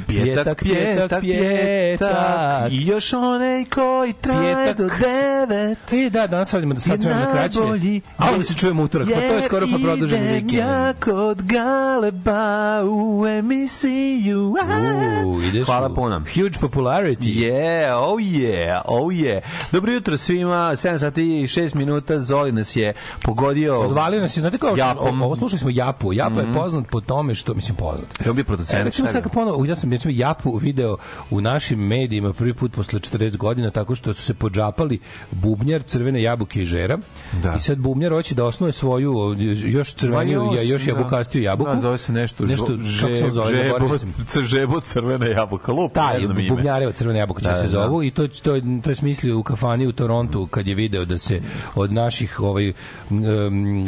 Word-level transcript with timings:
Pjetak, 0.00 0.58
pjetak, 0.58 1.20
pjetak. 1.20 2.72
I 2.72 2.86
još 2.86 3.12
onaj 3.12 3.64
koji 3.64 4.12
traje 4.12 4.54
Pjetak. 4.66 4.76
do 4.78 4.88
devet. 4.98 5.92
I 5.92 6.10
da, 6.10 6.26
danas 6.26 6.54
radimo 6.54 6.74
da 6.74 6.80
sad 6.80 7.00
vremena 7.00 7.32
kraće. 7.32 7.58
najbolji. 7.60 8.00
A 8.16 8.30
onda 8.30 8.44
se 8.44 8.54
čujemo 8.54 8.82
utorak, 8.82 9.08
pa 9.08 9.20
to 9.20 9.26
je 9.26 9.42
skoro 9.42 9.66
pa 9.72 9.78
produženi 9.78 10.24
Jer 10.24 10.32
vikend. 10.34 10.50
idem 10.50 10.66
ja 10.66 10.92
kod 10.94 11.42
Galeba 11.42 12.82
u 12.84 13.26
emisiju. 13.28 14.54
U, 15.26 15.42
ideš 15.42 15.66
Hvala 15.66 15.88
puno. 15.88 16.18
Huge 16.18 16.58
popularity. 16.60 17.18
Yeah, 17.20 17.94
oh 17.96 18.18
yeah, 18.18 18.80
oh 18.84 19.06
yeah. 19.06 19.40
Dobro 19.72 19.92
jutro 19.92 20.16
svima, 20.16 20.54
7 20.70 20.98
sati 20.98 21.40
i 21.40 21.44
6 21.44 21.74
minuta, 21.74 22.20
Zoli 22.20 22.52
nas 22.52 22.76
je 22.76 22.92
pogodio 23.22 23.80
Odvalio 23.80 24.20
nas 24.20 24.36
je, 24.36 24.40
znate 24.40 24.58
kao. 24.58 24.72
Mhm. 24.72 25.22
ovo 25.22 25.36
slušali 25.36 25.58
smo 25.58 25.70
Japu. 25.70 26.12
Japa 26.12 26.40
je 26.40 26.54
poznat 26.54 26.84
po 26.90 27.00
tome 27.00 27.34
što, 27.34 27.54
mislim, 27.54 27.76
poznat. 27.76 28.20
Je 28.24 28.30
on 28.30 28.36
bio 28.36 28.42
E, 28.42 28.44
producent? 28.44 28.84
recimo 28.84 29.08
sad 29.08 29.32
ponovo, 29.32 29.64
ja 29.64 29.76
sam 29.76 29.87
recimo 29.90 30.14
Japu 30.16 30.56
video 30.56 30.96
u 31.30 31.40
našim 31.40 31.78
medijima 31.80 32.32
prvi 32.32 32.54
put 32.54 32.72
posle 32.72 33.00
40 33.00 33.36
godina 33.36 33.70
tako 33.70 33.94
što 33.94 34.14
su 34.14 34.22
se 34.22 34.34
podžapali 34.34 34.98
bubnjar 35.30 35.82
crvene 35.82 36.22
jabuke 36.22 36.62
i 36.62 36.66
žera. 36.66 36.98
Da. 37.42 37.54
I 37.56 37.60
sad 37.60 37.78
bubnjar 37.78 38.12
hoće 38.12 38.34
da 38.34 38.44
osnuje 38.44 38.72
svoju 38.72 39.34
još 39.64 39.94
crveniju, 39.94 40.50
ja, 40.56 40.62
još 40.62 40.82
da. 40.84 40.90
jabukastiju 40.90 41.42
jabuku. 41.42 41.70
Da, 41.70 41.80
zove 41.80 41.98
se 41.98 42.12
nešto, 42.12 42.44
nešto 42.46 42.66
žo- 42.66 43.00
kako 43.00 43.16
se 43.16 43.30
zove, 43.30 43.54
žebo, 43.54 43.98
sam. 43.98 44.44
žebo 44.54 44.80
crvena 44.80 45.26
jabuka, 45.26 45.72
lup, 45.72 45.92
Taj, 45.92 46.14
ne 46.14 46.24
znam 46.24 46.38
ime. 46.38 46.48
bubnjarevo 46.48 46.92
crvene 46.92 47.18
jabuke 47.18 47.42
će 47.42 47.48
Da, 47.48 47.54
se 47.54 47.62
da, 47.62 47.68
zovu 47.68 48.02
i 48.02 48.10
to, 48.10 48.28
to, 48.28 48.60
to 48.84 48.90
je 48.90 48.94
smislio 48.94 49.38
u 49.38 49.42
kafani 49.42 49.86
u 49.86 49.92
Torontu 49.92 50.46
kad 50.46 50.66
je 50.66 50.74
video 50.74 51.04
da 51.04 51.18
se 51.18 51.40
od 51.74 51.92
naših 51.92 52.40
ovaj, 52.40 52.72
um, 53.10 53.86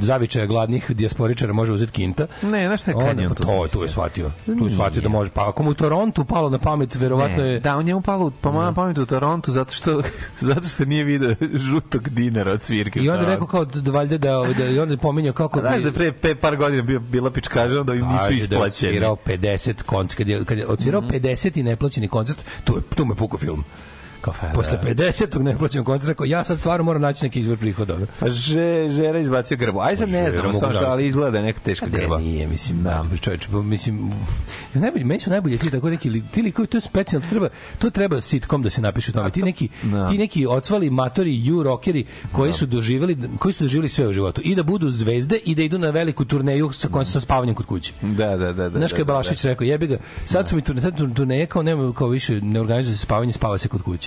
zavičaja 0.00 0.46
gladnih 0.46 0.90
dijasporičara 0.90 1.52
može 1.52 1.72
uzeti 1.72 1.92
kinta. 1.92 2.26
Ne, 2.42 2.66
znaš 2.66 2.80
šta 2.82 2.90
je 2.90 2.96
Onda, 2.96 3.08
kad 3.08 3.18
je 3.18 3.26
on 3.26 3.34
pa 3.34 3.34
to 3.34 3.44
to, 3.44 3.68
to 3.72 3.82
je 3.82 3.88
shvatio. 3.88 4.30
Tu 4.46 4.64
je 4.64 4.70
shvatio 4.70 5.02
da 5.02 5.08
može. 5.16 5.30
Pa 5.30 5.48
ako 5.48 5.62
mu 5.62 5.70
u 5.70 5.74
Torontu 5.74 6.24
palo 6.24 6.50
na 6.50 6.58
pamet, 6.58 6.94
verovatno 6.94 7.36
Ne, 7.36 7.44
je... 7.44 7.60
da, 7.60 7.76
on 7.76 7.84
njemu 7.84 8.00
palo 8.02 8.32
pa 8.40 8.50
moja 8.50 8.72
pamet 8.72 8.98
u 8.98 9.06
Torontu 9.06 9.52
zato 9.52 9.72
što 9.72 10.02
zato 10.40 10.68
što 10.68 10.84
nije 10.84 11.04
video 11.04 11.34
žutog 11.54 12.08
dinara 12.10 12.52
od 12.52 12.62
svirke. 12.62 13.00
I 13.00 13.10
onda 13.10 13.20
je 13.20 13.26
rekao 13.26 13.46
Torontu. 13.46 13.72
kao 13.72 13.82
da 13.82 13.90
valjda 13.90 14.18
da, 14.18 14.30
da 14.58 14.64
i 14.66 14.78
onda 14.78 14.92
je 14.92 14.98
pominjao 14.98 15.32
kako 15.34 15.60
Znaš 15.60 15.82
da 15.82 15.92
pre, 15.92 16.12
pre 16.12 16.34
par 16.36 16.56
godina 16.56 16.82
bio, 16.82 17.00
bila 17.00 17.30
pičkaža 17.30 17.82
da 17.82 17.94
im 17.94 18.00
nisu 18.02 18.18
Kaže 18.18 18.28
da 18.28 18.34
je 18.34 18.38
isplaćeni. 18.38 18.66
odsvirao 18.90 19.16
50 19.16 19.82
koncert, 19.82 20.18
kad 20.18 20.28
je, 20.28 20.44
kad 20.44 20.58
je 20.58 20.66
odsvirao 20.66 21.00
Mhm. 21.00 21.10
50 21.10 21.58
i 21.58 21.64
neplaćeni 21.64 22.08
koncert, 22.08 22.44
tu, 22.64 22.74
je, 22.74 22.82
tu 22.90 23.04
me 23.04 23.14
puko 23.14 23.38
film. 23.38 23.64
Kao, 24.20 24.34
posle 24.54 24.78
50. 24.84 25.42
neplaćenog 25.42 25.86
koncerta, 25.86 26.14
kao, 26.14 26.26
ja 26.26 26.44
sad 26.44 26.58
stvarno 26.58 26.84
moram 26.84 27.02
naći 27.02 27.24
neki 27.24 27.40
izvor 27.40 27.58
prihoda. 27.58 27.96
Pa 28.20 28.28
že, 28.28 28.88
žera 28.90 29.18
izbacio 29.18 29.56
grbu. 29.56 29.80
Aj 29.80 29.96
sad 29.96 30.08
ne 30.08 30.30
znam, 30.30 30.52
stvarno, 30.52 30.80
ali 30.82 31.06
izgleda 31.06 31.30
da 31.30 31.42
neka 31.42 31.60
teška 31.60 31.86
Ne, 31.86 31.92
grba. 31.92 32.18
nije, 32.18 32.46
mislim, 32.46 32.82
Da. 32.82 33.06
da. 33.10 33.16
čoveče, 33.16 33.48
pa, 33.52 33.62
mislim, 33.62 34.10
najbolji, 34.74 35.04
meni 35.04 35.20
su 35.20 35.30
najbolji 35.30 35.58
ti 35.58 35.70
tako 35.70 35.90
neki, 35.90 36.10
li- 36.10 36.22
ti 36.24 36.42
likovi, 36.42 36.68
to 36.68 36.76
je 36.76 36.82
specijalno, 36.82 37.26
to 37.26 37.30
treba, 37.30 37.48
to 37.78 37.90
treba 37.90 38.20
sitcom 38.20 38.62
da 38.62 38.70
se 38.70 38.80
napiše 38.80 39.10
o 39.10 39.14
tome. 39.14 39.30
Ti 39.30 39.42
neki, 39.42 39.68
Da. 39.82 40.08
ti 40.08 40.18
neki 40.18 40.46
ocvali 40.46 40.90
matori, 40.90 41.46
ju 41.46 41.62
rockeri, 41.62 42.04
koji 42.32 42.52
su 42.52 42.66
doživjeli, 42.66 43.16
koji 43.38 43.52
su 43.52 43.64
doživjeli 43.64 43.88
sve 43.88 44.08
u 44.08 44.12
životu. 44.12 44.40
I 44.40 44.54
da 44.54 44.62
budu 44.62 44.90
zvezde 44.90 45.36
i 45.36 45.54
da 45.54 45.62
idu 45.62 45.78
na 45.78 45.90
veliku 45.90 46.24
turneju 46.24 46.72
sa, 46.72 47.04
sa 47.04 47.20
spavanjem 47.20 47.54
kod 47.54 47.66
kuće. 47.66 47.92
Da, 48.02 48.26
da, 48.28 48.52
da. 48.52 48.68
da 48.68 48.78
Znaš 48.78 48.82
da, 48.82 48.88
kada 48.88 49.00
je 49.00 49.04
da, 49.04 49.04
Balašić 49.06 49.44
rekao, 49.44 49.64
jebi 49.64 49.86
ga, 49.86 49.96
sad 50.24 50.48
su 50.48 50.56
mi 50.56 50.62
turne, 50.62 50.80
sad 50.82 51.14
turneje 51.14 51.46
kao 51.46 51.62
nema, 51.62 51.92
kao 51.92 52.08
više, 52.08 52.40
ne 52.40 52.60
organizuje 52.60 52.94
se 52.94 53.00
spavanje, 53.00 53.32
spava 53.32 53.58
se 53.58 53.68
kod 53.68 53.82
kuće. 53.82 54.05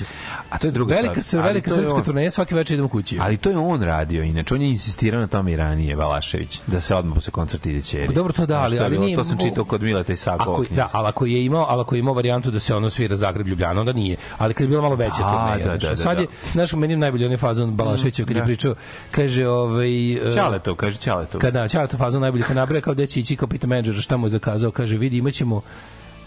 A 0.49 0.57
to 0.57 0.67
je 0.67 0.71
druga 0.71 0.95
Velika, 0.95 1.21
stvar. 1.21 1.43
velika 1.43 1.71
je 1.71 1.75
srpska 1.75 1.95
on. 1.95 2.03
turneja, 2.03 2.31
svaki 2.31 2.55
večer 2.55 2.73
idemo 2.73 2.89
kući. 2.89 3.17
Ali 3.21 3.37
to 3.37 3.49
je 3.49 3.57
on 3.57 3.81
radio, 3.83 4.23
inače 4.23 4.53
on 4.53 4.61
je 4.61 4.69
insistirao 4.69 5.21
na 5.21 5.27
tome 5.27 5.51
i 5.51 5.55
ranije, 5.55 5.95
Balašević, 5.95 6.59
da 6.67 6.79
se 6.79 6.95
odmah 6.95 7.15
posle 7.15 7.31
koncerta 7.31 7.69
ide 7.69 7.81
ćeri. 7.81 8.07
Pa 8.07 8.13
dobro, 8.13 8.33
to 8.33 8.45
da, 8.45 8.59
ali- 8.61 8.75
je 8.75 8.83
ali 8.83 8.97
nije- 8.99 9.17
To 9.17 9.23
sam 9.23 9.37
čitao 9.39 9.65
kod 9.65 9.81
Mileta 9.81 10.13
Isakova. 10.13 10.53
Ako, 10.53 10.65
da, 10.69 10.89
ali 10.91 11.07
ako 11.07 11.25
je 11.25 11.45
imao, 11.45 11.65
ali 11.69 11.81
ako 11.81 11.95
je 11.95 11.99
imao 11.99 12.13
varijantu 12.13 12.51
da 12.51 12.59
se 12.59 12.75
ono 12.75 12.89
svira 12.89 13.15
Zagreb 13.15 13.47
Ljubljana, 13.47 13.79
onda 13.79 13.93
nije. 13.93 14.17
Ali 14.37 14.53
kad 14.53 14.61
je 14.61 14.67
bila 14.67 14.81
malo 14.81 14.95
veća 14.95 15.15
turneja. 15.15 15.57
da, 15.67 15.77
da, 15.77 15.89
da, 15.89 15.95
sad 15.95 16.15
da. 16.15 16.21
je, 16.21 16.27
znaš, 16.51 16.73
meni 16.73 16.93
je 16.93 16.97
najbolji 16.97 17.25
onaj 17.25 17.37
fazon 17.37 17.75
Balaševića 17.75 18.23
kad 18.25 18.35
je 18.35 18.41
da. 18.41 18.45
pričao, 18.45 18.75
kaže, 19.11 19.47
ovaj... 19.47 20.13
e, 20.13 20.35
Ćaletov, 20.35 20.75
kaže 20.75 20.97
Ćaletov. 20.97 21.41
Kada 21.41 21.67
Ćaleto 21.67 21.97
fazon 21.97 22.21
najbolji 22.21 22.43
kad 22.43 22.55
nabraja 22.55 22.81
kao 22.81 22.93
gde 22.93 23.07
će 23.07 23.19
ići 23.19 23.35
kao 23.35 23.47
pita 23.47 23.67
menadžera 23.67 24.01
šta 24.01 24.17
mu 24.17 24.25
je 24.25 24.29
zakazao, 24.29 24.71
kaže 24.71 24.97
vidi 24.97 25.17
imaćemo 25.17 25.61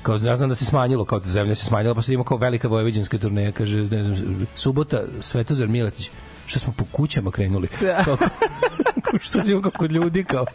kao 0.02 0.18
ja 0.22 0.36
znam 0.36 0.48
da 0.48 0.54
se 0.54 0.64
smanjilo 0.64 1.04
kao 1.04 1.20
zemlja 1.24 1.54
se 1.54 1.64
smanjila 1.64 1.94
pa 1.94 2.02
sad 2.02 2.12
ima 2.12 2.24
kao 2.24 2.36
velika 2.36 2.68
vojvođanska 2.68 3.18
turneja 3.18 3.52
kaže 3.52 3.78
ne 3.78 4.02
znam 4.02 4.46
subota 4.54 5.02
Svetozar 5.20 5.68
Miletić 5.68 6.10
što 6.46 6.58
smo 6.58 6.72
po 6.72 6.84
kućama 6.92 7.30
krenuli. 7.30 7.68
Kao, 8.04 8.16
kao 9.02 9.18
što 9.20 9.42
si 9.42 9.60
kao 9.62 9.70
kod 9.78 9.92
ljudi 9.92 10.24
kao 10.24 10.46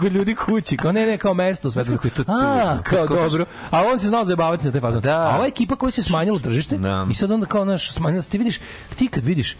kod 0.00 0.12
ljudi 0.12 0.34
kući 0.34 0.76
kao 0.76 0.92
ne 0.92 1.06
ne 1.06 1.18
kao 1.18 1.34
mesto 1.34 1.70
Kako 1.70 2.06
je 2.06 2.10
to 2.10 2.24
a 2.28 2.78
kao 2.82 3.06
dobro. 3.06 3.46
a 3.70 3.82
on 3.92 3.98
se 3.98 4.08
znao 4.08 4.24
zajebavati 4.24 4.66
na 4.66 4.72
taj 4.72 4.80
fazon 4.80 5.00
Da. 5.02 5.20
a 5.20 5.36
ova 5.36 5.46
ekipa 5.46 5.76
koja 5.76 5.90
se 5.90 6.02
smanjilo 6.02 6.38
tržište 6.38 6.78
Da. 6.78 7.06
i 7.10 7.14
sad 7.14 7.30
onda 7.30 7.46
kao 7.46 7.64
naš 7.64 7.92
smanjilo 7.92 8.22
se 8.22 8.30
ti 8.30 8.38
vidiš 8.38 8.60
ti 8.96 9.08
kad 9.08 9.24
vidiš 9.24 9.56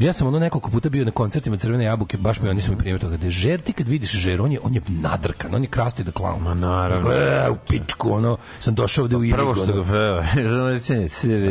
ja 0.00 0.12
sam 0.12 0.26
ono 0.26 0.38
nekoliko 0.38 0.70
puta 0.70 0.88
bio 0.88 1.04
na 1.04 1.10
koncertima 1.10 1.56
Crvene 1.56 1.84
jabuke, 1.84 2.16
baš 2.16 2.40
mi 2.40 2.48
oni 2.48 2.60
su 2.60 2.70
mi 2.70 2.78
primjer 2.78 3.00
toga. 3.00 3.16
Da 3.16 3.26
je 3.26 3.30
žer, 3.30 3.60
ti 3.60 3.72
kad 3.72 3.88
vidiš 3.88 4.10
žer, 4.10 4.42
on 4.42 4.52
je, 4.52 4.60
on 4.62 4.74
je 4.74 4.80
nadrkan, 4.88 5.54
on 5.54 5.62
je 5.62 5.68
krasti 5.68 6.04
da 6.04 6.12
klaun. 6.12 6.42
Ma 6.42 6.54
naravno. 6.54 7.10
E, 7.12 7.50
u 7.50 7.56
pičku, 7.68 8.12
ono, 8.12 8.36
sam 8.60 8.74
došao 8.74 9.02
ovde 9.04 9.16
u 9.16 9.24
Irigu. 9.24 9.36
Prvo 9.36 9.54
što 9.54 9.66
ga 9.66 9.84
peva, 9.84 10.24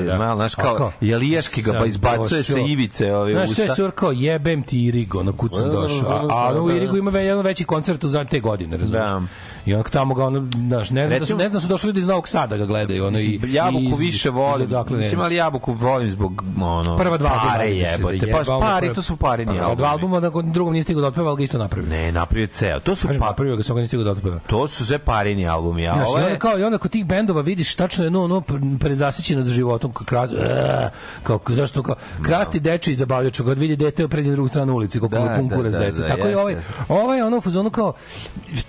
Da. 0.07 0.17
malo, 0.17 0.35
znaš, 0.35 0.55
kao, 0.55 0.91
jelijaški 1.01 1.61
ga, 1.61 1.73
pa 1.79 1.85
izbacuje 1.85 2.43
se 2.43 2.53
došao. 2.53 2.67
ivice 2.67 3.15
ove 3.15 3.33
Znaš, 3.33 3.49
sve 3.49 3.65
usta. 3.65 3.75
su 3.75 3.91
kao 3.95 4.11
jebem 4.11 4.63
ti 4.63 4.85
Irigo, 4.85 5.19
ono, 5.19 5.33
kud 5.33 5.55
sam 5.55 5.71
došao. 5.71 6.27
A, 6.31 6.53
a 6.55 6.61
u 6.61 6.71
Irigu 6.71 6.97
ima 6.97 7.19
jedan 7.19 7.45
veći 7.45 7.63
koncert 7.63 8.05
za 8.05 8.25
te 8.25 8.39
godine, 8.39 8.77
razumiješ? 8.77 9.09
Da. 9.09 9.21
I 9.65 9.73
onda 9.73 9.89
tamo 9.89 10.13
ga 10.13 10.25
ono, 10.25 10.47
znaš, 10.57 10.89
ne 10.89 11.07
znam, 11.07 11.19
da 11.19 11.25
su, 11.25 11.35
ne 11.35 11.43
znam 11.43 11.53
da 11.53 11.59
su 11.59 11.67
došli 11.67 11.87
ljudi 11.87 11.99
iz 11.99 12.07
Novog 12.07 12.27
Sada 12.27 12.57
ga 12.57 12.65
gledaju, 12.65 13.05
ono, 13.05 13.19
i, 13.19 13.39
Jabuku 13.45 13.79
iz- 13.83 13.99
više 13.99 14.29
volim. 14.29 14.67
odakle 14.67 14.97
ne 14.97 15.03
Mislim, 15.03 15.19
ali 15.21 15.35
jabuku 15.35 15.73
volim 15.73 16.09
zbog 16.09 16.43
ono, 16.61 16.97
Prva 16.97 17.17
dva 17.17 17.29
pare 17.43 17.65
da 17.65 17.71
jebote. 17.71 18.31
Pa 18.45 18.59
pari, 18.59 18.93
to 18.93 19.01
su 19.01 19.15
parini 19.17 19.51
Prva 19.51 19.63
albumi. 19.63 19.77
Dva 19.77 19.89
albuma, 19.89 20.19
da 20.19 20.29
drugom 20.43 20.73
nije 20.73 20.83
stigao 20.83 21.01
da 21.01 21.07
otpeva, 21.07 21.27
ali 21.27 21.37
ga 21.37 21.43
isto 21.43 21.57
napravio. 21.57 21.89
Ne, 21.89 22.11
napravio 22.11 22.47
ceo. 22.47 22.79
To 22.79 22.95
su 22.95 23.07
Kažem, 23.07 23.19
pa, 23.21 23.25
napravio 23.27 23.55
ga, 23.55 23.63
samo 23.63 23.75
ga 23.75 23.79
nije 23.79 23.87
stigao 23.87 24.03
da 24.03 24.11
otpeva. 24.11 24.39
to 24.47 24.67
su 24.67 24.85
sve 24.85 24.99
parini 24.99 25.47
albumi, 25.47 25.87
a 25.87 25.93
Znaš, 25.93 26.09
ovo 26.09 26.19
i 26.19 26.23
onda 26.23 26.39
kao 26.39 26.59
i 26.59 26.63
onda 26.63 26.77
kod 26.77 26.91
tih 26.91 27.05
bendova 27.05 27.41
vidiš 27.41 27.75
tačno 27.75 28.03
jedno 28.03 28.23
ono 28.23 28.39
pre- 28.39 28.79
prezasićeno 28.79 29.43
za 29.43 29.51
životom 29.51 29.91
kao 29.93 30.05
kras, 30.05 30.31
e, 30.31 30.89
kao 31.23 31.39
zašto 31.47 31.83
kao 31.83 31.95
krasti 32.21 32.59
deči 32.59 32.91
i 32.91 32.95
zabavljač 32.95 33.37
kad 33.39 33.57
vidi 33.57 33.75
dete 33.75 34.07
pređe 34.07 34.29
na 34.29 34.35
drugu 34.35 34.47
stranu 34.47 34.73
ulice 34.73 34.99
kako 34.99 35.07
Da, 35.09 35.19
mu 35.21 35.35
pun 35.35 35.47
da, 35.47 35.55
kurac 35.55 35.71
da, 35.73 35.91
da, 35.91 36.07
Tako 36.07 36.27
i 36.29 36.35
ovaj 36.35 36.55
ovaj 36.89 37.21
ono 37.21 37.37
u 37.37 37.41
fazonu 37.41 37.69
kao 37.69 37.93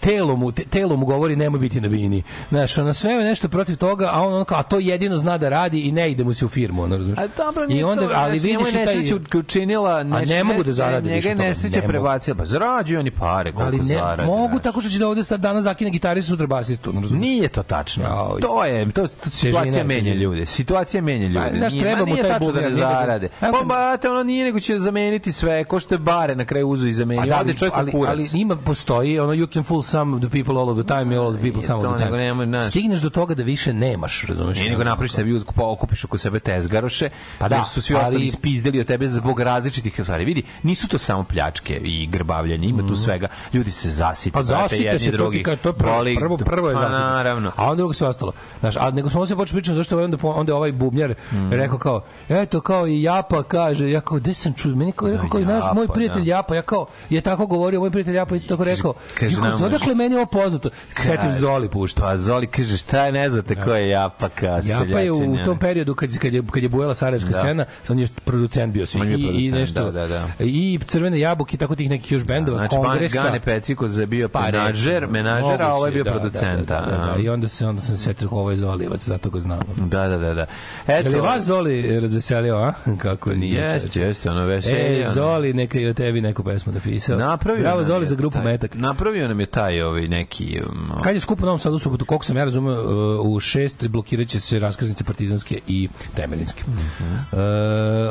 telo 0.00 0.36
mu 0.36 0.52
te- 0.52 0.64
telo 0.84 0.96
mu 0.96 1.06
govori 1.06 1.36
nemoj 1.36 1.60
biti 1.60 1.80
na 1.80 1.88
bini. 1.88 2.22
Znaš, 2.48 2.78
ono 2.78 2.94
sve 2.94 3.12
je 3.12 3.24
nešto 3.24 3.48
protiv 3.48 3.76
toga, 3.76 4.10
a 4.12 4.22
on 4.22 4.34
ono 4.34 4.44
kao 4.44 4.58
a 4.58 4.62
to 4.62 4.78
jedino 4.78 5.16
zna 5.16 5.38
da 5.38 5.48
radi 5.48 5.80
i 5.80 5.92
ne 5.92 6.10
ide 6.10 6.24
mu 6.24 6.34
se 6.34 6.44
u 6.44 6.48
firmu, 6.48 6.82
ono 6.82 6.96
razumiješ. 6.96 7.18
A 7.18 7.28
dobro, 7.36 7.64
I 7.64 7.66
nije 7.68 7.84
onda 7.86 8.02
to, 8.02 8.12
ali 8.14 8.38
vidiš 8.38 8.68
i 8.68 8.84
taj 8.84 9.38
učinila 9.38 10.02
nešto, 10.02 10.34
ne 10.34 10.44
mogu 10.44 10.62
da 10.62 10.90
njega 11.00 11.14
više 11.14 11.28
toga, 11.28 11.42
nesreća 11.42 11.76
ne 11.76 11.80
mogu. 11.80 11.88
prebacila 11.90 12.36
pa 12.36 12.44
zarađuju 12.44 13.00
oni 13.00 13.10
pare 13.10 13.52
koliko 13.52 13.76
ali 13.76 13.88
ne 13.88 13.94
zarade 13.94 14.22
mogu 14.22 14.48
znaš. 14.48 14.62
tako 14.62 14.80
što 14.80 14.90
će 14.90 14.98
da 14.98 15.08
ovde 15.08 15.24
sad 15.24 15.40
danas 15.40 15.64
zakine 15.64 15.90
gitaristu 15.90 16.30
sutra 16.30 16.46
basistu, 16.46 16.90
ono 16.90 17.00
razumiješ. 17.00 17.30
Nije 17.30 17.48
to 17.48 17.62
tačno. 17.62 18.04
Jao. 18.04 18.38
To 18.40 18.64
je, 18.64 18.90
to, 18.90 19.06
to 19.06 19.30
situacija 19.30 19.84
menja 19.84 20.14
ljude. 20.14 20.46
Situacija 20.46 21.02
menja 21.02 21.26
ljude. 21.28 21.50
Pa, 21.50 21.56
znaš, 21.58 21.72
Nije- 21.72 21.82
treba 21.84 21.98
mu 22.00 22.06
nije 22.06 22.22
taj 22.22 22.30
tačno 22.30 22.52
da 22.52 22.60
da- 22.60 22.70
zarade. 22.70 23.28
Pa 23.40 23.62
bate, 23.64 24.10
ono 24.10 24.22
nije 24.22 24.44
nego 24.44 24.60
će 24.60 24.78
zameniti 24.78 25.32
sve. 25.32 25.64
Ko 25.64 25.80
što 25.80 25.94
je 25.94 25.98
bare 25.98 26.36
na 26.36 26.44
kraju 26.44 26.68
uzu 26.68 26.86
i 26.86 26.90
A 26.90 26.94
zamenio. 26.94 27.26
da, 27.26 27.36
ali, 27.38 27.56
čovjek 27.56 27.74
kurac. 27.90 28.10
ali 28.12 28.28
ima 28.34 28.56
postoji 28.56 29.18
ono 29.18 29.32
you 29.32 29.52
can 29.52 29.62
fool 29.62 29.82
some 29.82 30.16
of 30.16 30.20
the 30.22 30.30
people 30.30 30.54
all 30.54 30.70
of 30.74 30.86
the 30.86 30.94
time 30.94 31.14
i 31.14 31.18
all 31.18 31.32
the 31.32 31.42
people 31.42 31.62
some 31.62 31.78
of 31.78 31.84
to, 31.84 31.98
the 31.98 32.06
time. 32.06 32.44
znaš. 32.46 32.68
Stigneš 32.68 33.00
do 33.00 33.10
toga 33.10 33.34
da 33.34 33.42
više 33.42 33.72
nemaš, 33.72 34.24
razumeš? 34.24 34.58
Nije 34.58 34.70
nego 34.70 34.84
napraviš 34.84 35.12
sebi 35.12 35.40
pa 35.46 35.62
okupiš 35.64 36.04
oko 36.04 36.18
sebe 36.18 36.40
tezgaroše, 36.40 37.08
Pa 37.38 37.48
da, 37.48 37.56
jer 37.56 37.64
su 37.64 37.82
svi 37.82 37.94
ali- 37.94 38.04
ostali 38.04 38.24
ispizdeli 38.24 38.80
od 38.80 38.86
tebe 38.86 39.08
zbog 39.08 39.40
različitih 39.40 39.92
stvari. 39.94 40.24
Vidi, 40.24 40.42
nisu 40.62 40.88
to 40.88 40.98
samo 40.98 41.24
pljačke 41.24 41.76
i 41.76 42.06
grbavljanje, 42.06 42.68
ima 42.68 42.88
tu 42.88 42.96
svega. 42.96 43.28
Ljudi 43.52 43.70
se 43.70 43.90
zasite, 43.90 44.32
Pa 44.32 44.42
zasite 44.42 44.98
se, 44.98 45.10
to 45.10 45.16
drugi. 45.16 45.42
to 45.42 45.50
je 45.50 45.56
prvo, 45.56 45.92
Boli- 45.92 46.16
prvo, 46.18 46.36
prvo 46.38 46.68
je 46.68 46.74
pa, 46.74 46.80
zasite 46.80 46.96
se. 46.98 47.02
naravno. 47.02 47.52
A 47.56 47.64
onda 47.64 47.76
drugo 47.76 47.92
sve 47.92 48.08
ostalo. 48.08 48.32
Znaš, 48.60 48.76
a 48.76 48.90
nego 48.90 49.10
smo 49.10 49.26
se 49.26 49.36
počeli 49.36 49.54
pričati 49.54 49.76
zašto 49.76 49.98
je 49.98 50.04
onda, 50.04 50.16
onda 50.22 50.56
ovaj 50.56 50.72
bubnjar 50.72 51.14
Mm. 51.32 51.52
rekao 51.52 51.78
kao, 51.78 52.00
eto 52.28 52.60
kao 52.60 52.86
i 52.86 53.02
Japa 53.02 53.42
kaže, 53.42 53.90
ja 53.90 54.00
kao, 54.00 54.18
gde 54.18 54.34
sam 54.34 54.52
čuo, 54.52 54.74
meni 54.74 54.92
kao, 54.92 55.08
rekao 55.08 55.28
kao 55.28 55.40
i 55.40 55.44
naš, 55.44 55.64
moj 55.74 55.88
prijatelj 55.88 56.22
da. 56.22 56.30
Japa, 56.30 56.54
ja 56.54 56.62
kao, 56.62 56.86
je 57.10 57.20
tako 57.20 57.46
govorio, 57.46 57.80
moj 57.80 57.90
prijatelj 57.90 58.16
Japa 58.16 58.36
isto 58.36 58.48
tako 58.48 58.64
rekao, 58.64 58.94
kaže 59.14 59.36
odakle 59.62 59.94
meni 59.94 60.16
ovo 60.16 60.26
poznato? 60.26 60.63
Setim 60.92 61.16
Kaže, 61.16 61.38
Zoli 61.38 61.68
pušta. 61.68 62.02
Pa 62.02 62.16
Zoli 62.16 62.46
kaže, 62.46 62.76
šta 62.76 63.06
je, 63.06 63.12
ne 63.12 63.30
znate 63.30 63.54
ko 63.54 63.74
je 63.74 63.88
Japaka, 63.88 64.60
Japa 64.64 65.00
je 65.00 65.12
u 65.12 65.44
tom 65.44 65.58
periodu 65.58 65.94
kad 65.94 66.18
kad 66.18 66.34
je 66.34 66.42
kad 66.52 66.62
je 66.62 66.68
bujala 66.68 66.94
sarajevska 66.94 67.30
Da. 67.30 67.38
scena, 67.38 67.64
on 67.88 67.98
je 67.98 68.08
producent 68.24 68.72
bio 68.72 68.86
svih 68.86 69.10
i, 69.10 69.14
i 69.14 69.22
producent, 69.22 69.54
nešto 69.54 69.84
da, 69.84 69.90
da, 69.90 70.06
da. 70.06 70.28
i 70.38 70.78
crvene 70.86 71.18
jabuke 71.20 71.54
i 71.54 71.58
tako 71.58 71.76
tih 71.76 71.90
nekih 71.90 72.12
još 72.12 72.24
bendova, 72.24 72.58
Znači, 72.58 72.76
kongresa. 72.76 73.22
Gane 73.22 73.40
Peciko 73.40 73.86
je 73.86 74.06
bio 74.06 74.28
Pa, 74.28 74.40
menažer, 74.40 74.92
recimo, 74.94 75.12
menažer, 75.12 75.62
a 75.62 75.74
ovo 75.74 75.86
je 75.86 75.92
bio 75.92 76.04
da, 76.04 76.10
producent. 76.10 76.68
Da, 76.68 76.80
da, 76.80 76.96
da, 76.96 77.12
da, 77.12 77.22
I 77.22 77.28
onda 77.28 77.48
se 77.48 77.66
onda 77.66 77.80
sam 77.80 77.96
se 77.96 78.02
setio 78.02 78.28
ovo 78.30 78.50
je 78.50 78.56
Zolijevac, 78.56 79.04
zato 79.04 79.30
ga 79.30 79.40
znam. 79.40 79.60
Da, 79.76 80.08
da, 80.08 80.16
da, 80.16 80.34
da. 80.34 80.46
Eto, 80.86 81.08
je 81.08 81.20
vas 81.20 81.44
Zoli 81.44 82.00
razveselio, 82.00 82.56
a? 82.56 82.72
Kako 83.02 83.34
nije? 83.34 83.60
Jeste, 83.60 84.00
jeste, 84.00 84.30
ono 84.30 84.44
veselje. 84.46 85.00
E. 85.00 85.06
Zoli, 85.10 85.52
neka 85.52 85.78
i 85.78 85.86
o 85.88 85.94
tebi 85.94 86.20
neku 86.20 86.44
pesmu 86.44 86.72
napisao. 86.72 87.18
Napravio 87.18 87.62
Bravo 87.62 87.84
Zoli 87.84 88.06
za 88.06 88.14
grupu 88.16 88.38
Metak. 88.44 88.74
Napravio 88.74 89.28
nam 89.28 89.40
je 89.40 89.46
taj 89.46 89.82
ovaj 89.82 90.06
neki 90.06 90.53
um, 90.62 91.02
Kad 91.02 91.14
je 91.14 91.20
skup 91.20 91.42
u 91.42 91.46
Novom 91.46 91.58
Sadu 91.58 91.78
subotu, 91.78 92.04
koliko 92.04 92.24
sam 92.24 92.36
ja 92.36 92.44
razumeo, 92.44 92.82
uh, 93.20 93.34
u 93.34 93.40
šest 93.40 93.88
blokirat 93.88 94.28
će 94.28 94.40
se 94.40 94.58
raskrsnice 94.58 95.04
partizanske 95.04 95.60
i 95.66 95.88
temeljinske. 96.14 96.62
Uh, 96.66 97.38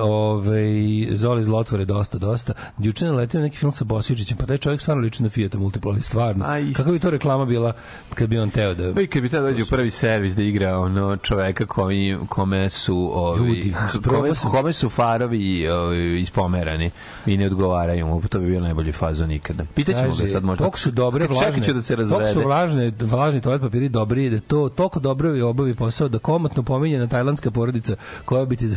ovaj, 0.02 1.08
Zoli 1.12 1.44
zlotvore 1.44 1.86
dosta, 1.86 2.18
dosta. 2.18 2.54
Juče 2.78 3.06
naletio 3.06 3.42
neki 3.42 3.58
film 3.58 3.72
sa 3.72 3.84
Bosičićem, 3.84 4.38
pa 4.38 4.46
taj 4.46 4.58
čovjek 4.58 4.82
stvarno 4.82 5.04
liči 5.04 5.24
na 5.24 5.30
Fijata 5.30 5.58
Multipla, 5.58 5.92
ali 5.92 6.02
stvarno. 6.02 6.46
A. 6.46 6.74
Kako 6.76 6.92
bi 6.92 7.00
to 7.00 7.10
reklama 7.10 7.46
bila 7.46 7.74
kad 8.14 8.30
bi 8.30 8.40
on 8.40 8.50
teo 8.50 8.74
da... 8.74 9.02
I 9.02 9.08
kad 9.08 9.22
bi 9.22 9.30
taj 9.30 9.42
dođe 9.42 9.64
u 9.64 9.66
prvi 9.66 9.90
servis 9.90 10.34
da 10.36 10.44
igra 10.44 10.78
ono 10.78 11.18
čoveka 11.18 11.66
koji, 11.66 12.18
kome 12.30 12.70
su 12.70 13.12
ovi, 13.14 13.48
Ljudi, 13.48 13.74
kome, 14.10 14.32
kome 14.52 14.74
su 14.74 14.90
farovi 14.90 15.68
ovi, 15.68 16.22
ispomerani 16.22 16.92
i 17.26 17.38
ne 17.38 17.46
odgovaraju 17.46 18.08
mu, 18.08 18.22
to 18.22 18.40
bi 18.40 18.48
bio 18.48 18.62
najbolji 18.62 18.92
fazon 18.92 19.32
ikada. 19.32 19.64
Pitaćemo 19.76 20.16
ga 20.16 20.28
sad 20.28 20.44
možda. 20.44 20.62
Toliko 20.64 20.80
su 20.80 20.92
dobre 20.92 21.28
vlažne. 21.28 21.52
Čekat 21.52 21.66
ću 21.66 21.74
da 21.74 21.82
se 21.82 21.96
Toliko 21.96 22.33
su 22.34 22.42
vlažne, 22.48 22.92
vlažni 23.00 23.42
toalet 23.42 23.62
papiri 23.62 23.90
dobri, 23.90 24.30
da 24.30 24.40
to 24.40 24.70
toliko 24.70 25.00
dobro 25.00 25.48
obavi 25.48 25.74
posao 25.74 26.08
da 26.08 26.20
komotno 26.20 26.64
pominjena 26.64 27.08
tajlandska 27.08 27.52
porodica 27.52 27.96
koja 28.26 28.46
bi 28.46 28.56
ti 28.56 28.68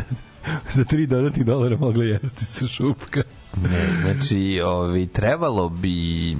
za, 0.70 0.82
za 0.82 0.84
3 0.84 1.06
dodatnih 1.06 1.46
dolara 1.46 1.76
mogla 1.76 2.04
jesti 2.04 2.44
sa 2.44 2.66
šupka. 2.66 3.22
Ne, 3.62 4.00
znači, 4.02 4.60
ovi, 4.64 5.06
trebalo 5.06 5.68
bi 5.68 6.36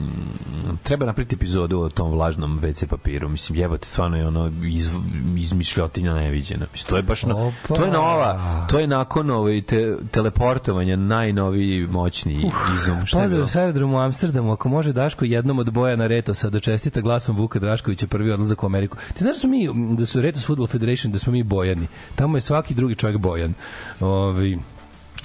treba 0.82 1.06
napraviti 1.06 1.34
epizodu 1.34 1.80
o 1.80 1.88
tom 1.88 2.10
vlažnom 2.10 2.60
WC 2.60 2.86
papiru. 2.86 3.28
Mislim, 3.28 3.58
jebote, 3.58 3.88
stvarno 3.88 4.16
je 4.16 4.26
ono 4.26 4.52
iz, 4.64 4.90
izmišljotinja 5.36 6.14
neviđena. 6.14 6.66
Mislim, 6.72 6.88
to 6.88 6.96
je 6.96 7.02
baš 7.02 7.24
Opa. 7.24 7.74
to 7.74 7.84
je 7.84 7.90
nova, 7.90 8.66
to 8.70 8.78
je 8.78 8.86
nakon 8.86 9.30
ovaj 9.30 9.62
te, 9.62 9.96
teleportovanja 10.10 10.96
najnoviji 10.96 11.86
moćni 11.86 12.52
izum. 12.74 13.06
Šta 13.06 13.18
je 13.18 13.24
Pozdrav 13.24 13.46
sa 13.46 13.60
aerodromu 13.60 13.96
u 13.96 14.00
Amsterdamu, 14.00 14.52
ako 14.52 14.68
može 14.68 14.92
Daško 14.92 15.24
jednom 15.24 15.58
od 15.58 15.70
boja 15.70 15.96
na 15.96 16.06
Retosa 16.06 16.50
da 16.50 16.60
čestita 16.60 17.00
glasom 17.00 17.36
Vuka 17.36 17.58
Draškovića 17.58 18.06
prvi 18.06 18.30
odlazak 18.30 18.62
u 18.62 18.66
Ameriku. 18.66 18.96
Ti 18.96 19.18
znaš 19.18 19.32
da 19.32 19.38
su 19.38 19.48
mi, 19.48 19.68
da 19.96 20.06
su 20.06 20.20
Retos 20.20 20.46
Football 20.46 20.66
Federation, 20.66 21.12
da 21.12 21.18
smo 21.18 21.32
mi 21.32 21.42
bojani. 21.42 21.86
Tamo 22.14 22.36
je 22.36 22.40
svaki 22.40 22.74
drugi 22.74 22.94
čovjek 22.94 23.18
bojan. 23.18 23.54
Ovi, 24.00 24.58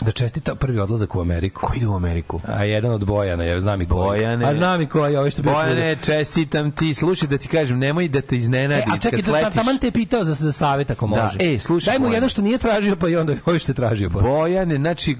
da 0.01 0.11
čestita 0.11 0.55
prvi 0.55 0.79
odlazak 0.79 1.15
u 1.15 1.21
Ameriku. 1.21 1.61
Ko 1.61 1.73
ide 1.75 1.87
u 1.87 1.95
Ameriku? 1.95 2.39
A 2.47 2.63
jedan 2.63 2.91
od 2.91 3.05
Bojana, 3.05 3.43
ja 3.43 3.61
znam 3.61 3.81
i 3.81 3.87
koji. 3.87 4.19
Bojane. 4.19 4.45
A 4.45 4.53
znam 4.55 4.81
i 4.81 4.87
koji, 4.87 5.15
ovaj 5.15 5.31
što 5.31 5.41
bio 5.41 5.53
Bojane, 5.53 5.95
čestitam 5.95 6.71
ti. 6.71 6.93
Slušaj 6.93 7.27
da 7.27 7.37
ti 7.37 7.47
kažem, 7.47 7.79
nemoj 7.79 8.07
da 8.07 8.21
te 8.21 8.37
iznenadi. 8.37 8.81
E, 8.81 8.93
a 8.93 8.97
čekaj, 8.97 9.21
da, 9.21 9.25
sletiš. 9.25 9.53
taman 9.55 9.77
te 9.77 9.87
je 9.87 9.91
pitao 9.91 10.23
za, 10.23 10.33
za 10.33 10.51
savjet 10.51 10.91
ako 10.91 11.07
Da, 11.07 11.23
može. 11.23 11.37
e, 11.41 11.59
slušaj, 11.59 11.91
Daj 11.91 11.99
mu 11.99 12.01
Bojane. 12.01 12.15
jedan 12.15 12.29
što 12.29 12.41
nije 12.41 12.57
tražio, 12.57 12.95
pa 12.95 13.09
i 13.09 13.15
onda 13.15 13.33
ovaj 13.45 13.59
što 13.59 13.71
je 13.71 13.75
tražio. 13.75 14.09
Pa. 14.09 14.19
Bojane, 14.19 14.75
znači, 14.75 15.17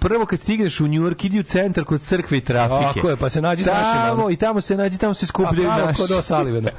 prvo 0.00 0.26
kad 0.26 0.40
stigneš 0.40 0.80
u 0.80 0.86
Njujork, 0.86 1.24
idi 1.24 1.40
u 1.40 1.42
centar 1.42 1.84
kod 1.84 2.02
crkve 2.02 2.38
i 2.38 2.40
trafike. 2.40 2.94
Tako 2.94 3.10
je, 3.10 3.16
pa 3.16 3.30
se 3.30 3.42
nađi 3.42 3.62
s 3.62 3.66
našima, 3.66 4.06
Tamo, 4.06 4.30
i 4.30 4.36
tamo 4.36 4.60
se 4.60 4.76
nađi, 4.76 4.98
tamo 4.98 5.14
se 5.14 5.24
A 5.24 5.26
skupljaju 5.26 5.68
pravo 5.68 5.86
naši. 5.86 6.00
kod 6.00 6.10
Osalivena. 6.10 6.70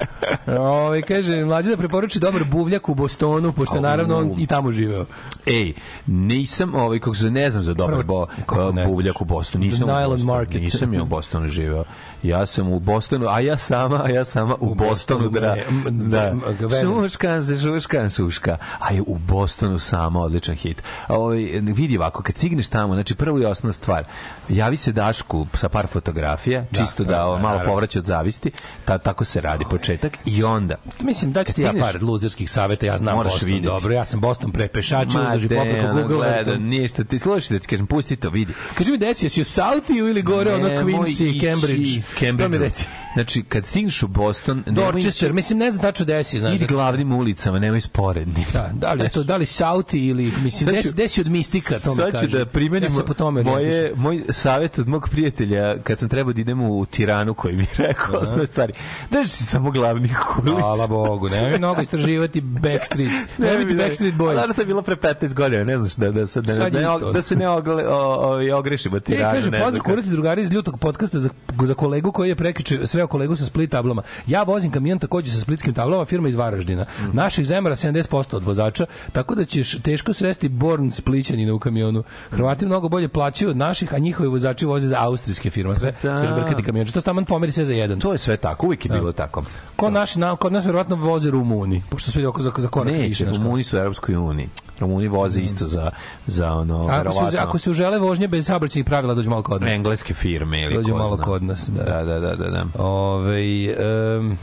Ove, 0.60 1.02
kaže, 1.02 1.46
mlađe 1.46 1.70
da 1.70 1.78
preporuči 1.78 2.20
dobar 2.20 2.44
buvljak 2.44 2.90
u 2.90 2.96
Bostonu, 2.96 3.52
pošto 3.54 3.76
je 3.76 3.82
naravno 3.82 4.18
on 4.18 4.34
i 4.38 4.48
tamo 4.48 4.72
živeo. 4.72 5.06
Ej, 5.46 5.74
nisam, 6.08 6.76
ovaj, 6.76 7.00
kako 7.00 7.16
se 7.16 7.32
ne 7.32 7.41
znam 7.50 7.64
za 7.64 7.74
dobar 7.74 8.04
bo, 8.04 8.28
ne? 8.74 8.86
buvljak 8.88 9.22
u 9.22 9.26
Bostonu. 9.26 9.66
Nisam 9.66 9.90
u 9.90 10.10
Bostonu, 10.10 10.34
Market. 10.34 10.62
Nisam 10.62 10.94
ja 10.94 11.04
u 11.04 11.06
Bostonu 11.06 11.48
živeo. 11.48 11.84
Ja 12.24 12.46
sam 12.46 12.70
u 12.70 12.80
Bostonu, 12.80 13.28
a 13.28 13.40
ja 13.40 13.58
sama, 13.58 14.04
a 14.04 14.10
ja 14.10 14.26
sama 14.26 14.56
u, 14.60 14.76
Bostonu, 14.76 15.30
dra. 15.30 15.56
ne, 15.56 15.66
m- 15.70 16.10
Da. 16.10 16.34
verujem. 16.60 17.02
Šuškan 17.02 17.44
se, 17.44 17.58
suška. 18.10 18.58
A 18.80 18.94
je 18.94 19.02
u 19.02 19.18
Bostonu 19.18 19.80
sama 19.80 20.20
odličan 20.22 20.56
hit. 20.56 20.84
Ovaj, 21.08 21.38
vidi 21.62 21.98
ovako, 21.98 22.24
kad 22.24 22.36
stigneš 22.36 22.68
tamo, 22.68 22.94
znači 22.94 23.16
prvo 23.16 23.40
i 23.40 23.46
osnovna 23.46 23.74
stvar, 23.74 24.04
javi 24.50 24.78
se 24.78 24.92
Dašku 24.92 25.48
sa 25.54 25.70
par 25.70 25.88
fotografija, 25.88 26.66
čisto 26.74 27.04
da, 27.04 27.12
da, 27.12 27.18
da, 27.18 27.38
malo 27.38 27.62
povraća 27.66 28.00
od 28.00 28.06
zavisti, 28.06 28.52
ta, 28.86 28.98
tako 28.98 29.26
se 29.26 29.42
radi 29.42 29.66
početak 29.70 30.18
i 30.26 30.44
onda 30.44 30.76
Mislim 31.02 31.32
da 31.32 31.44
ću 31.44 31.54
ti 31.54 31.62
ja 31.62 31.74
par 31.80 31.98
luzerskih 32.02 32.52
saveta, 32.52 32.86
ja 32.86 32.98
znam 32.98 33.18
Boston 33.18 33.46
vidjeti. 33.46 33.66
dobro, 33.66 33.94
ja 33.94 34.06
sam 34.06 34.20
Boston 34.20 34.52
prepešačio, 34.52 35.22
de, 35.40 35.56
popreko 35.56 35.88
ono, 35.88 35.94
Google. 35.94 36.18
gleda, 36.18 36.58
ništa, 36.58 37.04
ti 37.04 37.20
slušaj 37.20 37.58
da 37.58 37.62
ti 37.62 37.68
kažem, 37.68 37.88
pusti 37.88 38.16
to, 38.16 38.30
vidi. 38.30 38.54
Kaži 38.76 38.92
mi 38.92 38.98
desi, 38.98 39.26
jesi 39.26 39.42
u 39.42 39.46
Southiju 39.46 40.08
ili 40.08 40.22
gore 40.22 40.54
ono 40.54 40.68
Nemoj 40.68 40.94
Quincy, 40.94 41.74
ići 41.74 42.02
Cambridge? 42.14 42.44
To 42.44 42.50
mi 42.50 42.58
reci. 42.58 42.88
Znači, 43.14 43.44
kad 43.44 43.66
stigneš 43.66 44.04
u 44.04 44.08
Boston, 44.08 44.64
nemoj 44.66 44.84
Dorchester, 44.84 45.28
ići- 45.28 45.34
mislim 45.34 45.60
ne 45.60 45.72
znam 45.72 45.82
tačno 45.84 46.06
desi, 46.06 46.40
znaš. 46.40 46.56
idi 46.56 46.66
glavnim 46.66 47.12
ulicama, 47.12 47.60
nemoj 47.60 47.82
sporednim. 47.82 48.46
Da, 48.54 48.70
da 48.74 48.94
li 48.94 49.04
je 49.04 49.10
to, 49.10 49.24
da 49.24 49.38
li 49.38 49.46
Southi 49.46 49.98
ili, 50.00 50.34
mislim, 50.36 50.70
desi, 50.72 50.94
desi 50.94 51.22
od 51.22 51.28
mistika, 51.28 51.80
to 51.80 51.96
mi 51.96 52.12
kaže. 52.12 52.28
da 52.30 52.46
primenim 52.46 52.84
ja 52.86 52.90
se 52.92 53.06
po 53.06 53.14
tome 53.14 53.44
moje, 53.44 53.56
orijentišem. 53.58 54.00
moj 54.00 54.22
savjet 54.30 54.80
od 54.80 54.88
mog 54.88 55.10
prijatelja 55.12 55.78
kad 55.78 56.00
sam 56.00 56.10
trebao 56.10 56.34
da 56.34 56.42
idem 56.42 56.62
u 56.62 56.86
Tiranu 56.86 57.34
koji 57.34 57.56
mi 57.56 57.64
je 57.64 57.70
rekao 57.88 58.16
osnovne 58.16 58.46
stvari. 58.46 58.74
Drži 59.12 59.30
se 59.30 59.46
samo 59.46 59.72
glavnih 59.72 60.12
ulica. 60.38 60.56
Hvala 60.56 60.88
Bogu, 60.88 61.30
nemoj 61.30 61.58
mnogo 61.58 61.82
istraživati 61.82 62.42
backstreets. 62.42 63.14
Ne 63.38 63.58
biti 63.58 63.76
backstreet 63.76 64.14
boy. 64.16 64.28
Naravno, 64.28 64.54
to 64.54 64.62
je 64.62 64.66
bilo 64.66 64.82
pre 64.82 64.96
15 64.96 65.34
godina, 65.34 65.64
ne 65.64 65.78
znaš 65.78 65.96
da, 65.96 66.12
da, 66.12 66.28
se, 66.28 66.42
da, 66.42 66.54
da, 66.56 66.70
da, 66.70 67.12
da 67.14 67.22
se 67.22 67.36
ne 67.36 67.50
ogle, 67.50 67.88
o, 67.88 67.96
o, 67.96 68.58
ogrešimo 68.58 68.98
E, 68.98 69.00
Tiranu. 69.00 69.24
kaže, 69.26 69.52
ne 69.52 69.58
znam 69.58 69.64
pozdrav 69.64 69.84
kurati 69.86 70.10
drugari 70.10 70.42
iz 70.42 70.52
ljutog 70.52 70.80
podcasta 70.80 71.20
za, 71.20 71.30
za 71.64 71.74
kolegu 71.74 72.12
koji 72.12 72.30
je 72.30 72.36
prekiče 72.36 72.80
sreo 73.02 73.08
kolegu 73.08 73.36
sa 73.36 73.46
split 73.46 73.72
tablama. 73.72 74.02
Ja 74.28 74.44
vozim 74.44 74.72
kamion 74.72 75.00
takođe 75.00 75.32
sa 75.32 75.40
splitskim 75.40 75.74
tablama, 75.74 76.06
firma 76.06 76.30
iz 76.30 76.36
Varaždina. 76.36 76.86
Mhm. 77.00 77.18
Naših 77.18 77.46
zemara 77.46 77.76
70% 77.76 78.36
od 78.36 78.44
vozača, 78.44 78.86
tako 79.12 79.36
da 79.36 79.46
ćeš 79.46 79.82
teško 79.82 80.14
sresti 80.14 80.50
Born 80.50 80.92
splićanina 80.92 81.54
u 81.54 81.60
kamionu. 81.60 82.04
Hrvati 82.32 82.66
mnogo 82.66 82.90
bolje 82.90 83.08
plaćaju 83.08 83.50
od 83.52 83.58
naših, 83.58 83.94
a 83.94 83.98
njihovi 83.98 84.30
vozači 84.30 84.66
voze 84.66 84.88
za 84.88 84.98
austrijske 85.00 85.50
firme. 85.50 85.76
Sve, 85.76 85.92
Da. 86.04 86.22
kaže, 86.22 86.34
brkati 86.34 86.64
kamion. 86.64 86.88
To 86.88 87.02
staman 87.02 87.26
pomeri 87.26 87.52
sve 87.52 87.66
za 87.66 87.74
jedan. 87.74 88.00
To 88.00 88.12
je 88.12 88.18
sve 88.18 88.38
tako, 88.38 88.66
uvijek 88.66 88.86
je 88.86 88.90
bilo 88.90 89.12
tako. 89.12 89.44
Kod, 89.76 89.94
naši, 89.94 90.20
na, 90.20 90.36
kod 90.36 90.54
nas 90.54 90.66
verovatno 90.66 90.96
voze 90.96 91.32
Rumuni, 91.32 91.84
pošto 91.90 92.12
sve 92.12 92.28
oko 92.28 92.42
za, 92.42 92.52
za 92.58 92.68
korak 92.68 92.94
Neće. 92.94 93.26
Rumuni 93.26 93.64
su 93.64 93.78
u 93.78 93.80
Europskoj 93.80 94.16
uniji. 94.16 94.50
Rumuni 94.82 95.08
voze 95.08 95.42
isto 95.42 95.66
za, 95.68 95.92
za 96.28 96.54
ono, 96.54 96.88
Ako 96.92 97.30
se, 97.32 97.38
ako 97.38 97.60
se 97.60 97.70
užele 97.70 98.00
vožnje 98.00 98.28
bez 98.28 98.46
saobraćajnih 98.46 98.86
pravila, 98.86 99.14
dođu 99.14 99.30
malo 99.30 99.42
kod 99.44 99.62
nas. 99.62 99.72
engleske 99.72 100.14
firme 100.14 100.62
ili 100.62 100.76
Dođu 100.76 100.92
ko 100.92 100.98
malo 100.98 101.16
zna. 101.16 101.24
kod 101.24 101.44
nas, 101.44 101.70
da. 101.70 101.84
Da, 101.84 102.04
da, 102.04 102.20
da, 102.20 102.36
da. 102.36 102.50
da. 102.50 102.84
Ove, 102.84 103.76
um, 104.20 104.38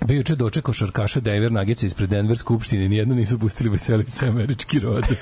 bio 0.00 0.16
juče 0.16 0.34
dočekao 0.34 0.74
šarkaša 0.74 1.20
Denver 1.20 1.52
Nuggets 1.52 1.82
ispred 1.82 2.10
Denver 2.10 2.38
skupštine, 2.38 2.88
nijedno 2.88 3.14
nisu 3.14 3.38
pustili 3.38 3.70
veselice 3.70 4.28
američki 4.28 4.78
rod. 4.80 5.04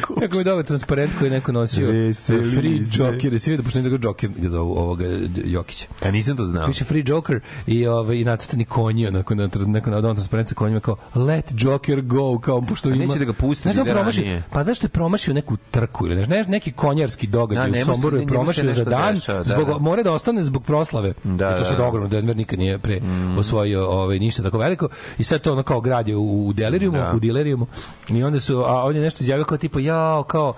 Kako 0.00 0.14
mi 0.30 0.44
dobro 0.44 0.62
transparent 0.62 1.12
koji 1.18 1.26
je 1.26 1.30
neko 1.30 1.52
nosio 1.52 1.86
Veselice. 1.86 2.56
Free 2.56 2.78
Joker, 2.94 3.32
jesi 3.32 3.50
vidio, 3.50 3.64
pošto 3.64 3.78
ne 3.78 3.82
zove 3.82 3.98
Joker, 4.02 4.30
ga 4.30 4.48
zovu 4.48 4.72
ovoga 4.72 5.04
Jokića. 5.44 5.86
Ja 6.04 6.10
nisam 6.10 6.36
to 6.36 6.44
znao. 6.44 6.66
Piše 6.66 6.84
Free 6.84 7.02
Joker 7.06 7.40
i 7.66 7.86
ovaj 7.86 8.16
i 8.16 8.24
nacrtani 8.24 8.64
konji, 8.64 9.06
onako 9.06 9.34
na 9.34 9.48
neko 9.56 9.90
na 9.90 10.00
don 10.00 10.16
transparent 10.16 10.48
sa 10.48 10.54
konjima 10.54 10.80
kao 10.80 10.96
Let 11.14 11.52
Joker 11.56 12.00
go, 12.02 12.38
kao 12.38 12.62
pošto 12.62 12.88
A 12.88 12.92
ima. 12.92 13.04
neće 13.04 13.18
da 13.18 13.24
ga 13.24 13.32
pusti, 13.32 13.68
Ne 13.68 13.74
znam 13.74 13.86
ide 13.86 13.94
promašio. 13.94 14.22
ranije. 14.22 14.42
Pa 14.50 14.64
zašto 14.64 14.84
je 14.84 14.90
promašio 14.90 15.34
neku 15.34 15.56
trku 15.70 16.06
ili 16.06 16.26
ne, 16.26 16.44
neki 16.44 16.72
konjarski 16.72 17.26
događaj 17.26 17.70
Da, 17.70 17.80
u 17.82 17.84
Somboru 17.84 18.16
je 18.16 18.26
promašio 18.26 18.72
za 18.72 18.84
dan 18.84 19.14
dešava, 19.14 19.38
da, 19.38 19.44
zbog 19.44 19.68
da. 19.68 19.78
mora 19.78 20.02
da 20.02 20.12
ostane 20.12 20.42
zbog 20.42 20.64
proslave. 20.64 21.12
Da, 21.24 21.50
I 21.50 21.58
to 21.58 21.64
se 21.64 21.70
da, 21.72 21.78
da. 21.78 21.86
ogromno 21.86 22.08
Denver 22.08 22.36
nikad 22.36 22.58
nije 22.58 22.78
pre 22.78 23.00
osvojio 23.50 23.88
ovaj 23.88 24.18
ništa 24.18 24.42
tako 24.42 24.58
veliko 24.58 24.88
i 25.18 25.24
sad 25.24 25.40
to 25.40 25.52
ono 25.52 25.62
kao 25.62 25.80
grad 25.80 26.08
je 26.08 26.16
u, 26.16 26.46
u 26.46 26.52
delirijumu, 26.52 26.98
Da. 26.98 27.12
u 27.16 27.18
delirijumu. 27.20 27.66
I 28.08 28.22
onda 28.22 28.40
su 28.40 28.64
a 28.66 28.84
on 28.84 28.96
je 28.96 29.02
nešto 29.02 29.22
izjavio 29.24 29.44
kao 29.44 29.58
tipa 29.58 29.80
jao 29.80 30.22
kao 30.22 30.54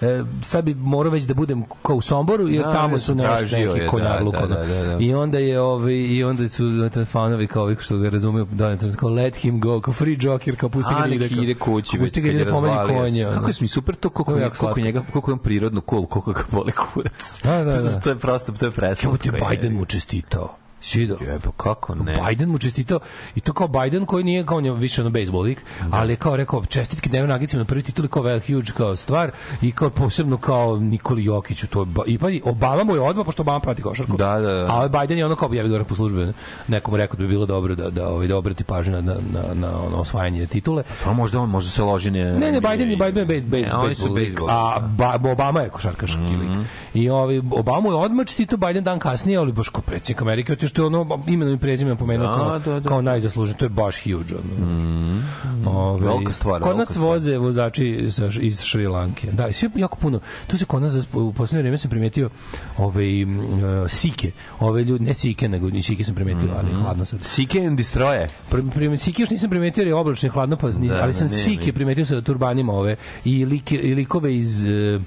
e, 0.00 0.22
sad 0.42 0.64
bi 0.64 0.74
morao 0.74 1.12
već 1.12 1.24
da 1.24 1.34
budem 1.34 1.64
kao 1.82 1.96
u 1.96 2.00
Somboru 2.00 2.48
jer 2.48 2.64
Da, 2.64 2.72
tamo 2.72 2.98
su 2.98 3.14
nešto 3.14 3.56
neki 3.56 3.80
da, 3.80 3.86
konjarluk 3.86 4.34
da, 4.34 4.44
ono. 4.44 4.54
da, 4.54 4.64
da, 4.64 4.82
da. 4.84 4.96
I 5.00 5.14
onda 5.14 5.38
je 5.38 5.60
ovaj 5.60 5.94
i 5.94 6.24
onda 6.24 6.48
su 6.48 6.64
fanovi 7.10 7.46
kao 7.46 7.62
ovi 7.62 7.76
što 7.80 7.98
ga 7.98 8.08
razumiju 8.08 8.46
da 8.52 8.76
kao 8.96 9.10
let 9.10 9.36
him 9.36 9.60
go 9.60 9.80
kao 9.80 9.94
free 9.94 10.16
joker 10.20 10.56
kao 10.56 10.68
pusti 10.68 10.94
ga 10.94 11.08
da 11.08 11.14
ide 11.14 11.26
ide 11.42 11.54
kući, 11.54 11.98
pusti 11.98 12.20
ga 12.20 12.32
da 12.32 12.34
ide 12.34 12.50
pomazi 12.50 12.74
razvalio 12.76 13.02
konje. 13.02 13.24
Kako 13.34 13.48
je 13.48 13.54
mi 13.60 13.68
super 13.68 13.94
to, 13.94 14.10
koliko, 14.10 14.32
To 14.32 14.38
je 14.38 14.50
koliko, 14.50 14.80
njega, 14.80 15.02
koliko 15.12 15.30
je 15.30 15.32
on 15.32 15.38
prirodno 15.38 15.82
cool, 15.90 16.06
koliko 16.06 16.32
ga 16.32 16.42
boli 16.50 16.72
kurac. 16.72 17.40
Da, 17.44 17.64
da, 17.64 17.82
da. 17.82 18.00
to 18.00 18.10
je 18.10 18.16
prosto, 18.18 18.52
to 18.52 18.66
je 18.66 18.70
preslatko. 18.70 19.18
Kako 19.18 19.38
ti 19.38 19.46
Biden 19.50 19.72
mu 19.72 19.84
čestitao? 19.84 20.59
Svido. 20.80 21.16
Jebe, 21.20 21.48
kako 21.56 21.94
ne? 21.94 22.22
Biden 22.28 22.48
mu 22.48 22.58
čestitao 22.58 23.00
i 23.34 23.40
to 23.40 23.52
kao 23.52 23.68
Biden 23.68 24.06
koji 24.06 24.24
nije 24.24 24.46
kao 24.46 24.60
je 24.60 24.72
više 24.72 25.00
ono 25.00 25.10
bejsbol 25.10 25.42
lik, 25.42 25.64
ali 25.90 26.12
je 26.12 26.16
kao 26.16 26.36
rekao 26.36 26.64
čestitke 26.64 27.10
Denver 27.10 27.28
Nuggetsima 27.28 27.60
na 27.60 27.64
prvi 27.64 27.82
titul 27.82 28.08
kao 28.08 28.22
vel 28.22 28.40
huge 28.46 28.72
kao 28.76 28.96
stvar 28.96 29.30
i 29.62 29.72
kao 29.72 29.90
posebno 29.90 30.36
kao 30.36 30.76
Nikoli 30.76 31.24
Jokiću 31.24 31.66
to 31.66 31.86
i 32.06 32.18
pa 32.18 32.30
i 32.30 32.42
Obama 32.44 32.84
mu 32.84 32.94
je 32.94 33.00
odmah 33.00 33.26
pošto 33.26 33.42
Obama 33.42 33.60
prati 33.60 33.82
košarku. 33.82 34.16
Da, 34.16 34.38
da, 34.38 34.52
da. 34.52 34.66
A 34.70 34.88
Biden 35.00 35.18
je 35.18 35.26
ono 35.26 35.36
kao 35.36 35.52
ja 35.52 35.62
bih 35.62 35.72
ga 35.72 35.84
po 35.84 35.94
službi 35.94 36.32
nekom 36.68 36.94
rekao 36.94 37.16
da 37.16 37.22
bi 37.22 37.28
bilo 37.28 37.46
dobro 37.46 37.74
da 37.74 37.90
da 37.90 38.08
ovaj 38.08 38.26
da 38.26 38.36
obrati 38.36 38.64
pažnju 38.64 38.92
na 38.92 39.00
na 39.00 39.14
na, 39.32 39.54
na 39.54 39.80
ono 39.86 39.96
osvajanje 39.96 40.46
titule. 40.46 40.82
Pa 41.04 41.12
možda 41.12 41.40
on, 41.40 41.50
možda 41.50 41.70
se 41.70 41.82
loži 41.82 42.10
ne... 42.10 42.32
Ne, 42.32 42.52
ne, 42.52 42.60
Biden 42.60 42.90
je 42.90 42.96
Biden 42.96 43.16
je 43.18 43.24
bejs, 43.24 43.44
bejs, 43.44 43.68
Ne, 43.68 43.74
oni 43.74 43.94
su 43.94 44.00
bejsbol 44.00 44.16
lik, 44.16 44.28
bejsbol. 44.28 44.50
a 44.50 44.78
ba, 44.80 45.18
Obama 45.32 45.60
je 45.60 45.68
košarkaški 45.68 46.36
lik. 46.40 46.66
I 46.94 47.10
ovaj 47.10 47.38
Obama 47.38 47.88
je 47.88 47.94
odmah 47.94 48.26
čestito 48.26 48.56
Biden 48.56 48.84
dan 48.84 48.98
kasnije, 48.98 49.38
ali 49.38 49.52
baš 49.52 49.68
kao 49.68 49.82
predsjednik 49.82 50.22
Amerike, 50.22 50.56
što 50.70 50.82
je 50.82 50.86
ono 50.86 51.22
imenom 51.26 51.54
i 51.54 51.58
prezimenom 51.58 51.98
pomenuo 51.98 52.26
Da, 52.26 52.32
kao, 52.32 52.58
da, 52.58 52.80
da. 52.80 52.88
kao 52.88 53.02
najzaslužen, 53.02 53.56
to 53.56 53.64
je 53.64 53.68
baš 53.68 54.02
huge. 54.02 54.34
Ono. 54.34 55.22
Ovaj, 55.66 56.08
Velika 56.08 56.32
stvar, 56.32 56.62
Kod 56.62 56.76
nas 56.76 56.96
voze 56.96 57.38
vozači 57.38 58.06
sa, 58.10 58.28
iz 58.40 58.60
Šri 58.60 58.86
Lanke. 58.86 59.30
Da, 59.32 59.48
i 59.48 59.52
svi 59.52 59.70
jako 59.74 59.96
puno. 59.96 60.20
Tu 60.46 60.58
se 60.58 60.64
kod 60.64 60.82
nas 60.82 61.06
u 61.12 61.32
poslednje 61.32 61.62
vreme 61.62 61.78
sam 61.78 61.90
primetio 61.90 62.30
ove 62.78 63.24
uh, 63.24 63.88
sike, 63.88 64.32
ove 64.60 64.84
ljudi, 64.84 65.04
ne 65.04 65.14
sike, 65.14 65.48
nego 65.48 65.70
ni 65.70 65.82
sike 65.82 66.04
sam 66.04 66.14
primetio, 66.14 66.48
ali 66.58 66.74
hladno 66.74 67.04
sad. 67.04 67.18
Seek 67.22 67.54
and 67.54 67.78
Destroy. 67.78 68.28
Pri, 68.50 68.62
pri, 68.74 68.98
sike 68.98 69.22
još 69.22 69.30
nisam 69.30 69.50
primetio 69.50 69.80
jer 69.80 69.88
je 69.88 69.94
oblačno 69.94 70.30
hladno, 70.30 70.56
pa, 70.56 70.70
Da, 70.70 71.02
ali 71.02 71.14
sam 71.14 71.26
ne, 71.26 71.32
sike 71.32 71.72
primetio 71.72 72.04
sa 72.04 72.20
turbanima 72.20 72.72
ove 72.72 72.96
i, 73.24 73.44
like, 73.44 73.76
i 73.76 73.94
likove 73.94 74.36
iz 74.36 74.64
e, 74.64 75.00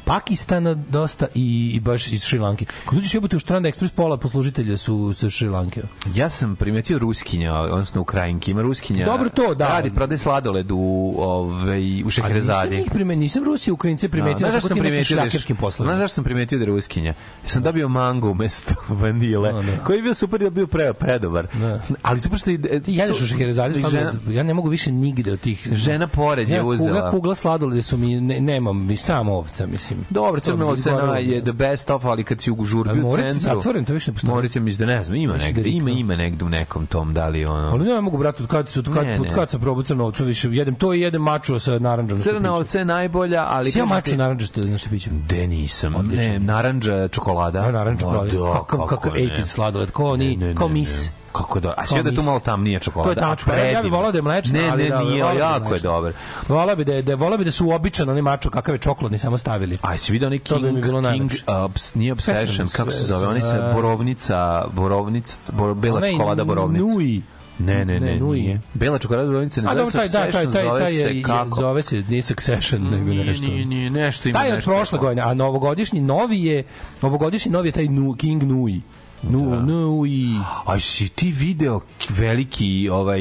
Pakistana 0.00 0.74
dosta 0.74 1.26
i, 1.34 1.70
i 1.70 1.80
baš 1.80 2.06
iz 2.08 2.24
Šrilanke. 2.24 2.64
Kad 2.84 2.98
uđeš 2.98 3.14
jebote 3.14 3.36
u 3.36 3.40
Strand 3.40 3.66
Express, 3.66 3.90
pola 3.90 4.16
poslužitelja 4.16 4.76
su 4.76 5.12
sa 5.12 5.30
Šrilanke. 5.30 5.82
Ja 6.14 6.30
sam 6.30 6.56
primetio 6.56 6.98
Ruskinja, 6.98 7.54
odnosno 7.54 8.00
Ukrajinki. 8.00 8.50
Ima 8.50 8.62
Ruskinja. 8.62 9.04
Dobro 9.06 9.28
to, 9.28 9.54
da. 9.54 9.68
Radi, 9.68 9.90
prodaje 9.90 10.18
sladoled 10.18 10.70
u, 10.70 10.76
ovaj, 11.18 11.62
u 11.94 12.04
Ali 12.04 12.10
Šeherezadi. 12.10 12.70
nisam 12.70 12.84
ih 12.84 12.92
primetio, 12.92 13.20
nisam 13.20 13.44
Rusije, 13.44 13.72
Ukrajince 13.72 14.08
primetio, 14.08 14.38
Znaš 14.38 14.40
da, 14.42 14.52
zašto 14.52 14.60
sam 14.60 14.68
sam 14.68 14.74
primetio 14.74 14.90
primetio 14.92 15.16
da 15.16 15.22
je 15.22 15.24
šljakerskim 15.24 15.56
poslovima. 15.56 15.96
Znaš 15.96 16.12
sam 16.12 16.24
primetio 16.24 16.58
da 16.58 16.64
je 16.64 16.68
Ruskinja? 16.68 17.14
Ja 17.42 17.48
sam 17.48 17.62
dobio 17.62 17.88
mango 17.88 18.30
umesto 18.30 18.74
vanile, 18.94 19.52
Da, 19.52 19.62
da. 19.62 19.78
koji 19.78 19.96
je 19.96 20.02
bio 20.02 20.14
super, 20.14 20.42
je 20.42 20.50
bio 20.50 20.66
pre, 20.66 20.92
predobar. 20.92 21.46
Da. 21.54 21.80
Ali 22.02 22.20
super 22.20 22.38
što... 22.38 22.50
je- 22.50 22.80
Ti 22.80 22.92
jedeš 22.92 23.20
u 23.20 23.26
Šeherezadi 23.26 23.84
žena, 23.90 24.12
ja 24.28 24.42
ne 24.42 24.54
mogu 24.54 24.68
više 24.68 24.92
nigde 24.92 25.32
od 25.32 25.40
tih... 25.40 25.68
žena 25.72 26.06
pored 26.06 26.48
je 26.48 26.54
Ja, 26.54 26.60
kugla, 26.60 26.74
uzela. 26.74 27.10
kugla 27.10 27.34
sladolede 27.34 27.82
su 27.82 27.96
mi, 27.96 28.20
ne, 28.20 28.40
nemam, 28.40 28.86
mi 28.86 28.96
samo 28.96 29.34
ovca, 29.34 29.66
mislim. 29.66 29.89
Dobro, 30.10 30.40
To 30.40 30.44
crna 30.46 30.72
izgorelo. 30.72 31.14
je 31.14 31.40
the 31.42 31.52
best 31.52 31.90
of, 31.90 32.04
ali 32.04 32.24
kad 32.24 32.40
si 32.40 32.50
u 32.50 32.64
žurbi 32.64 33.00
u 33.02 33.16
centru... 33.16 33.34
zatvoren, 33.34 33.84
to 33.84 33.92
više 33.92 34.10
ne 34.10 34.14
postoji. 34.14 34.34
Morac 34.34 34.56
je 34.56 34.60
mislim 34.60 34.78
da 34.80 34.94
ne 34.94 35.02
znam, 35.02 35.16
ima 35.16 35.34
Mislim 35.34 35.52
da 35.52 35.56
negde, 35.56 35.70
ima, 35.70 35.90
ima 35.90 36.16
negde 36.16 36.44
u 36.44 36.48
nekom 36.48 36.86
tom, 36.86 37.14
da 37.14 37.28
li 37.28 37.44
ono... 37.44 37.68
Ali 37.68 37.84
ne 37.84 38.00
mogu, 38.00 38.18
brate, 38.18 38.42
od 38.42 38.48
kad, 38.48 38.68
se- 38.68 38.78
od 38.78 38.94
kad, 38.94 39.06
Ne, 39.06 39.14
od 39.14 39.22
ne. 39.22 39.34
kad 39.34 39.50
sam 39.50 39.60
probao 39.60 39.82
crno 39.82 40.04
ovcu, 40.04 40.24
više 40.24 40.48
jedem 40.50 40.74
to 40.74 40.94
i 40.94 41.00
jedem 41.00 41.22
maču 41.22 41.58
sa 41.58 41.78
naranđom. 41.78 42.18
Crna 42.20 42.54
ovca 42.54 42.78
je 42.78 42.84
najbolja, 42.84 43.44
ali... 43.48 43.70
Si 43.70 43.78
ja 43.78 43.82
kažem 43.82 43.88
maču 43.88 44.10
ti- 44.10 44.16
naranđaste 44.16 44.60
nešto 44.60 44.90
piću? 44.90 45.10
De 45.28 45.46
nisam. 45.46 45.92
Ne, 46.04 46.38
narandža 46.38 47.08
čokolada. 47.08 47.60
Da, 47.62 47.96
čokolade. 47.96 48.30
da, 48.30 48.52
Kakav, 48.54 48.78
kako 48.78 48.86
kakav 48.86 49.12
ne. 49.14 49.20
80 49.20 49.42
sladoled, 49.44 49.90
kao 49.90 50.06
oni, 50.06 50.36
Ne, 50.36 50.46
ne, 50.46 50.54
kao 50.54 50.68
ne, 50.68 50.74
mis. 50.74 51.10
Kako 51.32 51.60
dobro. 51.60 51.74
A 51.78 51.86
sve 51.86 52.02
da 52.02 52.14
tu 52.14 52.22
malo 52.22 52.40
tamnija 52.40 52.78
čokolada. 52.80 53.14
To 53.14 53.20
je 53.20 53.22
tamo 53.22 53.36
čokolada. 53.36 53.62
Ja 53.62 53.82
bih 53.82 53.92
volao 53.92 54.12
da 54.12 54.18
je 54.18 54.22
mlečna, 54.22 54.60
ne, 54.60 54.68
ali 54.70 54.82
ne, 54.82 54.88
da, 54.88 54.98
nije, 54.98 55.24
bih 55.24 55.38
da 55.38 55.44
jako 55.44 55.74
je 55.74 55.80
dobar. 55.80 56.12
Volao 56.48 56.76
bi 56.76 56.84
da 56.84 56.94
je, 56.94 57.02
da, 57.02 57.14
volao 57.14 57.38
bi 57.38 57.44
da 57.44 57.50
su 57.50 57.66
uobičan 57.66 58.08
onaj 58.08 58.22
mačo 58.22 58.50
kakav 58.50 58.74
je 58.74 58.78
čokoladni 58.78 59.18
samo 59.18 59.38
stavili. 59.38 59.78
A 59.82 59.92
jesi 59.92 60.12
vidio 60.12 60.26
onaj 60.26 60.38
To 60.38 60.58
bi 60.58 60.68
King, 60.68 60.82
bilo 60.82 61.12
King. 61.12 61.30
Ups, 61.66 61.94
nije 61.94 62.12
Obsession, 62.12 62.68
kako 62.68 62.90
se 62.90 63.02
zove, 63.02 63.40
sa 63.40 63.70
a- 63.70 63.72
borovnica, 63.74 64.64
borovnica, 64.72 65.36
bor, 65.52 65.74
bela 65.74 66.00
čokolada 66.00 66.44
borovnica. 66.44 66.84
Nui. 66.84 67.22
Ne, 67.58 67.84
ne, 67.84 68.00
ne, 68.00 68.14
Ne, 68.14 68.20
nije. 68.20 68.60
Bela 68.74 68.98
čokolada 68.98 69.26
borovnica 69.26 69.60
ne 69.60 69.66
A 69.66 69.70
zove 69.70 69.78
dobro, 69.78 69.90
se 69.90 69.98
taj, 69.98 70.08
da, 70.08 70.32
taj, 70.32 70.32
taj, 70.32 70.64
zove 70.64 70.80
taj 70.80 70.94
je, 70.94 71.08
se 71.14 71.22
kako? 71.22 71.60
zove 71.60 71.82
se, 71.82 72.04
nije 72.08 72.22
Succession, 72.22 72.82
nego 72.82 73.12
nešto. 73.12 73.46
nije, 73.46 73.64
nije, 73.66 73.90
nešto 73.90 74.28
ima 74.28 74.38
Taj 74.38 74.48
je 74.48 74.52
od 74.52 74.56
nešto 74.56 74.70
prošle 74.70 74.98
godine, 74.98 75.22
a 75.22 75.34
novogodišnji 75.34 76.00
novi 76.00 76.44
je, 76.44 76.64
novogodišnji 77.02 77.52
novi 77.52 77.68
je 77.68 77.72
taj 77.72 77.86
King 78.18 78.42
Nui. 78.42 78.80
Nu, 79.22 79.50
Da. 79.50 79.60
Nui. 79.62 80.34
Aj 80.66 80.80
si 80.80 81.08
ti 81.08 81.30
video 81.30 81.80
veliki, 82.10 82.88
ovaj, 82.88 83.20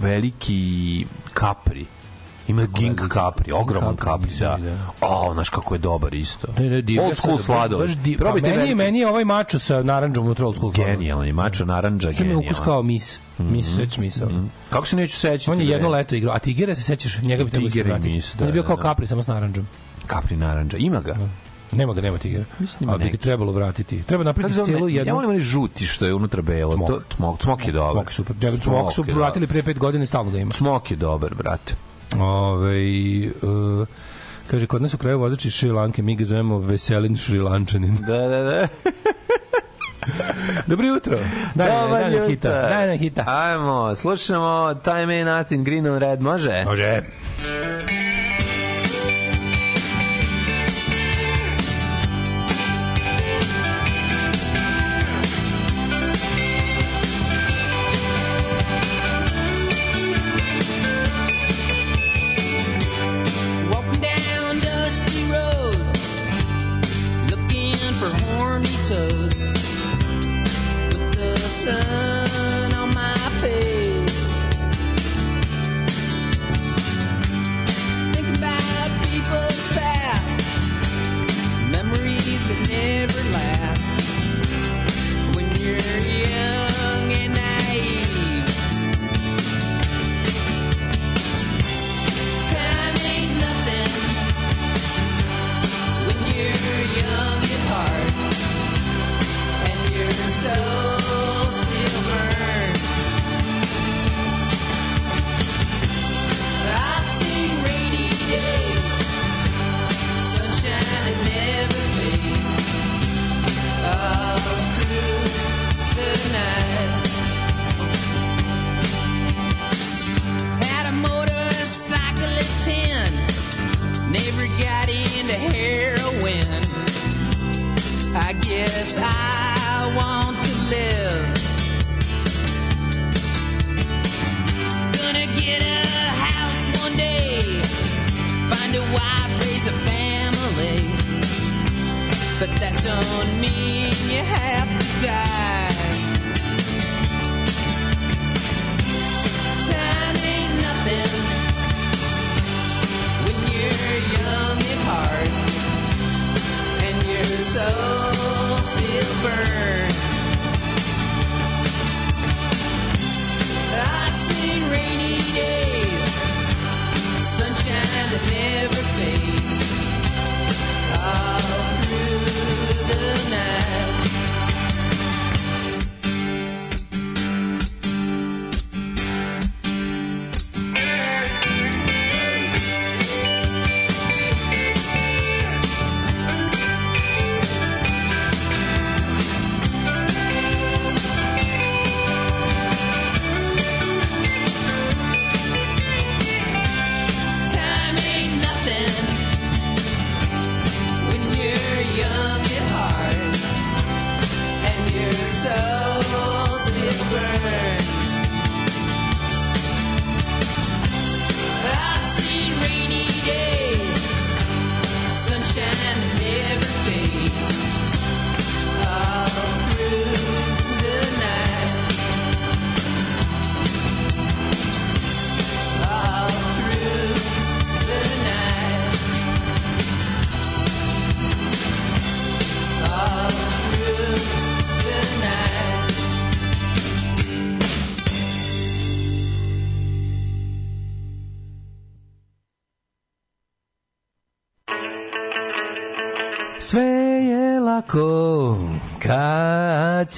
veliki 0.00 0.60
kapri? 1.32 1.86
Ima 2.48 2.62
veliki? 2.62 3.08
Capri, 3.08 3.52
ogroman 3.52 3.96
Capri, 3.96 4.30
Capri, 4.30 4.64
da. 4.64 4.76
A, 5.00 5.32
znaš 5.32 5.48
kako 5.48 5.74
je 5.74 5.78
dobar 5.78 6.14
isto. 6.14 6.48
Ne, 6.58 6.70
ne, 6.70 6.82
divlja 6.82 7.02
Old 7.04 7.16
school 7.16 7.38
baš 7.70 7.90
di- 7.92 8.16
Probajte 8.16 8.40
pa 8.40 8.46
meni, 8.46 8.56
veliki. 8.58 8.74
meni 8.74 8.98
je 8.98 9.08
ovaj 9.08 9.24
mačo 9.24 9.58
sa 9.58 9.82
naranđom 9.82 10.24
unutra 10.24 10.46
old 10.46 10.56
school 10.56 10.72
sladoled. 10.72 10.96
Genijalan 10.96 11.26
je, 11.26 11.32
mačo 11.32 11.64
naranđa, 11.64 12.12
Što 12.12 12.24
mi 12.24 12.30
je 12.30 12.36
ukus 12.36 12.58
kao 12.60 12.82
mis. 12.82 13.20
Mis, 13.38 13.66
Mhm. 13.66 13.76
sećaš 13.76 13.98
misa. 13.98 14.28
Kako 14.70 14.86
se 14.86 14.96
neću 14.96 15.16
sećati? 15.16 15.50
On 15.50 15.60
je 15.60 15.66
jedno 15.66 15.88
leto 15.88 16.14
igrao, 16.14 16.34
a 16.34 16.38
Tigera 16.38 16.74
se 16.74 16.82
sećaš, 16.82 17.18
njega 17.18 17.44
bi 17.44 17.50
trebalo 17.50 17.70
Tiger 17.70 17.86
i 17.86 17.88
ispratiti. 17.88 18.14
mis, 18.14 18.34
On 18.34 18.40
je 18.40 18.46
da, 18.46 18.52
bio 18.52 18.62
da, 18.62 18.66
kao 18.66 18.76
da. 18.76 18.82
kapri 18.82 19.06
samo 19.06 19.22
s 19.22 19.26
naranđom. 19.26 19.66
Kapri 20.06 20.36
naranđa. 20.36 20.76
Ima 20.76 21.00
ga. 21.00 21.16
Nema 21.72 21.94
ga, 21.94 22.00
nema 22.00 22.18
Tigera. 22.18 22.44
Mislim, 22.58 22.88
ima 22.88 22.94
A 22.94 22.98
bi 22.98 23.10
ga 23.10 23.16
trebalo 23.16 23.52
vratiti. 23.52 24.02
Treba 24.02 24.24
napraviti 24.24 24.54
se 24.54 24.56
zove? 24.56 24.66
cijelu 24.66 24.88
Ja 24.88 25.00
jednu... 25.00 25.14
volim 25.14 25.30
onaj 25.30 25.40
žuti 25.40 25.84
što 25.84 26.06
je 26.06 26.14
unutra 26.14 26.42
belo. 26.42 26.72
Smok. 26.72 26.88
To, 26.88 27.00
smok, 27.16 27.42
smok 27.42 27.66
je 27.66 27.72
dobar. 27.72 27.92
Smok 27.92 28.10
je 28.10 28.14
super. 28.14 28.36
Ja, 28.40 28.52
smok 28.62 28.92
su 28.92 29.02
vratili 29.02 29.46
pre 29.46 29.62
pet 29.62 29.78
godina 29.78 30.04
i 30.04 30.06
stalno 30.06 30.30
ga 30.30 30.38
ima. 30.38 30.52
Smok 30.52 30.90
je 30.90 30.96
dobar, 30.96 31.34
brate. 31.34 31.74
Ove, 32.18 32.76
uh, 33.42 33.88
kaže, 34.50 34.66
kod 34.66 34.82
nas 34.82 34.94
u 34.94 34.98
kraju 34.98 35.18
vozač 35.18 35.44
iz 35.44 35.52
Šrilanke, 35.52 36.02
mi 36.02 36.16
ga 36.16 36.24
zovemo 36.24 36.58
Veselin 36.58 37.16
Šrilančanin. 37.16 37.96
Da, 38.06 38.18
da, 38.18 38.42
da. 38.42 38.66
Dobro 40.66 40.86
jutro. 40.86 41.18
Daj, 41.54 41.68
Dobar 41.68 42.00
daj, 42.00 42.10
daj 42.10 42.20
nam 42.20 42.28
hita. 42.28 42.48
Daj 42.48 42.86
nam 42.86 42.98
hita. 42.98 43.24
Ajmo, 43.26 43.94
slušamo 43.94 44.74
Time 44.84 45.14
Ain't 45.14 45.24
Nothing, 45.24 45.64
Green 45.64 45.86
on 45.86 45.98
Red, 45.98 46.20
može? 46.20 46.64
Može. 46.64 47.02
Walking 47.40 48.09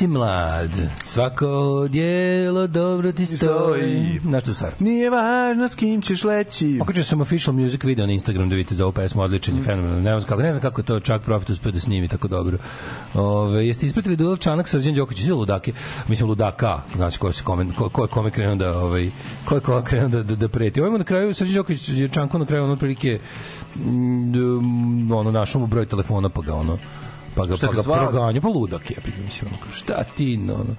si 0.03 0.07
mlad. 0.07 0.71
Svako 1.01 1.87
dijelo 1.89 2.67
dobro 2.67 3.13
ti 3.13 3.27
stoji. 3.27 4.21
Znaš 4.23 4.45
tu 4.45 4.55
stvar? 4.55 4.73
Nije 4.81 5.11
važno 5.11 5.69
s 5.69 5.75
kim 5.75 6.03
ćeš 6.03 6.25
leći. 6.25 6.79
Okačio 6.83 7.05
sam 7.05 7.21
official 7.21 7.57
music 7.57 7.85
video 7.85 8.07
na 8.07 8.13
Instagram 8.13 8.49
da 8.49 8.57
vidite 8.57 8.75
za 8.75 8.85
ovu 8.85 8.93
pesmu, 8.93 9.23
odličan 9.23 9.59
i 9.59 9.63
fenomenalno. 9.63 10.01
Ne 10.01 10.21
znam 10.21 10.29
kako, 10.29 10.43
ne 10.43 10.53
znam 10.53 10.63
kako 10.63 10.81
je 10.81 10.85
to 10.85 11.01
čak 11.01 11.23
Profit 11.23 11.51
uspio 11.51 11.73
da 11.73 11.81
snimi 11.81 12.09
tako 12.09 12.29
dobro. 12.29 12.59
Ove, 13.15 13.67
jeste 13.67 13.87
ispratili 13.87 14.17
duel 14.17 14.37
Čanak 14.37 14.69
Srđan 14.69 14.95
Đoković, 14.95 15.23
svi 15.23 15.33
ludake, 15.33 15.73
mislim 16.09 16.29
ludaka, 16.29 16.81
znači 16.97 17.19
ko, 17.19 17.33
se 17.33 17.45
komen, 17.45 17.73
ko, 17.73 17.89
ko 17.89 18.03
je 18.03 18.09
kome 18.09 18.31
krenuo 18.31 18.55
da, 18.55 18.79
ovaj, 18.79 19.11
ko 19.45 19.55
je 19.55 19.61
kome 19.61 19.85
krenuo 19.85 20.09
da, 20.09 20.23
da, 20.23 20.37
da 20.37 20.49
preti. 20.49 20.81
Ovo 20.81 20.99
na 20.99 21.05
kraju, 21.05 21.35
Srđan 21.35 21.55
Đoković 21.55 21.89
je 21.89 22.09
Čanko 22.09 22.39
na 22.39 22.47
kraju 22.47 22.65
ono 22.65 22.73
otprilike 22.73 23.21
mm, 23.77 25.13
ono, 25.13 25.31
našao 25.31 25.61
mu 25.61 25.67
broj 25.67 25.87
telefona 25.87 26.29
pa 26.29 26.43
ga 26.43 26.55
ono 26.55 26.79
pa 27.35 27.47
ga, 27.47 27.57
Šta 27.57 27.67
pa 27.67 27.73
ga 27.73 27.83
zvao? 27.83 28.09
proganju, 28.09 28.41
pa 28.41 28.49
ludak 28.49 28.91
je, 28.91 28.97
mislim, 29.25 29.51
šta 29.73 30.05
ti, 30.17 30.37
no, 30.37 30.55
ono, 30.55 30.77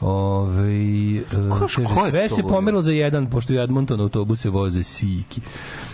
Ove, 0.00 1.16
e, 1.16 1.24
kaže, 1.58 1.84
ko 1.84 2.04
je 2.04 2.10
sve 2.10 2.28
se 2.28 2.42
pomerilo 2.42 2.82
za 2.82 2.92
jedan, 2.92 3.30
pošto 3.30 3.52
u 3.52 3.56
Edmonton 3.56 4.00
autobuse 4.00 4.50
voze 4.50 4.82
siki. 4.82 5.40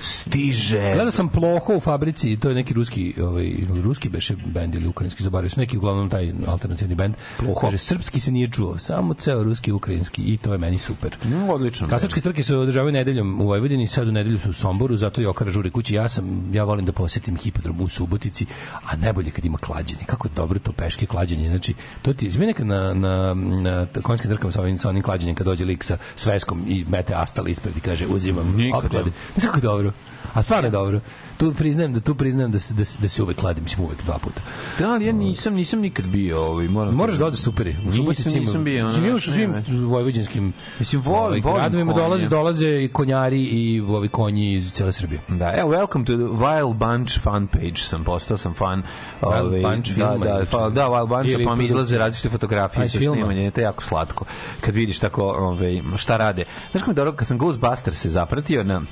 Stiže. 0.01 0.93
Gledao 0.95 1.11
sam 1.11 1.29
Ploho 1.29 1.77
u 1.77 1.81
fabrici, 1.81 2.37
to 2.37 2.49
je 2.49 2.55
neki 2.55 2.75
ruski, 2.75 3.14
ovaj, 3.23 3.45
ili 3.45 3.83
ruski 3.83 4.09
beše 4.09 4.37
bend 4.47 4.75
ili 4.75 4.88
ukrajinski, 4.88 5.23
zaboravio 5.23 5.51
sam, 5.51 5.61
neki 5.61 5.79
uglavnom 5.79 6.11
taj 6.11 6.33
alternativni 6.47 6.95
bend. 6.95 7.14
Ploho. 7.38 7.61
Kaže, 7.61 7.79
srpski 7.79 8.21
se 8.21 8.33
nije 8.33 8.49
čuo, 8.51 8.79
samo 8.79 9.14
ceo 9.14 9.43
ruski 9.43 9.71
i 9.71 9.73
ukrajinski 9.73 10.23
i 10.23 10.37
to 10.37 10.53
je 10.53 10.59
meni 10.59 10.79
super. 10.79 11.17
Mm, 11.25 11.51
odlično. 11.51 11.88
Kasačke 11.88 12.21
trke 12.21 12.43
se 12.43 12.57
održavaju 12.57 12.93
nedeljom 12.93 13.40
u 13.40 13.47
Vojvodini, 13.47 13.87
sad 13.87 14.09
u 14.09 14.12
nedelju 14.12 14.38
su 14.38 14.51
u 14.51 14.53
Somboru, 14.53 14.97
zato 14.97 15.21
i 15.21 15.27
Okara 15.27 15.51
žuri 15.51 15.71
kući. 15.71 15.95
Ja 15.95 16.09
sam, 16.09 16.55
ja 16.55 16.64
volim 16.64 16.87
da 16.87 16.93
posetim 16.93 17.37
hipodrom 17.37 17.81
u 17.81 17.88
Subotici, 17.88 18.47
a 18.87 18.97
najbolje 18.97 19.31
kad 19.31 19.45
ima 19.45 19.59
klađenje. 19.59 20.03
Kako 20.07 20.29
je 20.29 20.33
dobro 20.37 20.59
to 20.59 20.73
peške 20.73 21.07
klađenje. 21.07 21.49
Znači, 21.49 21.75
to 22.03 22.12
ti 22.12 22.27
izmi 22.27 22.47
nekad 22.47 22.67
na, 22.67 22.95
na, 22.95 23.35
na 23.35 23.87
konjskim 24.03 24.31
trkama 24.31 24.53
sa 24.53 24.61
ovim, 24.61 24.79
sa 24.79 24.89
onim 24.89 25.03
klađenjem 25.03 25.35
kad 25.35 25.47
dođe 25.47 25.65
lik 25.65 25.85
sa 25.85 25.97
sveskom 26.17 26.65
i 26.69 26.85
mete 26.89 27.15
astal 27.15 27.49
ispred 27.49 27.77
i 27.77 27.81
kaže 27.81 28.07
uzimam. 28.07 28.55
Nikad, 28.57 28.85
opet 28.85 29.13
kako 29.43 29.57
je 29.57 29.61
dobro? 29.61 29.93
A 30.35 30.43
stvarno 30.43 30.67
je 30.67 30.71
dobro. 30.71 31.01
Tu 31.37 31.53
priznajem 31.53 31.92
da 31.92 32.01
tu 32.01 32.14
priznajem 32.14 32.53
da 32.53 32.59
se 32.59 32.75
da, 32.75 32.85
se- 32.85 32.99
da 33.03 33.09
se 33.09 33.23
uvek 33.23 33.37
kladim, 33.37 33.64
mislim 33.64 33.87
uvek 33.87 34.03
dva 34.05 34.18
puta. 34.18 34.40
Da, 34.79 34.90
ali 34.90 35.07
ja 35.07 35.12
nisam, 35.12 35.55
nisam 35.55 35.81
nikad 35.81 36.07
bio 36.07 36.42
ovaj, 36.42 36.68
moram 36.68 36.94
Moraš 36.94 37.16
da 37.16 37.27
odeš 37.27 37.40
superi. 37.40 37.70
U 37.73 37.75
Nisam, 37.77 37.92
Subotici 37.94 38.40
nisam 38.40 38.64
bio, 38.64 38.87
Mislim, 38.88 39.14
u 39.14 39.18
svim 39.20 39.55
vojvođanskim 39.85 40.53
Mislim, 40.79 41.03
volim- 41.03 41.16
ovaj, 41.16 41.40
volim 41.40 41.57
gradovima 41.57 41.92
dolaze, 41.92 42.29
dolaze 42.29 42.83
i 42.83 42.88
konjari 42.88 43.42
i 43.42 43.81
ovi 43.81 44.09
konji 44.09 44.53
iz 44.53 44.73
cele 44.73 44.92
Srbije. 44.92 45.20
Da, 45.29 45.55
evo, 45.57 45.73
welcome 45.73 46.05
to 46.05 46.12
the 46.12 46.44
Wild 46.44 46.75
Bunch 46.75 47.20
fan 47.20 47.47
page 47.47 47.77
sam, 47.77 48.05
postao 48.05 48.37
sam 48.37 48.55
fan. 48.55 48.83
Wild 49.23 49.40
ovaj, 49.40 49.61
Bunch 49.62 49.90
da, 49.90 50.16
da, 50.18 50.44
čega? 50.44 50.70
da, 50.70 50.83
Wild 50.85 51.09
Bunch, 51.09 51.33
pa 51.33 51.38
mi 51.38 51.44
produkcije? 51.44 51.66
izlaze 51.66 51.99
različite 51.99 52.29
fotografije 52.29 52.88
sa 52.88 52.99
filma? 52.99 53.16
snimanja, 53.16 53.51
to 53.51 53.61
je 53.61 53.64
jako 53.64 53.83
slatko. 53.83 54.25
Kad 54.61 54.75
vidiš 54.75 54.99
tako, 54.99 55.23
ovaj, 55.25 55.83
šta 55.97 56.16
rade. 56.16 56.44
Znaš 56.70 56.83
kako 56.83 56.92
dobro, 56.92 57.12
kad 57.12 57.29
sam 57.29 57.38
Ghostbusters 57.38 57.97
se 57.97 58.09
zapratio 58.09 58.64
na 58.64 58.83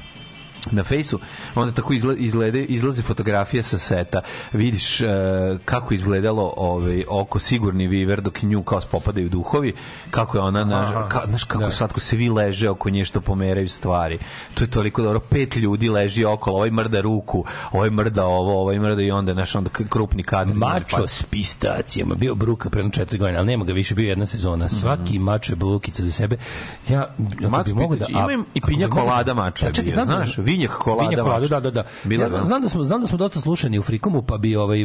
na 0.71 0.85
fejsu, 0.85 1.19
onda 1.55 1.73
tako 1.73 1.93
izglede, 2.17 2.65
izlaze 2.65 3.03
fotografije 3.03 3.63
sa 3.63 3.79
seta, 3.79 4.21
vidiš 4.53 5.01
e, 5.01 5.07
kako 5.65 5.95
izgledalo 5.95 6.55
ovaj, 6.57 7.05
oko 7.09 7.39
sigurni 7.39 7.87
viver 7.87 8.21
dok 8.21 8.43
nju 8.43 8.63
kao 8.63 8.81
spopadaju 8.81 9.29
duhovi, 9.29 9.75
kako 10.11 10.39
je 10.39 10.43
ona, 10.43 10.65
na, 10.65 11.09
ka, 11.09 11.23
znaš 11.27 11.45
kako 11.45 11.65
Da. 11.65 11.71
slatko 11.71 12.01
se 12.01 12.17
vi 12.17 12.29
leže 12.29 12.69
oko 12.71 12.91
nje 12.91 13.05
što 13.05 13.21
pomeraju 13.21 13.69
stvari. 13.69 14.19
To 14.55 14.65
je 14.65 14.71
toliko 14.71 15.03
dobro, 15.03 15.21
pet 15.21 15.57
ljudi 15.57 15.89
leži 15.89 16.25
okolo, 16.25 16.57
ovaj 16.57 16.71
mrda 16.71 17.01
ruku, 17.01 17.45
ovaj 17.73 17.91
mrda 17.91 18.25
ovo, 18.27 18.61
ovaj 18.61 18.79
mrda 18.79 19.03
i 19.03 19.11
onda, 19.11 19.33
znaš, 19.35 19.55
onda 19.55 19.71
krupni 19.71 20.23
kadar. 20.23 20.55
Mačo 20.57 21.07
s 21.09 21.23
pistacijama, 21.23 22.15
bio 22.15 22.35
Bruka 22.35 22.71
pre 22.71 22.79
jedno 22.81 22.93
četiri 22.93 23.19
godine, 23.19 23.39
ali 23.39 23.47
nema 23.47 23.65
ga 23.65 23.73
više, 23.73 23.95
bio 23.95 24.09
jedna 24.09 24.27
sezona. 24.27 24.69
Svaki 24.69 25.19
mačo 25.19 25.53
je 25.53 25.57
bukica 25.57 26.03
za 26.03 26.13
sebe. 26.13 26.37
Ja, 26.89 27.15
Mačo 27.41 27.65
bi 27.65 27.75
mogao 27.75 27.97
da... 27.97 28.07
Pistaci. 28.07 28.33
Ima 28.33 28.45
i 28.55 28.61
pinja 28.61 28.89
da- 28.89 28.93
kolada 28.93 29.35
mača 29.35 29.67
Ja, 29.67 29.73
čekaj, 29.73 29.85
bio, 29.85 29.93
znam 29.93 30.09
da- 30.09 30.15
znaš, 30.15 30.39
vinjak 30.53 30.71
kolada 30.73 31.09
Vinjak 31.09 31.25
kolada, 31.25 31.49
da, 31.49 31.61
da, 31.61 31.71
da. 31.73 31.85
Bila 32.05 32.25
ja 32.25 32.29
znam, 32.29 32.45
znam. 32.45 32.63
da 32.63 32.69
smo 32.69 32.83
znam 32.83 33.01
da 33.01 33.07
smo 33.07 33.19
dosta 33.19 33.41
slušani 33.41 33.79
u 33.79 33.83
Frikomu, 33.83 34.23
pa 34.23 34.39
bi 34.39 34.57
ovaj 34.57 34.85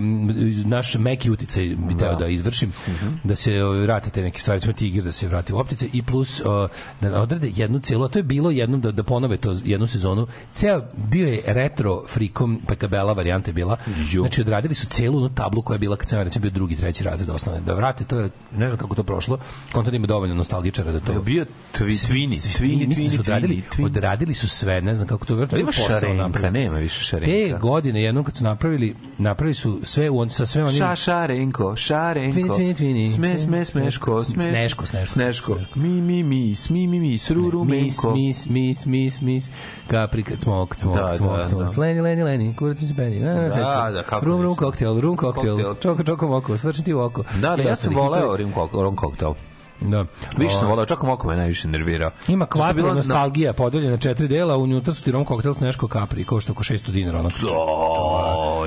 naš 0.66 0.96
meki 0.96 1.32
uticaj 1.32 1.66
bi 1.78 1.98
teo 1.98 2.16
da 2.16 2.28
izvršim, 2.28 2.74
Mhm. 2.88 3.08
da 3.24 3.36
se 3.36 3.64
ovaj, 3.64 3.80
vratite 3.80 4.22
neke 4.22 4.40
stvari, 4.40 4.62
smo 4.62 4.74
tigir 4.74 5.04
da 5.04 5.12
se 5.12 5.28
vrati 5.28 5.54
u 5.54 5.58
optice 5.58 5.88
i 5.94 6.04
plus 6.04 6.42
o, 6.46 6.68
da 7.02 7.22
odrade 7.22 7.52
jednu 7.56 7.80
celu, 7.80 8.06
a 8.06 8.08
to 8.08 8.20
je 8.20 8.24
bilo 8.24 8.52
jednom 8.52 8.82
da, 8.82 8.92
da 8.92 9.04
ponove 9.04 9.38
to 9.38 9.54
jednu 9.64 9.88
sezonu. 9.88 10.28
Ceo 10.52 10.82
bio 11.10 11.28
je 11.28 11.42
retro 11.46 12.04
Frikom, 12.08 12.62
pa 12.68 12.76
tabela 12.76 13.14
varijanta 13.14 13.50
je 13.50 13.54
bila. 13.54 13.78
Ju. 14.12 14.22
Znači 14.22 14.42
odradili 14.42 14.76
su 14.76 14.88
celu 14.88 15.18
onu 15.18 15.30
tablu 15.30 15.62
koja 15.62 15.76
je 15.76 15.80
bila 15.80 15.96
kad 15.96 16.10
sam 16.10 16.22
recimo 16.22 16.42
bio 16.42 16.52
drugi, 16.52 16.76
treći 16.76 17.04
razred 17.04 17.30
osnovne. 17.30 17.62
Da 17.62 17.74
vrate 17.74 18.04
to, 18.04 18.16
ne 18.52 18.68
znam 18.68 18.78
kako 18.78 18.96
to 18.96 19.04
prošlo. 19.04 19.38
Konta 19.72 19.92
da 19.92 19.98
ima 19.98 20.08
dovoljno 20.08 20.36
nostalgičara 20.36 20.92
da 20.92 21.00
to 21.00 21.12
Je 21.12 21.20
bio 21.20 21.46
tvi, 21.72 21.96
tvini, 21.98 22.40
tvini, 22.40 22.88
mislim 22.88 22.88
da 22.88 22.96
tvini, 22.96 23.10
su 23.10 23.20
odradili, 23.22 23.48
tvini, 23.54 23.64
tvini. 23.72 23.86
odradili 23.88 24.34
su 24.34 24.48
sve, 24.50 24.82
ne 24.82 24.96
znam 24.96 25.08
kako 25.08 25.26
to 25.26 25.34
vjerojatno 25.36 25.57
Ali 25.58 25.62
ima 25.62 25.72
posao 25.72 26.00
šarenka, 26.00 26.24
napravili. 26.24 26.52
nema 26.52 26.78
više 26.78 27.04
šarenka. 27.04 27.32
Te 27.32 27.60
godine 27.62 28.04
jednom 28.04 28.24
kad 28.24 28.38
su 28.38 28.43
napravili, 28.43 28.96
napravili 29.17 29.56
su 29.56 29.80
sve 29.84 30.10
u 30.10 30.20
on 30.20 30.30
sa 30.30 30.46
sve 30.46 30.63
onim 30.63 30.78
Ša, 30.78 30.96
šarenko, 30.96 31.76
šarenko. 31.76 32.34
Tvini, 32.34 32.56
tvini, 32.56 32.74
tvini. 32.74 33.10
Sme, 33.10 33.39
sme, 33.39 33.65
smeško, 33.65 34.24
sme. 34.24 34.43
Sneško, 34.43 34.86
sneško. 34.86 35.13
Sneško. 35.13 35.58
Mi, 35.76 35.89
mi, 35.89 36.24
mi, 36.24 36.56
smi, 36.56 36.88
mi, 36.88 37.00
mi, 37.00 37.17
sruru, 37.17 37.63
mis, 37.63 38.04
menko. 38.04 38.13
mis, 38.13 38.46
mis, 38.50 38.86
mis, 38.86 39.22
mis, 39.22 39.52
kaprika, 39.88 40.36
cmok, 40.36 40.76
cmok, 40.76 40.96
Da, 40.96 41.15
cmok, 41.17 41.38
da, 41.38 41.48
cmok, 41.48 41.76
da. 41.76 41.82
leni, 41.82 42.02
leni, 42.02 42.24
leni, 42.24 42.56
kurac 42.56 42.80
mi 42.80 42.88
se 42.88 42.96
peni, 42.96 43.20
da, 43.20 43.34
Da, 43.34 43.89
da, 43.93 44.04
kako 44.04 44.26
rum, 44.26 44.41
rum, 44.41 44.56
koktel, 44.56 45.00
rum, 45.00 45.17
koktel, 45.17 45.76
čoko, 45.82 46.04
čoko, 46.04 46.28
moko, 46.28 46.58
svrčim 46.58 46.84
ti 46.84 46.93
u 46.93 47.00
oko. 47.00 47.24
Da, 47.41 47.56
da, 47.56 47.63
ja 47.63 47.76
sam 47.76 47.96
voleo 47.96 48.38
rom 48.72 48.96
koktel. 48.96 49.34
Da. 49.82 50.06
Više 50.38 50.56
sam 50.56 50.66
O, 50.66 50.70
voleo, 50.70 50.86
čak 50.86 51.04
oko 51.04 51.28
me 51.28 51.36
najviše 51.36 51.68
nervirao. 51.68 52.12
Ima 52.28 52.46
kvatro 52.46 52.74
bila 52.74 52.88
na- 52.88 52.94
nostalgija 52.94 53.54
podeljena 53.54 53.92
na 53.92 53.98
četiri 53.98 54.28
dela, 54.28 54.58
unutra 54.58 54.94
su 54.94 55.04
ti 55.04 55.12
rom 55.12 55.26
koktel 55.26 55.54
sneško 55.54 55.88
kapri, 55.88 56.24
košta 56.24 56.52
oko 56.52 56.63
600 56.63 56.92
dinara. 56.92 57.20
Ono. 57.20 57.30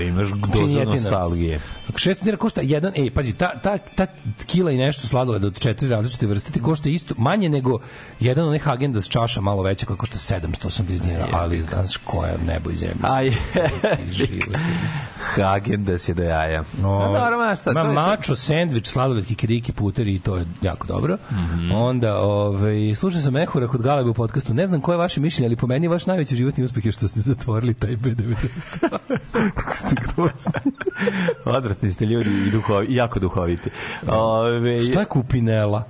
Imaš 0.00 0.28
dozu 0.28 0.84
nostalgije. 0.84 1.60
Ako 1.88 1.98
600 1.98 2.20
dinara 2.20 2.36
košta 2.36 2.60
jedan, 2.60 2.92
ej, 2.96 3.10
pazi, 3.10 3.32
ta, 3.32 3.60
ta, 3.62 3.78
ta 3.78 4.06
kila 4.46 4.70
i 4.70 4.76
nešto 4.76 5.06
sladoleda 5.06 5.46
od 5.46 5.60
četiri 5.60 5.88
različite 5.88 6.26
vrste 6.26 6.52
ti 6.52 6.62
košta 6.62 6.88
isto, 6.88 7.14
manje 7.18 7.48
nego 7.48 7.78
jedan 8.20 8.48
onih 8.48 8.68
agenda 8.68 9.00
s 9.00 9.08
čaša 9.08 9.40
malo 9.40 9.62
veća 9.62 9.86
koja 9.86 9.96
košta 9.96 10.18
780 10.18 11.00
dinara, 11.00 11.26
ali 11.32 11.62
znaš 11.62 11.96
koja 11.96 12.30
je 12.30 12.38
nebo 12.46 12.70
i 12.70 12.76
zemlja. 12.76 12.94
Aj, 13.02 13.32
Život. 14.12 14.56
Hagen 15.34 15.84
da 15.84 15.92
do 16.14 16.22
jaja. 16.22 16.64
No, 16.82 16.98
naravno, 17.12 17.56
šta, 17.56 17.70
je 17.70 17.74
sad- 17.74 17.94
mačo, 17.94 18.34
sendvič, 18.34 18.86
sladoled, 18.86 19.26
kikiriki, 19.26 19.72
puteri 19.72 20.14
i 20.14 20.18
to 20.18 20.36
je 20.36 20.46
jako 20.62 20.86
dobro. 20.86 21.16
Mhm. 21.30 21.72
Onda, 21.72 22.18
ovaj, 22.18 22.94
slušam 22.96 23.20
sam 23.20 23.36
Ehura 23.36 23.68
kod 23.68 23.82
Galebe 23.82 24.10
u 24.10 24.14
podcastu. 24.14 24.54
Ne 24.54 24.66
znam 24.66 24.80
koje 24.80 24.94
je 24.94 24.98
vaše 24.98 25.20
mišljenje, 25.20 25.46
ali 25.48 25.56
po 25.56 25.66
meni 25.66 25.84
je 25.86 25.90
vaš 25.90 26.06
najveći 26.06 26.36
životni 26.36 26.64
uspeh 26.64 26.84
je 26.86 26.92
što 26.92 27.08
ste 27.08 27.20
zatvorili 27.20 27.74
taj 27.74 27.90
B90. 27.96 28.36
Kako 29.54 29.76
ste 29.76 29.89
grozni. 29.89 29.89
Odvratni 31.46 31.90
ste 31.90 32.06
ljudi 32.06 32.30
i, 32.40 32.50
duhovi, 32.50 32.86
jako 32.90 33.18
duhoviti. 33.18 33.70
Ove, 34.08 34.82
Šta 34.82 35.00
je 35.00 35.06
kupinela? 35.06 35.84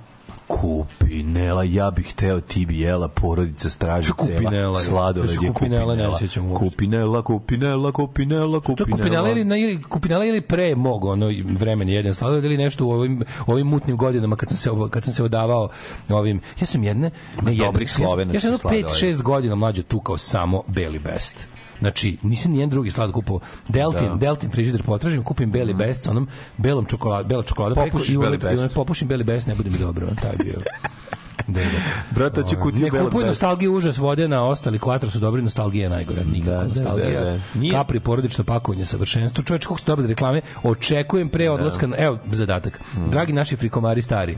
Kupinela, 0.47 1.63
ja 1.63 1.91
bih 1.91 2.11
hteo 2.11 2.39
ti 2.39 2.65
bi 2.65 2.79
jela 2.79 3.07
porodica 3.07 3.69
straži 3.69 4.05
Šta 4.05 4.13
kupinela 4.13 4.79
je? 4.79 4.85
Sladoled 4.85 5.29
je 5.31 5.37
kupinela 5.39 5.53
kupinela. 5.85 6.11
ne 6.11 6.19
sjećam 6.19 6.45
uopšte. 6.45 6.65
Kupinela, 6.65 7.21
kupinela, 7.21 7.91
kupinela, 7.91 8.49
To 8.51 8.55
je 8.57 8.61
kupinela. 8.75 8.97
kupinela 8.97 9.29
ili, 9.29 9.43
na, 9.43 9.57
ili, 9.57 9.81
kupinela 9.81 10.25
ili 10.25 10.41
pre 10.41 10.75
mog 10.75 11.05
ono, 11.05 11.25
vremena 11.49 11.91
jedan 11.91 12.13
sladoled 12.13 12.43
ili 12.45 12.57
nešto 12.57 12.85
u 12.85 12.91
ovim, 12.91 13.21
ovim 13.47 13.67
mutnim 13.67 13.97
godinama 13.97 14.35
kad 14.35 14.49
sam 14.49 14.57
se, 14.57 14.69
kad 14.89 15.03
sam 15.03 15.13
se 15.13 15.23
odavao 15.23 15.69
ovim, 16.09 16.41
ja 16.59 16.65
sam 16.65 16.83
jedne, 16.83 17.11
ne 17.41 17.51
jedne, 17.51 17.65
dobrih 17.65 17.87
ja 17.89 17.93
sam- 17.93 18.03
Ja 18.03 18.39
sam 18.39 18.49
jedno 18.49 18.57
sladoleda. 18.59 18.87
5-6 18.89 19.21
godina 19.21 19.55
mlađe 19.55 19.83
tukao 19.83 20.17
samo 20.17 20.63
Beli 20.67 20.99
Best. 20.99 21.47
Znači, 21.81 22.17
nisam 22.23 22.51
nijedan 22.51 22.69
drugi 22.69 22.91
sladoled 22.91 23.13
kupao. 23.13 23.39
Deltin, 23.69 24.07
Da. 24.07 24.15
Deltin 24.15 24.51
frižider 24.51 24.83
potražim, 24.83 25.23
kupim 25.23 25.51
Beli 25.51 25.73
Best 25.73 26.03
sa 26.03 26.11
onom 26.11 26.27
belom 26.57 26.85
čokoladom, 26.85 27.27
bela 27.27 27.43
čokolada 27.43 27.75
preko 27.75 27.97
Popušiš 27.97 28.15
i 28.15 28.17
Beli 28.17 28.35
i 28.35 28.39
Best. 28.39 28.61
onda 28.63 28.73
popušim 28.73 29.07
Beli 29.07 29.23
Best, 29.23 29.47
ne 29.47 29.55
bude 29.55 29.69
mi 29.69 29.77
dobro, 29.77 30.07
on 30.07 30.15
taj 30.15 30.35
bio. 30.43 30.53
Da, 31.47 31.59
da. 31.61 32.25
Hoću 32.31 32.41
Ovaj, 32.47 32.61
kutiju 32.61 32.83
Ne 32.83 32.99
kupuj 32.99 33.25
nostalgiju, 33.25 33.73
užas 33.73 33.97
vode 33.97 34.27
na 34.27 34.45
ostali 34.45 34.79
kvatro 34.79 35.09
su 35.09 35.19
dobri, 35.19 35.41
nostalgija 35.41 35.83
je 35.83 35.89
najgore. 35.89 36.23
Nikakva 36.23 36.53
Da, 36.53 36.59
da, 36.59 36.67
nostalgija. 36.67 37.21
da, 37.21 37.31
da. 37.55 37.71
Kapri 37.71 37.99
porodično 37.99 38.43
pakovanje 38.43 38.85
savršenstvo. 38.85 39.43
Čoveče, 39.43 39.63
kako 39.63 39.77
su 39.77 39.85
dobili 39.87 40.07
reklame? 40.07 40.41
Očekujem 40.63 41.29
pre 41.29 41.49
odlaska, 41.49 41.87
na, 41.87 41.95
evo 41.99 42.17
zadatak. 42.31 42.79
Mm. 42.95 43.09
Dragi 43.09 43.33
naši 43.33 43.55
frikomari 43.55 44.01
stari, 44.01 44.37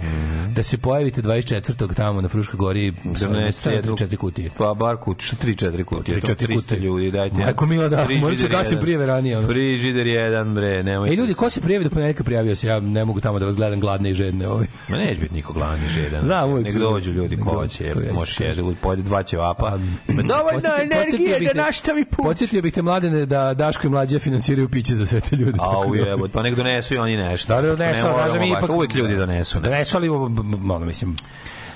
da 0.49 0.63
se 0.63 0.77
pojavite 0.77 1.21
24. 1.21 1.93
tamo 1.93 2.21
na 2.21 2.27
Fruškoj 2.27 2.57
gori 2.57 2.93
sa 3.15 3.29
3-4 3.29 4.15
kutije. 4.15 4.49
Pa 4.57 4.73
bar 4.73 4.97
kuć, 4.97 5.33
3-4 5.33 5.83
kutije. 5.83 6.17
3-4 6.17 6.35
300 6.37 6.55
kutije. 6.55 6.79
ljudi, 6.79 7.11
dajte. 7.11 7.35
Majko 7.35 7.65
mila, 7.65 7.89
da, 7.89 8.07
morat 8.21 8.39
ću 8.39 8.47
gasim 8.49 8.79
prijeve 8.79 9.05
ranije, 9.05 9.37
ono. 9.37 9.47
Frižider 9.47 10.07
jedan, 10.07 10.55
bre, 10.55 10.83
nemoj. 10.83 11.09
E 11.09 11.15
ljudi, 11.15 11.33
ko 11.33 11.49
se 11.49 11.61
prijavi 11.61 11.83
do 11.83 11.89
ponedjeljka 11.89 12.23
prijavio 12.23 12.55
se? 12.55 12.67
Ja 12.67 12.79
ne 12.79 13.05
mogu 13.05 13.19
tamo 13.21 13.39
da 13.39 13.45
vas 13.45 13.55
gledam 13.55 13.79
gladne 13.79 14.09
i 14.09 14.13
žedne. 14.13 14.47
Ovaj. 14.47 14.67
Ma 14.87 14.97
neće 14.97 15.19
biti 15.21 15.33
niko 15.33 15.53
glavni 15.53 15.87
žedan. 15.87 16.23
Znam, 16.23 16.49
uvijek 16.51 16.71
su- 16.71 16.79
dođu 16.93 17.11
ljudi 17.11 17.37
ko 17.37 17.49
hoće, 17.49 17.91
to 17.91 17.99
jeste, 17.99 18.13
može 18.13 18.35
kaže. 18.37 18.61
jede, 18.61 18.75
pojede 18.81 19.03
dva 19.03 19.23
ćevapa. 19.23 19.65
A, 19.65 19.79
Ima 20.07 20.23
dovoljno 20.23 20.69
energije 20.81 21.53
da 21.53 21.61
nastavi 21.65 22.05
put. 22.05 22.25
Podsjetio 22.25 22.61
bih 22.61 22.73
te 22.73 22.81
mladene 22.81 23.25
da 23.25 23.53
Daško 23.53 23.87
i 23.87 23.89
mlađe 23.89 24.19
finansiraju 24.19 24.69
piće 24.69 24.95
za 24.95 25.05
sve 25.05 25.21
te 25.21 25.35
ljude. 25.35 25.57
A 25.61 25.71
tako 25.71 25.87
u 25.87 25.95
da- 25.95 26.01
jebot, 26.01 26.31
pa 26.31 26.43
nek 26.43 26.55
donesu 26.55 26.93
i 26.93 26.97
oni 26.97 27.17
nešto. 27.17 27.55
Da, 27.55 27.61
da, 27.61 27.67
Ne 27.67 27.75
donesu, 27.75 28.03
da 28.03 28.39
baš, 28.39 28.49
ipak... 28.57 28.69
Uvijek 28.69 28.95
ljudi 28.95 29.15
donesu. 29.15 29.59
Ne? 29.59 29.69
Donesu, 29.69 29.97
ali, 29.97 30.09
ono, 30.09 30.79
mislim, 30.79 31.17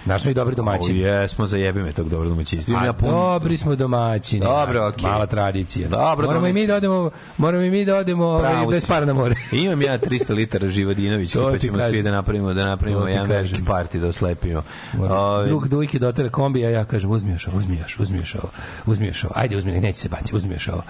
znaš 0.07 0.21
smo 0.21 0.31
i 0.31 0.33
dobri 0.33 0.53
O, 0.53 0.55
domaćini. 0.55 0.99
jesmo, 0.99 1.47
zajebi 1.47 1.83
me 1.83 1.91
tog 1.91 2.09
dobro 2.09 2.29
domaćinstva. 2.29 2.85
Ja 2.85 2.93
pun... 2.93 3.09
dobri 3.09 3.57
smo 3.57 3.75
domaćini. 3.75 4.45
Dobro, 4.45 4.87
okej. 4.87 5.09
Mala 5.09 5.25
tradicija. 5.25 5.89
Dobro, 5.89 6.27
moramo 6.27 6.47
i 6.47 6.53
mi 6.53 6.67
domaćini. 6.67 6.67
da 6.67 6.75
odemo, 6.75 7.11
moramo 7.37 7.63
i 7.63 7.69
mi 7.69 7.85
da 7.85 7.97
odemo 7.97 8.25
ovaj, 8.25 8.51
Pravo 8.51 8.71
bez 8.71 8.85
para 8.85 9.05
na 9.05 9.13
more. 9.13 9.35
Imam 9.63 9.81
ja 9.81 9.99
300 9.99 10.33
litara 10.33 10.67
Živodinović, 10.67 11.33
To 11.33 11.49
pa 11.51 11.57
ćemo 11.57 11.77
svi 11.89 12.01
da 12.01 12.11
napravimo, 12.11 12.53
da 12.53 12.65
napravimo 12.65 13.07
jedan 13.07 13.27
veliki 13.27 13.65
parti 13.65 13.99
da 13.99 14.07
oslepimo. 14.07 14.63
Ovaj, 14.99 15.45
Drug 15.45 15.67
dujke 15.67 15.99
dotera 15.99 16.29
kombi, 16.29 16.65
a 16.65 16.69
ja 16.69 16.85
kažem 16.85 17.11
uzmi 17.11 17.31
još 17.31 17.47
ovo, 17.47 17.57
uzmi 17.57 17.77
još, 17.77 17.99
uzmi 17.99 18.17
još 18.17 18.35
ovo, 18.35 18.49
uzmi 18.85 19.07
još 19.07 19.23
ovo. 19.23 19.33
Ajde, 19.35 19.57
uzmi, 19.57 19.71
neće 19.71 19.99
se 19.99 20.09
baci, 20.09 20.35
uzmi 20.35 20.53
još 20.53 20.67
ovo. 20.67 20.81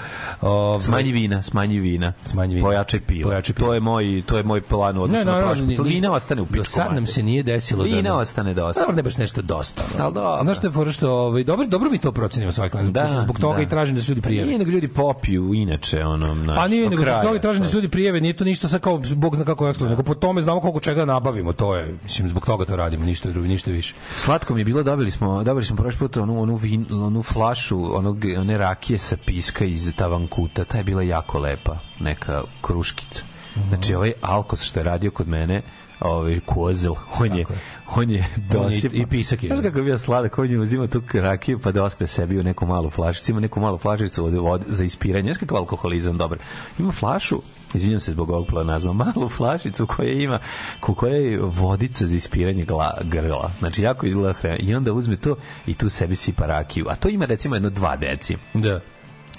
Ovaj, 0.42 0.82
Smanji 0.82 1.12
vina, 1.12 1.44
smanji 1.44 1.80
vina. 1.80 2.14
Smanji 2.26 2.56
vina. 2.56 2.68
Pojačaj 2.68 3.00
pivo. 3.00 3.30
Pojačaj 3.30 3.56
pivo. 3.56 3.68
To 3.68 3.74
je 3.74 3.80
moj 3.80 4.24
to 4.26 4.38
je 4.38 4.44
moj 4.44 4.62
plan 4.62 4.98
u 4.98 5.02
odnosu 5.04 5.26
Ne, 5.26 5.32
na 5.32 5.54
nismo- 5.56 5.84
Vina 5.84 6.14
ostane 6.14 6.42
u 6.42 6.46
pičku. 6.46 6.58
Do 6.58 6.64
sad 6.64 6.94
nam 6.94 7.06
se 7.06 7.24
nije 7.24 7.44
desilo 7.44 7.84
da... 7.84 7.96
Vina 7.96 8.18
ostane 8.18 8.54
dosta. 8.54 8.82
Dobro, 8.82 8.96
ne 8.96 9.04
baš 9.08 9.18
nešto 9.18 9.42
dosta. 9.42 9.84
Al 10.00 10.12
dobro. 10.12 10.44
Znaš 10.44 10.58
što 10.58 10.68
je 10.68 10.72
fora 10.72 10.92
što, 10.92 11.12
ovaj, 11.12 11.44
dobro, 11.44 11.68
dobro 11.68 11.90
mi 11.90 11.98
to 11.98 12.12
procenimo 12.12 12.52
svaki 12.52 12.78
Da, 12.78 13.02
da, 13.02 13.20
Zbog 13.22 13.40
toga 13.40 13.58
da. 13.58 13.64
i 13.64 13.70
tražim 13.70 13.96
da 13.96 14.02
se 14.02 14.12
ljudi 14.12 14.22
prijave. 14.22 14.48
Nije 14.48 14.60
nego 14.60 14.72
ljudi 14.72 14.88
popiju 14.88 15.54
inače 15.54 16.06
ono 16.06 16.34
na 16.36 16.56
Pa 16.56 16.68
nije, 16.68 16.90
nego 16.90 17.02
zbog 17.02 17.22
toga 17.24 17.36
i 17.36 17.42
tražim 17.42 17.64
da 17.64 17.70
se 17.70 17.76
ljudi 17.76 17.90
prijave, 17.90 18.22
nije 18.22 18.34
to 18.34 18.44
ništa 18.44 18.68
sa 18.68 18.80
kao, 18.80 19.02
bog 19.16 19.36
zna 19.36 19.46
kako 19.46 19.70
ekskluzivno, 19.70 19.98
nego 19.98 20.04
po 20.04 20.14
tome 20.14 20.42
znamo 20.42 20.62
koliko 20.62 20.80
čega 20.80 21.06
nabavimo, 21.06 21.54
to 21.54 21.76
je, 21.76 21.96
mislim, 22.04 22.28
zbog 22.28 22.46
toga 22.46 22.66
to 22.66 22.76
radimo, 22.76 23.06
ništa 23.06 23.30
drugo, 23.30 23.48
ništa 23.48 23.72
više. 23.72 23.96
Slatko 24.16 24.54
mi 24.54 24.62
je 24.62 24.66
bilo, 24.66 24.84
dobili 24.84 25.12
smo, 25.12 25.44
dobili 25.44 25.66
smo 25.66 25.76
prošli 25.76 26.00
put 26.00 26.18
onu, 26.18 26.42
onu, 26.42 26.56
vin, 26.56 26.86
onu 26.92 27.24
flašu, 27.24 27.98
onog, 27.98 28.26
one 28.40 28.58
rakije 28.58 29.00
sa 29.00 29.18
piska 29.26 29.66
iz 29.66 29.94
Tavankuta, 29.96 30.66
ta 30.66 30.78
je 30.78 30.84
bila 30.84 31.04
jako 31.04 31.40
lepa, 31.40 31.78
neka 32.00 32.42
kruškica. 32.62 33.24
Znači, 33.70 33.96
ovaj 33.96 34.14
Alkos 34.22 34.64
što 34.64 34.80
je 34.80 34.84
radio 34.84 35.12
kod 35.12 35.28
mene, 35.28 35.62
ovaj 36.02 36.40
kozel, 36.42 36.94
on 37.20 37.32
je, 37.32 37.40
je. 37.40 37.46
on 37.88 38.10
je 38.10 38.26
dosipa. 38.50 38.96
i- 38.96 39.00
i 39.00 39.06
pisak 39.06 39.44
je. 39.44 39.48
Znaš 39.48 39.60
kako 39.62 39.78
je 39.78 39.84
bio 39.84 39.98
sladak, 39.98 40.38
on 40.38 40.52
je 40.52 40.60
uzima 40.60 40.88
tu 40.88 41.02
rakiju 41.14 41.60
pa 41.60 41.72
dospe 41.72 42.08
sebi 42.08 42.40
u 42.40 42.44
neku 42.44 42.66
malu 42.66 42.90
flašicu, 42.90 43.32
ima 43.32 43.40
neku 43.40 43.60
malu 43.60 43.78
flašicu 43.78 44.26
od 44.26 44.34
vode 44.34 44.66
za 44.68 44.84
ispiranje, 44.84 45.24
znaš 45.24 45.38
kakav 45.38 45.58
alkoholizam, 45.58 46.18
dobar. 46.18 46.38
Ima 46.80 46.92
flašu, 46.92 47.42
izvinjam 47.74 48.00
se 48.00 48.12
zbog 48.12 48.30
ovog 48.30 48.48
planazma, 48.48 48.94
malu 49.06 49.30
flašicu 49.30 49.88
koja 49.88 50.12
ima, 50.12 50.40
ko 50.80 50.94
koja 50.94 51.16
je 51.16 51.40
vodica 51.40 52.06
za 52.06 52.16
ispiranje 52.16 52.66
gla, 52.66 52.98
grla. 53.04 53.52
Znači, 53.60 53.82
jako 53.82 54.06
izgleda 54.06 54.34
hrana. 54.34 54.58
I 54.58 54.76
onda 54.76 54.94
uzme 54.94 55.16
to 55.16 55.36
i 55.68 55.74
tu 55.74 55.90
sebi 55.90 56.16
sipa 56.16 56.46
rakiju. 56.46 56.86
A 56.90 56.96
to 56.96 57.10
ima 57.10 57.26
recimo 57.26 57.56
jedno 57.56 57.70
dva 57.70 57.96
deci 57.96 58.38
Da. 58.54 58.80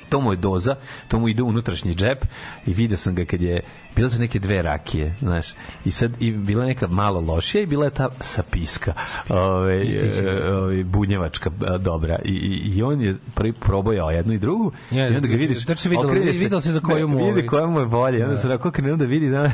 to 0.08 0.20
mu 0.20 0.32
je 0.32 0.36
doza, 0.36 0.76
to 1.08 1.18
mu 1.18 1.28
ide 1.28 1.42
u 1.42 1.46
unutrašnji 1.46 1.94
džep 1.94 2.24
i 2.66 2.74
vidio 2.74 2.96
sam 2.96 3.14
ga 3.14 3.24
kad 3.24 3.40
je 3.42 3.60
bile 3.98 4.10
su 4.10 4.20
neke 4.20 4.38
dve 4.38 4.62
rakije, 4.62 5.14
znaš. 5.20 5.46
I 5.84 5.90
sad 5.90 6.12
i 6.20 6.30
bila 6.32 6.64
neka 6.64 6.86
malo 6.86 7.20
lošija 7.20 7.62
i 7.62 7.66
bila 7.66 7.84
je 7.84 7.90
ta 7.90 8.08
sa 8.20 8.42
piska. 8.42 8.92
Ove, 9.28 9.82
e, 9.82 10.52
ove 10.52 10.84
bunjevačka 10.84 11.50
e, 11.74 11.78
dobra 11.78 12.18
i, 12.24 12.32
i, 12.32 12.76
i 12.76 12.82
on 12.82 13.00
je 13.00 13.14
prvi 13.34 13.52
probojao 13.52 14.10
jednu 14.10 14.32
i 14.32 14.38
drugu 14.38 14.72
Ja, 14.90 15.08
i 15.08 15.16
onda 15.16 15.28
ga 15.28 15.36
vidiš 15.36 15.58
tačno 15.60 15.76
se 15.76 15.88
videlo- 15.88 16.06
okrene 16.06 16.30
videlo 16.32 16.60
se 16.60 16.72
za 16.72 16.80
koju 16.80 17.08
mu, 17.08 17.18
ne, 17.18 17.24
vidi 17.24 17.32
ovaj- 17.32 17.46
koja 17.46 17.66
mu 17.66 17.80
je 17.80 17.86
bolje 17.86 18.24
onda 18.24 18.36
se 18.36 18.48
tako 18.48 18.70
krenuo 18.70 18.96
da 18.96 19.04
vidi 19.04 19.30
da 19.30 19.50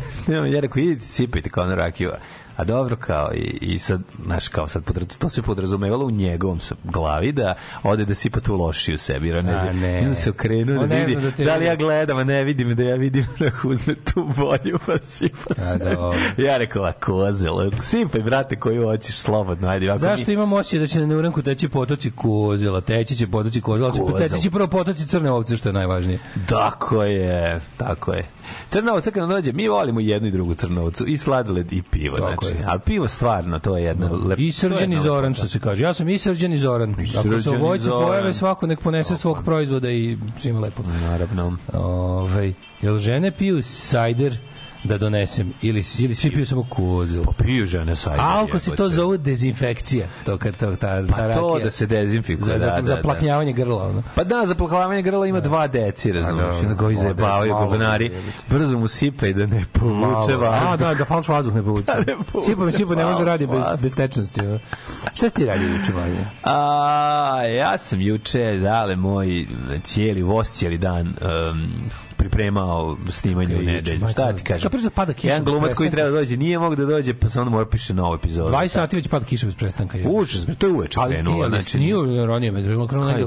ja 0.46 0.60
rekao 0.60 0.80
idite 0.80 1.04
sipajte 1.06 1.50
kao 1.50 1.66
na 1.66 1.74
rakiju 1.74 2.10
a 2.56 2.64
dobro 2.64 2.96
kao 2.96 3.30
i, 3.34 3.58
i 3.60 3.78
sad 3.78 4.00
znaš 4.24 4.48
kao 4.48 4.68
sad 4.68 4.84
podraz, 4.84 5.18
to 5.18 5.28
se 5.28 5.42
podrazumevalo 5.42 6.06
u 6.06 6.10
njegovom 6.10 6.58
glavi 6.84 7.32
da 7.32 7.54
ode 7.82 8.04
da 8.04 8.14
sipa 8.14 8.40
tu 8.40 8.56
lošiju 8.56 8.98
sebi 8.98 9.28
jer 9.28 9.36
on 9.36 9.48
A, 9.48 9.64
ne, 9.64 9.72
ne. 9.72 9.98
Onda 9.98 10.14
se 10.14 10.30
okrenuo 10.30 10.82
On 10.82 10.88
da 10.88 10.94
ne 10.94 11.04
vidi 11.06 11.20
da 11.38 11.44
da, 11.44 11.56
li 11.56 11.64
ja 11.64 11.76
gledam, 11.76 12.18
a 12.18 12.24
ne 12.24 12.44
vidim 12.44 12.74
da 12.74 12.82
ja 12.82 12.96
vidim 12.96 13.26
da 13.40 13.50
uzme 13.64 13.94
tu 13.94 14.28
bolju 14.36 14.78
pa 14.86 14.92
sipa 15.02 15.54
se. 15.54 15.78
dobro. 15.78 16.18
Ja 16.38 16.56
rekao, 16.58 16.84
a 16.84 16.92
kozel, 16.92 17.54
sipaj, 17.80 18.20
brate, 18.20 18.56
koju 18.56 18.82
hoćeš 18.86 19.14
slobodno, 19.16 19.68
ajde. 19.68 19.88
Ako 19.90 19.98
Zašto 19.98 20.26
mi- 20.26 20.34
imam 20.34 20.52
osjećaj 20.52 20.78
da 20.80 20.86
će 20.86 21.00
na 21.00 21.06
neuranku 21.06 21.42
teći 21.42 21.68
potoci 21.68 22.10
kozela, 22.10 22.80
teći 22.80 23.16
će 23.16 23.26
potoci 23.26 23.60
kozela, 23.60 23.90
Kozel. 23.90 24.28
teći 24.28 24.42
će 24.42 24.50
prvo 24.50 24.66
potoci 24.66 25.06
crne 25.06 25.30
ovce, 25.30 25.56
što 25.56 25.68
je 25.68 25.72
najvažnije. 25.72 26.18
Tako 26.48 27.02
je, 27.04 27.60
tako 27.76 28.12
je. 28.12 28.26
Crna 28.68 28.92
ovca 28.94 29.10
kad 29.10 29.28
dođe, 29.28 29.52
mi 29.52 29.68
volimo 29.68 30.00
jednu 30.00 30.28
i 30.28 30.30
drugu 30.30 30.54
crnovcu, 30.54 31.06
i 31.06 31.16
sladoled 31.16 31.72
i 31.72 31.82
pivo. 31.82 32.18
Tako 32.18 32.44
znači, 32.44 32.62
je. 32.62 32.66
Ali 32.68 32.80
pivo 32.80 33.08
stvarno, 33.08 33.58
to 33.58 33.76
je 33.76 33.84
jedna 33.84 34.10
lep... 34.24 34.38
I 34.38 34.42
to 34.42 34.46
je 34.46 34.52
srđan 34.52 34.92
i 34.92 34.98
zoran, 34.98 35.34
što 35.34 35.48
se 35.48 35.58
kaže. 35.58 35.84
Ja 35.84 35.92
sam 35.92 36.08
i 36.08 36.18
srđan 36.18 36.52
i 36.52 36.58
zoran. 36.58 36.90
Ako 37.18 37.28
se 37.28 37.36
i 37.36 37.40
Zoran. 37.40 38.00
pojave, 38.06 38.34
svako 38.34 38.66
nek 38.66 38.80
ponese 38.80 39.16
svog 39.16 39.38
proizvoda 39.44 39.90
i 39.90 40.18
svima 40.40 40.60
lepo. 40.60 40.82
Naravno. 41.00 41.56
Ove, 41.72 42.52
jel 42.84 42.98
žene 42.98 43.30
piju 43.30 43.62
sajder 43.62 44.36
da 44.84 44.98
donesem 44.98 45.52
ili, 45.62 45.82
ili 45.98 46.14
svi 46.14 46.30
piju 46.30 46.46
samo 46.46 46.64
kozel? 46.64 47.22
Piju 47.38 47.66
žene 47.66 47.96
sajde. 47.96 48.18
A 48.20 48.42
ako 48.42 48.58
se 48.58 48.70
to 48.72 48.88
zove 48.88 49.18
dezinfekcija, 49.18 50.06
to 50.24 50.38
kad 50.38 50.56
to, 50.56 50.66
ta, 50.68 50.76
ta 50.76 51.06
Pa 51.08 51.16
to 51.24 51.40
rakija. 51.40 51.64
da 51.64 51.70
se 51.70 51.86
dezinfikuje, 51.86 52.46
za, 52.48 52.58
za, 52.58 52.66
da, 52.66 52.72
da, 52.72 52.82
za 52.82 52.94
da. 52.96 53.02
plaknjavanje 53.02 53.52
grla, 53.52 53.82
ono. 53.84 54.02
Pa 54.14 54.24
da, 54.24 54.46
za 54.46 54.54
plakavanje 54.54 55.02
grla 55.02 55.26
ima 55.26 55.40
dva 55.40 55.66
deci, 55.66 56.12
razumiješ. 56.12 56.46
da, 56.46 56.54
I 56.54 56.60
onda 56.60 56.74
ga 56.74 56.84
ovi 56.84 56.94
dva 56.94 57.02
zajebavaju 57.02 57.42
deci, 57.44 57.52
malo 57.54 57.66
govnari. 57.68 58.10
Brzo 58.50 58.78
mu 58.78 58.88
sipa 58.88 59.26
i 59.26 59.34
da 59.34 59.46
ne 59.46 59.64
povuče 59.72 60.36
vas. 60.36 60.62
A, 60.64 60.76
da, 60.76 60.94
da 60.94 61.04
falš 61.04 61.28
vazduh 61.28 61.54
ne 61.54 61.62
povuče. 61.64 61.92
ne 61.96 62.16
povuče 62.24 62.46
Sipa 62.46 62.72
sipa, 62.72 62.94
ne 62.94 63.04
može 63.04 63.18
da 63.18 63.24
radi 63.24 63.46
bez, 63.46 63.56
vazduh. 63.58 63.80
bez 63.82 63.94
tečnosti. 63.94 64.40
ono. 64.40 64.58
Šta 65.14 65.28
si 65.28 65.34
ti 65.34 65.44
radio 65.46 65.68
juče, 65.68 65.92
manje? 65.92 66.26
A, 66.44 66.56
ja 67.48 67.78
sam 67.78 68.00
juče, 68.00 68.58
dale, 68.58 68.96
moj 68.96 69.46
cijeli 69.82 70.22
voz, 70.22 70.46
cijeli 70.48 70.78
dan 70.78 71.06
um, 71.06 71.90
pripremao 72.24 72.96
snimanje 73.10 73.56
u 73.56 73.62
nedelju. 73.62 74.08
Šta 74.12 74.32
ti 74.32 74.44
kažeš? 74.44 74.62
Kako 74.62 74.90
pada 74.94 75.12
kiša? 75.12 75.28
Jedan 75.28 75.44
glumac 75.44 75.74
koji 75.74 75.90
treba 75.90 76.10
dođe, 76.10 76.36
nije 76.36 76.58
mogao 76.58 76.76
da 76.76 76.84
dođe, 76.84 77.14
pa 77.14 77.28
se 77.28 77.40
onda 77.40 77.50
mora 77.50 77.66
piše 77.66 77.94
novu 77.94 78.14
epizodu. 78.14 78.52
20 78.52 78.68
sati 78.68 78.96
već 78.96 79.08
pada 79.08 79.24
kiša 79.24 79.46
bez 79.46 79.54
prestanka. 79.54 79.98
Uče, 80.06 80.38
to 80.58 80.66
je 80.66 80.72
uveče 80.72 81.00
krenulo. 81.08 81.48
Znači, 81.48 81.78
nije 81.78 82.26
ranije, 82.26 82.52
krenulo 82.88 83.08
negde 83.08 83.24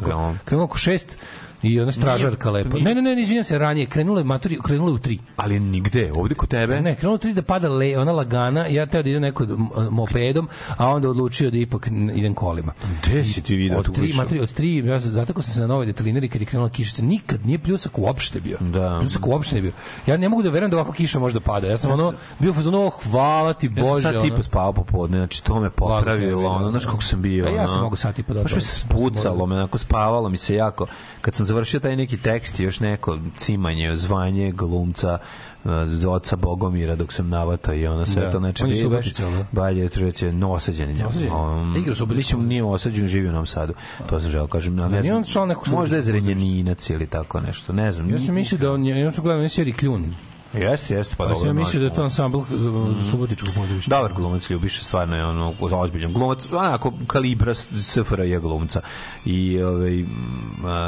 oko 0.51 0.77
6, 0.77 1.15
i 1.63 1.81
ona 1.81 1.91
stražarka 1.91 2.51
lepo. 2.51 2.77
Ne, 2.77 2.95
ne, 2.95 3.01
ne, 3.01 3.21
izvinjam 3.21 3.43
se, 3.43 3.57
ranije, 3.57 3.85
krenulo 3.85 4.19
je 4.19 4.23
maturi, 4.23 4.57
je 4.69 4.79
u 4.81 4.97
tri. 4.97 5.19
Ali 5.35 5.59
nigde, 5.59 6.11
ovde 6.15 6.35
kod 6.35 6.49
tebe? 6.49 6.81
Ne, 6.81 6.95
krenulo 6.95 7.15
u 7.15 7.17
tri 7.17 7.33
da 7.33 7.41
pada 7.41 7.69
le, 7.69 7.97
ona 7.97 8.11
lagana, 8.11 8.67
ja 8.67 8.85
teo 8.85 9.03
da 9.03 9.09
idem 9.09 9.21
neko 9.21 9.45
mopedom, 9.91 10.47
a 10.77 10.89
onda 10.89 11.09
odlučio 11.09 11.51
da 11.51 11.57
ipak 11.57 11.87
idem 12.15 12.33
kolima. 12.33 12.73
Gde 13.03 13.23
si 13.23 13.41
ti 13.41 13.55
video 13.55 13.83
tu 13.83 13.91
Od 13.91 13.95
tri, 13.97 14.07
kišu? 14.07 14.17
matri, 14.17 14.39
od 14.39 14.53
tri, 14.53 14.75
ja 14.77 14.99
sam, 14.99 15.11
zato 15.13 15.33
sam 15.33 15.53
se 15.53 15.61
na 15.61 15.67
novoj 15.67 15.85
detalinari 15.85 16.29
kad 16.29 16.41
je 16.41 16.47
krenula 16.47 16.69
kiša, 16.69 16.95
se 16.95 17.03
nikad 17.03 17.45
nije 17.45 17.59
pljusak 17.59 17.97
uopšte 17.99 18.39
bio. 18.39 18.57
Da. 18.59 18.97
Pljusak 18.99 19.27
uopšte 19.27 19.55
nije 19.55 19.61
bio. 19.61 19.71
Ja 20.07 20.17
ne 20.17 20.29
mogu 20.29 20.43
da 20.43 20.49
verujem 20.49 20.71
da 20.71 20.77
ovako 20.77 20.91
kiša 20.91 21.19
može 21.19 21.33
da 21.33 21.39
pada. 21.39 21.67
Ja 21.67 21.77
sam 21.77 21.91
ono, 21.91 22.13
bio 22.39 22.51
u 22.51 22.53
fazonu, 22.53 22.85
oh, 22.85 22.93
hvala 23.11 23.53
ti 23.53 23.65
Ja 23.67 23.75
sam 23.75 23.83
Bože. 23.83 24.01
sad 24.01 24.21
tipa 24.21 24.43
spavao 24.43 24.73
popodne, 24.73 25.17
znači 25.17 25.43
to 25.43 25.59
me 25.59 25.69
popravilo, 25.69 26.49
ono, 26.49 26.71
znaš 26.71 26.85
kako 26.85 27.03
sam 27.03 27.21
bio. 27.21 27.45
A 27.45 27.49
ja 27.49 27.67
sam 27.67 27.81
mogu 27.81 27.95
sat 27.95 28.19
i 28.19 28.23
po 28.23 28.33
da 28.33 28.43
Baš 28.43 28.51
me 28.51 28.57
odmorim. 28.57 29.11
spucalo, 29.11 29.45
me, 29.45 29.55
onako 29.55 29.77
spavalo 29.77 30.29
mi 30.29 30.37
se 30.37 30.55
jako. 30.55 30.87
Kad 31.21 31.35
sam 31.35 31.46
završio 31.47 31.79
taj 31.79 31.95
neki 31.95 32.17
tekst 32.17 32.59
još 32.59 32.79
neko 32.79 33.17
cimanje, 33.37 33.95
zvanje 33.95 34.51
glumca, 34.51 35.17
uh, 35.63 35.71
oca 36.07 36.35
Bogomira 36.35 36.95
dok 36.95 37.13
sam 37.13 37.29
navatao 37.29 37.75
i 37.75 37.87
ono 37.87 38.05
sve 38.05 38.21
Da. 38.21 38.31
to 38.31 38.39
znači 38.39 38.63
On 38.63 38.69
je 38.69 38.75
Subotica, 38.75 39.29
da? 39.29 39.45
balje 39.51 39.89
treće 39.89 40.33
novosađen 40.33 40.89
je 40.89 40.95
Novosađen? 40.95 41.31
um, 41.31 41.75
Igra 41.75 41.95
mislim 42.15 42.47
nije 42.47 42.63
osađen 42.63 43.07
živi 43.07 43.27
u 43.27 43.31
Novom 43.31 43.45
Sadu 43.45 43.73
to 44.09 44.21
sam 44.21 44.31
želeo 44.31 44.47
kažem 44.47 44.75
ne 44.75 44.89
nije 44.89 45.03
znam 45.03 45.17
on 45.17 45.23
član 45.23 45.47
nekog 45.47 45.67
možda 45.67 45.95
je 45.95 46.01
zrenjaninac 46.01 46.89
ili 46.89 47.07
tako 47.07 47.39
nešto 47.41 47.73
ne 47.73 47.91
znam 47.91 48.09
Ja 48.09 48.19
sam 48.19 48.35
mislio 48.35 48.59
da 48.59 48.71
on 48.71 48.85
je, 48.85 48.99
ja 48.99 49.11
sam 49.11 49.23
gledao 49.23 49.49
seriji 49.49 49.73
Kljun. 49.73 50.13
Jeste 50.53 50.93
jeste 50.93 51.15
pa 51.17 51.23
Pa 51.23 51.29
dobro 51.29 51.45
sam 51.45 51.55
mislio 51.55 51.79
da 51.79 51.85
je 51.85 51.93
to 51.93 52.03
ansambl 52.03 52.39
za, 52.49 52.93
subotičkog 53.11 53.49
pozorišta. 53.55 53.95
Dobar 53.95 54.13
glumac 54.13 54.49
Ljubiša, 54.49 54.83
stvarno 54.83 55.15
je 55.15 55.25
ono 55.25 55.53
ozbiljan 55.61 56.13
glumac, 56.13 56.45
onako 56.51 56.93
kalibra 57.07 57.53
SFRJ 57.53 58.37
glumca. 58.39 58.81
I 59.25 59.61
ovaj 59.61 60.05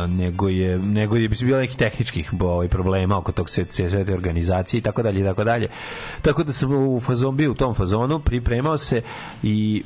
nego 0.07 0.49
je 0.49 0.79
nego 0.79 1.15
je 1.15 1.29
bilo 1.29 1.57
nekih 1.57 1.77
tehničkih 1.77 2.33
ovaj 2.39 2.67
problema 2.67 3.17
oko 3.17 3.31
tog 3.31 3.49
sve 3.49 3.65
te 4.05 4.13
organizacije 4.13 4.77
i 4.79 4.81
tako 4.81 5.03
dalje 5.03 5.21
i 5.21 5.23
tako 5.23 5.43
dalje. 5.43 5.67
Tako 6.21 6.43
da 6.43 6.53
sam 6.53 6.73
u 6.73 6.99
fazon 6.99 7.35
bio 7.37 7.51
u 7.51 7.55
tom 7.55 7.75
fazonu, 7.75 8.19
pripremao 8.19 8.77
se 8.77 9.01
i 9.43 9.83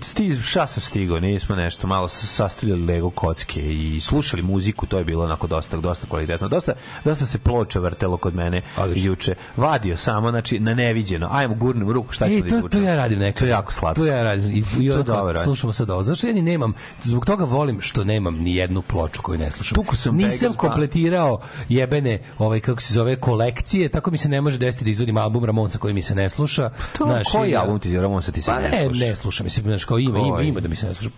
sti 0.00 0.36
šta 0.42 0.66
sam 0.66 0.82
stigao, 0.82 1.20
nismo 1.20 1.56
nešto 1.56 1.86
malo 1.86 2.08
sa- 2.08 2.26
sastavljali 2.26 2.84
Lego 2.86 3.10
kocke 3.10 3.72
i 3.74 4.00
slušali 4.00 4.42
muziku, 4.42 4.86
to 4.86 4.98
je 4.98 5.04
bilo 5.04 5.24
onako 5.24 5.46
dosta 5.46 5.76
dosta 5.76 6.06
kvalitetno. 6.06 6.48
Dosta 6.48 6.72
dosta 7.04 7.26
se 7.26 7.38
ploča 7.38 7.80
vrtelo 7.80 8.16
kod 8.16 8.34
mene 8.34 8.62
Odlično. 8.76 9.13
Juče. 9.14 9.34
Vadio 9.56 9.96
samo, 9.96 10.30
znači, 10.30 10.60
na 10.60 10.74
neviđeno. 10.74 11.28
Ajmo, 11.32 11.54
gurnem 11.54 11.90
ruku, 11.90 12.12
šta 12.12 12.26
E, 12.26 12.28
da 12.30 12.40
to, 12.40 12.46
izvučemo? 12.46 12.68
to 12.68 12.78
ja 12.80 12.96
radim 12.96 13.18
nekad. 13.18 13.38
To 13.38 13.44
je 13.44 13.50
jako 13.50 13.72
slatko. 13.72 14.00
To 14.00 14.06
ja 14.06 14.22
radim. 14.22 14.50
I, 14.50 14.58
i 14.80 14.88
To 14.88 15.02
dobro 15.02 15.24
radiš. 15.24 15.42
slušamo 15.44 15.72
sad 15.72 15.90
ovo. 15.90 16.02
Zašto 16.02 16.26
ja 16.26 16.32
ni 16.32 16.42
nemam, 16.42 16.72
zbog 17.02 17.26
toga 17.26 17.44
volim 17.46 17.80
što 17.80 18.04
nemam 18.04 18.34
ni 18.36 18.54
jednu 18.54 18.82
ploču 18.82 19.22
koju 19.22 19.38
ne 19.38 19.50
slušam. 19.50 19.74
Tuku 19.74 19.96
sam 19.96 20.16
Nisam 20.16 20.52
pa. 20.52 20.58
kompletirao 20.58 21.38
jebene, 21.68 22.18
ovaj, 22.38 22.60
kako 22.60 22.80
se 22.80 22.94
zove, 22.94 23.16
kolekcije, 23.16 23.88
tako 23.88 24.10
mi 24.10 24.18
se 24.18 24.28
ne 24.28 24.40
može 24.40 24.58
desiti 24.58 24.84
da 24.84 24.90
izvodim 24.90 25.16
album 25.16 25.44
Ramonsa 25.44 25.78
koji 25.78 25.94
mi 25.94 26.02
se 26.02 26.14
ne 26.14 26.28
sluša. 26.28 26.70
To, 26.98 27.04
Znaš, 27.04 27.26
koji 27.28 27.50
i- 27.50 27.56
album 27.56 27.78
ti 27.80 27.98
Ramonsa 27.98 28.32
ti 28.32 28.42
se 28.42 28.50
Pa 28.50 28.60
ne 28.60 28.68
ne, 28.70 28.84
sluša? 28.84 29.00
ne 29.00 29.14
slušam, 29.14 29.44
mislim, 29.44 29.64
znaš, 29.64 29.84
kao 29.84 29.98
ima, 29.98 30.18
ima, 30.18 30.42
ima 30.42 30.60
da 30.60 30.68
mi 30.68 30.76
se 30.76 30.86
ne 30.86 30.94
sluša. 30.94 31.10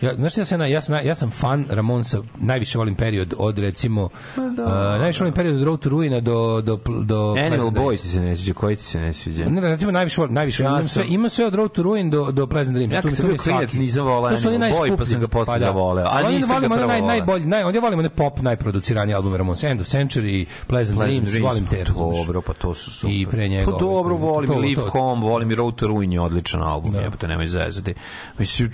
Ja, 0.00 0.14
znaš, 0.16 0.36
ja 0.38 0.44
sam, 0.44 0.60
ja 0.62 0.80
sam, 0.80 0.94
ja 0.96 1.14
sam 1.14 1.30
fan 1.30 1.66
Ramonsa, 1.70 2.18
najviše 2.36 2.78
volim 2.78 2.94
period 2.94 3.34
od, 3.38 3.58
recimo, 3.58 4.08
Pa 4.36 4.42
uh, 4.42 4.48
najviše 4.94 5.20
volim 5.20 5.34
period 5.34 5.56
od 5.56 5.62
Road 5.62 5.80
to 5.80 5.88
Ruina 5.88 6.20
do, 6.20 6.60
do, 6.60 6.78
do 7.00 7.19
Animal 7.46 7.70
Boy 7.70 8.00
ti 8.02 8.08
se 8.08 8.20
ne 8.20 8.36
sviđa, 8.36 8.52
koji 8.54 8.76
ti 8.76 8.84
se 8.84 9.00
ne 9.00 9.12
sviđa? 9.12 9.44
Ne, 9.44 9.60
recimo 9.60 9.90
najviše 9.92 10.20
volim, 10.20 10.34
najviše 10.34 10.62
Ja 10.62 10.68
imam 10.70 10.88
sve, 10.88 11.04
imam 11.08 11.30
sve 11.30 11.46
od 11.46 11.54
Road 11.54 11.72
to 11.72 11.82
Ruin 11.82 12.10
do 12.10 12.30
do 12.32 12.46
Pleasant 12.46 12.76
Dreams. 12.76 12.94
Ja 12.94 13.02
kad 13.02 13.16
sam 13.16 13.26
bio 13.26 13.36
klinac 13.36 13.72
nisam 13.72 14.06
voleo 14.06 14.36
oni 14.46 14.54
Animal 14.56 14.72
Boy, 14.72 14.96
pa 14.96 15.06
sam 15.06 15.20
ga 15.20 15.28
posle 15.28 15.58
da. 15.58 15.64
zavoleo. 15.64 16.06
A 16.10 16.30
nisam 16.30 16.48
ga 16.48 16.54
volim 16.54 16.70
prvo 16.70 16.86
naj, 16.86 17.02
najbolji, 17.02 17.46
naj, 17.46 17.62
on 17.62 17.74
ja 17.74 17.80
volim 17.80 17.98
one 17.98 18.08
pop 18.08 18.40
najproduciranije 18.40 19.16
albume 19.16 19.38
Ramones, 19.38 19.64
End 19.64 19.80
of 19.80 19.86
Century, 19.86 20.46
Pleasant, 20.66 20.98
Pleasant 20.98 21.28
Dreams, 21.28 21.42
volim 21.48 21.66
te, 21.66 21.78
pa 21.78 21.84
razumeš. 21.84 22.16
Dobro, 22.18 22.42
pa 22.42 22.52
to 22.52 22.74
su 22.74 22.90
super. 22.90 23.14
I 23.14 23.26
pre 23.26 23.48
njega 23.48 23.70
Pa 23.72 23.78
dobro, 23.78 24.14
ovaj, 24.14 24.30
volim 24.30 24.50
to- 24.50 24.58
i 24.58 24.62
Live 24.62 24.82
Home, 24.82 25.26
volim 25.26 25.50
i 25.50 25.54
Road 25.54 25.74
to 25.74 25.86
Ruin 25.86 26.12
je 26.12 26.20
odličan 26.20 26.62
album, 26.62 26.92
Da. 26.92 27.00
jebote, 27.00 27.28
nemoj 27.28 27.46
zezati. 27.46 27.94
Mislim, 28.38 28.72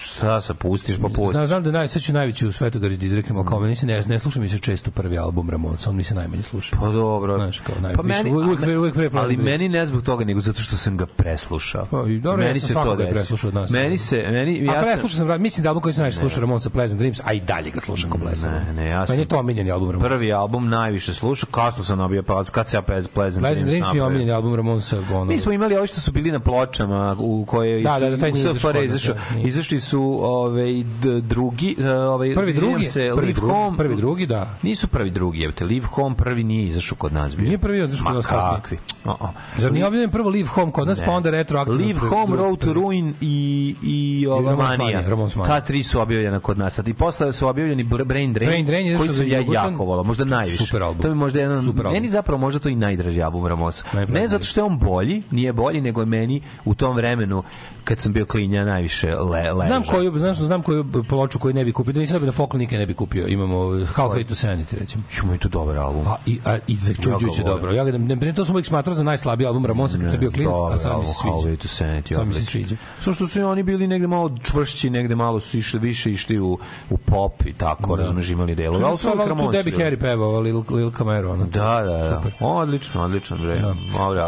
šta 0.00 0.40
se 0.40 0.54
pustiš, 0.54 0.96
pa 1.02 1.08
pustiš. 1.08 1.30
Znam, 1.30 1.46
znam 1.46 1.62
da 1.62 1.70
naj, 1.70 1.88
sad 1.88 2.02
ću 2.02 2.12
najveći 2.12 2.46
u 2.46 2.52
Svetogari 2.52 2.96
da 2.96 3.06
izreknem, 3.06 3.36
ali 3.38 3.46
kao 3.46 3.60
meni 3.60 3.76
se 3.76 3.86
ne, 3.86 4.02
ne 4.06 4.18
sluša 4.18 4.40
mi 4.40 4.48
se 4.48 4.58
često 4.58 4.90
prvi 4.90 5.18
album 5.18 5.50
Ramonsa, 5.50 5.90
on 5.90 5.96
mi 5.96 6.02
se 6.02 6.14
najmanje 6.14 6.42
sluša. 6.42 6.76
Pa 6.80 6.88
dobro. 6.88 7.36
Znaš, 7.38 7.60
kao 7.60 7.74
pa 7.92 8.02
meni, 8.02 8.30
uvijek- 8.30 8.60
uvijek- 8.60 8.78
uvijek 8.78 8.94
pre 8.94 9.10
Pleasant 9.10 9.24
ali 9.26 9.36
Dreams. 9.36 9.50
meni 9.52 9.68
ne 9.70 9.86
zbog 9.86 10.02
toga, 10.02 10.24
nego 10.24 10.40
zato 10.40 10.62
što 10.62 10.76
sam 10.76 10.96
ga 10.96 11.06
preslušao. 11.06 11.86
Pa, 11.86 12.04
i 12.06 12.18
dobro, 12.18 12.42
ja 12.42 12.48
meni 12.48 12.60
sam 12.60 12.68
se 12.68 12.74
to 12.74 12.96
desi. 12.96 13.10
preslušao 13.10 13.48
od 13.48 13.54
nas. 13.54 13.70
Meni 13.70 13.96
se, 13.98 14.26
meni, 14.28 14.58
Ja 14.58 14.64
ja 14.66 14.78
a 14.78 14.82
preslušao 14.82 15.18
sam, 15.18 15.42
mislim 15.42 15.62
da 15.62 15.70
album 15.70 15.82
koji 15.82 15.92
sam 15.92 16.02
najviše 16.02 16.18
slušao 16.18 16.40
Ramonsa 16.40 16.70
Pleasant 16.70 16.98
Dreams, 16.98 17.20
a 17.24 17.32
i 17.32 17.40
dalje 17.40 17.70
ga 17.70 17.80
slušam 17.80 18.10
ko 18.10 18.18
blesav. 18.18 18.50
Ne, 18.52 18.72
ne, 18.74 18.86
ja 18.86 18.96
Meni 18.96 19.06
sam- 19.06 19.18
je 19.18 19.26
to 19.26 19.38
omiljeni 19.38 19.70
album 19.70 19.90
Ramonsa. 19.90 20.08
prvi 20.08 20.32
album 20.32 20.68
najviše 20.68 21.14
slušao, 21.14 21.48
kasno 21.48 21.84
sam 21.84 21.98
nabio 21.98 22.22
palac, 22.22 22.50
kad 22.50 22.68
se 22.68 22.76
ja 22.76 22.82
Pleasant, 22.82 23.14
Pleasant 23.14 23.40
Pleasant 23.40 23.68
Dreams 23.68 23.86
mi 23.92 23.98
je 23.98 24.02
omiljeni 24.02 24.32
album 24.32 24.54
Ramonsa. 24.54 24.98
Ono, 25.12 25.24
Mi 25.24 25.38
smo 25.38 25.52
imali 25.52 25.76
ovi 25.76 25.86
što 25.86 26.00
su 26.00 26.12
bili 26.12 26.30
na 26.30 26.40
pločama 26.40 27.16
u 27.18 27.44
koje 27.44 27.82
Da, 27.82 27.94
su, 27.94 28.00
da, 28.00 28.10
da, 28.10 28.16
taj 28.18 28.30
izašao 28.30 28.82
izašao. 28.84 29.14
da, 29.14 29.34
nije. 29.34 29.48
Izašli 29.48 29.80
su 29.80 30.02
ovaj 30.22 30.82
drugi, 31.22 31.76
eh, 31.80 31.90
ovaj 31.90 32.34
Prvi 32.34 32.52
drugi, 32.52 32.84
se, 32.84 33.12
Live 33.12 33.40
Home. 33.40 33.76
prvi 33.78 33.96
drugi, 33.96 34.26
da. 34.26 34.54
Nisu 34.62 34.88
prvi 34.88 35.10
drugi, 35.10 35.40
jebote. 35.40 35.64
Live 35.64 35.86
Home 35.86 36.16
prvi 36.16 36.44
nije 36.44 36.66
izašao 36.66 36.96
kod 36.96 37.12
nas 37.12 37.36
bio. 37.36 37.44
Nije 37.44 37.58
prvi 37.58 37.75
izašao 37.84 38.04
kod 38.04 38.12
Ma 38.12 38.16
nas 38.16 38.26
kasnije. 38.26 38.80
O, 39.04 39.10
o. 39.10 39.28
Zar 39.56 39.72
nije 39.72 39.86
objavljen 39.86 40.10
prvo 40.10 40.30
Live 40.30 40.48
Home 40.48 40.72
kod 40.72 40.88
nas, 40.88 40.98
Ne. 40.98 41.04
pa 41.06 41.12
onda 41.12 41.30
retroaktivno? 41.30 41.80
Live 41.80 42.00
prvi- 42.00 42.08
Home, 42.08 42.36
Road 42.36 42.58
to 42.58 42.60
prvi. 42.60 42.74
Ruin 42.74 43.14
i, 43.20 43.74
i 43.82 44.26
ova 44.26 44.56
Manija. 44.56 45.02
Ta 45.46 45.60
tri 45.60 45.82
su 45.82 46.00
objavljena 46.00 46.40
kod 46.40 46.58
nas. 46.58 46.78
A 46.78 46.82
i 46.86 46.94
posle 46.94 47.32
su 47.32 47.48
objavljeni 47.48 47.84
Br- 47.84 48.04
Brain 48.04 48.32
Drain, 48.32 48.48
Brain 48.50 48.66
Drain 48.66 48.86
je 48.86 48.96
koji 48.96 49.08
sam 49.08 49.28
ja 49.28 49.42
jako 49.52 49.84
volao, 49.84 50.04
možda 50.04 50.24
najviše. 50.24 50.56
Super 50.56 50.82
album. 50.82 51.02
To 51.02 51.08
mi 51.08 51.14
možda 51.14 51.40
jedan, 51.40 51.62
Super 51.62 51.86
meni 51.86 52.08
zapravo 52.08 52.38
možda 52.40 52.60
to 52.60 52.68
i 52.68 52.74
najdraži 52.74 53.22
album 53.22 53.46
Ramosa. 53.46 53.84
Ne 54.08 54.28
zato 54.28 54.44
što 54.44 54.60
je 54.60 54.64
on 54.64 54.78
bolji, 54.78 55.22
nije 55.30 55.52
bolji, 55.52 55.80
nego 55.80 56.00
je 56.00 56.06
meni 56.06 56.42
u 56.64 56.74
tom 56.74 56.96
vremenu, 56.96 57.42
kad 57.84 58.00
sam 58.00 58.12
bio 58.12 58.24
klinja, 58.24 58.64
najviše 58.64 59.14
le, 59.14 59.52
leža. 59.52 59.66
Znam 59.66 59.82
koju, 59.84 60.18
znam, 60.18 60.34
znam 60.34 60.62
koju 60.62 60.84
ploču 61.08 61.38
koju 61.38 61.54
ne 61.54 61.64
bi 61.64 61.72
kupio, 61.72 61.92
da 61.92 62.00
nisam 62.00 62.26
na 62.26 62.32
poklonike 62.32 62.78
ne 62.78 62.86
bi 62.86 62.94
kupio. 62.94 63.26
Imamo 63.26 63.70
Half 63.86 64.14
to 64.28 64.34
Sanity, 64.34 64.78
recimo. 64.78 65.02
Ju, 65.16 65.26
moj 65.26 65.38
to 65.38 65.48
dobar 65.48 65.76
album. 65.76 66.06
A, 66.08 66.16
i, 66.26 66.38
a, 66.44 66.58
i 66.66 66.74
začuđujuće 66.76 67.40
Ja. 67.40 67.46
Dobro. 67.66 67.76
Ja 67.76 67.84
ga 67.84 67.98
ne, 68.26 68.32
to 68.32 68.44
sam 68.44 68.54
uvijek 68.54 68.66
smatrao 68.66 68.94
za 68.94 69.04
najslabiji 69.04 69.46
album 69.46 69.66
Ramonsa 69.66 69.98
kad 69.98 70.10
sam 70.10 70.20
bio 70.20 70.30
klinac, 70.30 70.54
a 70.72 70.76
sad 70.76 70.98
mi 70.98 71.04
se 71.04 71.12
sviđa. 71.12 72.16
Sad 72.16 72.26
mi 72.26 72.34
se 72.34 72.44
sviđa. 72.44 72.76
Samo 73.00 73.14
što 73.14 73.28
su 73.28 73.46
oni 73.46 73.62
bili 73.62 73.86
negde 73.86 74.06
malo 74.06 74.30
čvršći, 74.42 74.90
negde 74.90 75.14
malo 75.14 75.40
su 75.40 75.58
išli 75.58 75.80
više 75.80 76.10
išli 76.10 76.38
u, 76.38 76.58
u 76.90 76.96
pop 76.96 77.46
i 77.46 77.52
tako, 77.52 77.96
da. 77.96 78.02
razumeš, 78.02 78.30
imali 78.30 78.54
delove. 78.54 78.84
Ali 78.84 78.98
su 78.98 79.08
uvijek 79.14 79.38
tu 79.38 79.50
Debbie. 79.52 79.74
Harry 79.74 80.00
pevao, 80.00 80.40
Lil, 80.40 80.62
Lil 80.70 80.90
Camero. 80.90 81.32
Ono. 81.32 81.44
Da, 81.44 81.82
da, 81.84 81.96
da. 81.96 82.16
Super. 82.16 82.32
Odlično, 82.40 83.02
odlično, 83.02 83.36
bre. 83.36 83.58
Da. 83.58 83.74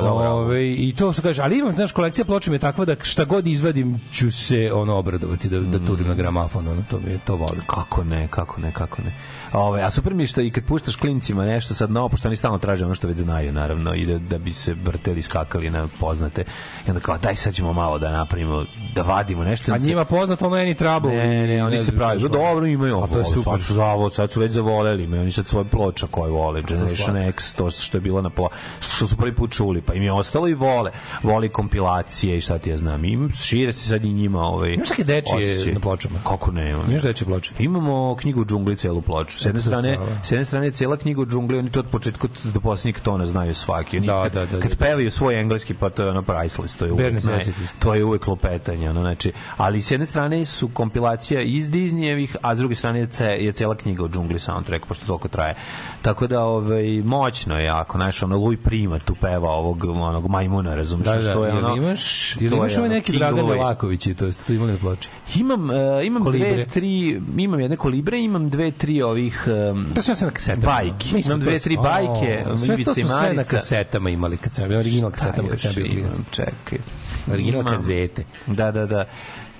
Dobro. 0.01 0.29
Ove, 0.29 0.73
I 0.73 0.95
to 0.99 1.13
što 1.13 1.23
kažeš, 1.23 1.45
ali 1.45 1.59
imam, 1.59 1.75
znaš, 1.75 1.93
kolekcija 1.93 2.25
ploča 2.25 2.51
mi 2.51 2.55
je 2.55 2.59
takva 2.61 2.85
da 2.85 2.97
šta 3.03 3.25
god 3.25 3.47
izvadim 3.47 3.99
ću 4.13 4.33
se 4.33 4.73
ono 4.75 4.95
obradovati, 4.95 5.49
da, 5.49 5.61
da 5.61 5.87
turim 5.87 6.07
na 6.07 6.15
gramafon, 6.15 6.69
ono, 6.69 6.83
to 6.91 7.01
mi 7.07 7.11
je, 7.11 7.19
to 7.25 7.37
volim. 7.37 7.63
Kako 7.67 8.05
ne, 8.05 8.29
kako 8.31 8.61
ne, 8.61 8.73
kako 8.73 9.03
ne. 9.03 9.15
Ove, 9.53 9.83
a 9.83 9.91
super 9.91 10.15
mi 10.15 10.23
je 10.23 10.27
što 10.27 10.41
i 10.41 10.51
kad 10.51 10.65
puštaš 10.65 10.97
klincima 10.97 11.45
nešto 11.47 11.75
sad 11.75 11.91
novo, 11.91 12.09
pošto 12.09 12.29
oni 12.29 12.37
stalno 12.37 12.59
traže 12.59 12.85
ono 12.85 12.95
što 12.95 13.09
već 13.09 13.19
znaju, 13.19 13.53
naravno, 13.53 13.95
i 13.95 14.07
da, 14.07 14.19
da 14.19 14.39
bi 14.39 14.53
se 14.53 14.75
vrteli, 14.75 15.23
skakali 15.23 15.71
na 15.71 15.89
poznate. 16.01 16.45
I 16.87 16.91
onda 16.91 17.01
kao, 17.01 17.19
daj 17.19 17.37
sad 17.37 17.55
ćemo 17.55 17.73
malo 17.73 17.99
da 17.99 18.11
napravimo, 18.11 18.65
da 18.95 19.03
vadimo 19.03 19.45
nešto. 19.45 19.73
A 19.75 19.79
se- 19.79 19.87
njima 19.87 20.05
poznato 20.05 20.47
ono 20.47 20.57
Any 20.57 20.75
Trouble. 20.75 21.17
Ne, 21.17 21.47
ne, 21.47 21.65
oni 21.65 21.77
se 21.77 21.83
znam 21.83 21.97
pravi. 21.97 22.21
Da, 22.21 22.29
dobro 22.29 22.67
imaju. 22.67 22.99
A 22.99 23.07
to 23.07 23.19
je 23.19 23.21
ovo, 23.21 23.33
super. 23.33 23.53
Sad 23.53 23.63
su 23.63 23.75
zavod, 23.75 24.15
sad 24.15 24.33
su 24.33 24.41
već 24.41 24.53
zavoleli, 24.53 25.05
imaju 25.05 25.23
oni 25.23 25.33
sad 25.33 25.49
svoje 25.49 25.65
ploča 25.65 26.07
koje 26.07 26.31
vole, 26.31 26.63
Generation. 26.63 27.17
X, 27.17 27.55
to 27.55 27.71
što 27.71 27.97
je 27.97 28.01
bilo 28.01 28.23
na 28.23 28.31
plo, 28.31 28.49
što 28.81 29.07
su 29.07 29.17
prvi 29.17 29.35
put 29.35 29.53
čuli, 29.53 29.83
pa 29.83 29.95
im 29.95 30.03
je 30.03 30.13
ostalo 30.13 30.49
i 30.49 30.55
vole. 30.55 30.91
Voli 31.23 31.49
kompilacije 31.49 32.37
i 32.37 32.41
šta 32.41 32.59
ti 32.59 32.71
ja 32.71 32.77
znam. 32.77 33.05
Im 33.05 33.31
šire 33.33 33.73
se 33.73 33.89
sad 33.89 34.05
i 34.05 34.13
njima 34.13 34.41
ovaj. 34.41 34.73
Imaš 34.73 34.91
neke 34.91 35.05
dečije 35.05 35.73
na 35.75 35.81
pločama? 35.81 36.19
Kako 36.25 36.51
ne? 36.51 36.71
Imaš 36.71 37.03
dečije 37.03 37.27
ploče? 37.27 37.53
Imamo 37.59 38.17
knjigu 38.17 38.45
džungli 38.45 38.77
celu 38.77 39.03
ploču. 39.03 39.38
S 39.39 39.45
jedne 39.45 39.61
strane, 39.61 39.99
s 40.23 40.31
jedne 40.31 40.45
strane 40.45 40.67
je 40.67 40.71
cela 40.71 40.97
knjiga 40.97 41.23
o 41.23 41.27
džungli, 41.27 41.59
oni 41.59 41.71
to 41.71 41.81
od 41.81 41.87
početka 41.87 42.29
do 42.45 42.61
poslednjeg 42.61 43.01
tona 43.01 43.27
znaju 43.27 43.55
svaki. 43.55 43.97
Oni 43.97 44.07
Da, 44.07 44.23
kad, 44.23 44.33
da, 44.33 44.47
da, 44.47 44.61
kad 44.61 44.71
da. 44.71 44.77
pevaju 44.77 45.11
svoj 45.11 45.41
engleski, 45.41 45.75
pa 45.75 45.91
to 45.91 46.03
je 46.03 46.11
ono 46.11 46.23
priceless, 46.23 46.77
to 46.77 46.85
je 46.85 46.93
uvek, 46.93 47.13
necessities. 47.13 47.73
to 47.79 47.95
je 47.95 48.05
uvek 48.05 48.27
lupetanje, 48.27 48.91
ono, 48.91 49.01
znači, 49.01 49.33
ali 49.57 49.83
s 49.83 49.91
jedne 49.91 50.07
strane 50.07 50.45
su 50.45 50.69
kompilacija 50.69 51.43
iz 51.43 51.71
Disneyevih, 51.71 52.37
a 52.43 52.55
s 52.55 52.59
druge 52.59 52.75
strane 52.75 52.99
je, 52.99 53.07
ce, 53.07 53.27
je 53.27 53.53
cela 53.53 53.75
knjiga 53.75 54.05
o 54.05 54.09
džungli 54.09 54.39
soundtrack, 54.39 54.87
pošto 54.87 55.07
toliko 55.07 55.29
traje. 55.29 55.55
Tako 56.03 56.27
da, 56.27 56.41
ovaj, 56.41 57.03
moćno 57.05 57.59
je 57.59 57.65
jako, 57.65 57.99
znaš, 57.99 58.23
ono, 58.23 58.37
Louis 58.37 58.59
Prima 58.65 58.99
tu 58.99 59.15
peva 59.21 59.51
ovog, 59.51 59.85
onog 59.85 60.31
majmuna, 60.31 60.75
razumiješ, 60.75 61.07
Da, 61.07 61.23
da, 61.23 61.33
to 61.33 61.47
je 61.47 61.53
ono, 61.53 61.77
imaš, 61.77 62.37
je 62.37 62.47
imaš 62.47 62.77
ono, 62.77 62.89
neki 62.89 63.13
King 63.13 63.19
Dragane 63.19 63.43
Louis. 63.43 63.61
Lakovići, 63.61 64.15
to 64.15 64.27
to 64.47 64.53
imali 64.53 64.73
na 64.73 64.79
ploči? 64.79 65.09
Imam, 65.37 65.71
uh, 65.71 65.77
imam 66.05 66.23
Kolibre. 66.23 66.53
dve, 66.53 66.67
tri, 66.67 67.21
imam 67.37 67.61
jedne 67.61 67.77
kolibre, 67.77 68.21
imam 68.21 68.51
dve, 68.51 68.71
tri 68.71 69.03
ovih 69.03 69.28
um, 69.47 69.87
To 69.95 70.03
sve 70.03 70.15
na 70.21 70.31
kasetama. 70.31 70.73
Bajke. 70.73 71.09
Mi 71.13 71.23
Imam 71.23 71.41
dve, 71.41 71.59
tri 71.59 71.77
o, 71.77 71.83
bajke, 71.83 72.45
Sve 72.57 72.85
to 72.85 72.95
su 72.95 73.01
sve 73.01 73.05
na 73.05 73.33
Marica. 73.33 73.57
kasetama 73.57 74.11
imali, 74.11 74.37
kad 74.37 74.55
sam, 74.55 74.71
original 74.71 75.11
kasetama 75.11 75.49
kad 75.49 75.61
sam 75.61 75.73
bio 75.75 75.85
klinac. 75.87 76.17
čekaj. 76.31 76.79
Original 77.33 77.61
Imam. 77.61 77.75
kazete. 77.75 78.25
Da, 78.47 78.71
da, 78.71 78.87
da. 78.87 79.05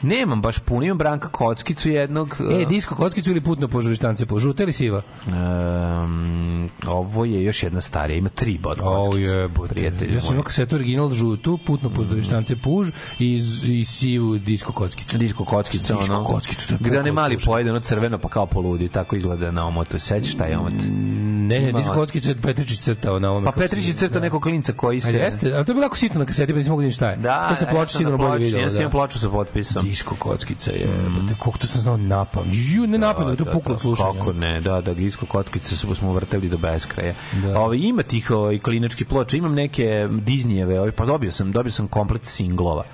Nemam 0.03 0.43
baš 0.43 0.59
puno, 0.59 0.85
imam 0.85 0.99
Branka 0.99 1.29
Kockicu 1.29 1.89
jednog. 1.91 2.37
E, 2.63 2.65
disko 2.65 2.95
kockicu 2.95 3.31
ili 3.31 3.41
putno 3.41 3.69
po 3.69 3.81
žurištance 3.81 4.27
po 4.27 4.39
žuta 4.39 4.63
ili 4.63 4.73
siva? 4.73 5.03
Um, 5.27 6.71
ovo 6.87 7.25
je 7.25 7.45
još 7.45 7.63
jedna 7.63 7.81
starija, 7.81 8.17
ima 8.17 8.29
tri 8.29 8.59
bod 8.59 8.79
O, 8.83 9.05
kockice. 9.05 9.33
jebote. 9.35 9.69
Prijatelji 9.69 10.15
Ja 10.15 10.21
sam 10.21 10.33
imao 10.33 10.45
kasetu 10.45 10.75
original 10.75 11.11
žutu, 11.13 11.59
putno 11.67 11.91
po 11.91 12.05
žurištance 12.05 12.57
puž 12.57 12.89
i, 13.19 13.43
i 13.67 13.85
sivu 13.85 14.39
disko 14.39 14.73
kockicu. 14.73 15.19
Disko 15.19 15.45
kockica, 15.45 15.95
Disko 15.95 16.15
ono. 16.15 16.25
kockicu, 16.25 16.69
to 16.69 16.75
je 16.75 16.79
Gde 16.81 16.99
puklo 16.99 17.13
mali 17.13 17.37
pojede, 17.47 17.71
ono 17.71 17.81
crveno, 17.81 18.19
pa 18.19 18.29
kao 18.29 18.47
poludi, 18.47 18.89
tako 18.89 19.17
izgleda 19.17 19.51
na 19.51 19.67
omotu. 19.67 19.99
Sećaš 19.99 20.33
šta 20.33 20.45
je 20.45 20.59
omot? 20.59 20.73
Ne, 20.73 21.61
ne, 21.61 21.71
Ima- 21.71 21.79
disko 21.79 21.95
kockicu 21.95 22.29
je 22.29 22.35
Petričić 22.35 22.79
crtao 22.81 23.19
na 23.19 23.31
ovome. 23.31 23.45
Pa 23.47 23.53
se- 23.53 23.59
crta 23.95 24.15
da. 24.15 24.21
nekog 24.21 24.43
klinca 24.43 24.73
koji 24.73 25.01
se... 25.01 25.17
Jeste, 25.17 25.49
a 25.49 25.65
to 25.65 25.71
je 25.71 25.75
bilo 25.75 25.83
jako 25.83 25.97
sitno 25.97 26.19
na 26.19 26.27
kaseti, 26.27 26.53
pa 26.53 26.59
nisam 26.59 26.71
mogu 26.71 26.83
da 26.83 26.91
šta 26.91 27.11
je. 27.11 27.17
Da, 27.17 27.49
to 27.49 27.55
se 27.55 27.67
sam 27.67 27.87
sigurno 27.89 28.19
bolje 28.19 28.45
videlo. 28.45 28.63
Ja 28.63 28.71
sam 28.71 28.77
da. 28.77 28.83
imao 28.83 28.91
ploču 28.91 29.19
sa 29.19 29.31
potpisom. 29.31 29.88
Disko 29.89 30.15
kockica 30.19 30.71
je, 30.71 30.87
mm. 30.87 31.29
koliko 31.39 31.59
to 31.59 31.67
sam 31.67 31.81
znao 31.81 31.97
napam. 31.97 32.45
Ju, 32.53 32.87
ne 32.87 32.99
napam, 32.99 33.27
da, 33.27 33.37
to 33.37 33.45
da, 33.45 33.51
puklo 33.51 33.69
da, 33.69 33.75
od 33.75 33.81
slušanja. 33.81 34.19
Kako 34.19 34.33
ne, 34.33 34.61
da, 34.61 34.81
da, 34.81 34.95
disko 34.95 35.27
kockice 35.27 35.77
smo, 35.77 35.95
smo 35.95 36.13
vrteli 36.13 36.49
do 36.49 36.59
beskraja. 36.59 37.15
Da. 37.33 37.61
Ovaj 37.61 37.79
ima 37.79 38.03
tih 38.03 38.31
ovaj 38.31 38.59
klinački 38.59 39.05
ploča, 39.05 39.37
imam 39.37 39.55
neke 39.55 40.09
Disneyjeve, 40.11 40.79
ovaj 40.79 40.93
pa 40.93 41.07
dobio 41.07 41.31
sam, 41.31 41.53
dobio 41.53 41.73
sam 41.73 41.89
komplet 41.89 42.25
singlova. 42.25 42.85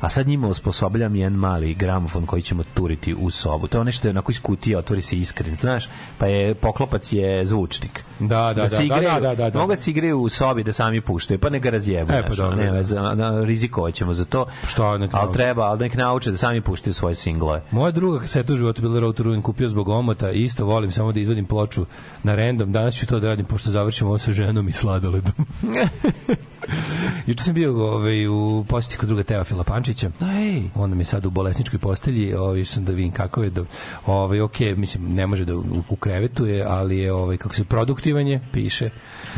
A 0.00 0.08
sad 0.08 0.26
njima 0.26 0.48
osposobljam 0.48 1.16
jedan 1.16 1.32
mali 1.32 1.74
gramofon 1.74 2.26
koji 2.26 2.42
ćemo 2.42 2.62
turiti 2.74 3.14
u 3.14 3.30
sobu. 3.30 3.68
To 3.68 3.78
je 3.78 3.84
nešto 3.84 4.08
je 4.08 4.10
onako 4.10 4.32
iz 4.32 4.40
kutije, 4.40 4.78
otvori 4.78 5.02
se 5.02 5.16
iskren, 5.16 5.56
znaš? 5.56 5.88
Pa 6.18 6.26
je 6.26 6.54
poklopac 6.54 7.12
je 7.12 7.46
zvučnik. 7.46 8.04
Da, 8.18 8.52
da, 8.56 8.68
se 8.68 8.76
da, 8.76 8.82
igraju, 8.82 9.02
da, 9.02 9.20
da, 9.20 9.34
da, 9.34 9.50
da. 9.50 9.58
Mogu 9.58 9.72
da 9.72 9.76
se 9.76 9.90
igraju 9.90 10.20
u 10.20 10.28
sobi 10.28 10.64
da 10.64 10.72
sami 10.72 11.00
puštaju, 11.00 11.38
pa 11.38 11.50
ne 11.50 11.58
ga 11.58 11.70
razjebu. 11.70 12.12
E, 12.12 12.22
pa 12.28 12.34
dobro, 12.34 12.56
ne, 12.56 12.82
da. 12.82 13.14
da, 13.14 13.44
rizikovat 13.44 13.94
ćemo 13.94 14.14
za 14.14 14.24
to. 14.24 14.46
Šta, 14.66 14.98
nek 14.98 15.10
Ali 15.14 15.32
treba, 15.32 15.62
ali 15.62 15.78
nek 15.78 15.94
nauče 15.94 16.30
da 16.30 16.36
sami 16.36 16.60
puštaju 16.60 16.94
svoje 16.94 17.14
singlove. 17.14 17.62
Moja 17.70 17.90
druga 17.90 18.20
kaseta 18.20 18.52
u 18.52 18.56
životu 18.56 18.82
bila 18.82 19.00
Road 19.00 19.14
to 19.14 19.22
Ruin, 19.22 19.42
kupio 19.42 19.68
zbog 19.68 19.88
omota 19.88 20.30
i 20.30 20.44
isto 20.44 20.64
volim 20.64 20.92
samo 20.92 21.12
da 21.12 21.20
izvadim 21.20 21.46
ploču 21.46 21.86
na 22.22 22.34
random. 22.34 22.72
Danas 22.72 22.94
ću 22.94 23.06
to 23.06 23.20
da 23.20 23.26
radim 23.26 23.46
pošto 23.46 23.70
završim 23.70 24.06
ovo 24.06 24.18
sa 24.18 24.32
ženom 24.32 24.68
i 24.68 24.72
sladoledom. 24.72 25.32
Juče 27.26 27.44
sam 27.44 27.54
bio 27.54 27.86
ovaj, 27.86 28.26
u 28.26 28.64
posjeti 28.68 28.96
kod 28.96 29.08
druga 29.08 29.22
Teofila 29.22 29.64
Pančića. 29.64 30.10
Ej. 30.20 30.62
On 30.74 30.90
nam 30.90 30.98
je 30.98 31.04
sad 31.04 31.26
u 31.26 31.30
bolesničkoj 31.30 31.78
postelji, 31.78 32.34
ovaj, 32.34 32.64
sam 32.64 32.84
da 32.84 32.92
vidim 32.92 33.12
kako 33.12 33.42
je. 33.42 33.50
Da, 33.50 33.62
ovaj, 34.06 34.40
ok, 34.40 34.60
mislim, 34.76 35.14
ne 35.14 35.26
može 35.26 35.44
da 35.44 35.56
u, 35.56 35.64
u 35.88 35.96
krevetu 35.96 36.46
je, 36.46 36.64
ali 36.68 36.98
je, 36.98 37.12
ovaj, 37.12 37.36
kako 37.36 37.54
se, 37.54 37.64
produktivan 37.64 38.26
je, 38.26 38.40
piše. 38.52 38.90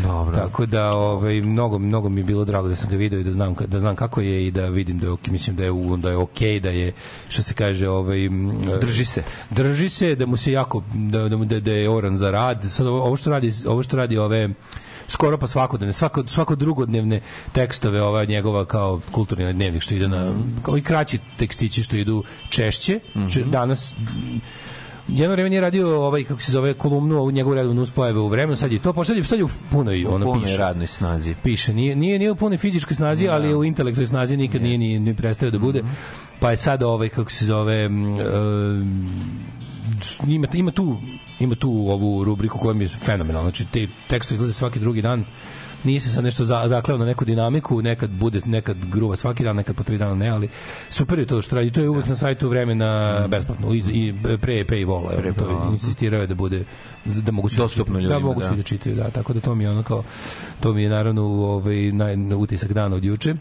Dobro. 0.02 0.36
Tako 0.36 0.66
da 0.66 0.92
ovaj 0.92 1.40
mnogo 1.40 1.78
mnogo 1.78 2.08
mi 2.08 2.20
je 2.20 2.24
bilo 2.24 2.44
drago 2.44 2.68
da 2.68 2.76
sam 2.76 2.90
ga 2.90 2.96
video 2.96 3.20
i 3.20 3.24
da 3.24 3.32
znam 3.32 3.54
da 3.66 3.80
znam 3.80 3.96
kako 3.96 4.20
je 4.20 4.46
i 4.46 4.50
da 4.50 4.68
vidim 4.68 4.98
da 4.98 5.06
je 5.06 5.10
ok, 5.10 5.26
mislim 5.26 5.56
da 5.56 5.64
je 5.64 5.70
da 5.98 6.10
je 6.10 6.16
okej, 6.16 6.60
da 6.60 6.70
je 6.70 6.92
što 7.28 7.42
se 7.42 7.54
kaže 7.54 7.88
ovaj 7.88 8.28
Drži 8.80 9.04
se. 9.04 9.22
drži 9.50 9.88
se 9.88 10.14
da 10.14 10.26
mu 10.26 10.36
se 10.36 10.52
jako 10.52 10.82
da 10.94 11.28
da, 11.28 11.36
da, 11.36 11.60
da 11.60 11.72
je 11.72 11.90
oran 11.90 12.16
za 12.16 12.30
rad 12.30 12.66
sad 12.70 12.86
ovo 12.86 13.16
što 13.16 13.30
radi 13.30 13.52
ovo 13.66 13.82
što 13.82 13.96
radi 13.96 14.18
ove 14.18 14.48
skoro 15.12 15.38
pa 15.38 15.46
svakodnevne, 15.46 15.92
svako, 15.92 16.24
svako 16.26 16.54
drugodnevne 16.56 17.20
tekstove, 17.52 18.02
ova 18.02 18.24
njegova 18.24 18.64
kao 18.64 19.00
kulturni 19.10 19.52
dnevnik 19.52 19.82
što 19.82 19.94
ide 19.94 20.08
na, 20.08 20.32
kao 20.62 20.76
i 20.76 20.82
kraći 20.82 21.18
tekstići 21.36 21.82
što 21.82 21.96
idu 21.96 22.22
češće, 22.48 23.00
če- 23.30 23.44
danas 23.44 23.94
jedno 25.08 25.32
vreme 25.32 25.48
nije 25.48 25.60
radio 25.60 25.98
ovaj 25.98 26.24
kako 26.24 26.40
se 26.40 26.52
zove 26.52 26.74
kolumnu 26.74 27.16
ovu 27.16 27.30
njegovu 27.30 27.54
redovnu 27.54 27.74
nuspojave 27.76 28.20
u 28.20 28.28
vremenu 28.28 28.56
sad 28.56 28.72
je 28.72 28.78
to 28.78 28.92
pošto 28.92 29.14
je- 29.14 29.24
sad 29.24 29.38
je 29.38 29.44
u 29.44 29.48
punoj 29.70 30.04
ono 30.06 30.24
Puno 30.24 30.36
je 30.36 30.44
piše 30.44 30.56
radnoj 30.56 30.86
snazi. 30.86 31.34
piše. 31.34 31.74
Nije, 31.74 31.96
nije, 31.96 32.18
nije 32.18 32.30
u 32.30 32.36
punoj 32.36 32.58
fizičkoj 32.58 32.96
snazi, 32.96 33.28
ali 33.28 33.48
je 33.48 33.56
u 33.56 33.64
intelektualnoj 33.64 34.06
snazi 34.06 34.36
nikad 34.36 34.62
nije 34.62 34.78
ni, 34.78 34.98
ni 35.00 35.16
prestao 35.16 35.50
da 35.50 35.58
bude. 35.58 35.82
Pa 36.40 36.50
je 36.50 36.56
sad 36.56 36.82
ovaj, 36.82 37.08
kako 37.08 37.30
se 37.30 37.46
zove, 37.46 37.74
e, 37.74 37.88
ima, 40.26 40.46
ima 40.52 40.70
tu 40.70 40.96
ima 41.40 41.54
tu 41.54 41.70
ovu 41.70 42.24
rubriku 42.24 42.58
koja 42.58 42.74
mi 42.74 42.84
je 42.84 42.88
fenomenalna. 42.88 43.50
Znači, 43.50 43.64
te 43.72 43.86
tekstovi 44.08 44.34
izlaze 44.34 44.52
svaki 44.52 44.78
drugi 44.78 45.02
dan 45.02 45.24
nije 45.84 46.00
se 46.00 46.10
sad 46.10 46.24
nešto 46.24 46.44
za, 46.44 46.62
zakleo 46.68 46.98
na 46.98 47.04
neku 47.04 47.24
dinamiku, 47.24 47.82
nekad 47.82 48.10
bude, 48.10 48.40
nekad 48.46 48.76
gruva 48.92 49.16
svaki 49.16 49.44
dan, 49.44 49.56
nekad 49.56 49.76
po 49.76 49.82
tri 49.82 49.98
dana 49.98 50.14
ne, 50.14 50.28
ali 50.28 50.48
super 50.90 51.18
je 51.18 51.26
to 51.26 51.42
što 51.42 51.56
radi. 51.56 51.70
To 51.70 51.80
je 51.80 51.88
uvek 51.88 52.06
na 52.06 52.16
sajtu 52.16 52.48
vremena 52.48 53.24
besplatno 53.28 53.74
i, 53.74 53.78
i 53.78 54.14
pre 54.40 54.64
paywalla. 54.64 55.16
Pre, 55.16 55.32
to 55.32 55.68
insistirao 55.72 56.20
je 56.20 56.26
da 56.26 56.34
bude 56.34 56.64
da 57.04 57.32
mogu 57.32 57.48
svi 57.48 57.56
da 57.56 57.62
Dostupno 57.62 57.94
da 57.94 58.00
ljudima, 58.00 58.20
mogu 58.20 58.40
da. 58.40 58.48
svi 58.48 58.56
da 58.56 58.62
čitaju, 58.62 58.96
da, 58.96 59.10
tako 59.10 59.32
da 59.32 59.40
to 59.40 59.54
mi 59.54 59.64
je 59.64 59.70
ono 59.70 59.82
kao 59.82 60.02
to 60.60 60.72
mi 60.72 60.82
je 60.82 60.88
naravno 60.88 61.22
ovaj 61.24 61.76
naj, 61.92 62.16
na 62.16 62.36
utisak 62.36 62.72
dana 62.72 62.96
od 62.96 63.04
juče. 63.04 63.34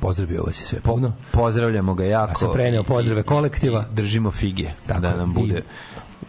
Pozdravio 0.00 0.42
vas 0.42 0.60
je 0.60 0.64
sve 0.64 0.80
puno. 0.80 1.12
Pozdravljamo 1.32 1.94
ga 1.94 2.04
jako. 2.04 2.30
Ja 2.30 2.34
sam 2.34 2.52
preneo 2.52 2.82
pozdrave 2.82 3.20
I- 3.20 3.24
kolektiva. 3.24 3.84
i 3.92 3.94
Držimo 3.94 4.30
fige. 4.30 4.70
Tako, 4.86 5.00
da 5.00 5.16
nam 5.16 5.32
bude... 5.34 5.62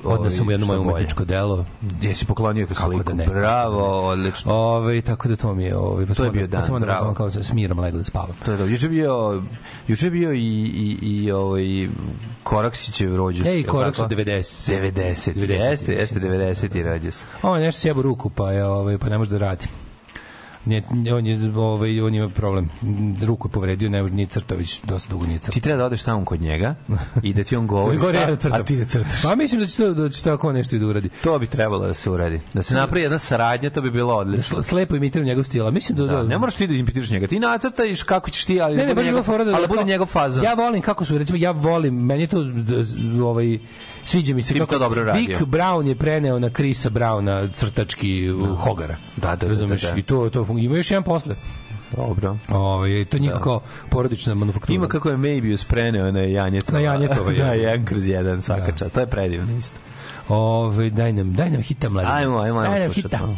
Odneo 0.03 0.32
sam 0.32 0.39
mu 0.39 0.45
ovaj, 0.45 0.53
jedno 0.53 0.66
što 0.66 0.74
moje 0.76 0.91
umetničko 0.91 1.26
delo. 1.26 1.66
Gdje 1.82 2.16
si 2.16 2.26
poklonio 2.26 2.68
Kako 2.68 2.82
sliku? 2.82 3.03
da 3.03 3.14
ne? 3.14 3.26
Bravo, 3.26 4.08
odlično. 4.08 4.53
Ove, 4.53 5.01
tako 5.01 5.28
da 5.28 5.36
to 5.36 5.53
mi 5.53 5.64
je, 5.64 5.78
ovaj 5.78 6.05
pa 6.05 6.14
To 6.14 6.24
je 6.24 6.28
sam 6.28 6.34
bio 6.34 6.47
dan, 6.47 6.58
pa 6.58 6.62
sam 6.62 6.80
bravo. 6.82 6.99
samo 6.99 7.14
kao 7.14 7.30
se 7.30 7.43
smiram 7.43 7.80
legao 7.80 7.97
da 7.97 8.03
spavam. 8.03 8.36
To 8.45 8.51
je 8.51 8.58
dobro. 8.58 8.72
Juče 8.72 8.89
bio, 8.89 9.43
juče 9.88 10.10
bio 10.10 10.34
i, 10.34 10.39
i, 10.39 10.97
i 11.03 11.32
ovaj, 11.32 11.64
Koraksićev 12.43 13.16
rođus. 13.16 13.45
Ej, 13.47 13.51
je 13.51 13.58
li 13.58 13.64
Korak 13.64 13.95
su 13.95 14.01
tako? 14.01 14.16
90. 14.16 14.82
90. 14.82 15.34
90, 15.34 15.70
Jeste, 15.70 15.93
jeste 15.93 16.16
mislim. 16.16 16.34
90. 16.34 16.84
rođus. 16.84 17.24
On 17.43 17.60
je 17.60 17.66
nešto 17.66 17.82
sjebo 17.82 18.01
ruku, 18.01 18.30
pa 18.30 18.51
je 18.51 18.66
ovaj 18.66 18.97
pa 18.97 19.10
ne 19.10 19.18
može 19.18 19.30
da 19.30 19.38
radi. 19.38 19.66
Nije, 20.68 20.84
on 21.13 21.26
je 21.26 21.38
ovaj 21.55 22.01
on 22.01 22.13
ima 22.15 22.30
problem. 22.30 22.70
Ruku 23.22 23.47
je 23.47 23.51
povredio, 23.51 23.89
ne 23.89 24.03
ni 24.03 24.26
crtović, 24.28 24.82
dosta 24.82 25.09
dugo 25.09 25.26
nije 25.26 25.39
crtao. 25.39 25.53
Ti 25.53 25.61
treba 25.61 25.78
da 25.78 25.86
odeš 25.86 26.03
tamo 26.03 26.26
kod 26.26 26.41
njega 26.41 26.76
i 27.24 27.34
da 27.34 27.43
ti 27.43 27.55
on 27.55 27.68
govori 27.68 27.97
Gore 28.07 28.18
ja 28.18 28.26
da 28.26 28.28
šta, 28.28 28.36
crtam. 28.38 28.61
a 28.61 28.63
ti 28.63 28.76
da 28.76 28.86
crtaš. 28.86 29.22
Pa 29.24 29.36
mislim 29.36 29.61
da 29.61 29.68
će 29.68 29.78
to 29.78 29.93
da 29.93 30.09
će 30.09 30.24
tako 30.24 30.51
nešto 30.51 30.76
i 30.76 30.80
da 30.80 30.88
uradi. 30.88 31.09
To 31.22 31.39
bi 31.39 31.47
trebalo 31.47 31.88
da 31.88 31.93
se 31.93 32.09
uradi. 32.09 32.41
Da 32.53 32.63
se 32.63 32.76
napravi 32.76 33.01
jedna 33.01 33.20
saradnja, 33.20 33.70
to 33.70 33.82
bi 33.82 33.91
bilo 33.91 34.15
odlično. 34.15 34.57
Sl- 34.57 34.61
Slepo 34.63 34.95
imitiram 34.95 35.26
njegov 35.26 35.43
stil, 35.43 35.68
a 35.68 35.72
mislim 35.72 35.97
da, 35.97 36.05
Da, 36.05 36.24
ne 36.24 36.38
moraš 36.38 36.55
ti 36.55 36.68
da 36.68 36.74
impitiraš 36.74 37.09
njega. 37.09 37.28
Ti 37.28 37.39
nacrtaš 37.39 38.03
kako 38.03 38.30
ćeš 38.30 38.45
ti, 38.45 38.61
ali 38.61 38.76
Ne, 38.76 38.82
da 38.82 38.88
ne, 38.88 38.93
bude 38.93 39.01
je 39.01 39.11
bila 39.11 39.22
njegov, 39.22 39.45
da... 39.45 39.53
ali 39.53 39.61
da 39.61 39.68
bude 39.68 39.84
njegov 39.84 40.07
fazon. 40.07 40.43
Ja 40.43 40.53
volim 40.53 40.82
kako 40.82 41.05
su, 41.05 41.18
recimo, 41.18 41.38
ja 41.38 41.51
volim, 41.51 41.95
meni 41.95 42.28
to, 42.28 42.43
d- 42.43 42.84
z- 42.84 42.97
ovaj, 43.22 43.59
sviđa 44.08 44.36
mi 44.36 44.41
se 44.41 44.47
Ti 44.47 44.53
bi 44.53 44.60
kako 44.60 44.78
dobro 44.78 45.03
radio. 45.03 45.28
Dick 45.28 45.41
Brown 45.41 45.88
je 45.88 45.95
preneo 45.95 46.39
na 46.39 46.49
Krisa 46.49 46.89
Browna 46.89 47.51
crtački 47.51 48.30
uh, 48.32 48.60
Hogara. 48.60 48.95
Da, 49.16 49.28
da, 49.28 49.36
da, 49.36 49.47
Razumeš? 49.47 49.82
da, 49.82 49.91
da. 49.91 49.97
I 49.97 50.01
to, 50.01 50.30
to 50.30 50.45
ima 50.51 50.78
još 50.78 50.91
jedan 50.91 51.03
posle. 51.03 51.36
Dobro. 51.97 52.38
Ovaj, 52.49 53.05
to 53.05 53.18
njihova 53.18 53.41
kao 53.41 53.60
porodična 53.89 54.34
manufaktura. 54.36 54.76
Ima 54.76 54.88
kako 54.88 55.10
je 55.10 55.18
Maybius 55.18 55.68
preneo 55.68 56.12
na 56.12 56.20
Janjetova. 56.20 56.80
Na 56.80 56.86
Janjetova, 56.86 57.32
da, 57.34 57.45
je. 57.45 57.62
jedan 57.62 57.86
kroz 57.86 58.08
jedan 58.08 58.41
svaka 58.41 58.66
Da. 58.66 58.72
čast. 58.72 58.93
To 58.93 58.99
je 58.99 59.08
predivno 59.08 59.58
isto. 59.58 59.80
Ovaj, 60.28 60.89
daj 60.89 61.14
nam, 61.14 61.34
daj 61.34 61.49
nam 61.49 61.62
hita, 61.62 61.89
mladen. 61.89 62.12
Ajmo, 62.12 62.39
ajmo, 62.39 62.60
ajmo 62.60 62.72
Daj 62.72 62.80
nam 62.80 62.91
hita. 62.91 63.18
malo. 63.18 63.38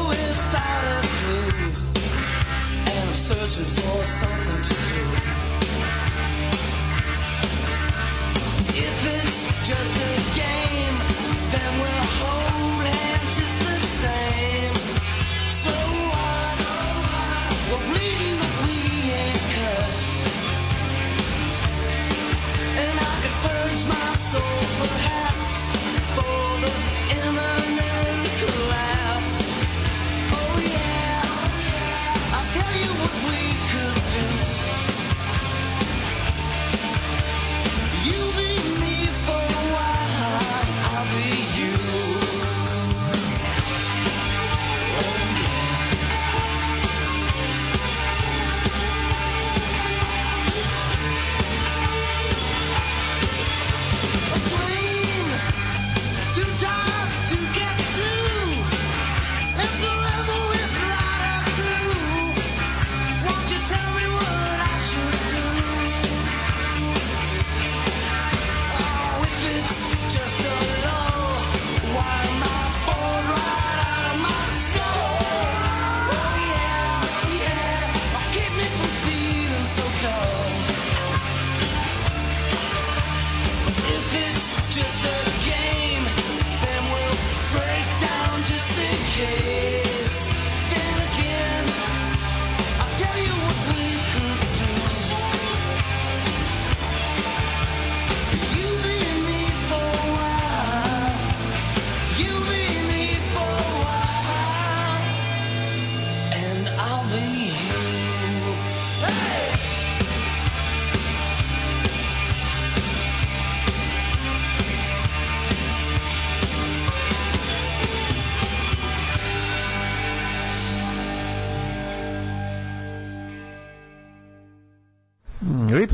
searching 3.33 3.63
for 3.63 4.03
something 4.03 4.61
to 4.61 4.73
do. 4.91 5.03
If 8.75 8.97
it's 9.15 9.67
just 9.67 10.20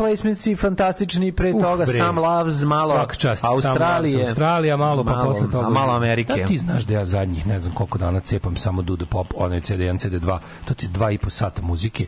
Replacements 0.08 0.48
i 0.48 0.56
fantastični 0.56 1.32
pre 1.32 1.54
Uh, 1.54 1.62
toga 1.62 1.86
bre. 1.86 1.98
Sam 1.98 2.18
Loves, 2.18 2.64
malo 2.64 3.08
čast. 3.18 3.44
Australije. 3.44 4.12
Sam 4.12 4.20
Loves, 4.20 4.30
Australija, 4.30 4.78
malo, 4.78 5.04
pa 5.04 5.24
posle 5.26 5.52
toga. 5.52 5.68
A 5.68 5.70
malo 5.70 5.94
Amerike. 5.94 6.34
Da 6.34 6.48
ti 6.48 6.58
znaš 6.58 6.84
da 6.84 6.94
ja 6.94 7.06
zadnjih 7.06 7.48
ne 7.48 7.60
znam 7.60 7.76
koliko 7.76 7.98
dana 7.98 8.20
cepam 8.20 8.56
samo 8.56 8.82
Dudu 8.82 9.06
Pop, 9.06 9.34
onaj 9.38 9.62
CD1, 9.62 10.10
CD2, 10.10 10.40
to 10.66 10.74
ti 10.74 10.88
dva 10.88 11.12
i 11.12 11.18
po 11.18 11.30
sata 11.30 11.62
muzike. 11.62 12.08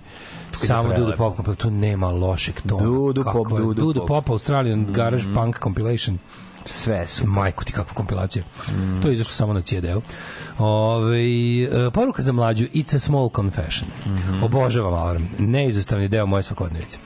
Samo 0.52 0.84
Dudu 0.84 0.95
prelepo. 0.95 1.32
Pop, 1.36 1.45
pa 1.45 1.56
tu 1.56 1.72
nema 1.72 2.10
lošeg 2.10 2.62
tona. 2.62 2.84
Dudu 2.84 3.24
Kako 3.24 3.43
Pop? 3.43 3.58
Dudu 3.58 3.74
Dudu 3.74 4.00
Pop. 4.00 4.08
Pop, 4.08 4.30
Australian 4.30 4.93
Garage 4.93 5.34
Punk 5.34 5.60
Compilation. 5.64 6.18
Sve 6.70 7.07
su. 7.07 7.28
Majku 7.28 7.65
ti 7.65 7.74
kakva 7.74 7.93
kompilacija. 7.93 8.43
To 9.01 9.07
je 9.07 9.13
izašlo 9.13 9.34
samo 9.34 9.53
na 9.53 9.61
CD-u. 9.61 10.01
Ove, 10.57 11.20
e, 11.63 11.91
poruka 11.93 12.22
za 12.22 12.32
mlađu, 12.32 12.65
it's 12.65 12.95
a 12.95 12.99
small 12.99 13.30
confession. 13.36 13.89
Obožavam 14.43 14.93
alarm. 14.93 15.24
Neizostavni 15.38 16.07
deo 16.07 16.26
moje 16.26 16.43
svakodnevice. 16.43 16.97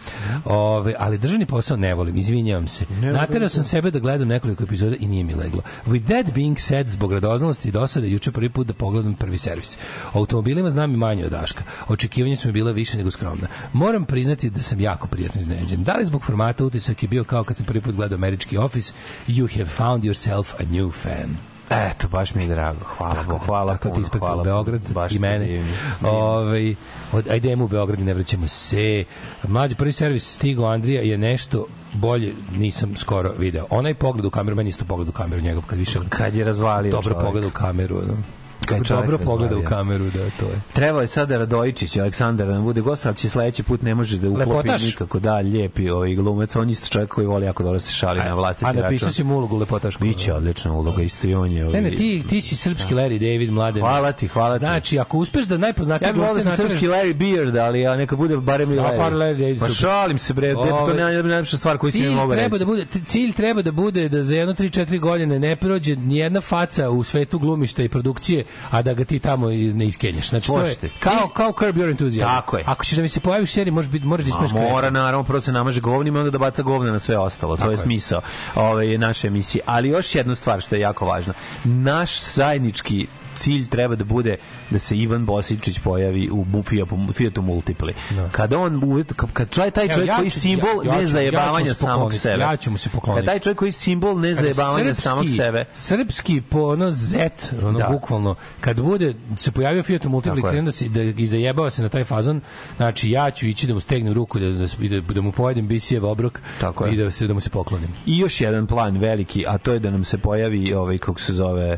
Ove, 0.46 0.96
ali 1.00 1.18
državni 1.18 1.46
posao 1.46 1.78
ne 1.78 1.94
volim, 1.94 2.18
izvinjavam 2.18 2.68
se. 2.68 2.86
Naterao 3.02 3.50
sam 3.50 3.64
sebe 3.64 3.92
da 3.92 4.00
gledam 4.00 4.28
nekoliko 4.28 4.64
epizoda 4.64 4.96
i 5.00 5.08
nije 5.08 5.24
mi 5.24 5.34
leglo. 5.34 5.62
With 5.88 6.06
that 6.06 6.36
being 6.36 6.60
said, 6.60 6.90
zbog 6.90 7.14
radoznalosti 7.14 7.70
i 7.70 7.72
dosade, 7.72 8.10
juče 8.10 8.32
prvi 8.32 8.50
put 8.50 8.68
da 8.68 8.74
pogledam 8.74 9.16
prvi 9.16 9.38
servis. 9.38 9.78
O 10.14 10.20
automobilima 10.20 10.70
znam 10.70 10.94
i 10.94 10.98
manje 10.98 11.26
od 11.26 11.32
Daška. 11.32 11.64
Očekivanja 11.88 12.36
su 12.36 12.48
mi 12.48 12.52
bila 12.52 12.72
više 12.72 12.98
nego 12.98 13.12
skromna. 13.12 13.48
Moram 13.74 14.06
priznati 14.06 14.50
da 14.50 14.62
sam 14.62 14.80
jako 14.80 15.08
prijatno 15.08 15.42
iznenađen. 15.42 15.84
Da 15.84 15.94
li 15.94 16.06
zbog 16.06 16.24
formata 16.24 16.66
utisak 16.66 17.04
je 17.04 17.10
bio 17.10 17.24
kao 17.24 17.44
kad 17.44 17.58
sam 17.58 17.66
prvi 17.66 17.82
put 17.82 17.96
gledao 17.96 18.16
američki 18.16 18.58
Office, 18.58 18.94
you 19.28 19.53
have 19.58 19.70
found 19.70 20.04
yourself 20.04 20.54
a 20.60 20.64
new 20.72 20.92
fan. 20.92 21.38
Eto, 21.70 22.08
baš 22.08 22.36
mi 22.36 22.44
je 22.44 22.50
drago. 22.50 22.80
Hvala, 22.98 23.24
Bogu, 23.24 23.46
hvala 23.46 23.72
tako 23.72 23.88
ti 23.88 23.94
puno, 23.94 24.04
ispratio 24.04 24.26
hvala 24.28 24.42
u 24.42 24.44
Beograd. 24.44 24.82
Baš 24.94 25.12
i 25.12 25.20
mene. 25.20 25.46
divno, 25.46 25.66
divno. 26.02 26.10
Ovaj 26.18 26.76
od 27.12 27.30
ajde 27.30 27.48
idemo 27.48 27.66
u 27.66 27.68
Beograd 27.68 28.00
i 28.00 28.04
ne 28.04 28.14
vraćamo 28.14 28.48
se. 28.48 29.04
Mlađi 29.48 29.76
prvi 29.76 29.92
servis 29.92 30.36
stigo 30.36 30.66
Andrija 30.66 31.02
je 31.02 31.18
nešto 31.18 31.66
bolje 31.94 32.34
nisam 32.58 32.96
skoro 32.96 33.32
video. 33.38 33.66
Onaj 33.70 33.94
pogled 33.94 34.26
u 34.26 34.30
kameru, 34.30 34.56
meni 34.56 34.70
isto 34.70 34.86
pogled 34.86 35.10
u 35.10 35.12
kameru 35.12 35.42
njegov 35.42 35.64
kad 35.66 35.80
više 35.80 36.00
Kad 36.10 36.36
je 36.36 36.44
razvalio 36.44 36.92
dobro 36.92 37.14
čovjek. 37.14 37.26
pogled 37.26 37.44
u 37.46 37.50
kameru. 37.50 37.96
No. 37.96 38.18
Kako 38.66 38.84
dobro 38.86 39.18
pogleda 39.18 39.58
u 39.58 39.64
kameru, 39.64 40.06
da, 40.06 40.30
to 40.32 40.46
je. 40.46 40.60
Trebao 40.74 41.02
je 41.02 41.08
sada 41.08 41.38
Radojičić, 41.38 41.98
Aleksandar, 41.98 42.48
da 42.48 42.54
nam 42.54 42.64
bude 42.64 42.82
gost, 42.82 43.06
ali 43.06 43.16
će 43.16 43.30
sledeći 43.30 43.64
put 43.64 43.82
ne 43.82 43.96
može 43.96 44.18
da 44.18 44.30
uklopi 44.30 44.50
Lepotaš. 44.50 44.86
nikako. 44.86 45.20
Da, 45.20 45.36
lijepi 45.36 45.90
ovaj 45.90 46.14
glumac. 46.14 46.56
On 46.56 46.70
isto 46.70 46.88
čovjek 46.90 47.10
koji 47.10 47.28
voli 47.28 47.46
jako 47.46 47.64
dobro 47.64 47.74
da 47.74 47.82
se 47.82 47.94
šali 47.94 48.20
na 48.20 48.34
vlastiti 48.34 48.66
A 48.66 48.68
račun. 48.68 48.84
napisao 48.84 49.12
si 49.12 49.24
mu 49.24 49.38
ulogu 49.38 49.58
lepotašku. 49.58 50.04
Biće 50.04 50.34
odlična 50.34 50.74
uloga, 50.74 51.02
isto 51.04 51.28
i 51.28 51.36
on 51.36 51.52
je. 51.52 51.60
Ne, 51.60 51.66
ovaj- 51.66 51.82
ne, 51.82 51.92
ti, 51.92 52.24
ti 52.30 52.42
si 52.42 52.56
srpski 52.56 52.94
Larry 52.94 53.20
David, 53.22 53.52
mladen. 53.52 53.82
Hvala 53.82 54.12
ti, 54.12 54.28
hvala 54.28 54.56
ti. 54.56 54.60
Znači, 54.60 55.00
ako 55.00 55.18
uspeš 55.18 55.46
da 55.46 55.58
najpoznatiji 55.58 56.08
Ja 56.08 56.14
bih 56.14 56.22
volio 56.22 56.34
da 56.36 56.42
sam 56.42 56.56
srpski 56.60 56.88
Larry 56.88 57.14
Beard, 57.16 57.56
ali 57.58 57.82
ja 57.82 57.96
neka 57.96 58.16
bude 58.16 58.38
barem 58.38 58.72
i 58.72 58.76
Da, 58.76 58.82
Larry. 58.84 59.14
Larry 59.14 59.38
David, 59.38 59.60
Pa 59.60 59.70
šalim 59.70 60.18
se, 60.18 60.34
bre, 60.34 60.54
to 60.54 60.60
Ovaj, 60.62 61.14
je 61.14 61.24
najlepša 61.24 61.58
stvar 61.58 61.78
koju 61.78 61.92
si 61.92 62.02
mi 62.02 62.10
mogu 62.10 62.34
reći. 62.34 62.60
da 62.60 62.66
bude 62.66 62.86
cilj 63.06 63.32
treba 63.34 63.62
da 63.62 63.72
bude 63.74 64.10
da 64.10 64.24
za 64.24 64.36
jedno 64.36 64.54
3-4 64.54 65.00
godine 65.00 65.40
ne 65.40 65.56
prođe 65.56 65.96
ni 65.96 66.18
jedna 66.18 66.42
faca 66.42 66.90
u 66.90 67.04
svetu 67.04 67.40
glumišta 67.40 67.84
i 67.84 67.90
produkcije 67.90 68.44
a 68.72 68.82
da 68.82 68.94
ga 68.94 69.04
ti 69.06 69.20
tamo 69.20 69.50
iz- 69.50 69.76
ne 69.76 69.86
iskenješ 69.86 70.30
znači 70.30 70.48
to 70.48 70.62
je 70.62 70.76
kao 71.00 71.28
kao 71.30 71.54
Curb 71.54 71.78
Your 71.78 71.90
Enthusiasm 71.92 72.28
Tako 72.28 72.58
je. 72.58 72.64
ako 72.68 72.86
ćeš 72.86 72.96
da 72.96 73.02
mi 73.02 73.10
se 73.10 73.20
pojaviš 73.20 73.50
u 73.50 73.54
seriji 73.54 73.72
možeš 73.72 73.92
biti 73.92 74.06
možeš 74.06 74.26
da 74.26 74.30
ismeš 74.30 74.52
mora 74.54 74.90
naravno 74.90 75.24
prvo 75.24 75.42
se 75.42 75.52
namaže 75.52 75.82
govnima 75.82 76.20
onda 76.20 76.32
da 76.32 76.38
baca 76.38 76.62
govna 76.64 76.92
na 76.92 77.00
sve 77.00 77.18
ostalo. 77.18 77.58
to 77.58 77.66
je 77.66 77.74
je. 77.74 77.78
smisao 77.78 78.22
ove 78.56 78.98
naše 78.98 79.28
emisije. 79.28 79.62
Ali 79.66 79.90
još 79.90 80.16
jednu 80.16 80.36
stvar 80.36 80.62
što 80.62 80.76
je 80.76 80.82
jako 80.82 81.06
važna. 81.06 81.34
Naš 81.64 82.22
zajednički 82.24 83.08
cilj 83.34 83.68
treba 83.68 83.96
da 83.96 84.04
bude 84.04 84.36
da 84.70 84.80
se 84.80 84.98
Ivan 84.98 85.26
Bosičić 85.26 85.80
pojavi 85.80 86.30
u 86.32 86.46
Fiatu, 86.64 86.98
Fiatu 87.14 87.42
Multipli. 87.42 87.94
Kada 88.32 88.60
on 88.60 88.76
uvjet- 88.76 89.14
kad, 89.34 89.50
čaj, 89.50 89.72
taj 89.72 89.84
Evo, 89.84 89.94
čovjek 89.94 90.10
ja 90.10 90.18
koji 90.18 90.30
ću- 90.30 90.40
simbol 90.40 90.70
ja- 90.70 90.84
ja 90.84 90.86
ja 90.86 90.94
mu 90.94 91.02
nezajebavanja 91.02 91.68
se 91.68 91.74
samog 91.76 92.14
sebe. 92.14 92.42
ja 92.42 92.56
ću 92.56 92.72
mu 92.72 92.78
se 92.78 92.90
pokloniti. 92.90 93.20
Kad 93.20 93.26
taj 93.28 93.40
čovjek 93.40 93.58
koji 93.58 93.72
simbol 93.72 94.20
nezajebavanja 94.20 94.94
samog 94.94 95.26
sebe. 95.30 95.66
Srpski 95.74 96.42
po 96.42 96.60
ono 96.62 96.92
Z, 96.92 97.18
ono 97.64 97.80
Da. 97.80 97.88
bukvalno, 97.88 98.36
kad 98.62 98.82
bude 98.82 99.14
se 99.38 99.52
pojavio 99.52 99.84
Fiat 99.84 100.04
Multipli 100.04 100.36
Tako 100.36 100.48
je. 100.48 100.52
krenu 100.52 100.66
da 100.66 100.72
se 100.72 100.90
da 100.90 101.02
i 101.02 101.28
zajebava 101.28 101.70
se 101.70 101.82
na 101.82 101.90
taj 101.90 102.04
fazon, 102.04 102.42
znači 102.78 103.10
ja 103.10 103.32
ću 103.32 103.48
ići 103.48 103.68
da 103.68 103.74
mu 103.74 103.80
stegnem 103.80 104.14
ruku 104.14 104.40
da 104.40 104.50
da, 104.50 104.66
da, 104.90 105.14
da 105.14 105.22
mu 105.22 105.32
pojedem 105.32 105.68
bisijev 105.68 106.06
obrok 106.06 106.42
Tako 106.60 106.88
i 106.88 106.98
da 106.98 107.12
se 107.12 107.28
da 107.28 107.34
mu 107.34 107.40
se 107.40 107.50
poklonim. 107.50 107.90
I 108.06 108.18
još 108.18 108.42
jedan 108.42 108.68
plan 108.68 108.98
veliki, 108.98 109.46
a 109.48 109.58
to 109.58 109.74
je 109.74 109.80
da 109.80 109.90
nam 109.92 110.04
se 110.04 110.18
pojavi 110.18 110.74
ovaj 110.74 110.98
kako 110.98 111.20
se 111.20 111.34
zove 111.34 111.78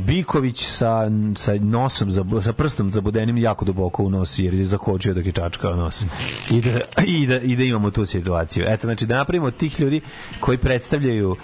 Biković 0.00 0.66
sa, 0.66 1.10
sa 1.36 1.54
nosom 1.60 2.10
za, 2.10 2.24
sa 2.42 2.52
prstom 2.52 2.92
zabudenim 2.92 3.38
jako 3.38 3.64
duboko 3.64 4.02
u 4.02 4.10
nos 4.10 4.38
jer 4.38 4.54
je 4.54 4.64
zakočio 4.64 5.14
dok 5.14 5.26
je 5.26 5.32
čačkao 5.32 5.76
nos. 5.76 6.04
I 6.50 6.60
da, 6.60 6.70
i 7.06 7.26
da, 7.26 7.40
i 7.40 7.56
da 7.56 7.62
imamo 7.62 7.90
tu 7.90 8.06
situaciju. 8.06 8.64
Eto, 8.68 8.86
znači 8.86 9.06
da 9.06 9.16
napravimo 9.16 9.50
tih 9.50 9.80
ljudi 9.80 10.00
koji 10.40 10.58
predstavljaju 10.58 11.36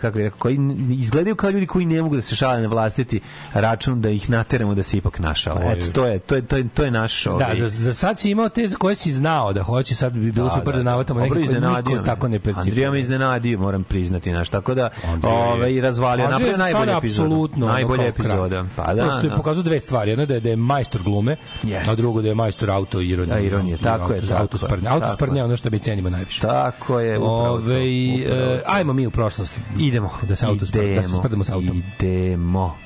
kako 0.00 0.18
rekao, 0.18 0.38
koji 0.38 0.58
izgledaju 0.90 1.36
kao 1.36 1.50
ljudi 1.50 1.66
koji 1.66 1.86
ne 1.86 2.02
mogu 2.02 2.16
da 2.16 2.22
se 2.22 2.36
šale 2.36 2.60
na 2.62 2.68
vlastiti 2.68 3.20
račun 3.54 4.00
da 4.00 4.10
ih 4.10 4.30
nateramo 4.30 4.74
da 4.74 4.82
se 4.82 4.96
ipak 4.96 5.18
našao. 5.18 5.56
Oj. 5.58 5.72
Eto, 5.72 5.86
to 5.92 6.06
je, 6.06 6.18
to 6.18 6.34
je, 6.34 6.42
to 6.42 6.56
je, 6.56 6.68
to 6.68 6.84
je 6.84 6.90
naš 6.90 7.24
Da, 7.24 7.30
ovaj, 7.30 7.54
za, 7.56 7.68
za 7.68 7.94
sad 7.94 8.18
si 8.18 8.30
imao 8.30 8.48
te 8.48 8.68
za 8.68 8.76
koje 8.76 8.94
si 8.94 9.12
znao 9.12 9.52
da 9.52 9.62
hoće, 9.62 9.94
sad 9.94 10.12
bi 10.12 10.32
bilo 10.32 10.50
super 10.50 10.76
da, 10.76 10.82
navatamo 10.82 11.20
Dobro, 11.20 11.34
neke 11.34 11.48
koje 11.48 11.60
niko 11.60 12.04
tako 12.04 12.28
ne 12.28 12.38
percipira. 12.38 12.60
Andrija 12.62 12.90
me 12.90 13.00
iznenadio, 13.00 13.58
moram 13.58 13.84
priznati, 13.84 14.32
naš, 14.32 14.48
tako 14.48 14.74
da 14.74 14.90
ovaj 15.22 15.80
razvalio, 15.80 16.24
napravio 16.24 16.52
je 16.52 16.58
najbolju 16.58 16.84
sada 16.84 16.98
epizodu. 16.98 17.26
apsolutno 17.26 17.78
epizoda. 18.08 18.48
kralj. 18.48 18.66
Pa 18.76 18.94
da, 18.94 19.02
Prosto 19.02 19.20
je 19.20 19.28
da. 19.28 19.34
pokazao 19.36 19.62
dve 19.62 19.80
stvari. 19.80 20.10
Jedno 20.10 20.26
da 20.26 20.34
je, 20.34 20.40
da 20.40 20.48
je 20.48 20.56
majstor 20.56 21.02
glume, 21.02 21.36
Jeste. 21.62 21.90
a 21.90 21.94
drugo 21.94 22.22
da 22.22 22.28
je 22.28 22.34
majstor 22.34 22.70
auto 22.70 23.00
ironije. 23.00 23.34
Da, 23.34 23.40
ironije, 23.40 23.76
tako 23.76 24.12
je, 24.12 24.22
Auto 24.36 24.58
sprnje. 24.58 24.82
tako 24.82 24.94
Auto 24.94 25.14
sprnje 25.14 25.34
je. 25.34 25.40
je 25.40 25.44
ono 25.44 25.56
što 25.56 25.70
mi 25.70 25.78
cenimo 25.78 26.10
najviše. 26.10 26.40
Tako 26.40 27.00
je, 27.00 27.18
upravo 27.18 27.54
Ove, 27.54 27.74
e, 27.74 28.62
to. 28.62 28.62
ajmo 28.66 28.92
mi 28.92 29.06
u 29.06 29.10
prošlost. 29.10 29.58
Idemo. 29.78 30.10
Da 30.22 30.36
se 30.36 30.46
da 30.56 31.44
se 31.44 31.52
autom. 31.52 31.82
Idemo. 31.98 32.76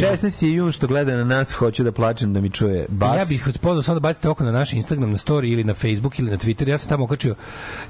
16. 0.00 0.44
je 0.46 0.52
jun 0.52 0.72
što 0.72 0.86
gleda 0.86 1.16
na 1.16 1.24
nas, 1.24 1.52
hoću 1.52 1.84
da 1.84 1.92
plačem 1.92 2.32
da 2.32 2.40
mi 2.40 2.50
čuje 2.50 2.86
bas. 2.88 3.18
Ja 3.18 3.24
bih 3.28 3.46
vas 3.46 3.58
pozvao 3.58 3.82
samo 3.82 3.94
da 3.94 4.00
bacite 4.00 4.28
oko 4.28 4.44
na 4.44 4.52
naš 4.52 4.72
Instagram, 4.72 5.10
na 5.10 5.16
story 5.16 5.52
ili 5.52 5.64
na 5.64 5.74
Facebook 5.74 6.18
ili 6.18 6.30
na 6.30 6.36
Twitter. 6.36 6.68
Ja 6.68 6.78
sam 6.78 6.88
tamo 6.88 7.04
okačio 7.04 7.34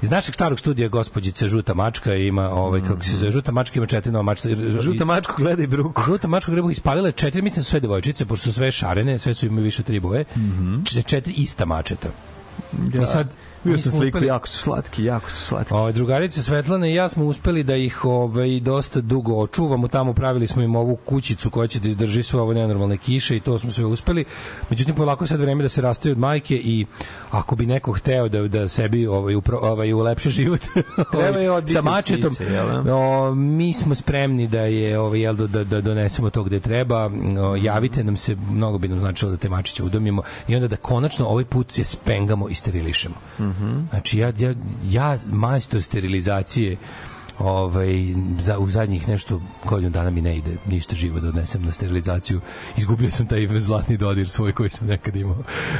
iz 0.01 0.09
našeg 0.11 0.33
starog 0.35 0.59
studija 0.59 0.87
gospođice 0.89 1.47
Žuta 1.47 1.73
mačka 1.73 2.15
ima 2.15 2.49
ovaj 2.49 2.81
kako 2.81 3.03
se 3.03 3.17
zove 3.17 3.31
Žuta 3.31 3.51
mačka 3.51 3.79
ima 3.79 3.85
četiri 3.87 4.11
nova 4.11 4.23
mačka. 4.23 4.49
Žuta 4.81 5.05
mačku 5.05 5.33
gleda 5.37 5.63
i 5.63 5.67
bruku. 5.67 6.01
Žuta 6.03 6.27
mačka 6.27 6.51
grebu 6.51 6.71
ispalila 6.71 7.11
četiri, 7.11 7.41
mislim 7.41 7.63
sve 7.63 7.79
devojčice, 7.79 8.25
pošto 8.25 8.43
su 8.43 8.53
sve 8.53 8.71
šarene, 8.71 9.17
sve 9.19 9.33
su 9.33 9.45
imaju 9.45 9.63
više 9.63 9.83
tri 9.83 9.99
boje. 9.99 10.25
Č- 10.85 11.03
Četiri 11.03 11.33
ista 11.33 11.65
mačeta. 11.65 12.09
I 13.03 13.07
sad 13.07 13.27
Bio 13.63 13.77
sam 13.77 13.91
sliku, 13.91 14.17
uspeli- 14.17 14.27
jako 14.27 14.47
su 14.47 14.57
slatki, 14.57 15.03
jako 15.03 15.29
su 15.31 15.45
slatki. 15.45 15.73
Ovaj 15.73 15.93
drugarica 15.93 16.41
Svetlana 16.41 16.87
i 16.87 16.93
ja 16.93 17.09
smo 17.09 17.25
uspeli 17.25 17.63
da 17.63 17.75
ih 17.75 18.05
ovaj 18.05 18.59
dosta 18.59 19.01
dugo 19.01 19.35
očuvamo. 19.35 19.87
Tamo 19.87 20.13
pravili 20.13 20.47
smo 20.47 20.61
im 20.61 20.75
ovu 20.75 20.95
kućicu 20.95 21.49
koja 21.49 21.67
će 21.67 21.79
da 21.79 21.87
izdrži 21.87 22.23
sve 22.23 22.41
ove 22.41 22.55
nenormalne 22.55 22.97
kiše 22.97 23.37
i 23.37 23.39
to 23.39 23.57
smo 23.57 23.71
sve 23.71 23.85
uspeli. 23.85 24.25
Međutim 24.69 24.95
polako 24.95 25.27
sad 25.27 25.39
vreme 25.39 25.63
da 25.63 25.69
se 25.69 25.81
rastaju 25.81 26.11
od 26.11 26.17
majke 26.17 26.55
i 26.55 26.85
ako 27.31 27.55
bi 27.55 27.65
neko 27.65 27.91
hteo 27.91 28.29
da 28.29 28.47
da 28.47 28.67
sebi 28.67 29.07
ovaj 29.07 29.35
upro, 29.35 29.59
ovaj 29.61 29.93
ulepša 29.93 30.29
život 30.29 30.61
Treba 31.11 31.39
je 31.39 31.51
ovaj, 31.51 31.67
sa 31.67 31.81
mačetom. 31.81 32.35
jel 32.39 32.83
da? 32.83 32.95
O, 32.95 33.35
mi 33.35 33.73
smo 33.73 33.95
spremni 33.95 34.47
da 34.47 34.61
je 34.61 34.99
ovaj 34.99 35.19
jel 35.21 35.35
da, 35.35 35.47
da, 35.47 35.63
da 35.63 35.81
donesemo 35.81 36.29
to 36.29 36.43
gde 36.43 36.59
treba. 36.59 37.05
O, 37.41 37.55
javite 37.55 38.03
nam 38.03 38.17
se, 38.17 38.35
mnogo 38.51 38.77
bi 38.77 38.87
nam 38.87 38.99
značilo 38.99 39.31
da 39.31 39.37
te 39.37 39.49
mačiće 39.49 39.83
udomimo 39.83 40.21
i 40.47 40.55
onda 40.55 40.67
da 40.67 40.75
konačno 40.75 41.25
ovaj 41.27 41.45
put 41.45 41.77
je 41.77 41.85
spengamo 41.85 42.49
i 42.49 42.53
sterilišemo. 42.53 43.15
Znači 43.89 44.19
ja 44.19 44.31
ja 44.39 44.53
ja 44.89 45.17
majstor 45.31 45.81
sterilizacije 45.81 46.77
ovaj 47.41 47.87
za 48.39 48.57
u 48.59 48.67
zadnjih 48.67 49.07
nešto 49.07 49.41
godinu 49.65 49.89
dana 49.89 50.09
mi 50.09 50.21
ne 50.21 50.37
ide 50.37 50.57
ništa 50.67 50.95
živo 50.95 51.19
da 51.19 51.27
odnesem 51.27 51.63
na 51.63 51.71
sterilizaciju 51.71 52.41
izgubio 52.77 53.11
sam 53.11 53.27
taj 53.27 53.47
zlatni 53.49 53.97
dodir 53.97 54.29
svoj 54.29 54.51
koji 54.51 54.69
sam 54.69 54.87
nekad 54.87 55.15
imao 55.15 55.37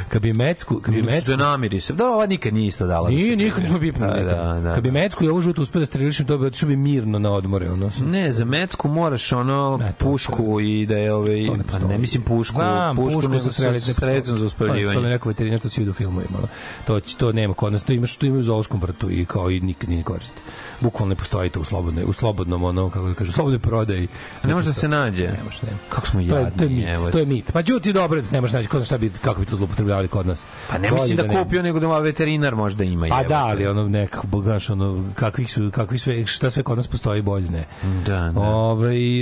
kad 0.08 0.22
bi 0.22 0.32
mecku 0.32 0.76
kad 0.76 0.94
bi 0.94 1.02
Mecku... 1.02 1.26
Da 1.26 1.36
namiri 1.36 1.80
se. 1.80 1.92
Da, 1.92 2.06
ova 2.06 2.26
nikad 2.26 2.54
nije 2.54 2.66
isto 2.66 2.86
dala. 2.86 3.08
da 3.10 3.14
nije 3.14 3.36
nikad 3.36 3.62
nismo 3.62 3.78
bipno 3.78 4.06
Da, 4.06 4.14
da, 4.14 4.60
da. 4.60 4.74
kad 4.74 4.82
bi 4.84 4.90
mecku 4.90 5.24
i 5.24 5.28
ovu 5.28 5.40
žutu 5.40 5.62
uspeo 5.62 5.80
da 5.80 5.86
sterilišem 5.86 6.26
to 6.26 6.38
bi 6.38 6.46
otišao 6.46 6.68
bi 6.68 6.76
mirno 6.76 7.18
na 7.18 7.30
odmore 7.32 7.70
ono 7.70 7.90
Ne, 8.02 8.32
za 8.32 8.44
mecku 8.44 8.88
moraš 8.88 9.32
ono 9.32 9.76
Ne, 9.76 9.92
to- 9.92 10.04
pušku 10.04 10.60
i 10.60 10.86
da 10.86 10.96
je 10.96 11.14
ovaj 11.14 11.46
To 11.46 11.56
ne 11.56 11.64
pa 11.72 11.78
ne 11.78 11.98
mislim 11.98 12.22
pušku, 12.22 12.54
Znam, 12.54 12.96
pušku, 12.96 13.14
pušku 13.14 13.28
nego 13.30 13.50
sredstvom 13.50 13.94
za 14.28 14.34
To 14.34 14.36
mi 14.36 14.46
uspaljivanje. 14.46 15.08
rekao 15.08 15.28
veterinar, 15.28 15.60
to 15.60 15.68
si 15.68 15.80
vidio 15.80 15.90
u 15.90 15.94
filmovima. 15.94 16.38
ono. 16.38 16.48
To, 16.86 17.00
to 17.00 17.32
nema 17.32 17.54
kod 17.54 17.72
nas, 17.72 17.84
to 17.84 17.92
imaš, 17.92 18.16
to 18.16 18.26
ima 18.26 18.38
u 18.38 18.42
zoološkom 18.42 18.80
vrtu 18.80 19.10
i 19.10 19.24
kao 19.24 19.50
i 19.50 19.60
nikad 19.60 19.90
nije 19.90 20.02
koristi. 20.02 20.40
Bukvalno 20.82 21.10
ne 21.10 21.16
postoji 21.16 21.50
to 21.50 21.60
u 21.60 21.64
slobodnoj, 21.64 22.04
u 22.04 22.12
slobodnom, 22.12 22.64
ono, 22.64 22.90
kako 22.90 23.08
da 23.08 23.14
kažu, 23.14 23.30
u 23.30 23.32
slobodnoj 23.32 23.58
prodaji. 23.58 24.08
Ne 24.44 24.54
može 24.54 24.66
da 24.66 24.72
se 24.72 24.88
nađe. 24.88 25.22
Ne 25.22 25.40
može, 25.44 25.58
ne. 25.62 25.72
Kako 25.88 26.06
smo 26.06 26.20
To 26.20 26.38
je, 26.38 26.50
to 26.58 26.64
je 26.64 26.80
jadni, 26.80 27.04
mit, 27.04 27.12
to 27.12 27.18
je 27.18 27.26
mit. 27.26 27.52
Pa 27.52 27.62
đuti 27.62 27.92
dobro, 27.92 28.22
ne 28.32 28.40
može 28.40 28.56
naći, 28.56 28.68
ko 28.68 28.76
zna 28.76 28.84
šta 28.84 28.98
bi, 28.98 29.10
kako 29.10 29.40
bi 29.40 29.46
to 29.46 29.56
zloupotrebljavali 29.56 30.08
kod 30.08 30.26
nas. 30.26 30.44
Pa 30.70 30.78
ne 30.78 30.90
mislim 30.90 31.16
da, 31.16 31.22
nema. 31.22 31.42
kupio, 31.44 31.62
nego 31.62 31.80
da 31.80 31.98
veterinar 31.98 32.54
možda 32.54 32.84
ima. 32.84 33.06
Pa 33.10 33.22
da, 33.22 33.46
ali 33.46 33.66
ono 33.66 33.88
nekako 33.88 34.26
bogaš 34.26 34.70
ono 34.70 35.04
kakvih 35.14 35.52
su 35.52 35.70
kakvi 35.70 35.98
sve 35.98 36.26
šta 36.26 36.50
sve 36.50 36.62
kod 36.62 36.76
nas 36.76 36.86
postoji 36.86 37.22
bolje 37.22 37.50
ne. 37.50 37.64
Da, 38.06 38.32
da. 38.34 38.40
Ovaj 38.40 39.20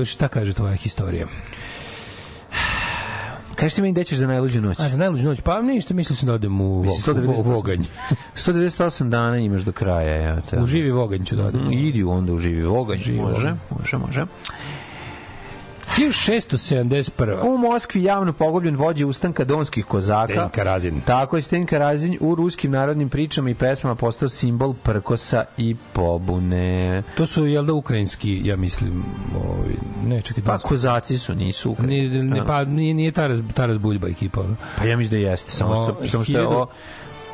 e, 0.00 0.04
šta 0.04 0.28
kaže 0.28 0.52
tvoja 0.52 0.74
historija? 0.74 1.26
Kažete 3.60 3.82
mi 3.82 3.92
gde 3.92 4.04
ćeš 4.04 4.18
za 4.18 4.26
najluđu 4.26 4.60
noć? 4.60 4.80
A 4.80 4.88
za 4.88 4.98
najluđu 4.98 5.24
noć 5.24 5.40
pa 5.40 5.62
ništa 5.62 5.94
mislio 5.94 6.16
sam 6.16 6.26
da 6.26 6.32
odem 6.32 6.60
u, 6.60 6.82
Mislim, 6.82 7.16
vo, 7.16 7.32
u, 7.32 7.36
198. 7.36 7.44
voganj. 7.44 7.84
198 8.36 9.08
dana 9.08 9.38
imaš 9.38 9.62
do 9.62 9.72
kraja. 9.72 10.30
Evo 10.30 10.40
te. 10.50 10.58
U 10.58 10.66
živi 10.66 10.90
voganj 10.90 11.24
ću 11.24 11.36
da 11.36 11.44
odem. 11.44 11.68
Mm, 11.68 11.72
Idi 11.72 12.02
onda 12.02 12.32
u 12.32 12.38
živi 12.38 12.64
oganj. 12.64 12.98
Živi 12.98 13.18
može, 13.18 13.36
oganj. 13.36 13.56
može, 13.78 13.96
može. 13.96 14.24
1671. 16.00 17.38
U 17.42 17.58
Moskvi 17.58 18.02
javno 18.02 18.32
pogobljen 18.32 18.76
vođa 18.76 19.06
ustanka 19.06 19.44
donskih 19.44 19.84
kozaka. 19.84 20.32
Stenka 20.32 20.62
Razin. 20.62 21.00
Tako 21.00 21.36
je 21.36 21.42
Stenka 21.42 21.78
Razin 21.78 22.18
u 22.20 22.34
ruskim 22.34 22.70
narodnim 22.70 23.08
pričama 23.08 23.50
i 23.50 23.54
pesmama 23.54 23.94
postao 23.94 24.28
simbol 24.28 24.74
prkosa 24.74 25.44
i 25.56 25.76
pobune. 25.92 27.02
To 27.16 27.26
su 27.26 27.46
jel 27.46 27.64
da 27.64 27.72
ukrajinski, 27.72 28.40
ja 28.44 28.56
mislim, 28.56 29.04
ovaj 29.36 29.74
ne 30.06 30.22
čekaj, 30.22 30.44
Pa 30.44 30.52
da 30.52 30.58
kozaci 30.58 31.18
su, 31.18 31.34
nisu 31.34 31.70
Ukrajini. 31.70 32.08
Nije, 32.08 32.22
ne, 32.22 32.46
pa 32.46 32.64
nije, 32.64 32.94
nije 32.94 33.12
Taras, 33.12 33.38
Taras 33.54 33.78
Buljba 33.78 34.08
ekipa. 34.08 34.40
Ono. 34.40 34.56
Pa 34.78 34.84
ja 34.84 34.96
mislim 34.96 35.22
da 35.22 35.28
jeste, 35.28 35.50
samo 35.50 35.74
što, 35.74 36.08
samo 36.08 36.24
što 36.24 36.38
je 36.38 36.46
ovo 36.46 36.70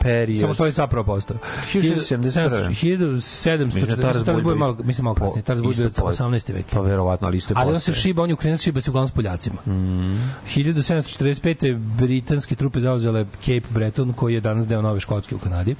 period. 0.06 0.40
Samo 0.40 0.54
što 0.54 0.66
je 0.66 0.72
zapravo 0.72 1.04
postao. 1.04 1.36
1771. 1.72 2.68
1740. 2.68 3.64
Mislim 3.64 4.00
da 4.24 4.32
je 4.50 4.56
malo, 4.56 4.76
mislim 4.84 5.04
malo 5.04 5.14
po- 5.14 5.24
kasnije. 5.24 5.42
Taras 5.42 5.62
Buljba 5.62 5.82
je 5.82 5.86
isto 5.88 6.02
po- 6.02 6.08
18. 6.08 6.52
vek. 6.52 6.66
Pa 6.72 6.80
verovatno, 6.80 7.26
ali 7.26 7.36
isto 7.36 7.54
je 7.54 7.58
Ali 7.58 7.74
on 7.74 7.80
se 7.80 7.94
šiba, 7.94 8.22
on 8.22 8.30
je 8.30 8.34
Ukrajinac, 8.34 8.62
šiba 8.62 8.80
se 8.80 8.90
uglavnom 8.90 9.08
s 9.08 9.12
Poljacima. 9.12 9.56
Mm. 9.66 10.32
1745. 10.54 11.76
britanske 11.98 12.54
trupe 12.54 12.80
zauzele 12.80 13.26
Cape 13.40 13.62
Breton, 13.70 14.12
koji 14.12 14.34
je 14.34 14.40
danas 14.40 14.66
deo 14.66 14.82
Nove 14.82 15.00
Škotske 15.00 15.34
u 15.34 15.38
Kanadi. 15.38 15.76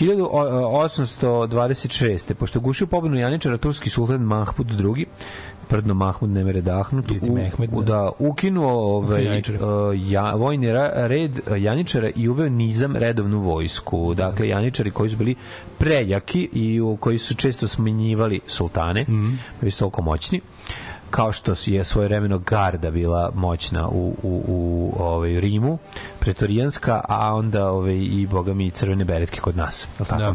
1826. 0.00 2.34
Pošto 2.34 2.60
gušio 2.60 2.86
pobunu 2.86 3.16
Janičara, 3.18 3.56
turski 3.56 3.90
sultan 3.90 4.20
Mahmud 4.20 4.70
II, 4.70 5.06
prdno 5.68 5.94
Mahmud 5.94 6.30
ne 6.30 6.44
mere 6.44 6.60
dahnut, 6.60 7.10
Idi 7.10 7.30
Mehmed, 7.30 7.70
u, 7.72 7.82
da. 7.82 7.92
da, 7.94 8.10
ukinuo 8.18 8.96
ovaj, 8.96 9.38
uh, 9.38 10.10
ja, 10.10 10.34
vojni 10.34 10.66
ra- 10.66 11.06
red 11.06 11.38
uh, 11.38 11.62
Janičara 11.62 12.10
i 12.16 12.28
uveo 12.28 12.48
nizam 12.48 12.96
redovnu 12.96 13.40
vojsku. 13.40 14.14
Dakle, 14.14 14.48
Janičari 14.48 14.90
koji 14.90 15.10
su 15.10 15.16
bili 15.16 15.34
prejaki 15.78 16.48
i 16.52 16.80
u, 16.80 16.96
koji 16.96 17.18
su 17.18 17.34
često 17.34 17.68
smenjivali 17.68 18.40
sultane, 18.46 19.02
mm 19.02 19.38
bili 19.60 19.70
su 19.70 19.78
toliko 19.78 20.02
moćni 20.02 20.40
kao 21.10 21.32
što 21.32 21.54
je 21.66 21.84
svoje 21.84 22.08
vremeno 22.08 22.38
garda 22.38 22.90
bila 22.90 23.30
moćna 23.34 23.88
u, 23.88 24.14
u, 24.22 24.42
u 24.48 24.92
ovaj, 24.98 25.40
Rimu, 25.40 25.78
pretorijanska, 26.18 27.00
a 27.08 27.34
onda 27.34 27.70
ovaj, 27.70 27.96
i, 27.96 28.26
boga 28.30 28.54
mi, 28.54 28.70
crvene 28.70 29.04
beretke 29.04 29.40
kod 29.40 29.56
nas. 29.56 29.88
Je 30.00 30.04
tako? 30.04 30.22
Da. 30.22 30.34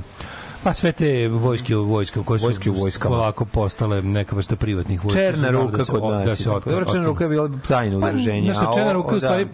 Pa 0.64 0.74
sve 0.74 0.92
te 0.92 1.28
vojske 1.28 1.76
u 1.78 1.86
vojske 1.86 2.20
koje 2.22 2.40
su 2.40 2.46
Vojske 2.46 2.70
u 2.70 2.74
vojskama. 2.74 3.16
polako 3.16 3.46
postale 3.46 4.02
neka 4.02 4.36
vrsta 4.36 4.56
privatnih 4.56 5.04
vojska. 5.04 5.20
Černa 5.22 5.50
ruka 5.52 5.78
da 5.78 5.86
se- 5.86 5.92
kod 5.92 6.04
nas. 6.04 6.26
Da 6.26 6.36
se 6.36 6.44
tako. 6.44 6.70
Dobro, 6.70 6.86
Černa 6.86 7.08
ruka 7.08 7.24
je 7.24 7.30
bila 7.30 7.50
tajno 7.68 7.98
udruženje. 7.98 8.48
Pa, 8.48 8.54
znaš, 8.54 8.68
a 8.68 8.74
černa 8.74 8.92
ruka 8.94 9.10
je 9.10 9.18
u 9.18 9.20
da. 9.20 9.28
stvari 9.28 9.48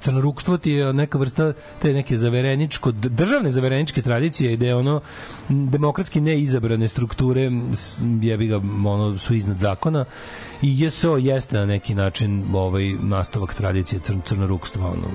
crnorukstvo 0.00 0.58
ti 0.58 0.70
je 0.70 0.92
neka 0.92 1.18
vrsta 1.18 1.52
te 1.78 1.92
neke 1.92 2.16
zavereničko 2.16 2.92
državne 2.92 3.52
zavereničke 3.52 4.02
tradicije 4.02 4.56
gde 4.56 4.74
ono 4.74 5.00
demokratski 5.48 6.20
neizabrane 6.20 6.88
strukture 6.88 7.50
jebi 8.22 8.46
ga 8.46 8.56
ono 8.86 9.18
su 9.18 9.34
iznad 9.34 9.58
zakona 9.58 10.04
i 10.62 10.84
JSO 10.84 11.16
jeste 11.16 11.56
na 11.56 11.66
neki 11.66 11.94
način 11.94 12.44
ovaj 12.54 12.92
nastavak 12.92 13.54
tradicije 13.54 13.98
crn, 14.00 14.20
crnorukstva 14.20 14.86
ono 14.86 15.08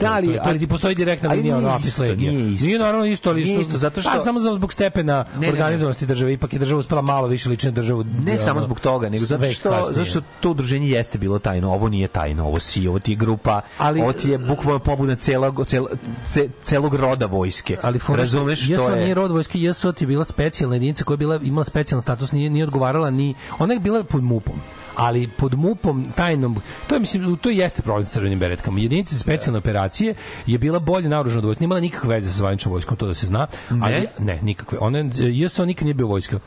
Da, 0.00 0.12
ali- 0.12 0.26
to, 0.28 0.42
to, 0.44 0.50
je- 0.50 0.58
ti 0.58 0.66
postoji 0.66 0.94
direktna 0.94 1.28
ali 1.28 1.36
linija 1.36 1.56
ono 1.56 1.68
apis 1.68 1.98
legija. 1.98 2.32
nije 2.32 2.52
isto. 2.52 2.66
nije 2.66 2.78
naravno 2.78 3.06
isto 3.06 3.30
ali 3.30 3.44
su 3.44 3.60
isto, 3.60 3.78
zato 3.78 4.00
što- 4.02 4.10
pa, 4.10 4.18
samo 4.20 4.40
zbog 4.40 4.72
stepena 4.72 5.24
Ne, 5.36 5.48
organizovanosti 5.48 6.06
države 6.06 6.32
ipak 6.32 6.52
je 6.52 6.58
država 6.58 6.78
uspela 6.80 7.02
malo 7.02 7.26
više 7.26 7.48
liči 7.48 7.66
na 7.66 7.72
državu 7.72 8.04
Ne 8.04 8.32
ono, 8.32 8.38
samo 8.38 8.60
zbog 8.60 8.80
toga, 8.80 9.08
nego 9.08 9.24
zato 9.26 9.44
što, 9.44 9.70
kasnije. 9.70 9.94
zato 9.94 10.04
što 10.04 10.20
to 10.40 10.50
udruženje 10.50 10.88
jeste 10.88 11.18
bilo 11.18 11.38
tajno, 11.38 11.72
ovo 11.72 11.88
nije 11.88 12.08
tajno, 12.08 12.46
ovo 12.46 12.60
si, 12.60 12.88
ovo 12.88 12.98
ti 12.98 13.12
je 13.12 13.16
grupa, 13.16 13.60
Ali- 13.78 14.00
ovo 14.02 14.12
ti 14.12 14.30
je 14.30 14.38
bukvalno 14.40 14.78
pobuna 14.80 15.14
celog, 15.14 15.66
cel, 15.66 15.84
ce, 16.26 16.48
celog 16.62 16.94
roda 16.94 17.26
vojske. 17.26 17.76
ali 17.82 18.00
Razumeš 18.08 18.64
što 18.64 18.72
JSO 18.74 18.90
je? 18.90 19.02
nije 19.02 19.14
rod 19.14 19.30
vojske, 19.30 19.60
JSO 19.60 19.92
ti 19.92 20.04
je 20.04 20.08
bila 20.08 20.24
specijalna 20.24 20.76
jedinica 20.76 21.04
koja 21.04 21.14
je 21.14 21.18
bila, 21.18 21.40
imala 21.42 21.64
specijalan 21.64 22.02
status, 22.02 22.32
nije, 22.32 22.50
nije 22.50 22.64
odgovarala 22.64 23.10
ni... 23.10 23.34
Ona 23.58 23.74
je 23.74 23.80
bila 23.80 24.04
pod 24.04 24.22
MUP-om 24.22 24.56
ali 25.00 25.28
pod 25.28 25.54
MUP-om 25.54 26.12
tajnom, 26.16 26.60
to 26.86 26.94
je 26.94 27.00
mislim 27.00 27.36
to 27.36 27.50
jeste 27.50 27.82
problem 27.82 28.06
sa 28.06 28.12
crvenim 28.12 28.38
beretkama. 28.38 28.80
Jedinica 28.80 29.14
za 29.14 29.20
specijalne 29.20 29.58
operacije 29.58 30.14
je 30.46 30.58
bila 30.58 30.78
bolje 30.78 31.08
naoružana 31.08 31.38
od 31.38 31.44
vojske, 31.44 31.60
nije 31.60 31.66
imala 31.66 31.80
nikakve 31.80 32.14
veze 32.14 32.28
sa 32.28 32.36
zvaničnom 32.36 32.72
vojskom, 32.72 32.96
to 32.96 33.06
da 33.06 33.14
se 33.14 33.26
zna. 33.26 33.46
Ali, 33.82 34.06
ne, 34.18 34.38
nikakve. 34.42 34.78
Ona 34.78 35.04
JSO 35.18 35.64
nikad 35.64 35.84
nije 35.84 35.94
bio 35.94 36.06
vojska. 36.06 36.38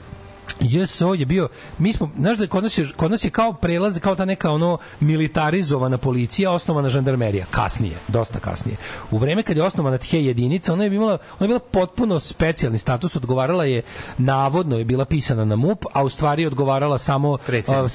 JSO 0.63 1.13
je 1.13 1.25
bio, 1.25 1.47
mi 1.77 1.93
smo, 1.93 2.09
znaš 2.17 2.37
da 2.37 2.47
kod 2.47 2.63
nas 2.63 2.77
je, 2.77 2.87
kod 2.95 3.11
nas 3.11 3.23
je 3.23 3.29
kao 3.29 3.53
prelaz, 3.53 3.99
kao 3.99 4.15
ta 4.15 4.25
neka 4.25 4.51
ono 4.51 4.77
militarizovana 4.99 5.97
policija, 5.97 6.51
osnovana 6.51 6.89
žandarmerija, 6.89 7.45
kasnije, 7.51 7.97
dosta 8.07 8.39
kasnije. 8.39 8.77
U 9.11 9.17
vreme 9.17 9.43
kad 9.43 9.57
je 9.57 9.63
osnovana 9.63 9.97
tje 9.97 10.25
jedinica, 10.25 10.73
ona 10.73 10.83
je 10.83 10.95
imala, 10.95 11.17
ona 11.39 11.45
je 11.45 11.47
bila 11.47 11.59
potpuno 11.59 12.19
specijalni 12.19 12.77
status, 12.77 13.15
odgovarala 13.15 13.65
je, 13.65 13.81
navodno 14.17 14.77
je 14.77 14.85
bila 14.85 15.05
pisana 15.05 15.45
na 15.45 15.55
MUP, 15.55 15.85
a 15.93 16.03
u 16.03 16.09
stvari 16.09 16.41
je 16.41 16.47
odgovarala 16.47 16.97
samo 16.97 17.37
a, 17.67 17.87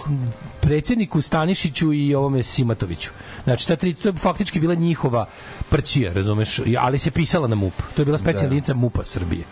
predsjedniku 0.60 1.20
Stanišiću 1.20 1.92
i 1.92 2.14
ovome 2.14 2.42
Simatoviću. 2.42 3.10
Znači, 3.44 3.68
ta 3.68 3.76
tri, 3.76 3.94
to 3.94 4.08
je 4.08 4.12
faktički 4.12 4.60
bila 4.60 4.74
njihova 4.74 5.26
prćija, 5.70 6.12
razumeš, 6.12 6.60
ali 6.78 6.98
se 6.98 7.10
pisala 7.10 7.48
na 7.48 7.54
MUP. 7.54 7.72
To 7.96 8.02
je 8.02 8.06
bila 8.06 8.18
specijalna 8.18 8.46
jedinica 8.46 8.74
MUP-a 8.74 9.04
Srbije. 9.04 9.44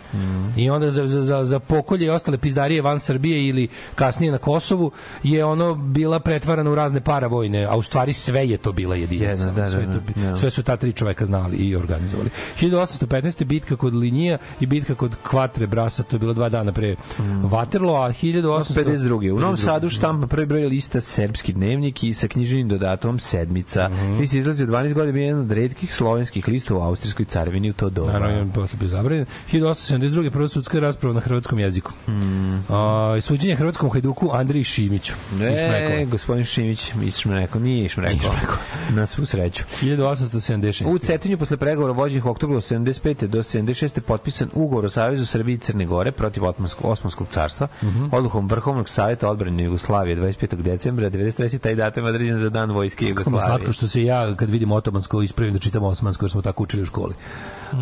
I 0.57 0.69
onda 0.69 0.91
za, 0.91 1.07
za, 1.07 1.23
za, 1.23 1.45
za 1.45 1.59
pokolje 1.59 2.05
i 2.05 2.09
ostale 2.09 2.37
pizdarije 2.37 2.81
van 2.81 2.99
Srbije 2.99 3.47
ili 3.47 3.67
kasnije 3.95 4.31
na 4.31 4.37
Kosovu 4.37 4.91
je 5.23 5.45
ono 5.45 5.75
bila 5.75 6.19
pretvarana 6.19 6.71
u 6.71 6.75
razne 6.75 7.01
paravojne, 7.01 7.65
a 7.65 7.75
u 7.75 7.83
stvari 7.83 8.13
sve 8.13 8.49
je 8.49 8.57
to 8.57 8.71
bila 8.71 8.95
jedinica. 8.95 9.29
Jedna, 9.29 9.45
da, 9.51 9.61
da, 9.61 9.67
sve, 9.67 9.85
da, 9.85 9.93
to, 9.93 9.99
bi- 9.99 10.21
da. 10.21 10.37
sve 10.37 10.49
su 10.49 10.63
ta 10.63 10.77
tri 10.77 10.93
čoveka 10.93 11.25
znali 11.25 11.57
i 11.57 11.75
organizovali. 11.75 12.29
1815. 12.61 13.43
bitka 13.43 13.75
kod 13.75 13.95
Linija 13.95 14.37
i 14.59 14.65
bitka 14.65 14.95
kod 14.95 15.15
Kvatre 15.29 15.67
Brasa, 15.67 16.03
to 16.03 16.15
je 16.15 16.19
bilo 16.19 16.33
dva 16.33 16.49
dana 16.49 16.71
pre 16.71 16.95
Waterloo, 17.43 18.05
a 18.05 18.09
1852. 18.13 18.97
52. 19.07 19.31
U 19.31 19.39
Novom 19.39 19.57
Sadu 19.57 19.89
štampa 19.89 20.27
prvi 20.27 20.45
broj 20.45 20.65
lista 20.65 21.01
Srpski 21.01 21.53
dnevnik 21.53 22.03
i 22.03 22.13
sa 22.13 22.27
knjiženim 22.27 22.67
dodatom 22.67 23.19
Sedmica. 23.19 23.89
Mhm. 23.89 24.17
List 24.19 24.33
je 24.33 24.39
izlazio 24.39 24.67
12 24.67 24.93
godina 24.93 25.19
jedan 25.19 25.41
od 25.41 25.51
redkih 25.51 25.93
slovenskih 26.07 26.47
lista 26.47 26.75
u 26.75 26.81
Austrijskoj 26.81 27.25
carevini 27.25 27.69
u 27.69 27.73
to 27.73 27.89
doba. 27.89 28.11
Naravno, 28.11 28.41
on 28.41 28.51
posle 28.51 28.79
bio 28.79 28.89
zabranjen. 28.89 29.25
1872. 29.51 30.29
prva 30.29 30.47
sudska 30.47 30.79
rasprava 30.79 31.13
na 31.13 31.19
hrvatskom 31.19 31.59
jeziku. 31.59 31.91
Mm. 32.07 32.73
A, 32.73 33.17
suđenje 33.21 33.55
hrvatskom 33.55 33.89
hajduku 33.89 34.29
Andriji 34.33 34.63
Šimiću. 34.63 35.13
Ne, 35.39 36.05
gospodin 36.05 36.45
Šimić, 36.45 36.91
Išmreko, 37.03 37.59
nije 37.59 37.85
Išmreko. 37.85 38.13
Išmreko. 38.13 38.57
Na 38.89 39.05
svu 39.05 39.25
sreću. 39.25 39.63
1876. 39.81 40.95
U 40.95 40.99
Cetinju 40.99 41.37
posle 41.37 41.57
pregovora 41.57 41.93
vođenih 41.93 42.25
u 42.25 42.29
oktobru 42.29 42.57
75. 42.57 43.27
do 43.27 43.39
76. 43.39 43.99
potpisan 43.99 44.49
ugovor 44.53 44.85
o 44.85 44.89
Savezu 44.89 45.25
Srbije 45.25 45.55
i 45.55 45.57
Crne 45.57 45.85
Gore 45.85 46.11
protiv 46.11 46.45
Otmanskog, 46.45 46.91
Osmanskog 46.91 47.27
carstva. 47.29 47.67
Mhm. 47.83 48.05
Odlukom 48.11 48.47
Vrhovnog 48.47 48.89
savjeta 48.89 49.29
odbrane 49.29 49.63
Jugoslavije 49.63 50.17
25. 50.17 50.55
decembra 50.61 51.09
93. 51.09 51.57
taj 51.59 51.75
datum 51.75 52.05
određen 52.05 52.39
za 52.39 52.49
dan 52.49 52.71
vojske 52.71 53.05
Kako 53.05 53.09
Jugoslavije. 53.09 53.45
slatko 53.45 53.73
što 53.73 53.87
se 53.87 54.03
ja, 54.03 54.35
kad 54.35 54.49
vidim 54.49 54.71
otomansko, 54.71 55.21
ispravim 55.21 55.53
da 55.53 55.59
čitam 55.59 55.83
osmansko, 55.97 56.25
jer 56.25 56.31
smo 56.31 56.41
tako 56.41 56.63
učili 56.63 56.83
u 56.83 56.85
školi. 56.85 57.13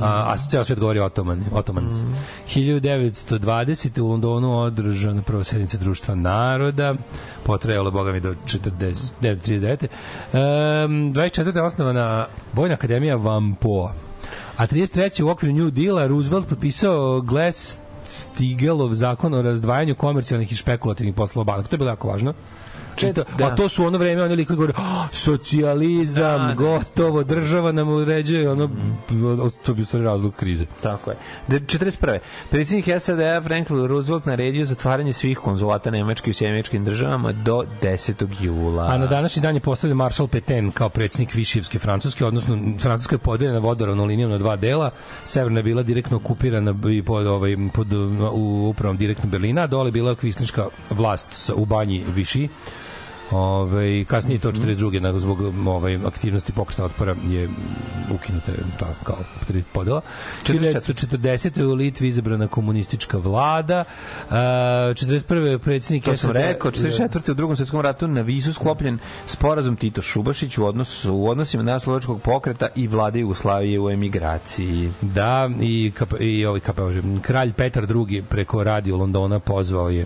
A, 0.01 0.33
a 0.33 0.37
ceo 0.37 0.63
svet 0.63 0.79
govori 0.79 0.99
otoman, 0.99 1.43
otomans. 1.53 1.93
1920. 2.47 3.99
u 3.99 4.07
Londonu 4.07 4.59
održana 4.59 5.21
prva 5.21 5.43
sednica 5.43 5.77
društva 5.77 6.15
naroda, 6.15 6.95
potrajalo, 7.43 7.91
boga 7.91 8.11
mi, 8.11 8.19
do 8.19 8.35
40, 8.45 9.11
ne, 9.21 9.35
do 9.35 9.41
39. 9.41 9.87
Um, 10.33 11.13
24. 11.13 11.55
je 11.55 11.61
osnovana 11.61 12.27
Vojna 12.53 12.73
akademija 12.73 13.15
Vampoa. 13.15 13.93
A 14.57 14.67
33. 14.67 15.23
u 15.23 15.29
okviru 15.29 15.55
New 15.55 15.69
Deala 15.69 16.07
Roosevelt 16.07 16.47
potpisao 16.47 17.21
Glass 17.21 17.79
Stigelov 18.05 18.93
zakon 18.93 19.33
o 19.33 19.41
razdvajanju 19.41 19.95
komercijalnih 19.95 20.51
i 20.51 20.55
špekulativnih 20.55 21.15
poslova 21.15 21.43
banaka. 21.43 21.69
To 21.69 21.73
je 21.73 21.77
bilo 21.77 21.89
jako 21.89 22.07
važno. 22.07 22.33
Čita, 22.95 23.23
da. 23.37 23.45
A 23.45 23.55
to 23.55 23.69
su 23.69 23.85
ono 23.85 23.97
vreme, 23.97 24.23
oni 24.23 24.35
likovi 24.35 24.57
govore, 24.57 24.73
"Ah, 24.77 25.07
socijalizam, 25.11 26.39
Da, 26.39 26.47
da. 26.47 26.53
gotovo, 26.53 27.23
država 27.23 27.71
nam 27.71 27.89
uređuje, 27.89 28.51
ono, 28.51 28.69
to 29.63 29.73
bi 29.73 29.85
stvari 29.85 30.05
razlog 30.05 30.35
krize. 30.35 30.65
Tako 30.83 31.11
je. 31.11 31.17
De, 31.47 31.59
41. 31.59 32.19
Predsjednik 32.49 32.85
SAD-a 32.99 33.41
Franklin 33.41 33.85
Roosevelt 33.85 34.25
naredio 34.25 34.65
zatvaranje 34.65 35.13
svih 35.13 35.37
konzulata 35.37 35.91
Nemačke 35.91 36.29
u 36.29 36.33
sjemeničkim 36.33 36.85
državama 36.85 37.31
do 37.31 37.63
10. 37.81 38.27
jula. 38.41 38.83
A 38.83 38.97
na 38.97 39.07
današnji 39.07 39.41
dan 39.41 39.55
je 39.55 39.61
postavljen 39.61 39.97
Maršal 39.97 40.27
Petain 40.27 40.71
kao 40.71 40.89
predsjednik 40.89 41.33
Višijevske 41.33 41.79
Francuske, 41.79 42.25
odnosno 42.25 42.57
Francuska 42.79 43.15
je 43.15 43.19
podeljena 43.19 43.59
vodoravnom 43.59 44.07
linijom 44.07 44.31
na 44.31 44.37
dva 44.37 44.55
dela. 44.55 44.91
Severna 45.25 45.59
je 45.59 45.63
bila 45.63 45.83
direktno 45.83 46.17
okupirana 46.17 46.75
i 46.91 47.03
pod, 47.03 47.27
ovaj, 47.27 47.55
pod, 47.73 47.93
u 48.33 48.67
upravom 48.69 48.97
direktno 48.97 49.29
Berlina, 49.29 49.61
a 49.61 49.67
dole 49.67 49.87
je 49.87 49.91
bila 49.91 50.15
kvisnička 50.15 50.67
vlast 50.89 51.51
u 51.55 51.65
banji 51.65 52.03
Viši. 52.15 52.47
Ove, 53.31 54.05
kasnije 54.05 54.39
to 54.39 54.51
42. 54.51 55.01
nego 55.01 55.19
zbog 55.19 55.41
ovaj, 55.67 55.99
aktivnosti 56.05 56.51
pokreta 56.51 56.85
otpora 56.85 57.15
je 57.27 57.49
ukinuta 58.13 58.51
ta 58.79 58.87
kao 59.03 59.17
podela. 59.73 60.01
1940. 60.43 61.63
u 61.63 61.73
Litvi 61.73 62.07
izabrana 62.07 62.47
komunistička 62.47 63.17
vlada. 63.17 63.83
Uh, 64.27 64.35
41. 64.35 65.35
je 65.35 65.59
predsjednik 65.59 66.03
To 66.03 66.17
sam 66.17 66.31
rekao, 66.31 66.71
44. 66.71 67.31
u 67.31 67.33
drugom 67.33 67.55
svetskom 67.55 67.81
ratu 67.81 68.07
na 68.07 68.21
Visu 68.21 68.53
sklopljen 68.53 68.99
sporazum 69.25 69.75
Tito 69.75 70.01
Šubašić 70.01 70.57
u, 70.57 70.65
odnosu, 70.65 71.13
u 71.13 71.27
odnosima 71.27 71.63
na 71.63 71.79
slovačkog 71.79 72.21
pokreta 72.21 72.67
i 72.75 72.87
vlade 72.87 73.19
Jugoslavije 73.19 73.79
u 73.79 73.89
emigraciji. 73.89 74.91
Da, 75.01 75.49
i, 75.61 75.91
kap, 75.95 76.13
i 76.19 76.45
ovaj 76.45 76.59
KP, 76.59 76.79
kralj 77.21 77.53
Petar 77.53 77.87
II 78.09 78.21
preko 78.21 78.63
radio 78.63 78.97
Londona 78.97 79.39
pozvao 79.39 79.89
je 79.89 80.05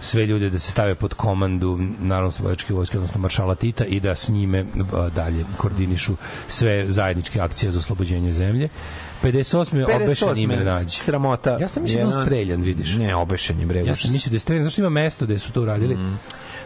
sve 0.00 0.26
ljude 0.26 0.50
da 0.50 0.58
se 0.58 0.70
stave 0.70 0.94
pod 0.94 1.14
komandu 1.14 1.78
Narodno 2.00 2.30
slovačke 2.30 2.74
vojske, 2.74 2.98
odnosno 2.98 3.20
maršala 3.20 3.54
Tita 3.54 3.84
i 3.84 4.00
da 4.00 4.14
s 4.14 4.28
njime 4.28 4.64
a, 4.92 5.08
dalje 5.08 5.44
koordinišu 5.56 6.16
sve 6.48 6.84
zajedničke 6.88 7.40
akcije 7.40 7.72
za 7.72 7.78
oslobođenje 7.78 8.32
zemlje. 8.32 8.68
58. 9.22 9.76
je 9.76 9.96
obešen 9.96 10.38
Imre 10.38 10.64
Nađi. 10.64 11.00
Sramota. 11.00 11.58
Ja 11.60 11.68
sam 11.68 11.82
mislio 11.82 11.98
da 12.00 12.06
on 12.06 12.12
Jedan- 12.12 12.24
streljan, 12.26 12.62
vidiš. 12.62 12.94
Ne, 12.94 13.16
obešen 13.16 13.60
je, 13.60 13.66
bre. 13.66 13.84
Ja 13.84 13.96
sam 13.96 14.12
mislio 14.12 14.30
da 14.30 14.36
je 14.36 14.40
streljan, 14.40 14.64
zašto 14.64 14.80
ima 14.80 14.90
mesto 14.90 15.24
gde 15.24 15.38
su 15.38 15.52
to 15.52 15.62
uradili? 15.62 15.94
Mm. 15.96 16.18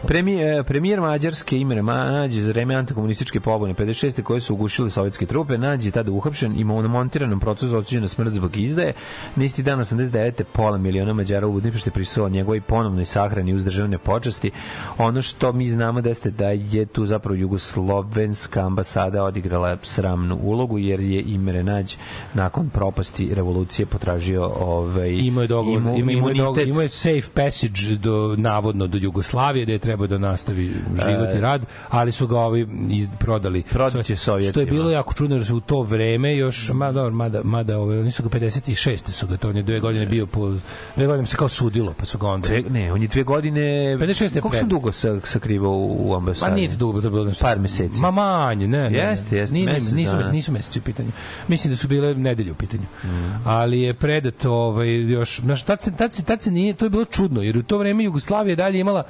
Premijer, 0.07 0.63
premijer 0.63 1.01
Mađarske 1.01 1.59
Imre 1.59 1.81
Nađi 1.83 2.41
za 2.41 2.49
vreme 2.49 2.75
antikomunističke 2.75 3.39
pobune 3.39 3.73
56. 3.73 4.21
koje 4.23 4.39
su 4.41 4.53
ugušile 4.53 4.89
sovjetske 4.89 5.25
trupe, 5.25 5.57
Nađi 5.57 5.87
je 5.87 5.91
tada 5.91 6.11
uhapšen 6.11 6.59
i 6.59 6.63
na 6.63 6.87
montiranom 6.87 7.39
procesu 7.39 7.77
osuđen 7.77 8.01
na 8.01 8.07
smrt 8.07 8.29
zbog 8.33 8.57
izdaje. 8.57 8.93
Na 9.35 9.43
isti 9.43 9.63
dan 9.63 9.79
89. 9.79 10.43
pola 10.53 10.77
miliona 10.77 11.13
Mađara 11.13 11.47
u 11.47 11.51
Budimpešti 11.51 11.91
prisutila 11.91 12.29
njegovoj 12.29 12.61
ponovnoj 12.61 13.05
sahrani 13.05 13.53
uz 13.53 13.63
državne 13.65 13.97
počasti. 13.97 14.51
Ono 14.97 15.21
što 15.21 15.53
mi 15.53 15.69
znamo 15.69 16.01
da 16.01 16.09
jeste 16.09 16.31
da 16.31 16.47
je 16.47 16.85
tu 16.85 17.05
zapravo 17.05 17.35
jugoslovenska 17.35 18.65
ambasada 18.65 19.23
odigrala 19.23 19.77
sramnu 19.81 20.39
ulogu 20.43 20.77
jer 20.77 20.99
je 20.99 21.21
Imre 21.21 21.63
Nađ 21.63 21.95
nakon 22.33 22.69
propasti 22.69 23.29
revolucije 23.33 23.85
potražio 23.85 24.51
ovaj 24.59 25.11
Imao 25.11 25.41
je 25.41 25.47
dogovor, 25.47 25.81
imu- 25.81 25.99
ima, 25.99 26.11
ima, 26.31 26.61
ima 26.65 26.81
je 26.81 26.89
safe 26.89 27.29
passage 27.33 27.97
do, 27.99 28.35
navodno 28.37 28.87
do 28.87 28.97
Jugoslavije 28.97 29.65
da 29.65 29.71
je 29.71 29.90
trebao 29.91 30.07
da 30.07 30.17
nastavi 30.17 30.73
život 31.07 31.35
i 31.35 31.39
rad, 31.39 31.61
ali 31.89 32.11
su 32.11 32.27
ga 32.27 32.39
ovi 32.39 32.67
iz, 32.89 33.07
prodali. 33.19 33.59
E. 33.59 33.63
Prodat 33.63 33.95
je 33.95 34.03
Što 34.03 34.13
je 34.13 34.17
Sovjetima. 34.17 34.65
bilo 34.65 34.91
jako 34.91 35.13
čudno 35.13 35.35
jer 35.35 35.45
su 35.45 35.55
u 35.55 35.59
to 35.59 35.81
vreme 35.81 36.35
još, 36.35 36.69
ma, 36.73 36.91
dobro, 36.91 37.11
mada, 37.11 37.41
mada 37.43 37.77
ove, 37.77 37.99
oni 37.99 38.11
su 38.11 38.23
ga 38.23 38.29
56. 38.29 39.11
su 39.11 39.27
ga, 39.27 39.37
to 39.37 39.49
on 39.49 39.57
je 39.57 39.63
dve 39.63 39.79
godine 39.79 40.05
bio 40.05 40.25
po, 40.25 40.55
dve 40.95 41.07
godine 41.07 41.27
se 41.27 41.37
kao 41.37 41.49
sudilo, 41.49 41.93
pa 41.97 42.05
su 42.05 42.17
ga 42.17 42.27
onda... 42.27 42.47
Dve, 42.47 42.61
ne, 42.69 42.93
on 42.93 43.01
je 43.01 43.07
dve 43.07 43.23
godine... 43.23 43.61
56 43.61 44.35
je 44.35 44.41
Koliko 44.41 44.57
sam 44.57 44.69
dugo 44.69 44.91
sa, 44.91 45.19
sakrivao 45.23 45.71
u, 45.71 46.09
u 46.09 46.15
ambasadi? 46.15 46.49
Pa 46.49 46.55
nije 46.55 46.69
dugo, 46.69 47.01
to 47.01 47.07
je 47.07 47.11
bilo 47.11 47.25
nešto. 47.25 47.45
Par 47.45 47.59
meseci. 47.59 47.99
Ma 47.99 48.11
manje, 48.11 48.67
ne. 48.67 48.89
ne. 48.89 48.97
Jeste, 48.97 49.37
jeste, 49.37 49.53
Nije, 49.53 49.65
mesec 49.65 49.93
nisu, 49.93 50.11
dana. 50.11 50.31
nisu 50.31 50.51
meseci 50.51 50.79
u 50.79 50.81
pitanju. 50.81 51.11
Mislim 51.47 51.73
da 51.73 51.77
su 51.77 51.87
bile 51.87 52.15
nedelje 52.15 52.51
u 52.51 52.55
pitanju. 52.55 52.83
Mm. 53.03 53.07
Ali 53.45 53.81
je 53.81 53.93
predat 53.93 54.45
ovaj, 54.45 54.89
još... 54.89 55.39
Znaš, 55.39 55.63
tad 55.63 55.81
se, 55.81 55.91
tad, 55.91 56.13
se, 56.13 56.23
tad 56.23 56.41
se 56.41 56.51
nije... 56.51 56.73
To 56.73 56.85
je 56.85 56.89
bilo 56.89 57.05
čudno, 57.05 57.41
jer 57.41 57.57
u 57.57 57.63
to 57.63 57.77
vreme 57.77 58.03
Jugoslavija 58.03 58.51
je 58.51 58.55
dalje 58.55 58.79
imala 58.79 59.03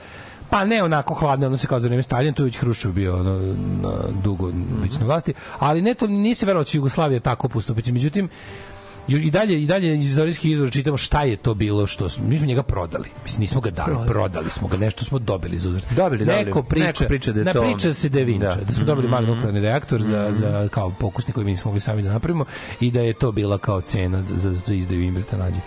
pa 0.52 0.66
ne 0.66 0.84
onako 0.84 1.14
hladne 1.14 1.45
odnose 1.45 1.68
kao 1.68 1.80
za 1.80 1.88
vreme 1.88 2.04
Staljina, 2.04 2.34
tu 2.34 2.45
je 2.45 2.52
Hruščov 2.60 2.91
bio 2.91 3.20
ono, 3.20 3.56
na, 3.82 3.89
dugo 4.24 4.52
već 4.82 4.99
na 4.99 5.06
vlasti, 5.06 5.34
ali 5.60 5.82
ne 5.82 5.93
to 5.93 6.08
nisi 6.08 6.45
verovao 6.45 6.64
da 6.64 6.68
će 6.68 6.78
Jugoslavija 6.78 7.20
tako 7.20 7.47
postupiti. 7.47 7.91
Međutim, 7.91 8.30
i 9.08 9.32
dalje 9.32 9.64
i 9.64 9.66
dalje 9.66 9.95
iz 9.95 10.10
istorijskih 10.10 10.52
izvora 10.52 10.72
čitamo 10.72 10.97
šta 10.97 11.24
je 11.24 11.36
to 11.36 11.54
bilo 11.54 11.88
što 11.88 12.10
smo 12.10 12.28
mi 12.28 12.38
smo 12.38 12.45
njega 12.45 12.64
prodali. 12.64 13.10
Mislim 13.24 13.39
nismo 13.41 13.62
ga 13.62 13.70
dali, 13.70 13.95
prodali, 14.08 14.49
smo 14.49 14.68
ga, 14.68 14.78
nešto 14.78 15.06
smo 15.06 15.20
dobili 15.20 15.60
za 15.60 15.70
uzvrat. 15.70 15.86
Dobili, 15.91 16.26
dobili. 16.26 16.45
Neko 16.45 16.64
priča, 16.64 16.86
Neko 16.86 17.04
priča 17.06 17.32
da 17.32 17.39
je 17.39 17.54
to- 17.54 17.62
priča 17.64 17.93
se 17.93 18.10
da 18.10 18.20
je 18.20 18.26
Vinča, 18.26 18.47
Da. 18.47 18.56
da. 18.56 18.74
smo 18.74 18.86
dobili 18.86 19.08
mali 19.08 19.28
nuklearni 19.28 19.60
reaktor 19.60 20.02
za, 20.02 20.28
za 20.32 20.68
kao 20.68 20.91
pokusni 20.91 21.34
koji 21.34 21.45
mi 21.45 21.52
nismo 21.52 21.70
mogli 21.70 21.80
sami 21.80 22.02
da 22.02 22.10
napravimo 22.10 22.45
i 22.80 22.91
da 22.91 23.02
je 23.02 23.14
to 23.14 23.32
bila 23.32 23.58
kao 23.58 23.82
cena 23.82 24.24
za, 24.28 24.54
za 24.54 24.74
izdaju 24.74 25.02
Imreta 25.02 25.38
Nađe. 25.38 25.60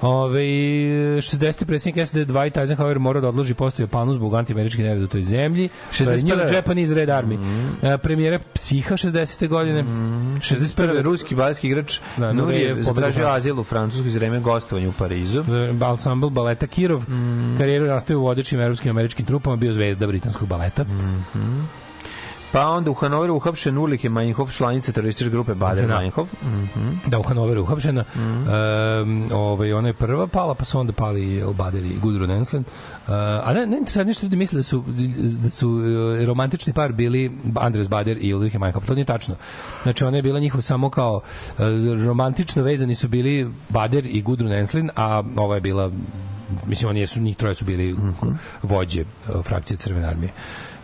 Ove, 0.00 0.40
60. 0.40 1.64
predsjednik 1.64 2.06
SED 2.06 2.28
Dwight 2.28 2.60
Eisenhower 2.60 2.98
mora 2.98 3.20
da 3.20 3.28
odloži 3.28 3.54
postoje 3.54 3.84
Japanu 3.84 4.12
zbog 4.12 4.34
antiameričkih 4.34 4.84
nereda 4.84 5.04
u 5.04 5.08
toj 5.08 5.22
zemlji. 5.22 5.68
61.. 5.92 6.22
New 6.24 6.54
Japanese 6.54 6.94
Red 6.94 7.08
Army. 7.08 7.38
Mm. 7.38 7.98
Premijera 7.98 8.38
Psiha 8.54 8.96
60. 8.96 9.48
godine. 9.48 9.82
Mm. 9.82 10.40
61. 10.40 11.02
ruski 11.02 11.34
baletski 11.34 11.66
igrač 11.66 11.98
Da, 12.16 12.26
da, 12.26 12.32
Pobedio 12.74 12.94
zatražio 12.94 13.22
Francusku. 13.22 13.36
azil 13.36 13.60
u 13.60 13.64
Francuskoj 13.64 14.10
za 14.10 14.18
vreme 14.18 14.40
gostovanja 14.40 14.88
u 14.88 14.92
Parizu. 14.92 15.44
Ensemble 15.90 16.30
baleta 16.30 16.66
Kirov. 16.66 17.10
Mm. 17.10 17.58
Karijeru 17.58 17.86
nastavio 17.86 18.20
u 18.20 18.24
vodećim 18.24 18.60
evropskim 18.60 18.90
američkim 18.90 19.26
trupama, 19.26 19.56
bio 19.56 19.72
zvezda 19.72 20.06
britanskog 20.06 20.48
baleta. 20.48 20.84
Mm. 20.84 21.68
Pa 22.54 22.68
onda 22.68 22.90
u 22.90 22.94
Hanoveru 22.94 23.34
uhapšen 23.34 23.78
Ulrike 23.78 24.08
Meinhof, 24.08 24.52
članica 24.56 24.92
terorističke 24.92 25.30
grupe 25.30 25.54
Bader 25.54 25.84
Žena. 25.84 25.98
Meinhof. 25.98 26.28
Da, 27.06 27.18
u 27.18 27.22
Hanoveru 27.22 27.62
uhapšena. 27.62 28.04
Mm. 28.14 28.20
Um, 28.20 29.28
ovaj, 29.32 29.72
ona 29.72 29.88
je 29.88 29.94
prva 29.94 30.26
pala, 30.26 30.54
pa 30.54 30.64
su 30.64 30.78
onda 30.78 30.92
pali 30.92 31.38
Elbader 31.38 31.84
i 31.84 31.98
Gudrun 31.98 32.30
Enslen. 32.30 32.62
Uh, 32.62 33.12
a 33.44 33.52
ne, 33.52 33.66
ne, 33.66 33.80
sad 33.86 34.06
nešto 34.06 34.26
ljudi 34.26 34.36
misle 34.36 34.56
da 34.56 34.62
su, 34.62 34.84
da 35.42 35.50
su 35.50 35.68
uh, 35.68 36.24
romantični 36.26 36.72
par 36.72 36.92
bili 36.92 37.32
Andres 37.56 37.88
Bader 37.88 38.18
i 38.20 38.34
Ulrike 38.34 38.58
Meinhof. 38.58 38.86
To 38.86 38.94
nije 38.94 39.04
tačno. 39.04 39.34
Znači, 39.82 40.04
ona 40.04 40.16
je 40.16 40.22
bila 40.22 40.40
njihov 40.40 40.60
samo 40.60 40.90
kao 40.90 41.14
uh, 41.14 41.64
romantično 42.04 42.62
vezani 42.62 42.94
su 42.94 43.08
bili 43.08 43.50
Bader 43.68 44.06
i 44.06 44.22
Gudrun 44.22 44.52
Enslen, 44.52 44.90
a 44.96 45.22
ova 45.36 45.54
je 45.54 45.60
bila 45.60 45.90
mislim 46.66 46.90
oni 46.90 47.06
su 47.06 47.20
njih 47.20 47.36
troje 47.36 47.54
su 47.54 47.64
bili 47.64 47.92
mm 47.92 48.14
-hmm. 48.20 48.34
vođe 48.62 49.04
uh, 49.04 49.44
frakcije 49.44 49.76
Crvene 49.76 50.06
armije. 50.06 50.32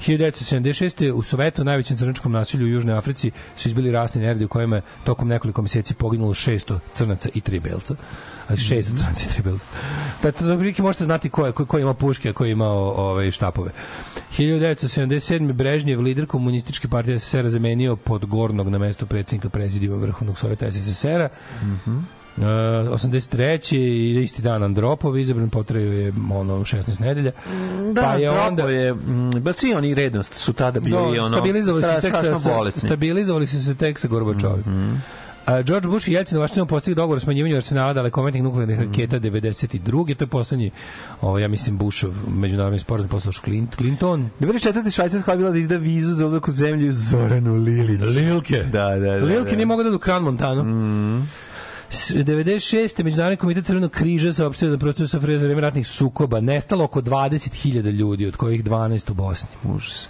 1976. 0.07 1.13
u 1.13 1.23
Sovetu, 1.23 1.65
najvećem 1.65 1.97
crnačkom 1.97 2.33
nasilju 2.33 2.67
u 2.67 2.69
Južnoj 2.69 2.99
Africi, 2.99 3.31
su 3.57 3.69
izbili 3.69 3.91
rasni 3.91 4.23
neredi 4.23 4.45
u 4.45 4.49
kojima 4.49 4.77
je 4.77 4.83
tokom 5.05 5.29
nekoliko 5.29 5.63
meseci 5.63 5.95
poginulo 5.95 6.35
600 6.35 6.79
crnaca 6.93 7.29
i 7.35 7.41
3 7.41 7.61
belca. 7.61 7.95
Ali 8.49 8.59
600 8.59 8.83
crnaca 8.83 9.27
i 9.27 9.41
3 9.41 9.43
belca. 9.43 9.67
Pa 10.23 10.33
to 10.33 10.47
dobro 10.47 10.73
možete 10.79 11.05
znati 11.05 11.29
ko, 11.29 11.47
je, 11.47 11.53
ko, 11.53 11.67
ko 11.67 11.79
ima 11.79 11.95
puške, 11.95 12.29
a 12.31 12.33
ko 12.33 12.45
je 12.45 12.53
imao 12.53 12.95
ove, 12.97 13.31
štapove. 13.31 13.71
1977. 14.39 15.53
Brežnjev, 15.53 16.01
lider 16.01 16.27
komunističke 16.27 16.89
partije 16.89 17.19
SSR-a, 17.19 17.49
zamenio 17.49 17.97
pod 17.97 18.27
Gornog 18.27 18.69
na 18.69 18.79
mesto 18.79 19.07
predsjednika 19.07 19.49
prezidijuma 19.49 19.97
Vrhovnog 19.97 20.39
Sovjeta 20.39 20.73
SSSR-a. 20.73 21.29
Mm 21.63 22.20
Uh, 22.37 22.45
83. 22.45 23.77
i 23.77 24.23
isti 24.23 24.43
dan 24.43 24.63
Andropov 24.63 25.19
izabran 25.19 25.51
potrajao 25.51 25.93
je 25.93 26.13
ono 26.33 26.55
16 26.55 27.01
nedelja. 27.01 27.33
Da, 27.93 28.03
pa 28.03 28.15
je 28.15 28.31
onda 28.31 28.63
je, 28.63 28.95
mm, 28.95 29.31
ba 29.41 29.53
svi 29.53 29.75
oni 29.75 29.95
rednost 29.95 30.35
su 30.35 30.53
tada 30.53 30.81
bili 30.81 30.97
Do, 30.97 31.03
ono, 31.03 31.29
stabilizovali 31.29 31.83
se 31.83 32.01
tek 32.01 32.15
sa, 32.17 32.71
stabilizovali 32.71 33.47
su 33.47 33.65
se 33.65 33.75
tek 33.75 33.99
sa 33.99 34.09
Gorbačovim. 34.09 34.65
Mm 34.67 34.71
-hmm. 34.71 34.97
A 35.47 35.63
George 35.63 35.89
Bush 35.89 36.09
i 36.09 36.13
Jelcin 36.13 36.39
u 36.39 36.41
Vašingtonu 36.41 36.67
postigli 36.67 36.95
dogovor 36.95 37.17
o 37.17 37.21
smanjivanju 37.21 37.57
arsenala 37.57 37.93
dalekometnih 37.93 38.43
nuklearnih 38.43 38.79
Mm. 38.79 38.83
raketa 38.83 39.19
92. 39.19 40.15
To 40.15 40.25
je 40.25 40.29
poslednji, 40.29 40.71
ovo, 41.21 41.39
ja 41.39 41.49
mislim, 41.49 41.79
Bushov 41.79 42.13
međunarodni 42.29 42.79
sporazum 42.79 43.09
posle 43.09 43.33
Clint, 43.45 43.77
Clinton. 43.77 44.31
94. 44.41 44.91
Švajcarska 44.95 45.33
je 45.33 45.39
bila 45.39 45.51
da 45.51 45.59
izda 45.59 45.77
vizu 45.77 46.15
za 46.15 46.25
ulazak 46.25 46.49
u 46.49 46.53
zemlju 46.53 46.93
Zoranu 46.93 47.55
Lilić. 47.55 48.01
Lilke. 48.01 48.63
Da, 48.73 48.89
da, 48.89 48.99
da. 48.99 49.15
Lilke 49.15 49.51
da. 49.51 49.57
nije 49.57 49.67
mogao 49.67 49.85
da 49.85 49.91
do 49.91 49.99
Kran 49.99 50.23
Montano. 50.23 50.63
Mm. 50.63 51.29
96. 51.91 53.05
Međunarodni 53.05 53.37
komitet 53.37 53.67
Crvenog 53.67 53.91
križa 53.91 54.33
saopštio 54.33 54.71
da 54.71 54.79
prostoru 54.79 55.09
sa 55.09 55.21
za 55.21 55.47
vreme 55.47 55.61
ratnih 55.61 55.87
sukoba 55.87 56.41
nestalo 56.41 56.85
oko 56.85 57.01
20.000 57.01 57.91
ljudi, 57.91 58.27
od 58.27 58.37
kojih 58.37 58.65
12 58.65 59.11
u 59.11 59.15
Bosni. 59.15 59.49
Užas. 59.65 60.09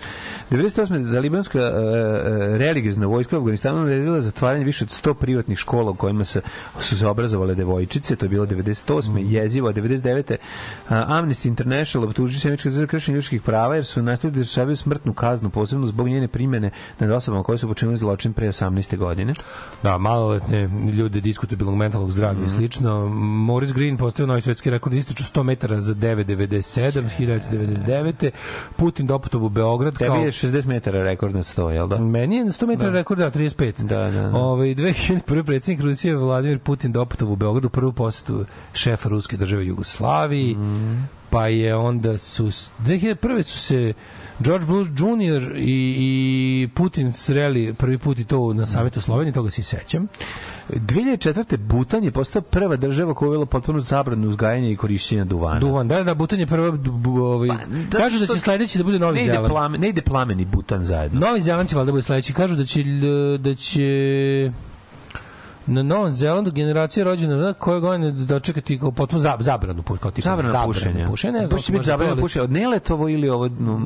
98. 0.50 1.10
da 1.10 1.20
libanska 1.20 1.58
uh, 1.58 2.56
religiozna 2.56 3.06
vojska 3.06 3.36
u 3.36 3.40
Afganistanu 3.40 3.84
naredila 3.84 4.20
zatvaranje 4.20 4.64
više 4.64 4.84
od 4.84 4.90
100 4.90 5.14
privatnih 5.14 5.58
škola 5.58 5.90
u 5.90 5.94
kojima 5.94 6.24
se, 6.24 6.40
su 6.80 6.98
se 6.98 7.06
obrazovale 7.06 7.54
devojčice, 7.54 8.16
to 8.16 8.24
je 8.24 8.28
bilo 8.28 8.46
98. 8.46 9.10
Mm. 9.10 9.18
jezivo, 9.18 9.68
a 9.68 9.72
99. 9.72 10.36
Uh, 10.84 10.90
Amnesty 10.90 11.48
International 11.48 12.08
optuži 12.08 12.40
se 12.40 12.56
za 12.70 12.86
kršenje 12.86 13.14
ljudskih 13.14 13.42
prava 13.42 13.74
jer 13.74 13.84
su 13.84 14.02
nastavili 14.02 14.34
da 14.34 14.40
izvršavaju 14.40 14.76
smrtnu 14.76 15.12
kaznu, 15.12 15.50
posebno 15.50 15.86
zbog 15.86 16.08
njene 16.08 16.28
primene 16.28 16.70
nad 16.98 17.10
osobama 17.10 17.42
koje 17.42 17.58
su 17.58 17.68
počinili 17.68 17.96
zločin 17.96 18.32
pre 18.32 18.48
18. 18.48 18.96
godine. 18.96 19.34
Da, 19.82 19.98
maloletne 19.98 20.68
ljude 20.96 21.20
diskutabilnog 21.20 21.69
mentalnog 21.76 22.10
zdravlja 22.10 22.40
mm. 22.40 22.46
i 22.46 22.48
slično. 22.48 23.08
Morris 23.08 23.72
Green 23.72 23.96
postavio 23.96 24.26
novi 24.26 24.40
svetski 24.40 24.70
rekord 24.70 24.94
ističu 24.94 25.24
100 25.24 25.42
metara 25.42 25.80
za 25.80 25.94
9.97, 25.94 27.08
1999. 27.18 28.30
Putin 28.76 29.06
doputovo 29.06 29.46
u 29.46 29.48
Beograd 29.48 29.98
Tebi 29.98 30.10
kao... 30.10 30.24
je 30.24 30.30
60 30.30 30.66
metara 30.66 31.02
rekord 31.02 31.34
na 31.34 31.42
100, 31.42 31.68
jel 31.68 31.86
da? 31.86 31.98
Meni 31.98 32.36
je 32.36 32.44
na 32.44 32.50
100 32.50 32.66
metara 32.66 32.90
Da. 32.90 32.98
rekord, 32.98 33.20
da, 33.20 33.30
35. 33.30 33.82
Da, 33.82 34.10
da, 34.10 34.30
da. 34.30 34.38
Ove, 34.38 34.66
2001. 34.66 35.42
predsjednik 35.42 35.84
Rusije 35.84 36.16
Vladimir 36.16 36.58
Putin 36.58 36.92
doputovo 36.92 37.32
u 37.32 37.36
Beogradu 37.36 37.68
prvu 37.68 37.92
posetu 37.92 38.44
šefa 38.72 39.08
ruske 39.08 39.36
države 39.36 39.66
Jugoslaviji, 39.66 40.54
Mm. 40.54 41.08
pa 41.30 41.46
je 41.46 41.74
onda 41.76 42.18
su 42.18 42.46
2001. 42.78 43.42
su 43.42 43.58
se 43.58 43.92
George 44.40 44.66
Bush 44.66 44.90
Jr. 44.90 45.56
i, 45.56 45.96
i 45.98 46.68
Putin 46.74 47.12
sreli 47.12 47.74
prvi 47.74 47.98
put 47.98 48.18
i 48.18 48.24
to 48.24 48.52
na 48.52 48.66
samitu 48.66 49.00
Slovenije, 49.00 49.32
toga 49.32 49.50
se 49.50 49.62
sećam. 49.62 50.08
2004. 50.68 51.56
Butan 51.56 52.04
je 52.04 52.10
postao 52.10 52.42
prva 52.42 52.76
država 52.76 53.14
koja 53.14 53.26
je 53.26 53.28
uvela 53.28 53.46
potpunu 53.46 53.80
zabranu 53.80 54.28
uzgajanja 54.28 54.68
i 54.68 54.76
korišćenja 54.76 55.24
duvana. 55.24 55.60
Duvan, 55.60 55.88
da, 55.88 56.02
da, 56.02 56.14
Butan 56.14 56.40
je 56.40 56.46
prva, 56.46 56.78
ovaj, 57.20 57.48
zato 57.48 57.98
kažu 57.98 58.18
da 58.18 58.24
što 58.24 58.34
će 58.34 58.40
sledeći 58.40 58.78
da 58.78 58.84
bude 58.84 58.98
Novi 58.98 59.16
ne 59.16 59.24
ide, 59.24 59.32
Zeland. 59.32 59.52
plame, 59.52 59.78
ne 59.78 59.88
ide 59.88 60.02
plamen 60.02 60.40
i 60.40 60.44
butan 60.44 60.84
zajedno. 60.84 61.20
Novi 61.20 61.40
Zeland 61.40 61.68
će 61.68 61.76
valjda 61.76 61.92
bude 61.92 62.02
sledeći. 62.02 62.32
Kažu 62.32 62.54
da 62.54 62.64
će, 62.64 62.84
da 63.38 63.54
će 63.54 64.52
na 65.70 65.82
Novom 65.84 66.12
Zelandu 66.12 66.50
generacija 66.52 67.04
rođena 67.04 67.36
da 67.36 67.52
koje 67.52 67.80
godine 67.80 68.10
dočekati 68.12 68.78
kao 68.78 68.90
potpuno 68.90 69.20
zab, 69.20 69.42
zabranu 69.42 69.82
kao 69.82 70.10
tipa 70.10 70.28
Zabrana 70.28 70.64
pušenja. 70.66 71.06
pušenja. 71.08 71.32
Ne 71.32 71.46
znam, 71.46 71.56
Baš 71.56 71.64
će 71.64 71.72
biti 71.72 71.84
to, 71.86 71.92
ali- 71.92 72.20
pušenja. 72.20 72.42
Od 72.42 72.52
Neletovo 72.52 73.08
ili 73.08 73.28
ovo... 73.28 73.48
No, 73.50 73.80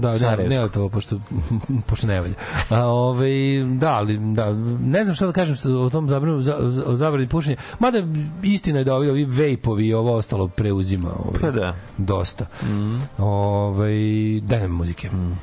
Da, 0.00 0.10
ne, 0.10 0.18
Sarajevsko. 0.18 0.60
ne 0.60 0.68
to 0.68 0.88
pošto 0.88 1.20
pošto 1.86 2.06
ne 2.06 2.20
valja. 2.20 2.34
A 2.70 2.84
ovaj 2.84 3.30
da, 3.70 3.88
ali 3.88 4.18
da 4.18 4.52
ne 4.80 5.04
znam 5.04 5.14
šta 5.14 5.26
da 5.26 5.32
kažem 5.32 5.56
o 5.76 5.90
tom 5.90 6.08
zabranu 6.08 6.42
za, 6.42 6.56
o 6.86 6.96
zabrani 6.96 7.28
pušenja. 7.28 7.56
Mada 7.78 8.02
istina 8.42 8.78
je 8.78 8.84
da 8.84 8.94
ovi 8.94 9.10
ovi 9.10 9.24
vejpovi 9.24 9.86
i 9.86 9.94
ovo 9.94 10.16
ostalo 10.16 10.48
preuzima 10.48 11.08
ovaj, 11.18 11.40
Pa 11.40 11.50
da. 11.50 11.76
dosta. 11.98 12.46
Mm. 12.62 13.00
Ovaj 13.18 13.92
daj 14.40 14.60
nam 14.60 14.70
muzike. 14.70 15.08
Mm. 15.08 15.38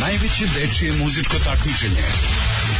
Najveće 0.00 0.44
dečije 0.54 0.92
muzičko 0.94 1.36
takmičenje 1.38 2.02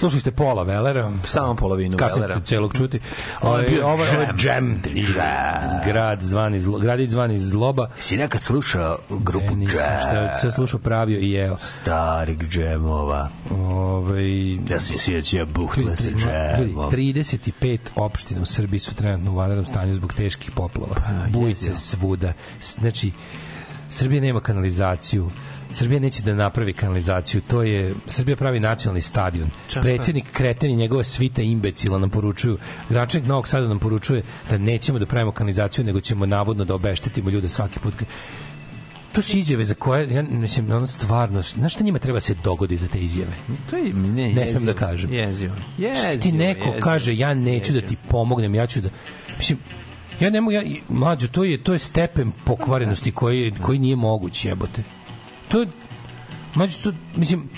Slušali 0.00 0.20
ste 0.20 0.30
pola 0.30 0.62
Velera. 0.62 1.12
Samo 1.24 1.54
polovinu 1.54 1.96
Kasnije 1.96 2.20
Velera. 2.20 2.34
ćete 2.34 2.46
celog 2.46 2.74
čuti. 2.74 3.00
Ovo 3.42 3.52
je 3.52 3.58
Ovaj, 3.58 3.68
bio 3.68 3.86
ovo 3.86 4.04
je 4.04 4.10
Jam. 4.38 4.82
Jam. 5.16 5.80
Grad 5.84 6.22
zvani 6.22 6.60
zlo, 6.60 6.78
gradić 6.78 7.10
zvani 7.10 7.40
zloba. 7.40 7.88
Si 7.98 8.16
nekad 8.16 8.42
slušao 8.42 8.98
grupu 9.10 9.52
E, 9.52 9.56
nisam, 9.56 9.76
šta 10.00 10.12
Jam? 10.14 10.34
sve 10.34 10.52
slušao, 10.52 10.80
pravio 10.80 11.18
i 11.18 11.30
jeo. 11.30 11.56
Starih 11.56 12.38
džemova. 12.38 13.28
Ovaj 13.50 14.54
Ja 14.54 14.80
se 14.80 14.98
sjećam 14.98 15.48
buhle 15.48 15.96
se 15.96 16.10
Ljudi, 16.10 16.22
džemom. 16.22 16.90
35 16.90 17.78
opština 17.96 18.42
u 18.42 18.46
Srbiji 18.46 18.80
su 18.80 18.94
trenutno 18.94 19.32
u 19.32 19.36
vanrednom 19.36 19.66
stanju 19.66 19.94
zbog 19.94 20.14
teških 20.14 20.50
poplava. 20.50 20.94
Bujice 21.30 21.76
svuda. 21.76 22.32
Znači, 22.62 23.12
Srbija 23.90 24.20
nema 24.20 24.40
kanalizaciju. 24.40 25.30
Srbija 25.70 26.00
neće 26.00 26.22
da 26.22 26.34
napravi 26.34 26.72
kanalizaciju. 26.72 27.40
To 27.48 27.62
je 27.62 27.94
Srbija 28.06 28.36
pravi 28.36 28.60
nacionalni 28.60 29.00
stadion. 29.00 29.50
Predsednik 29.82 30.24
Kreten 30.32 30.70
i 30.70 30.76
njegova 30.76 31.04
svita 31.04 31.42
imbecila 31.42 31.98
nam 31.98 32.10
poručuju. 32.10 32.58
Gračanik 32.88 33.26
Novog 33.28 33.48
Sada 33.48 33.68
nam 33.68 33.78
poručuje 33.78 34.22
da 34.50 34.58
nećemo 34.58 34.98
da 34.98 35.06
pravimo 35.06 35.32
kanalizaciju, 35.32 35.84
nego 35.84 36.00
ćemo 36.00 36.26
navodno 36.26 36.64
da 36.64 36.74
obeštetimo 36.74 37.30
ljude 37.30 37.48
svaki 37.48 37.78
put. 37.78 37.94
To 39.12 39.22
su 39.22 39.38
izjave 39.38 39.64
za 39.64 39.74
koje, 39.74 40.14
ja 40.14 40.22
mislim, 40.22 40.70
ono 40.72 40.86
stvarno, 40.86 41.42
znaš 41.42 41.74
šta 41.74 41.84
njima 41.84 41.98
treba 41.98 42.20
se 42.20 42.34
dogodi 42.44 42.76
za 42.76 42.88
te 42.88 42.98
izjave? 42.98 43.32
To 43.70 43.76
je, 43.76 43.92
ne, 43.92 44.32
Ne 44.32 44.40
jezivo. 44.42 44.60
da 44.60 44.74
kažem. 44.74 45.12
Jezivo. 45.12 45.54
Šta 45.74 46.08
Jezivo, 46.08 46.22
ti 46.22 46.32
neko 46.32 46.64
jezivo. 46.64 46.80
kaže 46.80 47.16
ja 47.16 47.34
neću 47.34 47.72
da 47.72 47.80
ti 47.80 47.96
pomognem, 48.08 48.54
ja 48.54 48.66
ću 48.66 48.80
da 48.80 48.88
mislim 49.36 49.58
ja 50.20 50.30
ne 50.30 50.40
mogu 50.40 50.52
ja 50.52 50.62
mlađo 50.88 51.28
to 51.28 51.44
je 51.44 51.58
to 51.62 51.72
je 51.72 51.78
stepen 51.78 52.32
pokvarenosti 52.44 53.12
koji 53.12 53.52
koji 53.62 53.78
nije 53.78 53.96
moguć 53.96 54.44
jebote. 54.44 54.82
To 55.48 55.60
je 55.60 55.66
mlađo 56.54 56.78
to 56.82 56.92
mislim 57.16 57.48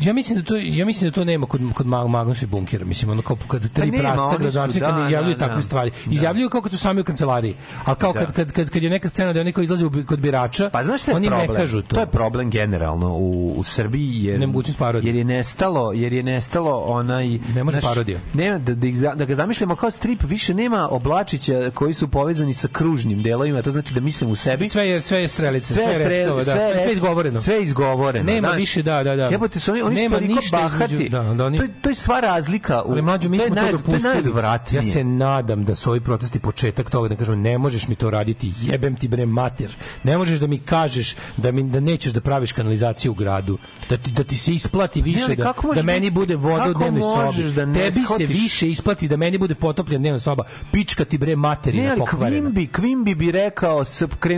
Ja 0.00 0.12
mislim 0.12 0.38
da 0.38 0.44
to 0.44 0.56
ja 0.56 0.86
mislim 0.86 1.10
da 1.10 1.14
to 1.14 1.24
nema 1.24 1.46
kod 1.46 1.60
kod 1.74 1.86
Mag- 1.86 2.08
Magnus 2.08 2.42
i 2.42 2.46
bunkera. 2.46 2.84
Mislim 2.84 3.10
ono 3.10 3.22
kao 3.22 3.36
kad 3.38 3.72
tri 3.72 3.92
Pa 3.92 3.98
prasca 3.98 4.36
gradonačelnika 4.38 4.86
da, 4.86 4.98
ne 4.98 5.04
izjavljuju 5.04 5.34
da, 5.34 5.38
takve 5.38 5.56
da. 5.56 5.62
stvari. 5.62 5.90
Da. 6.06 6.12
Izjavljuju 6.12 6.48
kao 6.48 6.60
kad 6.60 6.72
su 6.72 6.78
sami 6.78 7.00
u 7.00 7.04
kancelariji. 7.04 7.54
A 7.84 7.94
kao 7.94 8.12
kad, 8.12 8.26
Da. 8.26 8.32
kad, 8.32 8.52
kad, 8.52 8.70
kad 8.70 8.82
je 8.82 8.90
neka 8.90 9.08
scena 9.08 9.32
da 9.32 9.40
oni 9.40 9.52
kao 9.52 9.62
izlaze 9.62 9.84
u 9.84 9.90
bi- 9.90 10.06
kod 10.06 10.20
birača, 10.20 10.70
Pa 10.70 10.84
znaš 10.84 11.02
šta 11.02 11.10
je 11.10 11.16
oni 11.16 11.26
problem? 11.28 11.48
ne 11.48 11.56
kažu 11.56 11.82
to. 11.82 11.88
To 11.88 12.00
je 12.00 12.06
problem 12.06 12.50
generalno 12.50 13.08
u, 13.10 13.52
u 13.52 13.62
Srbiji 13.62 14.24
jer 14.24 14.40
Nemogućnost 14.40 14.78
parodije. 14.78 15.08
jer 15.08 15.16
je 15.16 15.24
nestalo, 15.26 15.92
jer 15.92 16.12
je 16.12 16.22
nestalo 16.22 16.76
onaj 16.78 17.28
Ne 17.54 17.64
može 17.64 17.80
parodija. 17.80 18.18
Nema 18.34 18.58
da, 18.58 18.74
da, 18.74 19.14
da 19.14 19.24
ga 19.24 19.34
zamišljamo 19.34 19.76
kao 19.76 19.90
strip, 19.90 20.22
više 20.22 20.54
nema 20.54 20.88
oblačića 20.90 21.30
koji 21.70 21.94
su 21.94 22.08
povezani 22.08 22.54
sa 22.54 22.68
kružnim 22.68 23.22
delovima, 23.22 23.62
to 23.62 23.72
znači 23.72 23.94
da 23.94 24.00
mislim 24.00 24.30
u 24.30 24.36
sebi. 24.36 24.68
Sve 24.68 24.88
je 24.88 25.00
sve 25.00 25.20
je 25.20 25.28
strelice, 25.28 25.72
sve, 25.74 25.82
je 25.82 25.94
stre- 25.94 26.08
reckova, 26.08 26.36
da, 26.36 26.44
sve, 26.44 26.80
sve, 26.82 26.92
izgovoreno. 26.92 27.40
Sve 27.40 27.54
je 27.54 27.62
izgovoreno. 27.62 28.24
Nema 28.24 28.48
više, 28.50 28.82
da, 28.82 29.02
da, 29.02 29.16
da. 29.16 29.24
Jebote, 29.24 29.60
su 29.60 29.72
oni, 29.82 29.86
oni 29.86 30.02
Nema 30.02 30.20
ništa 30.20 30.56
između- 30.58 30.78
bahati. 30.78 31.08
da, 31.08 31.34
da 31.34 31.46
oni- 31.46 31.58
to, 31.58 31.64
je, 31.64 31.70
to 31.74 31.88
je 31.88 31.94
sva 31.94 32.20
razlika. 32.20 32.82
U, 32.82 32.90
Ali 32.90 33.02
mlađo, 33.02 33.28
mi 33.28 33.38
to 33.38 33.46
smo 33.46 33.54
to 33.56 33.60
naj- 33.62 33.70
dopustili. 33.70 34.00
To 34.02 34.08
je 34.08 34.14
najodvratnije. 34.14 34.78
Ja 34.78 34.82
se 34.82 35.04
nadam 35.04 35.64
da 35.64 35.74
su 35.74 35.90
ovi 35.90 36.00
protesti 36.00 36.38
početak 36.40 36.90
toga 36.90 37.08
da 37.08 37.16
kažemo 37.16 37.36
ne 37.38 37.58
možeš 37.58 37.88
mi 37.88 37.94
to 37.94 38.10
raditi, 38.10 38.52
jebem 38.62 38.96
ti 38.96 39.08
bre 39.08 39.26
mater. 39.26 39.70
Ne 40.04 40.18
možeš 40.18 40.40
da 40.40 40.46
mi 40.46 40.58
kažeš 40.60 41.14
da 41.36 41.52
mi 41.52 41.62
da 41.64 41.80
nećeš 41.80 42.12
da 42.12 42.20
praviš 42.20 42.52
kanalizaciju 42.52 43.12
u 43.12 43.16
gradu, 43.16 43.58
da 43.88 43.96
ti 43.96 44.10
da 44.10 44.24
ti 44.24 44.36
se 44.36 44.52
isplati 44.52 45.02
više 45.02 45.24
ali 45.24 45.36
da, 45.36 45.52
da 45.74 45.82
meni 45.82 46.10
bude 46.10 46.36
voda 46.36 46.70
u 46.70 46.74
dnevnoj 46.74 47.02
sobi. 47.02 47.52
da 47.52 47.64
ne 47.66 47.74
Tebi 47.74 48.00
se 48.08 48.26
više 48.26 48.70
isplati 48.70 49.08
da 49.08 49.16
meni 49.16 49.38
bude 49.38 49.54
potopljena 49.54 49.98
dnevna 50.00 50.18
soba. 50.20 50.44
Pička 50.72 51.04
ti 51.04 51.18
bre 51.18 51.30
Ne, 51.30 51.36
materina 51.38 51.96
pokvarena. 51.96 52.50
Quimby, 52.50 52.68
Quimby 52.70 53.14
bi 53.14 53.30
rekao, 53.32 53.82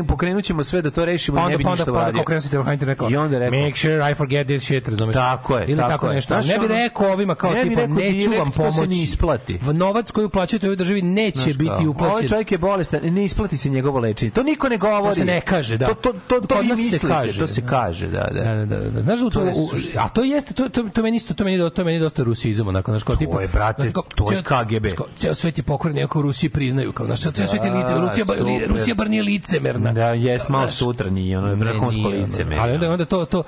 pokrenut 0.03 0.45
ćemo 0.45 0.65
sve 0.65 0.83
da 0.83 0.91
to 0.91 1.05
rešimo 1.05 1.37
Pa 1.37 1.43
onda, 1.43 1.51
ne 1.51 1.57
bi 1.59 1.65
pa 1.65 1.71
onda, 1.71 1.75
ništa 1.75 1.85
pa 1.85 1.91
onda 1.91 2.01
uradio. 2.01 2.17
kao 2.17 2.25
krenuo 2.25 2.41
si 2.41 2.51
Teohaniter 2.51 2.89
rekao, 2.89 3.11
I 3.11 3.17
onda 3.17 3.37
je 3.37 3.41
rekao- 3.41 3.61
make 3.61 3.79
sure 3.79 4.11
I 4.11 4.15
forget 4.15 4.47
this 4.47 4.63
shit, 4.63 4.89
razumeš? 4.89 5.15
Tako 5.33 5.57
je, 5.57 5.65
Ili 5.65 5.77
tako, 5.77 5.91
tako 5.91 6.07
je. 6.07 6.15
nešto. 6.15 6.35
Znaš, 6.35 6.47
ne 6.49 6.59
bi 6.59 6.67
rekao 6.69 7.13
ovima 7.13 7.35
kao 7.35 7.51
Ne 7.53 7.63
tipa, 7.63 7.81
rekao 7.81 7.97
neću 7.97 8.31
vam 8.33 8.51
to 8.51 8.57
pomoći. 8.59 8.89
ne 8.89 8.97
isplati. 8.97 9.59
V- 9.59 9.73
Novac 9.75 10.11
koji 10.11 10.27
uplaćujete 10.27 10.67
u 10.67 10.69
ovoj 10.69 10.77
državi 10.77 11.03
neće 11.03 11.41
Znaš 11.41 11.57
biti 11.57 11.87
uplaćen. 11.87 12.11
Ovaj 12.11 12.29
čovjek 12.29 12.53
je 12.53 12.59
bolestan, 12.59 13.01
ne 13.05 13.25
isplati 13.25 13.57
se 13.57 13.69
njegovo 13.71 14.01
lečenje. 14.01 14.31
To 14.31 14.43
niko 14.43 14.69
ne 14.69 14.77
govori. 14.77 15.03
To 15.05 15.15
se 15.15 15.25
ne 15.25 15.41
kaže, 15.41 15.77
da. 15.79 15.87
To, 15.87 15.95
to, 15.95 16.13
to, 16.29 16.41
to 16.41 16.61
vi 16.61 16.67
nas 16.67 16.79
se 16.79 16.83
mislite, 16.85 17.09
kaže. 17.09 17.41
to 17.41 17.47
se 17.47 17.63
kaže, 17.63 18.07
da, 18.09 18.29
da. 18.33 18.43
Da, 18.45 18.67
da, 18.67 18.77
da, 18.79 18.91
da. 18.91 19.03
Znaš 19.03 19.19
da 19.19 19.25
to, 19.25 19.31
To 19.31 19.41
je 19.41 19.53
u, 19.53 19.69
a 19.97 20.09
to 20.09 20.23
jeste 20.23 20.55
to 20.55 20.69
to 20.69 20.83
to 20.85 21.03
meni 21.03 21.17
isto 21.17 21.35
to 21.35 21.45
meni 21.45 21.59
do- 21.59 21.71
to 21.71 21.85
meni 21.85 21.99
dosta 21.99 22.23
rusizam 22.23 22.69
onako 22.69 22.91
znaš 22.91 23.03
kao 23.03 23.17
tipa 23.17 23.43
je, 23.43 23.49
brate, 23.49 23.93
to 24.15 24.33
je 24.33 24.43
KGB. 24.43 24.87
Ceo 25.17 25.35
svet 25.35 25.59
je 25.59 25.65
pokvoren, 25.65 25.99
iako 25.99 26.19
u 26.19 26.23
Rusiji 26.23 26.51
priznaju 26.51 26.93
kao 26.93 27.07
znaš 27.07 27.21
ceo 27.23 27.47
svet 27.47 27.65
je 27.65 27.71
lice, 27.71 27.95
Rusija. 27.95 28.25
Rusija 28.69 28.95
bar 28.95 29.11
nije 29.11 29.23
licemerna. 29.23 29.93
Da, 29.93 30.09
jes 30.09 30.49
malo 30.49 30.69
sutra 30.69 31.11
nije, 31.11 31.39
ono 31.39 31.49
je 31.49 31.55
vrhunsko 31.55 32.01
nije, 32.01 32.19
lice. 32.19 32.43
ono. 32.43 32.57
Ali 32.59 32.73
onda 32.73 32.91
onda 32.93 33.05
to 33.05 33.25
to 33.25 33.43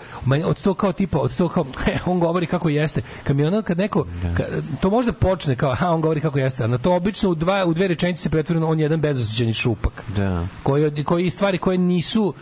od 0.45 0.61
to 0.61 0.75
kao 0.75 0.93
tipa 0.93 1.19
od 1.19 1.37
to 1.37 1.49
kao 1.49 1.65
on 2.07 2.21
govori 2.21 2.47
kako 2.47 2.69
jeste. 2.69 3.03
Kad 3.25 3.37
mi 3.37 3.45
ono 3.47 3.63
kad 3.63 3.79
neko 3.79 4.07
kad, 4.37 4.47
to 4.81 4.91
možda 4.91 5.13
počne 5.13 5.57
kao 5.57 5.75
ha 5.75 5.91
on 5.91 6.01
govori 6.01 6.21
kako 6.21 6.39
jeste, 6.39 6.65
a 6.65 6.67
na 6.67 6.79
to 6.79 6.93
obično 6.93 7.31
u 7.31 7.35
dva 7.35 7.65
u 7.65 7.75
dve 7.75 7.89
rečenice 7.89 8.23
se 8.23 8.31
pretvori 8.31 8.63
on 8.63 8.79
je 8.79 8.83
jedan 8.85 9.01
bezosećajni 9.01 9.55
šupak. 9.55 10.05
Da. 10.17 10.47
Koji 10.63 11.05
koji 11.05 11.31
stvari 11.31 11.59
koje 11.59 11.79
nisu 11.79 12.35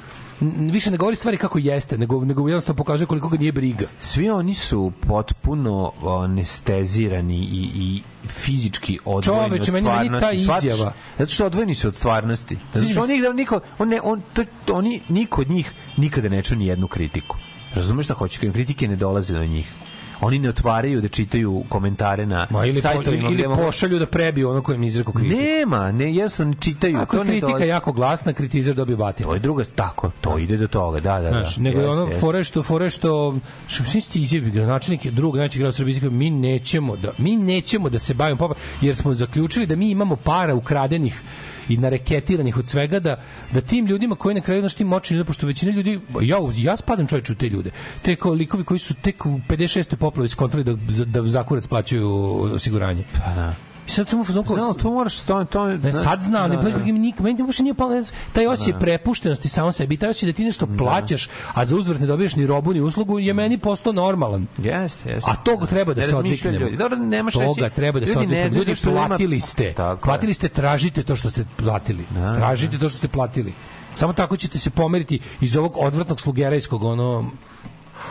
više 0.72 0.90
ne 0.90 0.96
govori 0.96 1.16
stvari 1.16 1.36
kako 1.36 1.58
jeste, 1.58 1.98
nego 1.98 2.24
nego 2.24 2.48
jednostavno 2.48 2.76
pokazuje 2.76 3.06
koliko 3.06 3.28
ga 3.28 3.38
nije 3.38 3.52
briga. 3.52 3.86
Svi 3.98 4.30
oni 4.30 4.54
su 4.54 4.92
potpuno 5.08 5.92
anestezirani 6.22 7.38
i, 7.38 7.70
i 7.74 8.02
fizički 8.28 8.98
odvojeni 9.04 9.48
Čoveče, 9.48 9.70
od 9.70 9.74
meni- 9.74 9.88
meni 9.88 10.18
stvarnosti. 10.18 10.46
ta 10.46 10.58
izjava. 10.58 10.92
Zato 11.18 11.32
što 11.32 11.46
odvojeni 11.46 11.74
su 11.74 11.88
od 11.88 11.96
stvarnosti. 11.96 12.58
Zato 12.74 12.88
što 12.88 13.06
mi 13.06 13.26
oni, 13.26 13.34
niko, 13.34 13.60
on 13.78 13.88
ne, 13.88 14.00
on, 14.00 14.22
to, 14.32 14.44
oni, 14.72 15.00
niko 15.08 15.40
od 15.40 15.50
njih 15.50 15.72
nikada 15.96 16.28
ne 16.28 16.42
čuje 16.42 16.58
ni 16.58 16.66
jednu 16.66 16.88
kritiku. 16.88 17.36
Razumeš 17.74 18.06
šta 18.06 18.14
hoće? 18.14 18.52
Kritike 18.52 18.88
ne 18.88 18.96
dolaze 18.96 19.34
do 19.34 19.44
njih. 19.44 19.72
Oni 20.20 20.38
ne 20.38 20.48
otvaraju 20.48 21.00
da 21.00 21.08
čitaju 21.08 21.64
komentare 21.68 22.26
na 22.26 22.46
Ma 22.50 22.64
ili, 22.66 22.74
po, 22.74 22.80
sajtovima. 22.80 23.22
ili, 23.22 23.34
gde 23.34 23.44
ili 23.44 23.48
mogu- 23.48 23.62
pošalju 23.62 23.98
da 23.98 24.06
prebiju 24.06 24.50
ono 24.50 24.62
kojem 24.62 24.82
izreku 24.82 25.12
kritiku. 25.12 25.36
Nema, 25.36 25.92
ne, 25.92 26.14
jesam, 26.14 26.48
ne 26.48 26.56
čitaju. 26.60 26.98
Ako 26.98 27.16
je 27.16 27.22
kritika 27.24 27.46
dolazi. 27.46 27.66
jako 27.66 27.92
glasna, 27.92 28.32
kritizer 28.32 28.74
dobije 28.74 28.96
batinu. 28.96 29.28
To 29.28 29.34
je 29.34 29.40
druga, 29.40 29.64
tako, 29.66 30.10
to 30.20 30.38
ide 30.38 30.56
do 30.56 30.66
toga, 30.68 31.00
da, 31.00 31.20
da, 31.20 31.28
Znaš, 31.28 31.56
da. 31.56 31.62
nego 31.62 31.80
je 31.80 31.88
ono 31.88 32.10
fore 32.20 32.44
što 32.44 32.62
fore 32.62 32.90
što 32.90 33.34
što 33.66 33.84
svi 33.84 34.00
sti 34.00 34.22
izjavi 34.22 34.50
gradonačelnik 34.50 35.04
je 35.04 35.10
drug 35.10 35.36
najveći 35.36 35.58
grad 35.58 35.74
kao, 36.00 36.10
mi 36.10 36.30
nećemo 36.30 36.96
da 36.96 37.12
mi 37.18 37.36
nećemo 37.36 37.88
da 37.88 37.98
se 37.98 38.14
bavimo 38.14 38.38
popa 38.38 38.54
jer 38.80 38.96
smo 38.96 39.14
zaključili 39.14 39.66
da 39.66 39.76
mi 39.76 39.90
imamo 39.90 40.16
para 40.16 40.54
ukradenih 40.54 41.22
i 41.68 41.76
nareketiranih 41.76 42.56
od 42.56 42.68
svega 42.68 43.00
da 43.00 43.16
da 43.52 43.60
tim 43.60 43.86
ljudima 43.86 44.14
koji 44.14 44.34
na 44.34 44.40
kraju 44.40 44.62
naš 44.62 44.74
tim 44.74 44.86
moćni 44.86 45.16
ljudi 45.16 45.26
pošto 45.26 45.46
većina 45.46 45.72
ljudi 45.72 46.00
ja 46.20 46.38
ja 46.56 46.76
spadam 46.76 47.06
čoveče 47.06 47.32
u 47.32 47.34
te 47.34 47.48
ljude 47.48 47.70
te 48.02 48.16
kao 48.16 48.32
likovi 48.32 48.64
koji 48.64 48.78
su 48.78 48.94
tek 48.94 49.26
u 49.26 49.40
56. 49.48 49.96
poplavi 49.96 50.28
skontroli 50.28 50.64
da 50.64 50.76
da 51.04 51.28
za 51.28 51.44
kurac 51.44 51.66
plaćaju 51.66 52.08
osiguranje 52.54 53.04
Pa 53.12 53.34
da. 53.34 53.71
I 53.86 53.90
sad 53.90 54.08
samo 54.08 54.22
u 54.22 54.24
fazonu 54.24 54.44
kao, 54.46 54.56
No, 54.56 54.72
to 54.72 54.90
moraš, 54.90 55.20
to, 55.20 55.44
to, 55.44 55.66
Ne, 55.66 55.92
sad 55.92 56.22
znam, 56.22 56.50
ne, 56.50 56.56
da, 56.56 56.62
pa 56.62 56.68
da. 56.68 56.78
mi 56.78 56.92
nik, 56.92 57.18
meni 57.18 57.42
uopšte 57.42 57.62
nije 57.62 57.74
palo, 57.74 58.02
taj 58.32 58.46
osjećaj 58.46 58.80
prepuštenosti 58.80 59.48
samo 59.48 59.72
sebi, 59.72 59.96
taj 59.96 60.10
osjećaj 60.10 60.26
da 60.26 60.36
ti 60.36 60.44
nešto 60.44 60.66
plaćaš, 60.68 61.28
a 61.54 61.64
za 61.64 61.76
uzvrat 61.76 62.00
ne 62.00 62.06
dobiješ 62.06 62.36
ni 62.36 62.46
robu 62.46 62.72
ni 62.72 62.80
uslugu, 62.80 63.18
je 63.18 63.34
meni 63.34 63.58
postao 63.58 63.92
normalan. 63.92 64.46
Jeste, 64.58 65.10
jeste. 65.10 65.30
A 65.30 65.36
toga 65.36 65.66
treba 65.66 65.94
da 65.94 66.00
Ne 66.00 66.06
se 66.06 66.16
odviknemo. 66.16 66.70
Dobro, 66.70 66.98
nemaš 66.98 67.32
Toga 67.34 67.46
reći- 67.46 67.76
treba 67.76 68.00
da 68.00 68.06
se 68.06 68.12
ne 68.12 68.18
odviknemo. 68.18 68.56
Ljudi, 68.56 68.74
platili 68.84 69.40
ste. 69.40 69.74
Platili 70.02 70.34
ste, 70.34 70.48
tražite 70.48 71.02
to 71.02 71.16
što 71.16 71.30
ste 71.30 71.44
platili. 71.56 72.04
Da, 72.10 72.36
tražite 72.36 72.78
to 72.78 72.88
što 72.88 72.98
ste 72.98 73.08
platili. 73.08 73.52
Samo 73.94 74.12
tako 74.12 74.36
ćete 74.36 74.58
se 74.58 74.70
pomeriti 74.70 75.20
iz 75.40 75.56
ovog 75.56 75.72
odvratnog 75.76 76.20
slugerajskog 76.20 76.84
ono 76.84 77.30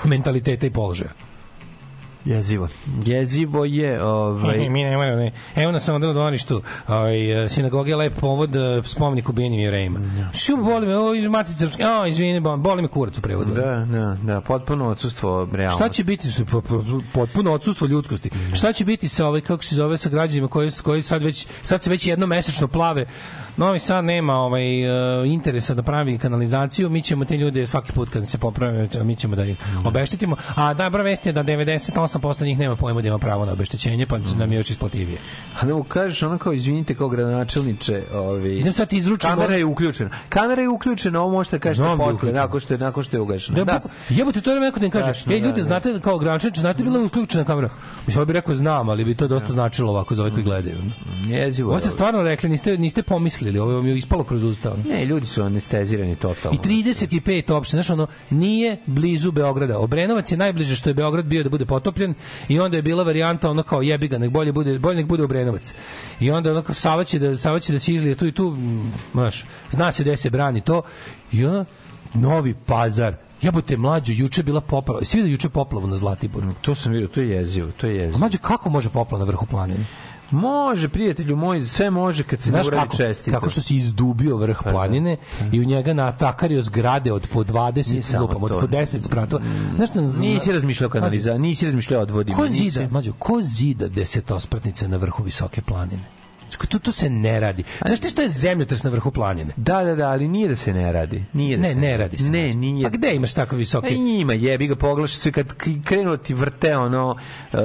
mentaliteta 0.03 0.65
i 0.65 0.69
položaja. 0.69 1.11
Jezivo. 2.26 2.67
Jezivo 3.05 3.65
je, 3.65 4.03
ovaj... 4.03 4.69
mi 4.69 4.84
ne 4.84 4.97
moramo, 4.97 5.17
ne. 5.17 5.32
Evo 5.55 5.72
nas 5.72 5.89
onda 5.89 6.09
u 6.09 6.13
dvorištu, 6.13 6.61
ovaj, 6.88 7.15
sinagoge 7.49 7.89
je 7.91 7.95
lep 7.95 8.13
povod 8.19 8.55
eh, 8.55 8.82
spomenik 8.86 9.30
ubijenim 9.30 9.59
jevrejima. 9.59 9.99
Što 10.34 10.57
boli 10.57 10.88
me, 10.88 10.97
ovo 10.97 11.13
iz 11.13 11.28
Matice 11.28 11.57
Srpske, 11.57 11.84
a, 11.84 12.07
izvini, 12.07 12.39
bo- 12.39 12.57
boli 12.57 12.82
me 12.82 12.88
kurac 12.88 13.17
u 13.17 13.22
prevodu. 13.22 13.53
Da, 13.53 13.86
da, 13.91 14.17
da, 14.24 14.41
potpuno 14.41 14.89
odsustvo 14.89 15.47
realnosti. 15.51 15.84
Šta 15.84 15.89
će 15.89 16.03
biti 16.03 16.28
potpuno 17.13 17.51
odsustvo 17.51 17.88
ljudskosti? 17.88 18.30
Šta 18.53 18.74
će 18.74 18.86
biti 18.86 19.07
sa 19.07 19.28
ovaj 19.28 19.41
kako 19.41 19.63
se 19.63 19.76
zove 19.76 19.97
sa 19.97 20.09
građanima 20.09 20.47
koji 20.47 20.72
koji 20.84 21.01
sad 21.01 21.24
već 21.24 21.47
sad 21.61 21.84
se 21.84 21.89
već 21.89 22.07
jedno 22.07 22.28
mesečno 22.28 22.67
plave. 22.67 23.05
Novi 23.57 23.79
Sad 23.79 24.05
nema 24.05 24.33
ovaj 24.33 24.83
e, 24.83 25.27
interesa 25.27 25.73
da 25.73 25.83
pravi 25.83 26.17
kanalizaciju, 26.17 26.89
mi 26.89 27.01
ćemo 27.01 27.25
te 27.25 27.37
ljude 27.37 27.67
svaki 27.67 27.91
put 27.91 28.09
kad 28.09 28.29
se 28.29 28.37
poprave, 28.37 28.87
mi 29.03 29.15
ćemo 29.15 29.35
da 29.35 29.45
ih 29.45 29.57
obeštetimo. 29.85 30.35
A 30.55 30.73
dobra 30.73 31.03
vest 31.03 31.25
je 31.25 31.31
da 31.31 31.43
98% 31.43 32.45
njih 32.45 32.59
nema 32.59 32.75
pojma 32.75 33.01
da 33.01 33.07
ima 33.07 33.17
pravo 33.17 33.45
na 33.45 33.51
obeštećenje, 33.51 34.05
pa 34.05 34.17
nam 34.37 34.51
je 34.51 34.57
još 34.57 34.69
isplativije. 34.69 35.17
A 35.59 35.65
da 35.65 35.75
mu 35.75 35.83
kažeš 35.83 36.23
ono 36.23 36.37
kao, 36.37 36.53
izvinite, 36.53 36.95
kao 36.95 37.09
gradonačelniče, 37.09 38.03
ovi... 38.13 38.59
Idem 38.59 38.73
sad 38.73 38.87
ti 38.87 38.97
izručim 38.97 39.29
Kamera 39.29 39.55
je 39.55 39.65
uključena. 39.65 40.09
Kamera 40.29 40.61
je 40.61 40.69
uključena, 40.69 41.21
ovo 41.21 41.31
možete 41.31 41.59
kažete 41.59 41.87
da 41.87 41.97
posle, 41.97 42.31
nakon 42.31 42.59
što 42.59 42.73
je, 42.73 42.77
nakon 42.77 43.03
što 43.03 43.17
je 43.17 43.21
ugašena. 43.21 43.55
Da, 43.55 43.63
Da, 43.63 43.79
da. 43.79 43.89
jebote, 44.09 44.41
to 44.41 44.53
je 44.53 44.59
neko 44.59 44.79
da 44.79 44.85
im 44.85 44.91
kaže, 44.91 45.03
Strašno, 45.03 45.33
ej 45.33 45.39
ljudi, 45.39 45.51
da, 45.51 45.57
da. 45.57 45.63
znate 45.63 45.99
kao 45.99 46.17
Grančanić, 46.17 46.59
znate 46.59 46.83
bila 46.83 46.99
je 46.99 47.05
uključena 47.05 47.43
kamera. 47.43 47.69
Mislim, 48.07 48.19
ovo 48.19 48.25
bi 48.25 48.33
rekao 48.33 48.55
znam, 48.55 48.89
ali 48.89 49.05
bi 49.05 49.15
to 49.15 49.27
dosta 49.27 49.53
značilo 49.53 49.91
ovako 49.91 50.15
za 50.15 50.21
ove 50.21 50.31
koji 50.31 50.43
gledaju. 50.43 50.77
jezivo. 51.27 51.69
Ovo 51.69 51.79
ste 51.79 51.89
stvarno 51.89 52.23
rekli, 52.23 52.49
niste, 52.49 52.77
niste 52.77 53.03
pomislili, 53.03 53.40
ovo 53.59 53.73
vam 53.73 53.87
je 53.87 53.97
ispalo 53.97 54.23
kroz 54.23 54.43
usta. 54.43 54.73
ono. 54.73 54.83
Ne, 54.89 55.05
ljudi 55.05 55.25
su 55.25 55.41
anestezirani 55.43 56.15
totalno. 56.15 56.59
I 56.63 56.67
35 56.67 57.53
opština, 57.53 57.83
znaš 57.83 57.89
ono, 57.89 58.07
nije 58.29 58.77
blizu 58.85 59.31
Beograda. 59.31 59.79
Obrenovac 59.79 60.31
je 60.31 60.37
najbliže 60.37 60.75
što 60.75 60.89
je 60.89 60.93
Beograd 60.93 61.25
bio 61.25 61.43
da 61.43 61.49
bude 61.49 61.65
potopljen 61.65 62.13
i 62.49 62.59
onda 62.59 62.77
je 62.77 62.81
bila 62.81 63.03
varijanta 63.03 63.49
ono 63.49 63.63
kao 63.63 63.81
jebi 63.81 64.07
ga, 64.07 64.17
nek 64.17 64.31
bolje 64.31 64.51
bude, 64.51 64.79
bolje 64.79 64.95
nek 64.95 65.05
bude 65.05 65.23
Obrenovac. 65.23 65.73
I 66.19 66.31
onda 66.31 66.51
ono 66.51 66.61
kao 66.61 66.75
Sava 66.75 67.03
će 67.03 67.19
da, 67.19 67.37
Sava 67.37 67.59
će 67.59 67.73
da 67.73 67.79
se 67.79 67.93
izlije 67.93 68.15
tu 68.15 68.27
i 68.27 68.31
tu, 68.31 68.49
mm, 68.51 68.93
znaš, 69.11 69.45
zna 69.71 69.91
se 69.91 70.03
gde 70.03 70.17
se 70.17 70.29
brani 70.29 70.61
to. 70.61 70.81
I 71.31 71.45
onda, 71.45 71.65
Novi 72.13 72.53
pazar, 72.65 73.15
Jebote, 73.41 73.77
mlađo, 73.77 74.13
juče 74.15 74.43
bila 74.43 74.61
poplava. 74.61 75.03
Svi 75.03 75.21
da 75.21 75.27
juče 75.27 75.49
poplavu 75.49 75.87
na 75.87 75.95
Zlatiboru. 75.95 76.47
To 76.61 76.75
sam 76.75 76.91
vidio, 76.91 77.07
to 77.07 77.21
je 77.21 77.29
jezivo, 77.29 77.71
to 77.71 77.87
je 77.87 77.99
A 77.99 78.01
jezivo. 78.03 78.19
mlađo, 78.19 78.37
kako 78.37 78.69
može 78.69 78.89
poplava 78.89 79.25
na 79.25 79.27
vrhu 79.27 79.45
planine? 79.45 79.85
Može, 80.32 80.89
prijatelju 80.89 81.36
moj, 81.36 81.61
sve 81.61 81.89
može 81.89 82.23
kad 82.23 82.41
se 82.41 82.49
Znaš 82.49 82.67
uradi 82.67 82.82
kako, 82.84 82.97
čestito. 82.97 83.32
kako 83.32 83.49
što 83.49 83.61
si 83.61 83.75
izdubio 83.75 84.38
vrh 84.38 84.57
planine 84.63 85.17
i 85.51 85.59
u 85.59 85.63
njega 85.63 85.93
natakario 85.93 86.61
zgrade 86.61 87.11
od 87.11 87.27
po 87.27 87.43
20 87.43 87.91
Nije 87.91 88.01
samo 88.01 88.21
lupam, 88.21 88.43
od 88.43 88.51
po 88.51 88.67
10 88.67 89.01
spratova. 89.01 89.43
Znaš, 89.75 89.93
na, 89.93 90.01
Nisi 90.01 90.51
razmišljao 90.51 90.89
kanaliza, 90.89 91.38
nisi 91.38 91.65
razmišljao 91.65 92.01
odvodima. 92.01 92.38
Ko 92.38 92.43
nisi- 92.43 92.69
zida, 92.69 92.88
mađo, 92.91 93.13
ko 93.13 93.41
zida 93.41 93.88
desetospratnice 93.88 94.88
na 94.88 94.97
vrhu 94.97 95.23
visoke 95.23 95.61
planine? 95.61 96.03
To, 96.59 96.79
to 96.79 96.91
se 96.91 97.09
ne 97.09 97.39
radi. 97.39 97.63
Znaš 97.85 97.99
ti 97.99 98.09
što 98.09 98.21
je 98.21 98.29
zemljotres 98.29 98.83
na 98.83 98.89
vrhu 98.89 99.11
planine? 99.11 99.53
Da, 99.57 99.83
da, 99.83 99.95
da, 99.95 100.09
ali 100.09 100.27
nije 100.27 100.47
da 100.47 100.55
se 100.55 100.73
ne 100.73 100.91
radi. 100.91 101.25
Nije 101.33 101.57
da 101.57 101.63
Ne, 101.63 101.69
se 101.69 101.79
ne 101.79 101.97
radi 101.97 102.17
se. 102.17 102.29
Ne, 102.29 102.53
nije. 102.53 102.87
A 102.87 102.89
gde 102.89 103.15
imaš 103.15 103.33
tako 103.33 103.55
visoke? 103.55 103.89
ima, 103.89 104.33
jebi 104.33 104.67
ga, 104.67 104.75
pogledaš 104.75 105.11
sve 105.11 105.31
kad 105.31 105.47
k- 105.47 105.65
krenu 105.85 106.09
da 106.09 106.17
ti 106.17 106.33
vrte 106.33 106.77
ono 106.77 107.09
uh, 107.09 107.17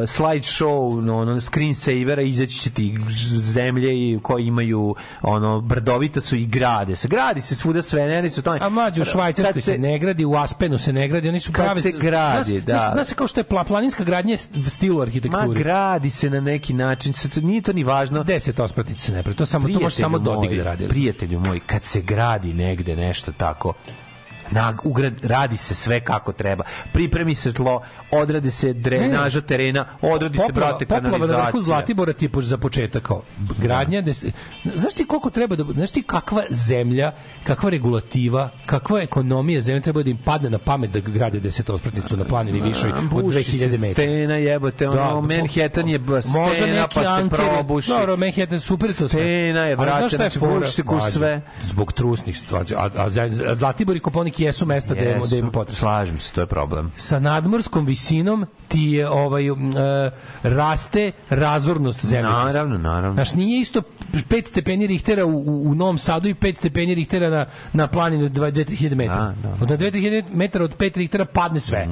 slide 0.07 0.41
show, 0.41 0.66
no, 1.01 1.16
ono 1.16 1.41
screen 1.41 1.74
savera, 1.74 2.22
izaći 2.22 2.55
će 2.55 2.70
ti 2.70 2.99
zemlje 3.37 3.91
i 3.93 4.18
koji 4.22 4.47
imaju 4.47 4.95
ono 5.22 5.61
brdovita 5.61 6.20
su 6.20 6.37
i 6.37 6.47
grade. 6.47 6.97
Se 6.97 7.09
gradi 7.09 7.41
se 7.41 7.55
svuda 7.55 7.83
sve, 7.83 8.00
ne 8.03 8.14
radi 8.14 8.30
se 8.30 8.41
o 8.41 8.45
tome. 8.45 8.58
A 8.63 8.68
mlađe 8.68 9.03
u 9.03 9.04
Švajcarskoj 9.04 9.53
Kad 9.53 9.63
se, 9.63 9.79
ne 9.79 9.99
gradi, 9.99 10.25
u 10.25 10.34
Aspenu 10.34 10.79
se 10.79 10.92
ne 10.92 11.08
gradi, 11.08 11.29
oni 11.29 11.41
su 11.41 11.53
prave... 11.53 11.80
se 11.83 11.92
gradi, 12.00 12.50
znaš, 12.50 12.63
da. 12.63 12.91
Znaš, 12.95 13.07
kao 13.08 13.26
što 13.26 13.41
je 13.41 13.45
pla, 13.45 13.64
planinska 13.64 14.04
gradnja 14.04 14.33
je 14.33 14.38
stilu 14.67 14.96
Ma 14.96 15.03
arhitekturi. 15.03 15.58
gradi 15.58 16.11
se 16.11 16.30
na 16.30 16.41
neki 16.41 16.75
način, 16.75 17.13
nije 17.37 17.61
to 17.61 17.72
ni 17.72 17.84
važno. 17.84 18.25
Desetospratnice 18.77 19.05
se 19.05 19.13
ne 19.13 19.23
pravi, 19.23 19.37
to 19.37 19.47
samo 19.47 19.69
to 19.69 19.81
može 19.81 19.97
samo 19.97 20.19
Dodik 20.19 20.57
da 20.59 20.65
radi. 20.65 20.89
Prijatelju 20.89 21.41
moj, 21.41 21.61
kad 21.67 21.85
se 21.85 22.01
gradi 22.01 22.53
negde 22.53 22.97
nešto 22.97 23.33
tako, 23.33 23.73
na, 24.51 24.79
ugrad, 24.85 25.25
radi 25.25 25.57
se 25.57 25.75
sve 25.75 26.01
kako 26.01 26.33
treba. 26.33 26.65
Pripremi 26.93 27.35
se 27.35 27.53
tlo, 27.53 27.83
odradi 28.11 28.50
se 28.50 28.72
drenaža 28.72 29.41
terena, 29.41 29.84
odradi 30.00 30.38
se, 30.38 30.53
brate, 30.53 30.87
poplava 30.87 31.08
na 31.08 31.16
vrhu 31.16 31.26
kanalizacija. 31.26 31.62
Zlatibora 31.62 32.12
ti 32.12 32.30
za 32.41 32.58
početak 32.58 33.03
kao 33.03 33.22
gradnja 33.58 34.00
des, 34.03 34.24
znaš 34.74 34.95
ti 34.95 35.07
koliko 35.07 35.30
treba 35.30 35.57
da 35.57 35.64
znaš 35.72 35.91
ti 35.91 36.03
kakva 36.03 36.42
zemlja 36.50 37.12
kakva 37.45 37.70
regulativa 37.70 38.50
kakva 38.66 39.03
ekonomija 39.03 39.61
zemlje 39.61 39.80
treba 39.80 40.03
da 40.03 40.11
im 40.11 40.18
padne 40.24 40.50
na 40.50 40.58
pamet 40.58 40.91
da 40.91 41.00
grade 41.00 41.41
desetospratnicu 41.41 42.16
na 42.16 42.24
planini 42.24 42.61
višoj 42.61 42.91
od 42.91 43.22
Buši 43.22 43.38
2000 43.38 43.72
se 43.72 43.78
metara 43.78 44.16
stena 44.16 44.34
jebote, 44.34 44.88
ono, 44.88 44.96
Da, 44.96 45.20
Manhattan 45.20 45.88
je 45.88 46.00
stena 46.54 46.88
pa 46.95 47.20
se 47.22 47.28
probuši. 47.28 47.88
Dobro, 47.88 48.16
Manhattan 48.16 48.61
super 48.61 48.88
to. 48.99 49.08
Stena 49.08 49.61
je, 49.61 49.76
brate, 49.76 50.16
znači, 50.16 50.38
buši 50.38 50.70
se 50.72 50.83
Mlađe, 50.84 51.12
sve. 51.12 51.41
Zbog 51.62 51.92
trusnih 51.92 52.38
stvari. 52.38 52.74
A, 52.74 52.91
a, 52.96 53.07
a 53.50 53.54
Zlatibor 53.54 53.96
i 53.96 54.00
Koponik 54.00 54.41
jesu 54.41 54.66
mesta 54.66 54.95
gde 54.95 55.11
ima 55.11 55.24
Jesu, 55.24 55.53
potres 55.53 55.78
Slažem 55.78 56.20
se, 56.20 56.33
to 56.33 56.41
je 56.41 56.46
problem. 56.46 56.92
sa 56.96 57.18
nadmorskom 57.20 57.87
visinom 57.87 57.96
ti 58.68 58.83
je 58.83 59.08
ovaj 59.08 59.46
e, 59.49 59.53
raste 60.42 61.12
razornost 61.30 62.07
zemlje. 62.07 62.30
Naravno, 62.30 62.78
naravno. 62.78 63.14
Znaš, 63.14 63.34
nije 63.34 63.61
isto 63.61 63.83
5 64.12 64.49
stepeni 64.49 64.87
Richtera 64.87 65.24
u, 65.24 65.30
u, 65.30 65.70
u 65.70 65.74
Novom 65.74 65.99
Sadu 65.99 66.28
i 66.28 66.34
5 66.34 66.54
stepeni 66.57 66.95
Richtera 66.95 67.30
na, 67.30 67.46
na 67.72 67.87
planini 67.87 68.24
od 68.24 68.33
2000 68.33 68.95
metara. 68.95 69.34
Da, 69.42 69.49
da. 69.49 69.74
Od 69.74 69.80
2000 69.80 70.24
metara 70.33 70.64
od 70.64 70.76
5 70.76 70.96
Richtera 70.96 71.24
padne 71.24 71.61
sve. 71.61 71.88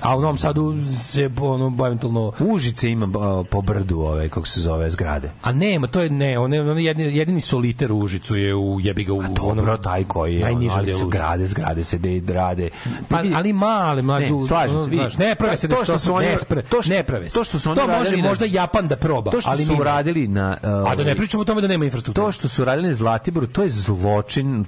A 0.00 0.16
u 0.16 0.20
Novom 0.20 0.38
Sadu 0.38 0.74
se 0.96 1.30
ono, 1.40 1.86
eventualno 1.86 2.32
Užice 2.40 2.90
ima 2.90 3.08
a, 3.16 3.44
po 3.44 3.60
brdu 3.62 4.00
ove, 4.00 4.28
kako 4.28 4.46
se 4.46 4.60
zove, 4.60 4.90
zgrade. 4.90 5.30
A 5.42 5.52
nema, 5.52 5.86
to 5.86 6.00
je 6.00 6.10
ne, 6.10 6.38
on 6.38 6.54
je 6.54 6.60
on 6.62 6.78
je 6.78 6.84
jedini, 6.84 7.16
jedini 7.16 7.40
soliter 7.40 7.92
u 7.92 7.98
Užicu 7.98 8.36
je 8.36 8.54
u 8.54 8.80
jebi 8.80 9.04
ga 9.04 9.12
u 9.12 9.22
Dobro, 9.24 9.76
taj 9.76 10.04
koji 10.04 10.34
je, 10.34 10.46
ono, 10.46 10.54
ali 10.70 10.86
delu 10.86 10.98
se 10.98 11.04
Užice. 11.04 11.18
grade, 11.18 11.46
zgrade 11.46 11.84
se 11.84 11.98
de, 11.98 12.22
rade. 12.28 12.70
Pa, 13.08 13.22
ali 13.34 13.52
male 13.52 14.02
mlađu 14.02 14.36
Ne, 14.36 14.42
slažem 14.42 14.80
se, 14.80 14.90
znaš, 14.90 15.16
ne 15.18 15.34
prave 15.34 15.56
se 15.56 15.68
To 15.68 15.74
da 15.76 15.84
što 15.84 15.98
su 15.98 16.14
oni- 16.14 16.26
ne, 16.26 16.38
spre, 16.38 16.62
to 16.62 16.82
što- 16.82 16.92
ne 16.92 17.02
prave 17.02 17.28
se. 17.28 17.34
to 17.34 17.44
što 17.44 17.58
su 17.58 17.70
oni 17.70 17.80
to 17.80 17.86
može 17.86 17.98
radili 17.98 18.22
na- 18.22 18.28
možda 18.28 18.44
Japan 18.46 18.88
da 18.88 18.96
proba, 18.96 19.30
To 19.30 19.40
što 19.40 19.50
ali 19.50 19.64
su 19.64 19.70
mi 19.70 19.76
ne. 19.76 19.80
uradili 19.80 20.28
na... 20.28 20.56
A 20.86 20.94
da 20.96 21.04
ne 21.04 21.14
pričamo 21.14 21.40
o 21.40 21.44
tome 21.44 21.60
da 21.60 21.68
nema 21.68 21.84
infrastrukture. 21.84 22.26
To 22.26 22.32
što 22.32 22.48
su 22.48 22.64
radili 22.64 22.88
na 22.88 22.94
Zlatiboru, 22.94 23.46
to 23.46 23.62
je 23.62 23.70
zločin 23.70 24.64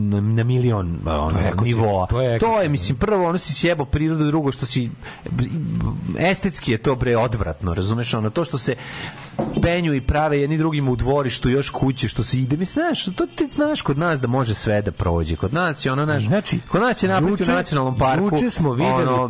na, 0.00 0.20
na 0.20 0.44
milion 0.44 0.98
ono, 1.06 1.32
nivoa. 1.62 2.06
to 2.40 2.60
je 2.60 2.68
mislim, 2.68 2.96
prvo 2.96 3.28
ono 3.28 3.38
si 3.38 3.54
sjebao 3.54 3.86
prirodu, 3.86 4.24
drugo 4.24 4.52
što 4.52 4.61
si 4.66 4.90
estetski 6.18 6.72
je 6.72 6.78
to 6.78 6.94
bre 6.94 7.16
odvratno, 7.16 7.74
razumeš, 7.74 8.14
ono 8.14 8.30
to 8.30 8.44
što 8.44 8.58
se 8.58 8.74
penju 9.62 9.94
i 9.94 10.00
prave 10.00 10.40
jedni 10.40 10.58
drugima 10.58 10.90
u 10.90 10.96
dvorištu 10.96 11.48
još 11.48 11.70
kuće 11.70 12.08
što 12.08 12.24
se 12.24 12.38
ide, 12.38 12.56
mislim, 12.56 12.84
znaš, 12.86 13.04
to 13.04 13.26
ti 13.26 13.46
znaš 13.46 13.82
kod 13.82 13.98
nas 13.98 14.20
da 14.20 14.28
može 14.28 14.54
sve 14.54 14.82
da 14.82 14.92
prođe. 14.92 15.36
Kod 15.36 15.54
nas 15.54 15.84
je 15.84 15.92
ono, 15.92 16.04
znaš, 16.04 16.22
Znači, 16.22 16.60
kod 16.68 16.80
nas 16.80 16.96
će 16.96 17.08
napraviti 17.08 17.42
u 17.42 17.46
nacionalnom 17.46 17.98
parku 17.98 18.24
Juče 18.24 18.50
smo 18.50 18.72
videli 18.72 19.02
ono, 19.02 19.28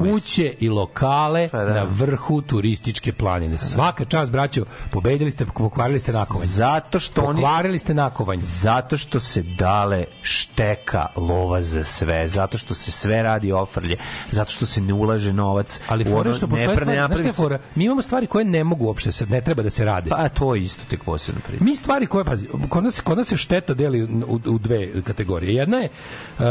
kuće 0.00 0.54
i 0.60 0.68
lokale 0.68 1.48
Pa 1.48 1.64
da. 1.64 1.74
na 1.74 1.82
vrhu 1.82 2.42
turističke 2.42 3.12
planine. 3.12 3.58
Svaka 3.58 4.04
čast, 4.04 4.32
braćo, 4.32 4.64
pobedili 4.90 5.30
ste, 5.30 5.46
pokvarili 5.46 5.98
ste 5.98 6.12
nakovanj. 6.12 6.46
Zato 6.46 7.00
što 7.00 7.22
oni 7.22 7.40
Pokvarili 7.40 7.78
ste 7.78 7.94
nakovanj. 7.94 8.40
Zato 8.40 8.96
što 8.96 9.20
se 9.20 9.42
dale 9.42 10.04
šteka 10.22 11.06
lova 11.16 11.62
za 11.62 11.84
sve, 11.84 12.28
zato 12.28 12.58
što 12.58 12.74
se 12.74 12.90
sve 12.90 13.22
radi 13.22 13.52
ofrlje, 13.52 13.96
zato 14.30 14.50
što 14.50 14.66
se 14.66 14.80
ne 14.80 14.92
ulaže 14.92 15.32
novac 15.32 15.80
Ali 15.88 16.04
fora 16.04 16.30
je 16.30 16.34
što 16.34 16.46
postoje 16.46 16.68
pra- 16.68 16.80
stvari, 16.80 17.14
znaš 17.14 17.26
je 17.26 17.32
fora? 17.32 17.58
Mi 17.74 17.84
imamo 17.84 18.02
stvari 18.02 18.26
koje 18.26 18.44
ne 18.44 18.64
mogu 18.64 18.77
uopšte, 18.80 19.12
se, 19.12 19.26
ne 19.26 19.40
treba 19.40 19.62
da 19.62 19.70
se 19.70 19.84
rade. 19.84 20.10
Pa 20.10 20.28
to 20.28 20.54
je 20.54 20.62
isto 20.62 20.82
tek 20.90 21.04
posebno 21.04 21.40
priča. 21.46 21.64
Mi 21.64 21.76
stvari 21.76 22.06
koje, 22.06 22.24
pazi, 22.24 22.46
kod 22.68 22.84
nas, 22.84 23.00
kod 23.00 23.18
nas 23.18 23.28
se 23.28 23.36
šteta 23.36 23.74
deli 23.74 24.02
u, 24.02 24.40
u 24.46 24.58
dve 24.58 25.02
kategorije. 25.02 25.54
Jedna 25.54 25.76
je 25.76 25.88
uh, 26.38 26.44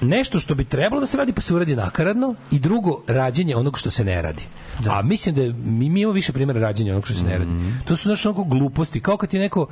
nešto 0.00 0.40
što 0.40 0.54
bi 0.54 0.64
trebalo 0.64 1.00
da 1.00 1.06
se 1.06 1.16
radi 1.16 1.32
pa 1.32 1.40
se 1.40 1.54
uradi 1.54 1.76
nakaradno 1.76 2.34
i 2.50 2.58
drugo 2.58 3.02
rađenje 3.06 3.56
onog 3.56 3.78
što 3.78 3.90
se 3.90 4.04
ne 4.04 4.22
radi. 4.22 4.42
A 4.90 5.02
mislim 5.02 5.34
da 5.34 5.42
mi, 5.42 5.90
mi 5.90 6.00
imamo 6.00 6.12
više 6.14 6.32
primjera 6.32 6.60
rađenja 6.60 6.92
onog 6.92 7.06
što 7.06 7.14
se 7.14 7.24
ne 7.24 7.38
radi. 7.38 7.50
To 7.84 7.96
su 7.96 8.02
znaš 8.02 8.26
onako 8.26 8.44
gluposti, 8.44 9.00
kao 9.00 9.16
kad 9.16 9.34
je 9.34 9.40
neko 9.40 9.66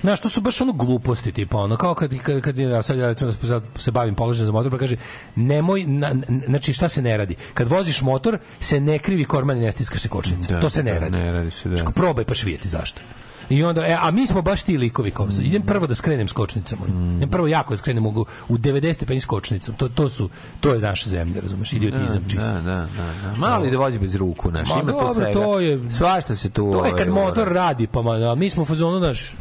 Znaš, 0.00 0.20
to 0.20 0.28
su 0.28 0.40
baš 0.40 0.60
ono 0.60 0.72
gluposti, 0.72 1.32
tipa 1.32 1.58
ono, 1.58 1.76
kao 1.76 1.94
kad, 1.94 2.18
kad, 2.22 2.40
kad 2.40 2.58
ja 2.58 2.82
sad 2.82 2.98
ja 2.98 3.06
recimo 3.06 3.32
sad 3.32 3.62
se 3.76 3.90
bavim 3.90 4.14
položajem 4.14 4.46
za 4.46 4.52
motor, 4.52 4.70
pa 4.70 4.78
kaže, 4.78 4.96
nemoj, 5.36 5.84
na, 5.84 6.12
na- 6.12 6.40
znači 6.46 6.72
šta 6.72 6.88
se 6.88 7.02
ne 7.02 7.16
radi? 7.16 7.36
Kad 7.54 7.68
voziš 7.68 8.02
motor, 8.02 8.38
se 8.60 8.80
ne 8.80 8.98
krivi 8.98 9.24
korman 9.24 9.56
i 9.56 9.60
ne 9.60 9.72
stiska 9.72 9.98
se 9.98 10.08
kočnica. 10.08 10.54
Da, 10.54 10.60
to 10.60 10.70
se 10.70 10.82
ne 10.82 10.92
da, 10.92 10.98
radi. 10.98 11.18
ne 11.18 11.32
radi 11.32 11.50
se, 11.50 11.68
da. 11.68 11.76
Znači, 11.76 11.92
probaj 11.94 12.24
pa 12.24 12.34
vidjeti 12.44 12.68
zašto. 12.68 13.02
I 13.50 13.64
onda, 13.64 13.80
e, 13.82 13.96
a 14.00 14.10
mi 14.10 14.26
smo 14.26 14.42
baš 14.42 14.62
ti 14.62 14.78
likovi 14.78 15.10
kao 15.10 15.30
sad. 15.30 15.44
Idem 15.44 15.62
prvo 15.62 15.86
da 15.86 15.94
skrenem 15.94 16.28
skočnicom. 16.28 16.78
ono. 16.84 17.16
Idem 17.16 17.28
prvo 17.28 17.46
jako 17.48 17.72
da 17.72 17.78
skrenem 17.78 18.06
u, 18.06 18.10
u 18.48 18.58
90 18.58 18.92
stepeni 18.92 19.20
skočnicom. 19.20 19.74
To, 19.74 19.88
to, 19.88 20.08
su, 20.08 20.28
to 20.60 20.74
je 20.74 20.80
naša 20.80 21.10
zemlja, 21.10 21.40
razumeš? 21.40 21.72
Idiotizam 21.72 22.24
čisto. 22.28 22.46
Da, 22.46 22.60
da, 22.60 22.86
da, 22.86 22.86
da. 23.22 23.36
Mali 23.38 23.70
da 23.70 23.78
vozi 23.78 23.98
bez 23.98 24.14
ruku, 24.14 24.50
naš. 24.50 24.68
Ma 24.68 24.80
Ima 24.82 24.92
to 24.92 25.14
svega. 25.14 25.32
to 25.32 25.60
je- 25.60 25.90
Svašta 25.90 26.34
se 26.34 26.50
tu... 26.50 26.72
To 26.72 26.86
je 26.86 26.92
kad 26.92 27.08
ovaj, 27.08 27.24
motor 27.24 27.48
radi, 27.48 27.86
pa 27.86 28.02
ma, 28.02 28.10
a 28.12 28.34
mi 28.34 28.50
smo 28.50 28.62
u 28.62 28.66
fazonu, 28.66 29.00
naš, 29.00 29.34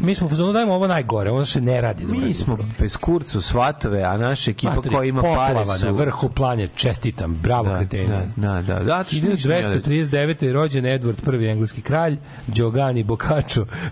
mi 0.00 0.14
smo 0.14 0.26
u 0.26 0.30
fazonu 0.30 0.52
dajemo 0.52 0.74
ovo 0.74 0.86
najgore, 0.86 1.30
ono 1.30 1.46
se 1.46 1.60
ne 1.60 1.80
radi. 1.80 2.04
dobro, 2.04 2.18
Mi 2.18 2.34
smo 2.34 2.58
bez 2.78 2.96
kurcu 2.96 3.42
svatove, 3.42 4.02
a 4.02 4.16
naša 4.16 4.50
ekipa 4.50 4.72
Matori, 4.72 4.94
koja 4.94 5.04
ima 5.04 5.22
pare 5.22 5.66
su... 5.66 5.84
na 5.84 5.90
vrhu 5.92 6.28
planje, 6.28 6.68
čestitam, 6.68 7.34
bravo 7.34 7.64
Da, 7.64 7.78
kreteni. 7.78 8.08
da, 8.36 8.52
da, 8.52 8.74
da. 8.74 8.80
da, 8.80 9.04
što 9.04 9.26
ništa 9.26 9.48
nije 9.48 9.68
reći. 9.68 9.90
1239. 9.90 10.44
je 10.44 10.52
rođen 10.52 10.84
Edward 10.84 11.42
I 11.42 11.48
engleski 11.48 11.82
kralj, 11.82 12.16
Giovanni 12.48 13.02
Boccaccio, 13.02 13.37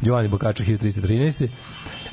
Giovanni 0.03 0.29
Boccaccio 0.29 0.67
1313. 0.67 1.49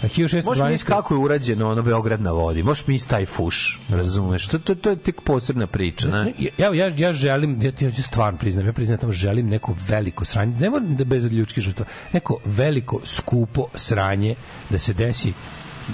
A 0.02 0.08
1612. 0.08 0.46
Možeš 0.46 0.64
misliti 0.64 0.92
kako 0.92 1.14
je 1.14 1.18
urađeno 1.18 1.72
ono 1.72 1.82
Beograd 1.82 2.22
na 2.22 2.32
vodi. 2.32 2.64
Možeš 2.64 2.88
misliti 2.88 3.10
taj 3.10 3.26
fuš, 3.26 3.80
razumeš? 3.90 4.48
To, 4.48 4.60
to, 4.60 4.76
to 4.76 4.90
je 4.90 4.96
tek 4.96 5.22
posebna 5.22 5.68
priča. 5.68 6.08
Ne? 6.08 6.34
Ja, 6.58 6.74
ja, 6.74 6.92
ja 6.98 7.14
želim, 7.14 7.62
ja, 7.62 7.72
ja 7.80 8.04
stvarno 8.04 8.40
priznam, 8.40 8.66
ja 8.66 8.74
priznam, 8.74 8.98
tamo 8.98 9.12
želim 9.12 9.50
neko 9.50 9.76
veliko 9.88 10.26
sranje, 10.26 10.60
ne 10.60 10.70
moram 10.70 10.96
da 10.96 11.04
bez 11.04 11.34
ljudskih 11.34 11.64
žrtva, 11.64 11.86
neko 12.14 12.40
veliko, 12.46 13.00
skupo 13.06 13.68
sranje 13.76 14.36
da 14.70 14.80
se 14.80 14.94
desi 14.94 15.34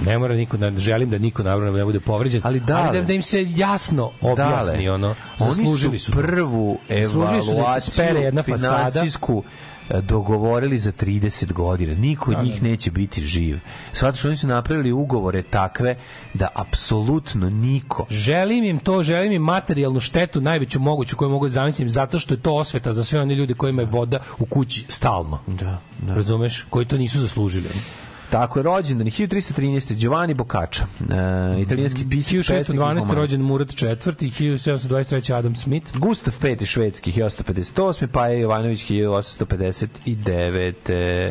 ne 0.06 0.18
mora 0.18 0.36
niko 0.36 0.58
da 0.58 0.72
želim 0.72 1.10
da 1.10 1.18
niko 1.18 1.44
naravno 1.44 1.72
ne 1.72 1.86
bude 1.86 2.00
povređen 2.00 2.42
Ali 2.44 2.60
dale. 2.60 3.00
da, 3.00 3.06
da 3.06 3.14
im 3.14 3.22
se 3.22 3.48
jasno 3.56 4.12
objasni 4.22 4.86
Dale, 4.86 4.92
ono 4.92 5.16
zaslužili 5.38 6.00
su 6.00 6.12
prvu 6.12 6.80
Zaslužili 6.90 7.42
su 7.42 7.52
da 7.52 7.58
evaluaciju 7.58 8.06
jedna 8.18 8.44
fasada 8.44 9.06
dogovorili 10.02 10.78
za 10.78 10.92
30 10.92 11.54
godina. 11.54 11.94
Niko 11.94 12.32
od 12.32 12.44
njih 12.44 12.64
neće 12.64 12.92
biti 12.92 13.22
živ. 13.22 13.60
Zato 13.94 14.18
što 14.18 14.28
oni 14.28 14.38
su 14.38 14.48
napravili 14.48 14.92
ugovore 14.92 15.42
takve 15.42 15.96
da 16.34 16.48
apsolutno 16.56 17.50
niko 17.50 18.06
Želim 18.10 18.64
im 18.64 18.80
to, 18.80 19.04
želim 19.04 19.32
im 19.32 19.42
materijalnu 19.42 20.00
štetu 20.00 20.42
najveću 20.42 20.80
moguću 20.80 21.16
koju 21.16 21.30
mogu 21.30 21.46
da 21.46 21.50
zamislim 21.50 21.90
zato 21.90 22.20
što 22.20 22.34
je 22.34 22.42
to 22.42 22.54
osveta 22.56 22.94
za 22.94 23.04
sve 23.04 23.22
one 23.22 23.36
ljude 23.36 23.54
kojima 23.54 23.82
je 23.82 23.88
voda 23.92 24.20
u 24.40 24.46
kući 24.46 24.86
stalno. 24.88 25.40
Da, 25.48 25.82
da. 26.02 26.16
Razumeš? 26.16 26.66
Koji 26.70 26.86
to 26.86 26.98
nisu 26.98 27.20
zaslužili. 27.20 27.70
Tako 28.30 28.60
je, 28.60 28.64
rođendan 28.64 29.08
1313. 29.08 29.94
Giovanni 29.94 30.34
Boccaccio, 30.34 30.86
uh, 31.00 31.08
italijanski 31.62 32.10
pisac, 32.10 32.32
pesnik 32.32 32.70
i 32.70 32.72
1612. 32.72 32.78
humanist. 32.78 33.08
rođen 33.12 33.42
Murat 33.42 33.82
IV. 33.82 33.88
1723. 33.88 35.34
Adam 35.34 35.56
Smith. 35.56 35.98
Gustav 35.98 36.34
V. 36.42 36.66
švedski 36.66 37.12
1858. 37.12 38.08
pa 38.08 38.28
je 38.28 38.40
Jovanović 38.40 38.86
1859. 38.86 40.74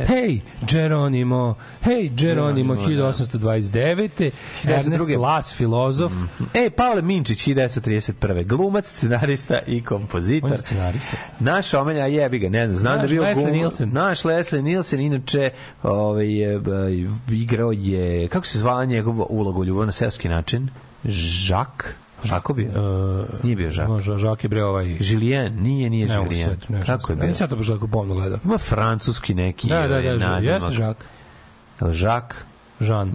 Hej, 0.07 0.41
Geronimo, 0.71 1.55
hej, 1.83 2.09
Geronimo, 2.09 2.75
Geronimo, 2.75 2.75
da. 2.75 3.13
1829. 3.13 4.31
Ernest 4.65 4.89
1902. 4.89 5.19
Las, 5.19 5.55
filozof. 5.55 6.13
E, 6.55 6.71
Pavle 6.71 7.03
Minčić, 7.03 7.47
1931. 7.47 8.47
Glumac, 8.47 8.87
scenarista 8.87 9.59
i 9.67 9.85
kompozitor. 9.85 10.51
On 10.51 10.53
je 10.53 10.59
scenarista. 10.59 11.17
Naš 11.41 11.75
omelja 11.75 12.07
jebi 12.07 12.39
ga, 12.39 12.49
ne 12.49 12.67
znam, 12.67 12.79
znam 12.79 12.99
Naš 12.99 13.01
da 13.01 13.07
je 13.07 13.21
bio 13.21 13.23
Leslie 13.23 13.47
glum- 13.47 13.53
Nielsen. 13.53 13.91
Naš 13.93 14.25
Leslie 14.25 14.63
Nielsen, 14.63 15.01
inače 15.01 15.51
ovaj, 15.83 16.27
igrao 17.31 17.73
je, 17.73 18.29
kako 18.29 18.47
se 18.47 18.59
zvala 18.59 18.85
njegova 18.85 19.27
uloga 19.29 19.59
u 19.59 19.65
ljubav 19.65 19.87
na 19.87 19.93
seoski 19.93 20.29
način? 20.29 20.69
Žak? 21.05 21.95
Žako 22.25 22.55
bio? 22.55 22.69
Uh, 22.69 23.27
Nije 23.43 23.57
bio 23.57 23.71
Žak. 23.71 23.89
Može, 23.89 24.17
Žak 24.17 24.45
je 24.45 24.49
bre 24.49 24.65
ovaj... 24.65 24.97
Julien, 25.01 25.63
nije, 25.63 25.91
nije 25.91 26.07
ne 26.69 26.85
Kako 26.87 27.13
je 27.13 27.17
bio? 27.17 27.35
Ja 27.41 27.47
to 27.47 27.57
baš 27.57 27.67
tako 27.67 27.87
pomno 27.87 28.15
gledao. 28.15 28.39
Ima 28.45 28.59
francuski 28.59 29.35
neki 29.35 29.69
Da, 29.69 29.75
da, 29.75 29.85
ovaj, 29.85 30.19
da, 30.19 30.37
jeste 30.37 30.73
Žak. 30.73 31.05
Žak? 31.91 32.48
Žan. 32.81 33.13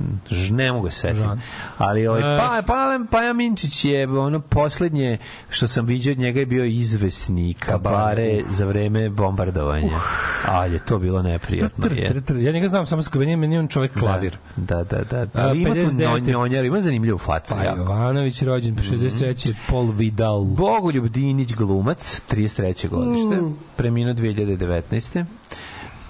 Ne 0.52 0.72
mogu 0.72 0.90
se 0.90 0.98
setiti. 0.98 1.20
Žan. 1.20 1.42
Ali 1.78 2.08
ovaj, 2.08 2.36
E. 2.36 2.40
pa, 2.40 2.62
pa, 2.68 3.00
Paja 3.12 3.34
Minčić 3.34 3.86
je 3.86 4.08
ono 4.10 4.40
poslednje 4.40 5.18
što 5.50 5.68
sam 5.68 5.86
vidio 5.86 6.12
od 6.12 6.18
njega 6.18 6.40
je 6.40 6.46
bio 6.46 6.66
izvesni 6.66 7.54
kabare 7.54 8.42
za 8.50 8.66
vreme 8.66 9.10
bombardovanja. 9.10 10.00
Ali 10.48 10.74
je 10.74 10.80
to 10.80 11.00
bilo 11.00 11.22
neprijatno. 11.22 11.88
Tr, 11.88 11.98
Je. 11.98 12.14
tr, 12.14 12.22
tr. 12.24 12.36
Ja 12.36 12.52
njega 12.52 12.68
znam 12.68 12.86
samo 12.86 13.02
sa 13.02 13.10
meni 13.20 13.58
on 13.58 13.68
čovjek 13.68 13.94
klavir. 13.94 14.38
Da, 14.56 14.84
da, 14.84 15.04
da. 15.04 15.26
da. 15.26 15.44
Ali 15.44 15.62
ima 15.62 15.70
tu 15.70 15.76
59. 15.78 16.28
njonjer, 16.28 16.66
ima 16.66 16.82
zanimljivu 16.82 17.18
facu. 17.18 17.54
Pa. 17.56 17.64
Jovanović 17.64 18.42
rođen, 18.42 18.74
Mhm. 18.74 18.82
63. 18.84 19.54
Paul 19.70 19.92
Vidal. 19.92 20.44
Bogoljub 20.44 21.08
Dinić 21.08 21.54
glumac, 21.54 22.22
33. 22.28 22.88
godište, 22.88 23.42
Mm. 23.42 23.56
preminuo 23.76 24.14
2019. 24.14 25.26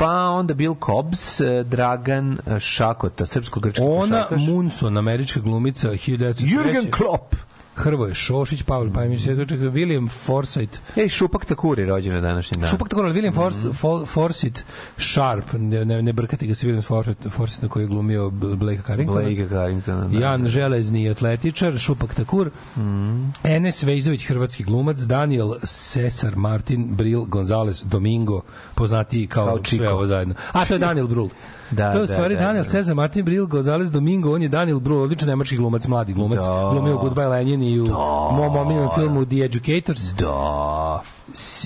Pa 0.03 0.29
onda 0.29 0.53
Bill 0.53 0.75
Cobbs, 0.85 1.41
eh, 1.41 1.63
Dragan 1.63 2.37
eh, 2.45 2.59
Šakota, 2.59 3.25
srpsko-grčki 3.25 3.81
Ona 3.83 4.01
košarkaš. 4.01 4.41
Munson, 4.47 4.97
američka 4.97 5.39
glumica, 5.39 5.89
1903. 5.89 6.47
Jürgen 6.47 6.91
Klopp. 6.91 7.35
Hrvoje 7.75 8.13
Šošić, 8.13 8.63
Pavel 8.63 8.93
Pajmić, 8.93 9.25
mm. 9.25 9.31
William 9.31 10.09
Forsythe, 10.27 10.77
Ej, 10.95 11.09
Šupak 11.09 11.45
Takuri 11.45 11.85
rođen 11.85 12.13
na 12.13 12.21
današnji 12.21 12.57
dan. 12.57 12.69
Šupak 12.69 12.89
tako, 12.89 13.01
ali 13.01 13.13
William 13.13 13.35
Fors, 13.35 13.63
Mhm. 13.63 13.71
For, 13.71 14.01
Forsyth 14.05 14.61
Sharp, 14.97 15.45
ne, 15.53 15.85
ne, 15.85 16.01
ne 16.01 16.13
brkati 16.13 16.47
ga 16.47 16.55
sa 16.55 16.67
William 16.67 16.81
Forsyth, 16.83 17.29
Forsyth 17.29 17.63
na 17.63 17.69
koji 17.69 17.83
je 17.83 17.87
glumio 17.87 18.29
Blake 18.29 18.81
Carringtona. 18.81 19.21
Blake 19.21 19.47
Carringtona. 19.49 20.07
Da. 20.07 20.19
Jan 20.19 20.47
Železni 20.47 21.09
atletičar, 21.09 21.77
Šupak 21.77 22.13
Takur, 22.13 22.49
Mhm. 22.77 23.29
Enes 23.43 23.83
Vejzović, 23.83 24.25
hrvatski 24.25 24.63
glumac, 24.63 24.97
Daniel 24.99 25.53
Cesar 25.63 26.35
Martin 26.35 26.87
Bril 26.87 27.23
Gonzales 27.23 27.83
Domingo, 27.83 28.41
poznatiji 28.75 29.27
kao, 29.27 29.45
Kao 29.45 29.59
sve 29.65 29.89
ovo 29.89 30.05
zajedno. 30.05 30.35
A, 30.51 30.65
to 30.65 30.73
je 30.73 30.79
Daniel 30.79 31.07
Brul. 31.07 31.29
Da, 31.73 31.91
to 31.91 31.97
je 31.97 32.03
u 32.03 32.07
da, 32.07 32.13
stvari 32.13 32.35
da, 32.35 32.41
Daniel 32.41 32.63
da. 32.63 32.69
Cesar 32.69 32.95
Martin 32.95 33.25
Bril 33.25 33.45
Gonzales 33.45 33.91
Domingo, 33.91 34.35
on 34.35 34.41
je 34.41 34.47
Daniel 34.47 34.79
Brul, 34.79 35.01
odličan 35.01 35.29
nemački 35.29 35.57
glumac, 35.57 35.85
mladi 35.85 36.13
glumac, 36.13 36.39
Da. 36.39 36.69
glumio 36.73 36.97
Goodbye 36.97 37.27
Lenin 37.27 37.63
i 37.63 37.79
u 37.79 37.87
mom 38.31 38.55
omiljenom 38.55 38.89
filmu 38.95 39.25
The 39.25 39.35
Educators. 39.45 40.11
Da. 40.13 41.01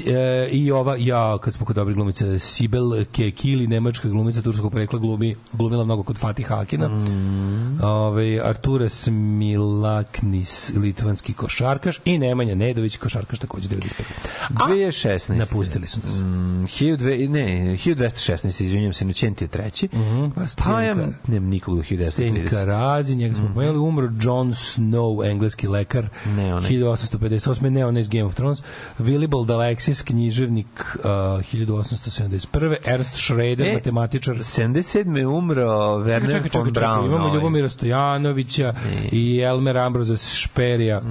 E, 0.06 0.50
I 0.52 0.72
ova, 0.72 0.96
ja, 0.96 1.38
kad 1.38 1.54
smo 1.54 1.66
kod 1.66 1.76
dobrih 1.76 1.96
glumica, 1.96 2.40
Sibel 2.40 2.82
Kekili, 3.06 3.68
nemačka 3.68 4.08
glumica 4.10 4.42
turskog 4.42 4.72
porekla, 4.72 5.00
glumi, 5.00 5.36
glumila 5.54 5.84
mnogo 5.84 6.04
kod 6.04 6.18
Fatih 6.18 6.48
Hakina. 6.48 6.88
Mm. 6.88 7.80
Ove, 7.84 8.40
Arturas 8.40 9.08
Milaknis, 9.12 10.72
litvanski 10.76 11.34
košarkaš 11.34 12.00
i 12.06 12.18
Nemanja 12.18 12.56
Nedović, 12.56 12.98
košarkaš 12.98 13.40
takođe 13.40 13.70
95. 13.70 14.04
A 14.50 14.68
2016. 14.68 15.36
napustili 15.36 15.88
su 15.88 16.00
nas. 16.04 16.20
Mm, 16.20 16.24
1200, 16.66 17.30
ne, 17.30 17.46
1216, 17.76 18.62
izvinjam 18.62 18.94
se, 18.94 19.06
Nućent 19.06 19.42
je 19.42 19.48
treći. 19.48 19.90
Mhm, 19.94 20.30
pa 20.30 20.42
Pa 20.58 20.82
ja 20.82 20.96
Stenka- 20.96 21.14
nemam 21.28 21.50
nikog 21.50 21.76
do 21.76 21.82
1230. 21.84 22.12
Stenka 22.12 22.66
Razi, 22.66 23.16
njega 23.16 23.36
smo 23.36 23.48
pomenuli, 23.48 23.80
umro 23.80 24.10
John 24.22 24.48
Snow, 24.50 25.32
engleski 25.32 25.68
lekar, 25.68 26.10
Ne, 26.28 26.56
onaj. 26.56 26.70
1858. 26.70 27.70
Ne, 27.70 27.86
onaj 27.86 28.02
iz 28.02 28.08
Game 28.08 28.24
of 28.24 28.36
Thrones. 28.36 28.62
Willibald 29.00 29.47
Alexis, 29.52 30.02
književnik, 30.02 30.68
uh, 30.96 31.04
1871. 31.42 32.76
Ernst 32.86 33.14
Schroeder, 33.16 33.68
E, 33.68 33.74
matematičar. 33.74 34.36
77. 34.36 35.18
je 35.18 35.28
umro 35.28 35.64
Werner 35.98 36.26
Čekaj, 36.26 36.44
čekaj, 36.44 36.62
von 36.62 36.68
čekaj, 36.68 36.82
Braun. 36.82 37.06
imamo 37.06 37.24
ovaj. 37.24 37.36
Ljubomira 37.36 37.70
Stojanovića 37.70 38.74
i 39.12 39.40
Elmer 39.40 39.78
Ambroza 39.78 40.18
Šperija, 40.18 41.02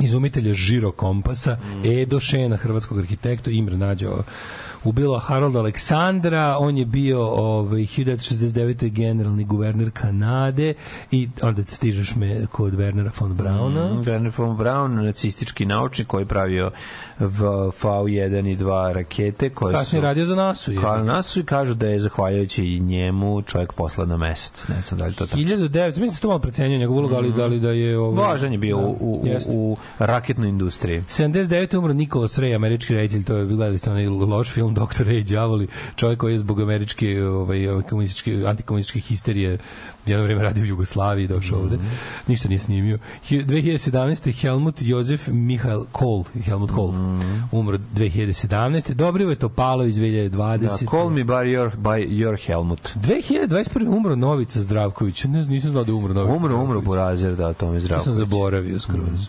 izumitelja 0.00 0.54
žiro 0.54 0.92
kompasa, 0.92 1.58
Edo 1.84 2.20
Šena, 2.20 2.56
hrvatskog 2.56 2.98
arhitekta, 2.98 3.50
Imre 3.50 3.76
Nađao 3.76 4.22
ubilo 4.86 5.18
Harold 5.18 5.56
Aleksandra, 5.56 6.56
on 6.58 6.76
je 6.76 6.84
bio 6.84 7.22
ovaj, 7.22 7.80
1969. 7.80 8.90
generalni 8.90 9.44
guverner 9.44 9.90
Kanade 9.90 10.74
i 11.10 11.28
onda 11.42 11.64
stižeš 11.64 12.16
me 12.16 12.46
kod 12.46 12.72
Wernera 12.72 13.10
von 13.20 13.34
Brauna. 13.34 13.92
Mm, 13.92 13.96
Werner 13.96 14.32
von 14.38 14.56
Braun, 14.56 15.04
nacistički 15.04 15.66
naučnik 15.66 16.08
koji 16.08 16.22
je 16.22 16.26
pravio 16.26 16.70
v, 17.18 17.26
V1 17.82 18.52
i 18.52 18.56
2 18.56 18.92
rakete 18.92 19.50
koje 19.50 19.74
Kasnije 19.74 20.00
su 20.00 20.04
radio 20.04 20.24
za 20.24 20.34
nasu. 20.36 20.72
je. 20.72 20.80
Kao 20.80 21.02
nasu 21.02 21.40
i 21.40 21.44
kažu 21.44 21.74
da 21.74 21.86
je 21.86 22.00
zahvaljujući 22.00 22.80
njemu 22.80 23.42
čovjek 23.42 23.72
poslan 23.72 24.08
na 24.08 24.16
mesec. 24.16 24.68
Ne 24.68 24.82
znam 24.82 24.98
da 24.98 25.06
li 25.06 25.14
to 25.14 25.26
tako. 25.26 25.38
1900, 25.38 25.86
mislim 25.86 26.06
da 26.06 26.12
se 26.12 26.20
to 26.20 26.28
malo 26.28 26.40
precenjuje 26.40 26.78
njegov 26.78 26.96
uloga, 26.96 27.16
ali 27.16 27.32
da 27.32 27.46
li 27.46 27.60
da 27.60 27.70
je... 27.70 27.98
Ovaj, 27.98 28.24
Važan 28.24 28.52
je 28.52 28.58
bio 28.58 28.76
da, 28.76 28.82
u, 28.82 28.96
u, 29.00 29.22
u 29.48 29.76
raketnoj 29.98 30.48
industriji. 30.48 31.00
79. 31.00 31.78
umro 31.78 31.92
Nikolas 31.92 32.38
Ray, 32.38 32.54
američki 32.54 32.94
reditelj, 32.94 33.24
to 33.24 33.36
je 33.36 33.46
gledali 33.46 33.78
ste 33.78 33.90
onaj 33.90 34.06
loš 34.06 34.50
film 34.50 34.74
Dr. 34.76 35.04
Ray 35.04 35.32
Đavoli, 35.32 35.68
čovjek 35.96 36.18
koji 36.18 36.32
je 36.32 36.38
zbog 36.38 36.60
američke 36.60 37.22
ovaj, 37.24 37.58
komunističke, 37.90 38.44
antikomunističke 38.46 39.00
histerije 39.00 39.58
jedno 40.06 40.24
vreme 40.24 40.42
radio 40.42 40.62
u 40.62 40.66
Jugoslaviji, 40.66 41.26
došao 41.28 41.58
ovde. 41.58 41.78
Ništa 42.26 42.48
nije 42.48 42.58
snimio. 42.58 42.98
Hi- 43.28 43.44
2017. 43.44 44.40
Helmut 44.40 44.74
Jozef 44.80 45.28
Mihael 45.28 45.84
Kohl, 45.92 46.22
Helmut 46.44 46.70
Kohl, 46.70 46.94
umro 47.52 47.78
2017. 47.94 48.94
Dobrivoje 48.94 49.36
Topalović 49.36 49.96
2020. 49.96 50.58
Da, 50.58 50.90
call 50.90 51.10
me 51.10 51.24
by 51.24 51.44
your, 51.44 51.70
by 51.76 52.08
your 52.08 52.46
Helmut. 52.46 52.90
2021. 52.96 53.96
umro 53.96 54.16
Novica 54.16 54.62
Zdravković. 54.62 55.24
Ne 55.24 55.42
znam, 55.42 55.54
nisam 55.54 55.70
znao 55.70 55.84
da 55.84 55.90
je 55.90 55.94
umro 55.94 56.14
Novica 56.14 56.36
Umro, 56.36 56.54
umro 56.54 56.64
Zdravković. 56.64 56.86
Burazer, 56.86 57.36
da, 57.36 57.52
to 57.52 57.72
mi 57.72 57.80
To 57.80 57.98
sam 58.00 58.12
zaboravio 58.12 58.80
skroz. 58.80 59.28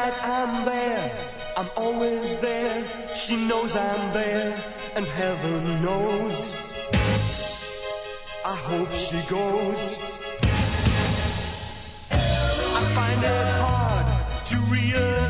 Night 0.00 0.18
I'm 0.22 0.64
there, 0.64 1.12
I'm 1.58 1.70
always 1.76 2.36
there. 2.36 2.76
She 3.14 3.36
knows 3.48 3.76
I'm 3.76 4.04
there, 4.12 4.52
and 4.96 5.04
heaven 5.06 5.82
knows. 5.84 6.36
I 8.52 8.56
hope 8.70 8.92
she 9.06 9.20
goes. 9.36 9.82
I 12.78 12.82
find 12.96 13.20
it 13.34 13.46
hard 13.64 14.06
to 14.50 14.56
realize 14.76 15.29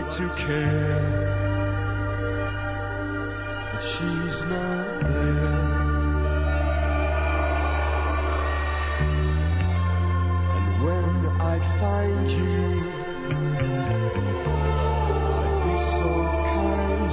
like 0.00 0.10
to 0.10 0.28
care, 0.30 0.98
but 3.70 3.80
she's 3.80 4.40
not 4.52 5.00
there. 5.02 5.54
And 10.56 10.68
when 10.84 11.10
I'd 11.52 11.66
find 11.78 12.28
you, 12.28 12.62
I'd 15.38 15.58
be 15.64 15.76
so 15.94 16.10
kind, 16.50 17.12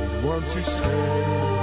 you'd 0.00 0.24
want 0.24 0.44
to 0.54 0.60
stay. 0.62 1.53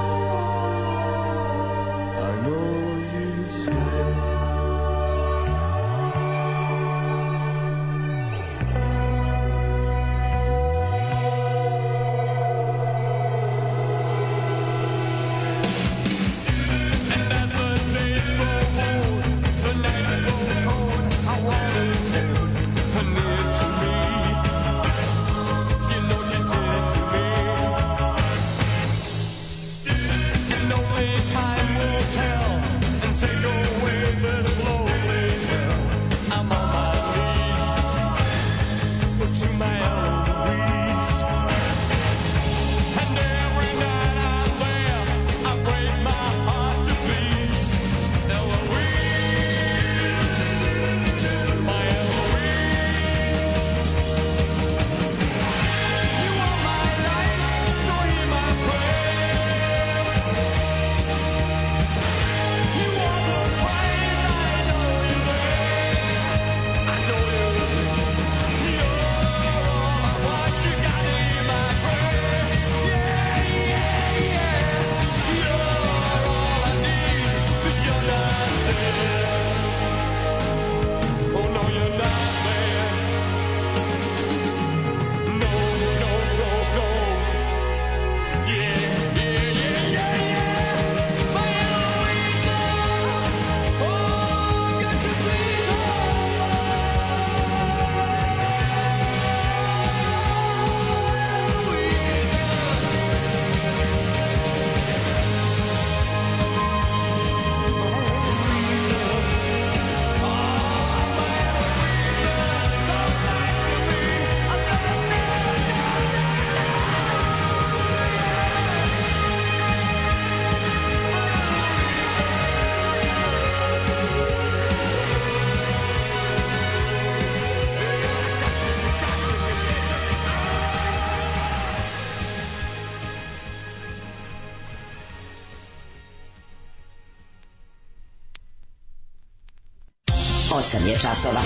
8 140.72 140.88
je 140.88 140.95
časova. 140.99 141.41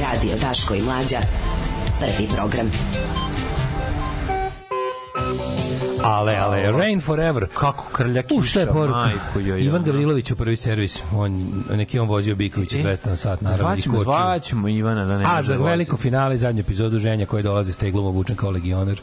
Radio 0.00 0.36
Daško 0.40 0.74
i 0.74 0.82
Mlađa. 0.82 1.18
Prvi 2.00 2.28
program. 2.36 2.70
Ale, 6.04 6.36
ale, 6.36 6.72
Rain 6.72 7.00
Forever. 7.00 7.46
Kako 7.54 7.84
krlja 7.92 8.22
kiša, 8.22 8.40
U, 8.40 8.42
šta 8.42 8.60
je 8.60 8.66
poruka? 8.66 8.98
Majko, 8.98 9.38
joj, 9.38 9.48
joj, 9.48 9.64
Ivan 9.64 9.82
Gavrilović 9.82 10.30
u 10.30 10.36
prvi 10.36 10.56
servis. 10.56 10.98
On, 11.14 11.62
neki 11.70 11.98
on 11.98 12.08
vozio 12.08 12.36
Bikovića 12.36 12.78
e, 12.78 12.82
200 12.82 13.08
na 13.08 13.16
sat, 13.16 13.40
naravno. 13.40 13.64
Zvaćemo, 13.64 14.02
zvaćemo 14.02 14.68
Ivana 14.68 15.04
da 15.04 15.18
ne 15.18 15.24
A 15.24 15.36
da 15.36 15.42
za 15.42 15.56
veliko 15.56 15.96
finale 15.96 16.34
i 16.34 16.38
zadnju 16.38 16.60
epizodu 16.60 16.98
ženja 16.98 17.26
koje 17.26 17.42
dolazi 17.42 17.78
teglom 17.78 18.06
obučen 18.06 18.36
kao 18.36 18.50
legioner. 18.50 19.00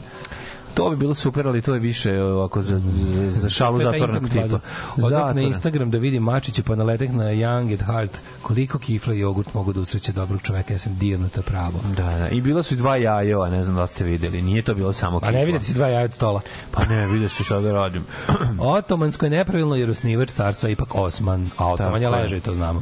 To 0.74 0.90
bi 0.90 0.96
bilo 0.96 1.14
super, 1.14 1.46
ali 1.46 1.62
to 1.62 1.74
je 1.74 1.80
više 1.80 2.10
e, 2.10 2.22
ovako 2.22 2.62
za, 2.62 2.80
za 3.28 3.48
šalu 3.48 3.78
zatvornog 3.78 4.28
tipa. 4.28 4.58
Odmah 5.02 5.34
na 5.34 5.40
Instagram 5.42 5.90
da 5.90 5.98
vidim 5.98 6.22
Mačiće, 6.22 6.62
pa 6.62 6.74
naletek 6.74 7.10
na 7.10 7.24
Young 7.24 7.74
at 7.74 7.82
Heart 7.82 8.20
koliko 8.50 8.78
kifla 8.78 9.14
i 9.14 9.18
jogurt 9.18 9.54
mogu 9.54 9.72
da 9.72 9.80
usreće 9.80 10.12
dobrog 10.12 10.42
čoveka, 10.42 10.74
ja 10.74 10.78
sam 10.78 10.96
dirnuta 10.98 11.42
pravo. 11.42 11.80
Da, 11.96 12.18
da. 12.18 12.28
I 12.28 12.40
bila 12.40 12.62
su 12.62 12.74
i 12.74 12.76
dva 12.76 12.96
jajeva, 12.96 13.50
ne 13.50 13.62
znam 13.62 13.76
da 13.76 13.86
ste 13.86 14.04
videli. 14.04 14.42
Nije 14.42 14.62
to 14.62 14.74
bilo 14.74 14.92
samo 14.92 15.20
A 15.22 15.30
ne 15.30 15.44
vidite 15.44 15.64
si 15.64 15.74
dva 15.74 15.88
jaja 15.88 16.04
od 16.04 16.14
stola. 16.14 16.40
Pa 16.70 16.84
ne, 16.84 17.06
vidio 17.06 17.28
su 17.28 17.44
šta 17.44 17.60
da 17.60 17.72
radim. 17.72 18.04
Otomansko 18.58 19.26
je 19.26 19.30
nepravilno 19.30 19.76
jer 19.76 19.90
osnivač 19.90 20.30
carstva 20.30 20.68
je 20.68 20.72
ipak 20.72 20.94
Osman, 20.94 21.50
a 21.56 21.72
Otoman 21.72 22.02
je 22.02 22.08
Tako 22.08 22.16
je. 22.16 22.22
leže 22.22 22.40
to 22.40 22.54
znamo. 22.54 22.80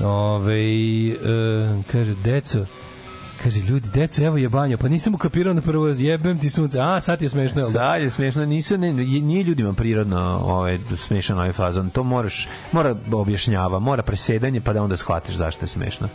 Ove, 0.00 0.60
e, 0.60 1.16
kaže, 1.92 2.14
deco, 2.14 2.66
kaže, 3.44 3.60
ljudi, 3.60 3.88
deco, 3.94 4.22
evo 4.22 4.36
je 4.36 4.48
banja, 4.48 4.76
pa 4.76 4.88
nisam 4.88 5.14
ukapirao 5.14 5.54
na 5.54 5.60
prvo, 5.60 5.88
jebem 5.88 6.38
ti 6.38 6.50
sunce, 6.50 6.80
a, 6.80 7.00
sad 7.00 7.22
je 7.22 7.28
smešno, 7.28 7.60
jel 7.60 7.70
da? 7.70 7.78
Sad 7.78 8.02
je 8.02 8.10
smešno, 8.10 8.46
nisu, 8.46 8.78
ne, 8.78 8.92
nije 8.92 9.42
ljudima 9.42 9.72
prirodno 9.72 10.40
ovaj, 10.44 10.78
smešan 10.96 11.38
ovaj 11.38 11.52
fazon. 11.52 11.90
To 11.90 12.02
moraš, 12.02 12.48
mora 12.72 12.96
objašnjava, 13.12 13.78
mora 13.78 14.02
presedanje 14.02 14.60
pa 14.60 14.72
da 14.72 14.82
onda 14.82 14.96
shvatiš 14.96 15.34
zašto 15.34 15.64
je 15.64 15.68
smešno. 15.68 16.08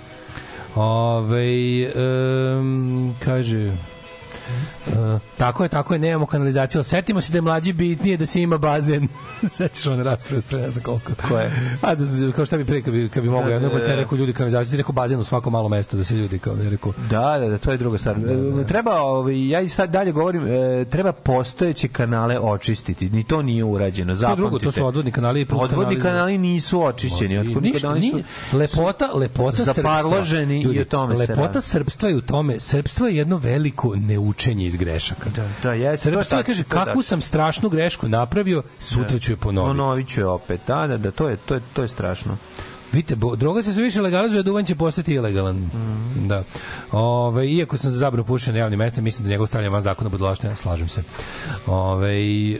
Ove, 0.75 1.91
um, 1.95 3.15
kaže... 3.19 3.77
Uh, 4.87 4.93
tako 5.37 5.63
je, 5.63 5.69
tako 5.69 5.93
je, 5.93 5.99
nemamo 5.99 6.25
kanalizaciju, 6.25 6.79
ali 6.79 6.83
setimo 6.85 7.21
se 7.21 7.31
da 7.31 7.37
je 7.37 7.41
mlađi 7.41 7.73
bitnije 7.73 8.17
da 8.17 8.25
se 8.25 8.41
ima 8.41 8.57
bazen. 8.57 9.07
Sećaš 9.51 9.87
one 9.87 10.03
rasprave 10.03 10.41
pre 10.41 10.59
ne 10.59 10.71
znam 10.71 10.83
koliko. 10.83 11.11
Koje? 11.27 11.51
A 11.81 11.95
da, 11.95 12.05
se- 12.05 12.31
kao 12.31 12.45
šta 12.45 12.57
bi 12.57 12.65
pre, 12.65 12.81
kad 12.81 12.93
bi, 12.93 13.09
kad 13.09 13.23
bi 13.23 13.29
mogao, 13.29 13.47
Da, 13.47 13.53
jedno 13.53 13.67
da, 13.67 13.73
pa 13.73 13.79
se 13.79 13.87
da. 13.87 13.95
rekao 13.95 14.17
ljudi 14.17 14.33
kanalizaciju, 14.33 14.77
rekao 14.77 14.93
bazen 14.93 15.19
u 15.19 15.23
svako 15.23 15.49
malo 15.49 15.69
mesto 15.69 15.97
da 15.97 16.03
se 16.03 16.15
ljudi 16.15 16.39
kao 16.39 16.55
ne 16.55 16.69
rekao. 16.69 16.93
Da, 17.09 17.37
da, 17.39 17.47
da, 17.47 17.57
to 17.57 17.71
je 17.71 17.77
druga 17.77 17.97
stvar. 17.97 18.15
E, 18.17 18.65
Treba, 18.65 18.91
ovaj, 18.93 19.49
ja 19.49 19.61
i 19.61 19.69
sad 19.69 19.89
dalje 19.89 20.11
govorim, 20.11 20.47
e, 20.47 20.85
treba 20.85 21.11
postojeće 21.13 21.87
kanale 21.87 22.39
očistiti. 22.39 23.09
Ni 23.09 23.23
to 23.23 23.41
nije 23.41 23.63
urađeno. 23.63 24.07
To 24.07 24.11
je 24.11 24.15
Zapamtite. 24.15 24.41
drugo, 24.41 24.59
to 24.59 24.71
su 24.71 24.85
odvodni 24.85 25.11
kanali 25.11 25.41
i 25.41 25.45
plus 25.45 25.63
Odvodni 25.63 25.95
kanali 25.95 26.01
kanali 26.01 26.37
nisu 26.39 26.83
očišćeni. 26.83 27.37
Odvodni 27.37 27.61
ništa, 27.63 27.87
kanali 27.87 28.09
su 28.11 28.19
lepota, 28.53 29.09
lepota 29.13 29.55
srpstva. 29.55 29.73
zaparloženi 29.73 30.61
i 30.63 30.81
o 30.81 30.85
tome 30.85 31.17
se 31.17 31.21
Lepota 31.21 31.61
srpstva 31.61 32.09
je 32.09 32.15
u 32.15 32.21
tome, 32.21 32.59
srpstvo 32.59 33.07
je 33.07 33.15
jedno 33.15 33.37
veliko 33.37 33.95
neučenje 33.97 34.38
iz 34.47 34.75
grešaka. 34.75 35.29
Da, 35.29 35.47
da, 35.63 35.73
jeste, 35.73 36.09
je, 36.09 36.15
tačno, 36.15 36.43
kaže, 36.43 36.63
to 36.63 36.69
kakvu 36.69 36.85
tačno. 36.85 37.03
sam 37.03 37.21
strašnu 37.21 37.69
grešku 37.69 38.09
napravio, 38.09 38.63
sutra 38.79 39.19
ću 39.19 39.31
je 39.31 39.35
ponoviti. 39.37 39.77
Ponovit 39.77 40.07
ću 40.07 40.21
je 40.21 40.27
opet. 40.27 40.61
Da, 40.67 40.87
da, 40.87 40.97
da, 40.97 41.11
to 41.11 41.29
je, 41.29 41.37
to 41.37 41.55
je, 41.55 41.61
to 41.73 41.81
je 41.81 41.87
strašno. 41.87 42.37
Vidite, 42.93 43.15
droga 43.37 43.63
se 43.63 43.73
sve 43.73 43.83
više 43.83 44.01
legalizuje, 44.01 44.39
a 44.39 44.43
duvan 44.43 44.65
će 44.65 44.75
postati 44.75 45.13
ilegalan. 45.13 45.55
Mhm. 45.55 46.27
Da. 46.27 46.43
Ove, 46.91 47.51
iako 47.51 47.77
sam 47.77 47.91
za 47.91 47.97
zabranu 47.97 48.23
pušenja 48.23 48.53
na 48.53 48.59
javnim 48.59 48.79
mestima, 48.79 49.03
mislim 49.03 49.23
da 49.23 49.29
njegov 49.29 49.47
stavljanje 49.47 49.69
van 49.69 49.81
zakona 49.81 50.09
budalaština, 50.09 50.55
slažem 50.55 50.87
se. 50.87 51.03
Ove, 51.67 52.13
e, 52.13 52.57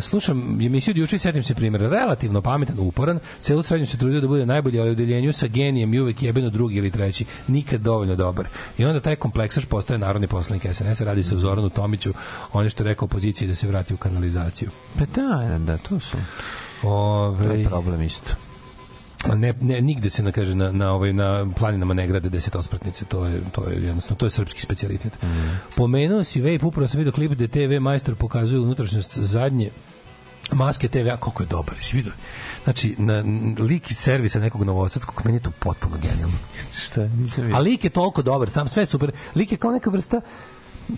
slušam 0.00 0.60
emisiju 0.60 0.92
od 0.92 0.96
juče 0.96 1.16
i 1.16 1.18
setim 1.18 1.42
se 1.42 1.54
primjera. 1.54 1.88
Relativno 1.88 2.42
pametan, 2.42 2.76
uporan, 2.78 3.18
celu 3.40 3.62
srednju 3.62 3.86
se 3.86 3.98
trudio 3.98 4.20
da 4.20 4.28
bude 4.28 4.46
najbolji, 4.46 4.80
ali 4.80 4.90
u 4.90 4.94
deljenju 4.94 5.32
sa 5.32 5.46
genijem 5.46 5.94
i 5.94 6.00
uvek 6.00 6.22
jebeno 6.22 6.50
drugi 6.50 6.76
ili 6.76 6.90
treći. 6.90 7.24
Nikad 7.48 7.80
dovoljno 7.80 8.16
dobar. 8.16 8.48
I 8.78 8.84
onda 8.84 9.00
taj 9.00 9.16
kompleksaš 9.16 9.64
postaje 9.64 9.98
narodni 9.98 10.26
poslanik 10.26 10.66
SNS. 10.72 11.00
Radi 11.00 11.22
se 11.22 11.34
o 11.34 11.38
Zoranu 11.38 11.70
Tomiću, 11.70 12.14
on 12.52 12.64
je 12.64 12.70
što 12.70 12.84
rekao 12.84 13.06
opoziciji 13.06 13.48
da 13.48 13.54
se 13.54 13.68
vrati 13.68 13.94
u 13.94 13.96
kanalizaciju. 13.96 14.70
Pa 14.98 15.04
da, 15.04 15.58
da, 15.58 15.78
to 15.78 16.00
su. 16.00 16.16
Ove, 16.82 17.48
To 17.48 17.54
je 17.54 17.64
problem 17.64 18.02
isto. 18.02 18.34
Ne, 19.36 19.54
ne 19.60 19.80
nigde 19.80 20.10
se 20.10 20.22
na 20.22 20.32
kaže 20.32 20.54
na 20.54 20.72
na 20.72 20.92
ovaj 20.92 21.12
na 21.12 21.46
planinama 21.56 21.94
ne 21.94 22.06
grade 22.06 22.28
desetospratnice 22.28 23.04
to 23.04 23.26
je 23.26 23.40
to 23.52 23.68
je 23.68 23.84
jednostavno 23.84 24.16
to 24.16 24.26
je 24.26 24.30
srpski 24.30 24.60
specijalitet. 24.60 25.12
Pomenuo 25.76 26.24
si 26.24 26.40
vape 26.40 26.66
upravo 26.66 26.88
sam 26.88 26.98
video 26.98 27.12
klip 27.12 27.32
gde 27.32 27.48
TV 27.48 27.80
majstor 27.80 28.14
pokazuje 28.14 28.60
unutrašnjost 28.60 29.18
zadnje 29.18 29.70
maske 30.52 30.88
TV, 30.88 31.08
a 31.12 31.16
koliko 31.16 31.42
je 31.42 31.46
dobar, 31.46 31.76
si 31.80 31.96
vidio? 31.96 32.12
Znači, 32.64 32.94
na, 32.98 33.24
lik 33.58 33.90
iz 33.90 33.98
servisa 33.98 34.40
nekog 34.40 34.64
novosadskog, 34.64 35.22
meni 35.24 35.36
je 35.36 35.42
to 35.42 35.50
potpuno 35.50 35.96
genijalno. 35.96 36.36
Šta, 36.84 37.06
nisam 37.06 37.44
vidio. 37.44 37.56
A 37.56 37.60
lik 37.60 37.84
je 37.84 37.90
toliko 37.90 38.22
dobar, 38.22 38.50
sam 38.50 38.68
sve 38.68 38.86
super. 38.86 39.12
Lik 39.34 39.52
je 39.52 39.58
kao 39.58 39.72
neka 39.72 39.90
vrsta 39.90 40.20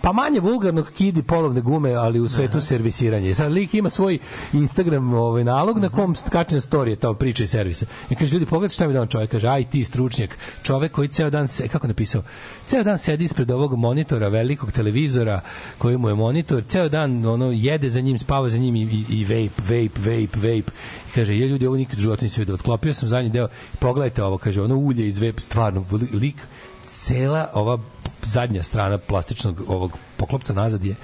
pa 0.01 0.13
manje 0.13 0.39
vulgarnog 0.39 0.91
kidi 0.91 1.23
polovne 1.23 1.61
gume, 1.61 1.93
ali 1.93 2.19
u 2.19 2.27
svetu 2.27 2.61
servisiranja. 2.61 3.29
I 3.29 3.33
Sad 3.33 3.51
lik 3.51 3.73
ima 3.73 3.89
svoj 3.89 4.17
Instagram 4.53 5.13
ovaj 5.13 5.43
nalog 5.43 5.79
na 5.79 5.89
kom 5.89 6.15
kačen 6.29 6.59
story 6.59 6.87
je 6.87 6.95
to 6.95 7.13
priča 7.13 7.43
iz 7.43 7.49
servisa. 7.49 7.85
I 8.09 8.15
kaže 8.15 8.33
ljudi 8.33 8.45
pogledaj 8.45 8.73
šta 8.73 8.87
mi 8.87 8.93
da 8.93 9.01
on 9.01 9.07
čovjek 9.07 9.31
kaže, 9.31 9.47
aj 9.47 9.63
ti 9.69 9.83
stručnjak, 9.83 10.37
čovjek 10.63 10.91
koji 10.91 11.07
ceo 11.07 11.29
dan 11.29 11.47
se 11.47 11.67
kako 11.67 11.87
napisao, 11.87 12.23
ceo 12.65 12.83
dan 12.83 12.97
sedi 12.97 13.23
ispred 13.23 13.51
ovog 13.51 13.75
monitora, 13.75 14.27
velikog 14.27 14.71
televizora 14.71 15.41
koji 15.77 15.97
mu 15.97 16.09
je 16.09 16.15
monitor, 16.15 16.63
ceo 16.63 16.89
dan 16.89 17.25
ono 17.25 17.51
jede 17.51 17.89
za 17.89 18.01
njim, 18.01 18.19
spava 18.19 18.49
za 18.49 18.57
njim 18.57 18.75
i, 18.75 18.81
i, 18.81 19.05
i 19.09 19.23
vape, 19.23 19.61
vape, 19.61 19.99
vape, 19.99 20.37
vape. 20.37 20.71
I 21.09 21.11
kaže, 21.15 21.35
je 21.35 21.47
ljudi, 21.47 21.67
ovo 21.67 21.77
nikad 21.77 21.99
u 21.99 22.01
životu 22.01 22.25
nisam. 22.25 22.45
Otklopio 22.53 22.93
sam 22.93 23.09
zadnji 23.09 23.29
deo, 23.29 23.47
pogledajte 23.79 24.23
ovo, 24.23 24.37
kaže, 24.37 24.61
ono 24.61 24.75
ulje 24.75 25.07
iz 25.07 25.21
vape, 25.21 25.41
stvarno, 25.41 25.85
lik, 26.13 26.35
cela 26.83 27.49
ova 27.53 27.77
zadnja 28.25 28.63
strana 28.63 28.97
plastičnog 28.97 29.61
ovog 29.67 29.97
poklopca 30.17 30.53
nazad 30.53 30.85
je 30.85 30.95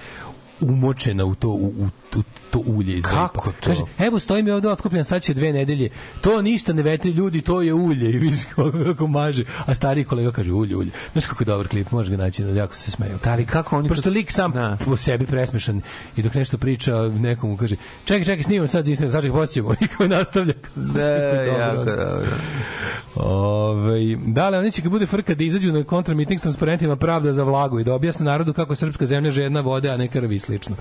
umočena 0.62 1.26
u 1.26 1.36
to 1.36 1.50
u, 1.50 1.74
u, 1.78 1.88
u 2.16 2.24
to 2.52 2.60
ulje 2.66 2.94
iz 2.94 3.04
Kako 3.04 3.52
to? 3.52 3.68
Kaže, 3.68 3.82
evo 4.00 4.20
stoji 4.20 4.44
mi 4.44 4.52
ovde 4.52 4.70
otkupljen, 4.70 5.06
sad 5.06 5.22
će 5.22 5.34
dve 5.34 5.54
nedelje. 5.54 5.90
To 6.22 6.42
ništa 6.42 6.74
ne 6.74 6.84
vetri 6.84 7.12
ljudi, 7.12 7.42
to 7.42 7.62
je 7.62 7.74
ulje. 7.74 8.10
I 8.10 8.18
vidiš 8.18 8.44
kako, 8.50 8.72
kako 8.72 9.08
maže. 9.08 9.44
A 9.66 9.74
stari 9.74 10.04
kolega 10.04 10.32
kaže 10.32 10.52
ulje, 10.52 10.76
ulje. 10.76 10.92
Znaš 11.12 11.26
kako 11.26 11.44
je 11.44 11.46
dobar 11.46 11.68
klip, 11.68 11.92
možeš 11.92 12.12
ga 12.12 12.18
naći, 12.18 12.44
jako 12.44 12.76
se 12.76 12.92
smeju. 12.92 13.20
Da, 13.24 13.32
ali 13.32 13.46
kako 13.46 13.78
oni... 13.78 13.90
Pošto 13.90 14.10
lik 14.10 14.32
sam 14.32 14.52
Da. 14.52 14.78
po 14.86 14.98
sebi 14.98 15.26
presmešan 15.26 15.82
i 16.18 16.22
dok 16.22 16.34
nešto 16.34 16.58
priča 16.58 16.96
nekomu 16.96 17.58
kaže 17.58 17.76
čekaj, 18.06 18.26
čekaj, 18.26 18.44
snimam 18.44 18.68
sad 18.68 18.88
Instagram, 18.88 19.12
sad 19.12 19.24
ću 19.24 19.32
poćemo 19.32 19.74
i 19.74 19.88
kao 19.98 20.08
nastavlja. 20.08 20.54
Da, 20.76 21.02
jako 21.02 21.86
dobro. 21.86 22.38
Ove, 23.16 24.16
da, 24.28 24.44
ali 24.44 24.58
oni 24.58 24.72
će 24.72 24.82
kad 24.82 24.92
bude 24.92 25.06
frka 25.06 25.36
da 25.36 25.44
izađu 25.44 25.72
na 25.72 25.84
kontramiting 25.84 26.40
s 26.40 26.42
transparentima 26.42 26.96
pravda 26.96 27.34
za 27.34 27.44
vlagu 27.44 27.80
i 27.80 27.84
da 27.84 27.94
objasne 27.94 28.26
narodu 28.26 28.54
kako 28.54 28.74
je 28.74 28.78
srpska 28.78 29.06
zemlja 29.06 29.32
žedna 29.32 29.62
vode, 29.62 29.90
a 29.90 29.98
ne 29.98 30.08
krvi 30.08 30.36
slično. 30.52 30.76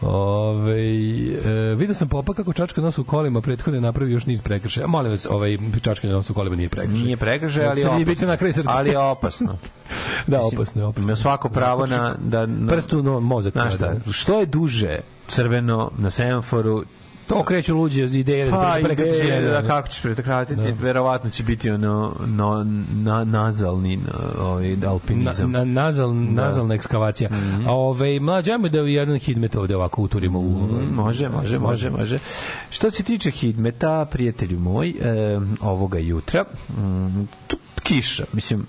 Ove, 0.00 0.80
e, 0.80 1.74
vidio 1.74 1.94
sam 1.94 2.08
popa 2.08 2.34
kako 2.34 2.52
čačka 2.52 2.80
nos 2.80 2.98
u 2.98 3.04
kolima 3.04 3.40
prethodno 3.40 3.80
napravi 3.80 4.12
još 4.12 4.26
niz 4.26 4.42
prekršaja. 4.42 4.86
Molim 4.86 5.10
vas, 5.10 5.26
ovaj 5.30 5.58
čačkanje 5.82 6.12
nos 6.12 6.30
u 6.30 6.34
kolima 6.34 6.56
nije 6.56 6.68
prekršaj. 6.68 7.04
Nije 7.04 7.16
prekršaj, 7.16 7.66
ali 7.66 7.84
opasno. 7.84 8.04
biti 8.04 8.26
na 8.26 8.36
kraj 8.36 8.52
srca. 8.52 8.70
Ali 8.72 8.90
je 8.90 8.98
opasno. 8.98 9.58
da, 10.26 10.40
opasno 10.40 10.82
je, 10.82 10.86
opasno. 10.86 11.08
Ima 11.08 11.16
svako 11.16 11.48
pravo 11.48 11.86
na... 11.86 12.14
Da, 12.18 12.46
na 12.46 12.72
Prst 12.72 12.92
u 12.92 13.02
no, 13.02 13.20
mozak. 13.20 13.52
Znaš 13.52 13.74
šta, 13.74 13.94
da. 14.06 14.12
što 14.12 14.40
je 14.40 14.46
duže 14.46 15.00
crveno 15.28 15.90
na 15.98 16.10
semaforu, 16.10 16.84
To 17.30 17.44
kreću 17.44 17.76
luđe 17.76 18.04
ideje. 18.04 18.50
pa 18.50 18.56
da 18.56 18.84
prekršaj 18.84 19.24
ideje 19.26 19.40
vreme. 19.40 19.62
da 19.62 19.68
kako 19.68 19.88
ćeš 19.88 20.02
pretakratiti, 20.02 20.60
Da. 20.60 20.82
verovatno 20.82 21.30
će 21.30 21.42
biti 21.42 21.70
ono 21.70 22.16
no, 22.26 22.64
na, 22.94 23.24
nazalni 23.24 24.00
ovaj, 24.40 24.76
alpinizam. 24.86 25.52
Na, 25.52 25.64
na, 25.64 25.82
nazal, 25.82 26.14
nazalna 26.14 26.74
ekskavacija. 26.74 27.30
Mhm. 27.30 27.68
A 27.68 27.72
ove, 27.72 28.20
mlađe, 28.20 28.52
ajmo 28.52 28.68
da 28.68 28.80
jedan 28.80 29.18
hidmet 29.18 29.56
ovde 29.56 29.76
ovako 29.76 30.02
uturimo 30.02 30.38
u... 30.38 30.42
Mm, 30.42 30.94
Može, 30.94 31.28
može, 31.28 31.58
može, 31.58 31.90
može. 31.90 32.18
Što 32.70 32.90
se 32.90 33.02
tiče 33.02 33.30
Hidmeta, 33.30 34.04
prijatelju 34.10 34.58
moj, 34.58 34.88
e, 34.88 34.94
ovoga 35.60 35.98
jutra, 35.98 36.44
mm, 36.78 37.24
tu 37.46 37.56
kiša, 37.82 38.24
mislim, 38.32 38.66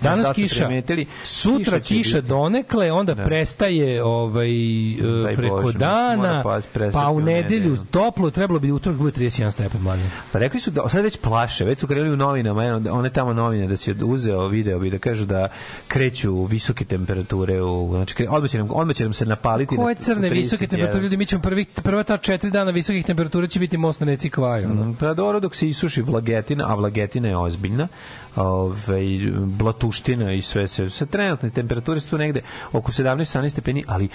Danas 0.00 0.18
da 0.18 0.32
ste 0.32 0.42
kiša, 0.42 0.66
primetili, 0.66 1.06
sutra 1.24 1.80
kiša 1.80 2.16
biti. 2.16 2.28
donekle, 2.28 2.92
onda 2.92 3.14
Da. 3.14 3.24
prestaje 3.24 4.04
ovaj, 4.04 4.50
e, 4.90 4.96
Daj 5.24 5.34
preko 5.36 5.56
Bože, 5.56 5.78
dana, 5.78 6.42
pas- 6.42 6.66
pa 6.92 7.10
u 7.10 7.20
nedelju 7.20 7.34
nedelju. 7.60 7.76
toplo, 7.84 8.30
trebalo 8.30 8.60
bi 8.60 8.72
utorak 8.72 8.98
bude 8.98 9.12
31 9.12 9.50
stepen 9.50 9.82
mladen. 9.82 10.10
Pa 10.32 10.38
rekli 10.38 10.60
su 10.60 10.70
da 10.70 10.88
sad 10.88 11.04
već 11.04 11.16
plaše, 11.16 11.64
već 11.64 11.78
su 11.78 11.86
krenuli 11.86 12.12
u 12.12 12.16
novinama, 12.16 12.64
eno, 12.64 12.92
one 12.92 13.10
tamo 13.10 13.32
novine 13.32 13.66
da 13.66 13.76
si 13.76 13.94
uzeo 13.94 14.48
video 14.48 14.78
bi 14.78 14.90
da 14.90 14.98
kažu 14.98 15.26
da 15.26 15.48
kreću 15.88 16.44
visoke 16.44 16.84
temperature, 16.84 17.62
u, 17.62 17.88
znači 17.90 18.26
odmah 18.26 18.50
će 18.50 18.58
nam, 18.58 18.68
odmah 18.70 18.96
će 18.96 19.04
nam 19.04 19.12
se 19.12 19.26
napaliti. 19.26 19.76
Koje 19.76 19.94
na 19.94 20.00
crne 20.00 20.20
31. 20.20 20.32
visoke 20.32 20.66
temperature, 20.66 21.02
ljudi, 21.02 21.16
mi 21.16 21.26
ćemo 21.26 21.42
prvi, 21.42 21.64
prva 21.64 22.02
ta 22.02 22.16
četiri 22.16 22.50
dana 22.50 22.70
visokih 22.70 23.04
temperatura 23.04 23.46
će 23.46 23.60
biti 23.60 23.76
most 23.76 24.00
na 24.00 24.06
reci 24.06 24.30
Kvaj, 24.30 24.64
ono. 24.64 24.74
Mm, 24.84 24.94
Pa 24.94 25.14
dobro 25.14 25.40
dok 25.40 25.54
se 25.54 25.68
isuši 25.68 26.02
vlagetina, 26.02 26.64
a 26.68 26.74
vlagetina 26.74 27.28
je 27.28 27.36
ozbiljna, 27.36 27.88
ovaj 28.36 29.04
blatuština 29.38 30.32
i 30.32 30.42
sve 30.42 30.68
se. 30.68 30.90
Sa 30.90 31.06
trenutne 31.06 31.50
temperature 31.50 32.00
su 32.00 32.10
tu 32.10 32.18
negde 32.18 32.40
oko 32.72 32.92
17-18 32.92 33.48
stepeni, 33.48 33.84
ali 33.86 34.08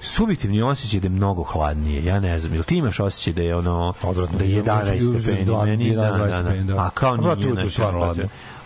subjektivni 0.00 0.62
osjećaj 0.62 1.00
da 1.00 1.06
je 1.06 1.10
mnogo 1.10 1.42
hladnije. 1.42 2.04
Ja 2.04 2.20
ne 2.20 2.38
znam, 2.38 2.54
jel 2.54 2.64
ti 2.64 2.76
imaš 2.76 3.00
osjećaj 3.00 3.32
da 3.32 3.42
je 3.42 3.56
ono 3.56 3.94
Odvratno. 4.02 4.38
da 4.38 4.44
je 4.44 4.62
11 4.62 4.84
Znači, 4.84 5.00
stepeni? 5.00 5.46
11, 5.46 5.64
Meni, 5.66 5.94
da, 5.96 6.02
20 6.02 6.42
da, 6.42 6.52
da. 6.54 6.62
da. 6.74 6.80
A 6.80 6.90
kao 6.90 7.16
nije. 7.16 7.24
brate, 7.24 7.38
ujutru 7.40 7.50
je 7.50 7.62
znači, 7.62 7.70
stvarno 7.70 8.00
ono, 8.00 8.14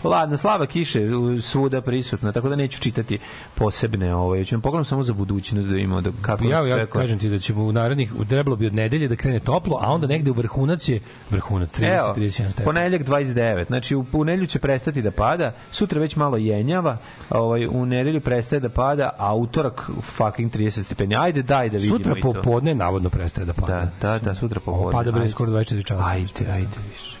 ladno. 0.03 0.37
Slaba 0.37 0.65
kiše 0.65 0.99
svuda 1.41 1.81
prisutna, 1.81 2.31
tako 2.31 2.49
da 2.49 2.55
neću 2.55 2.79
čitati 2.79 3.19
posebne 3.55 4.15
ovaj. 4.15 4.45
Ćemo 4.45 4.61
pogledam 4.61 4.85
samo 4.85 5.03
za 5.03 5.13
budućnost 5.13 5.67
da 5.67 5.75
vidimo 5.75 6.01
da 6.01 6.11
kako 6.21 6.43
Ja, 6.43 6.57
ja 6.59 6.63
sve- 6.63 6.85
kažem 6.87 7.19
ti 7.19 7.29
da 7.29 7.39
ćemo 7.39 7.63
u 7.63 7.71
narednih, 7.71 8.13
trebalo 8.29 8.55
bi 8.55 8.65
od 8.65 8.73
nedelje 8.73 9.07
da 9.07 9.15
krene 9.15 9.39
toplo, 9.39 9.79
a 9.81 9.91
onda 9.91 10.07
negde 10.07 10.31
u 10.31 10.33
vrhunac 10.33 10.89
je 10.89 10.99
vrhunac 11.29 11.69
30, 11.71 11.95
Evo, 11.95 12.13
31 12.13 12.31
stepen. 12.51 12.65
ponedeljak 12.65 13.01
29. 13.03 13.67
Znači 13.67 13.95
u, 13.95 14.05
u 14.13 14.23
nedelju 14.25 14.47
će 14.47 14.59
prestati 14.59 15.01
da 15.01 15.11
pada, 15.11 15.51
sutra 15.71 15.99
već 15.99 16.15
malo 16.15 16.37
jenjava, 16.37 16.97
ovaj 17.29 17.67
u 17.67 17.85
nedelju 17.85 18.21
prestaje 18.21 18.59
da 18.59 18.69
pada, 18.69 19.09
a 19.17 19.35
utorak 19.35 19.81
fucking 20.03 20.51
30 20.51 20.83
stepeni. 20.83 21.15
Ajde 21.15 21.41
daj 21.43 21.69
da 21.69 21.77
vidimo 21.77 21.97
Sutra 21.97 22.15
popodne 22.23 22.75
navodno 22.75 23.09
prestaje 23.09 23.45
da 23.45 23.53
pada. 23.53 23.91
Da, 24.01 24.09
da, 24.09 24.19
da, 24.19 24.35
sutra 24.35 24.59
popodne. 24.59 24.91
Pada 24.91 25.11
bre 25.11 25.29
skoro 25.29 25.51
24 25.51 25.85
časa. 25.85 26.07
Ajde, 26.07 26.51
ajde 26.51 26.67
više. 26.91 27.20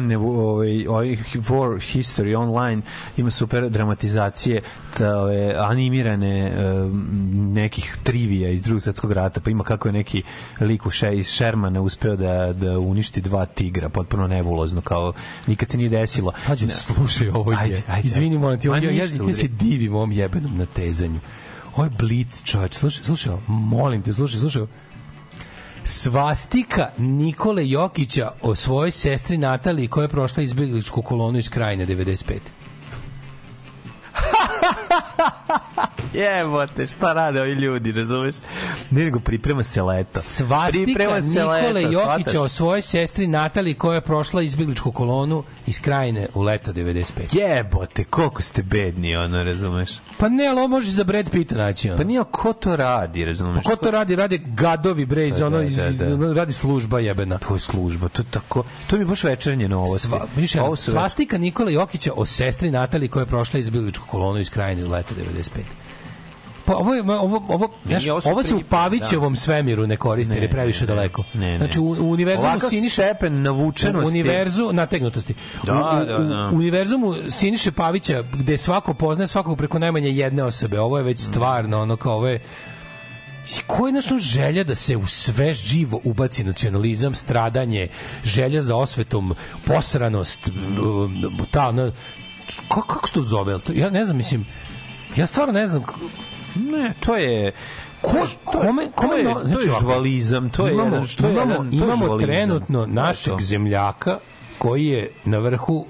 Ne, 0.00 0.18
ovaj, 0.18 0.86
ovaj 0.86 1.06
War 1.34 1.94
History 1.94 2.36
Online, 2.36 2.82
ima 3.16 3.30
super 3.30 3.70
dramatizacije 3.70 4.62
ta, 4.98 5.16
ove, 5.20 5.54
animirane 5.58 6.46
e, 6.46 6.52
nekih 7.32 7.96
trivija 8.02 8.50
iz 8.50 8.62
drugog 8.62 8.82
svetskog 8.82 9.12
rata, 9.12 9.40
pa 9.40 9.50
ima 9.50 9.64
kako 9.64 9.88
je 9.88 9.92
neki 9.92 10.22
lik 10.60 10.82
še, 10.90 11.16
iz 11.16 11.26
Shermana 11.26 11.80
uspeo 11.80 12.16
da, 12.16 12.52
da 12.52 12.78
uništi 12.78 13.20
dva 13.20 13.46
tigra, 13.46 13.88
potpuno 13.88 14.26
nebulozno, 14.26 14.80
kao 14.80 15.12
nikad 15.46 15.70
se 15.70 15.76
nije 15.78 15.88
desilo. 15.88 16.32
Pađe, 16.46 16.68
slušaj, 16.68 17.28
ovo 17.28 17.52
je. 17.52 17.58
Ajde, 17.58 17.82
ajde, 17.88 18.06
Izvini, 18.06 18.38
molim 18.38 18.60
ti, 18.60 18.68
ja, 18.68 18.76
ja, 18.76 18.90
ja 19.28 19.34
se 19.34 19.48
divim 19.48 19.94
ovom 19.94 20.12
jebenom 20.12 20.56
natezanju. 20.56 21.20
Ovo 21.76 21.84
je 21.84 21.90
blic, 21.90 22.42
čovječ. 22.44 22.74
Slušaj, 22.74 23.04
slušaj, 23.04 23.36
molim 23.46 24.02
te, 24.02 24.12
slušaj, 24.12 24.40
slušaj. 24.40 24.66
Svastika 25.84 26.90
Nikole 26.98 27.68
Jokića 27.68 28.32
o 28.42 28.54
svojoj 28.54 28.90
sestri 28.90 29.38
Nataliji 29.38 29.88
koja 29.88 30.02
je 30.02 30.08
prošla 30.08 30.42
izbjegličku 30.42 31.02
kolonu 31.02 31.38
iz 31.38 31.50
krajine 31.50 31.86
95. 31.86 32.61
Jebote, 36.14 36.86
šta 36.86 37.12
rade 37.12 37.40
ovi 37.40 37.52
ljudi, 37.52 37.92
razumeš? 37.92 38.34
Ne 38.90 39.04
nego 39.04 39.20
priprema 39.20 39.62
se 39.62 39.82
leto. 39.82 40.20
Svastika 40.20 40.84
Priprema 40.84 41.20
se 41.22 41.28
Nikole 41.28 41.62
leto, 41.62 41.78
Jokića 41.78 42.00
shvataš? 42.00 42.34
o 42.34 42.48
svojoj 42.48 42.82
sestri 42.82 43.26
Nataliji 43.26 43.74
koja 43.74 43.94
je 43.94 44.00
prošla 44.00 44.42
izbjegličku 44.42 44.92
kolonu 44.92 45.44
iz 45.66 45.80
krajine 45.80 46.26
u 46.34 46.42
leto 46.42 46.72
95. 46.72 47.36
Jebote, 47.38 48.04
koliko 48.04 48.42
ste 48.42 48.62
bedni, 48.62 49.16
ono, 49.16 49.44
razumeš? 49.44 49.90
Pa 50.18 50.28
ne, 50.28 50.46
ali 50.46 50.58
ovo 50.58 50.68
možeš 50.68 50.90
za 50.90 51.04
Brad 51.04 51.30
Pitta 51.30 51.54
naći. 51.54 51.88
Ono. 51.88 51.96
Pa 51.98 52.04
nije, 52.04 52.24
ko 52.30 52.52
to 52.52 52.76
radi, 52.76 53.24
razumeš? 53.24 53.64
Pa 53.64 53.70
ko 53.70 53.76
to 53.76 53.90
radi? 53.90 54.16
Rade 54.16 54.38
gadovi, 54.38 55.06
bre, 55.06 55.28
iz 55.28 55.36
Da, 55.36 55.46
ono, 55.46 55.56
da, 55.56 55.64
iz, 55.64 55.76
da, 55.76 55.90
da. 55.90 56.14
ono, 56.14 56.32
radi 56.32 56.52
služba 56.52 57.00
jebena. 57.00 57.38
To 57.38 57.54
je 57.54 57.60
služba, 57.60 58.08
to 58.08 58.22
je 58.22 58.26
tako, 58.30 58.64
to 58.86 58.96
mi 58.96 59.02
je 59.02 59.06
baš 59.06 59.24
večernje 59.24 59.68
novosti. 59.68 60.06
Sva, 60.06 60.26
više, 60.36 60.60
Ovo 60.60 60.76
su 60.76 60.90
svastika 60.90 61.38
Nikola 61.38 61.70
Jokića 61.70 62.12
o 62.16 62.26
sestri 62.26 62.70
Natali 62.70 63.08
koja 63.08 63.22
je 63.22 63.26
prošla 63.26 63.60
izbjegličku 63.60 64.06
kolonu 64.06 64.38
iz 64.38 64.50
krajine 64.50 64.84
u 64.84 64.90
leto 64.90 65.14
95. 65.14 65.48
Pa 66.72 66.78
ovo, 66.78 66.94
je, 66.94 67.02
ovo, 67.02 67.44
ovo, 67.48 67.70
znaš, 67.86 68.06
ovo 68.06 68.20
ovo 68.24 68.42
se 68.42 68.54
u 68.54 68.60
Pavićevom 68.68 69.36
svemiru 69.36 69.86
ne 69.86 69.96
koristi, 69.96 70.34
jer 70.34 70.42
je 70.42 70.50
previše 70.50 70.80
ne, 70.80 70.86
daleko. 70.86 71.24
Ne, 71.34 71.50
ne. 71.50 71.58
Znači, 71.58 71.80
u, 71.80 71.84
u 71.84 72.10
univerzumu 72.10 72.48
Ovakav 72.48 72.68
Siniše... 72.68 72.94
stepen 72.94 73.42
navučenosti. 73.42 74.06
U 74.06 74.08
univerzu 74.08 74.72
nategnutosti. 74.72 75.34
Da, 75.62 75.74
u, 75.74 75.76
u, 75.76 76.04
da, 76.04 76.18
da. 76.18 76.50
u 76.52 76.56
univerzumu 76.56 77.14
Siniše 77.28 77.72
Pavića 77.72 78.22
gde 78.22 78.58
svako 78.58 78.94
poznaje 78.94 79.28
svakog 79.28 79.58
preko 79.58 79.78
najmanje 79.78 80.10
jedne 80.10 80.42
osobe. 80.44 80.80
Ovo 80.80 80.98
je 80.98 81.04
već 81.04 81.20
stvarno 81.20 81.82
ono 81.82 81.96
kao 81.96 82.16
ovo 82.16 82.28
je 82.28 82.40
Ko 83.66 83.86
je 83.86 83.92
našo 83.92 84.18
želja 84.18 84.64
da 84.64 84.74
se 84.74 84.96
u 84.96 85.06
sve 85.06 85.54
živo 85.54 86.00
ubaci 86.04 86.44
nacionalizam, 86.44 87.14
stradanje, 87.14 87.88
želja 88.24 88.62
za 88.62 88.76
osvetom, 88.76 89.34
posranost, 89.66 90.50
ta, 91.50 91.68
ono, 91.68 91.92
kako, 92.68 92.86
kako 92.86 93.08
se 93.08 93.14
to 93.14 93.22
zove? 93.22 93.58
Ja 93.74 93.90
ne 93.90 94.04
znam, 94.04 94.16
mislim, 94.16 94.46
ja 95.16 95.26
stvarno 95.26 95.52
ne 95.52 95.66
znam, 95.66 95.82
Ne, 96.56 96.92
to 97.00 97.16
je... 97.16 97.52
Ko, 98.02 98.10
kome, 98.44 98.86
to 98.86 98.92
kome, 98.92 99.16
je, 99.16 99.24
no- 99.24 99.34
to 99.34 99.46
znači 99.46 99.62
je 99.62 99.70
ovako, 99.70 99.84
žvalizam, 99.84 100.50
to 100.50 100.66
je 100.66 100.72
imamo, 100.74 100.94
jedan, 100.96 101.08
to 101.10 101.26
je 101.26 101.32
imamo, 101.32 101.52
jedan, 101.52 101.70
to 101.70 101.76
je 101.76 101.78
imamo 101.78 102.06
žvalizam. 102.06 102.28
trenutno 102.28 102.78
To 102.78 102.84
je 102.84 102.94
našeg 102.94 103.32
to. 103.32 103.38
zemljaka 103.40 104.18
koji 104.58 104.86
je 104.86 105.10
na 105.24 105.38
vrhu 105.38 105.86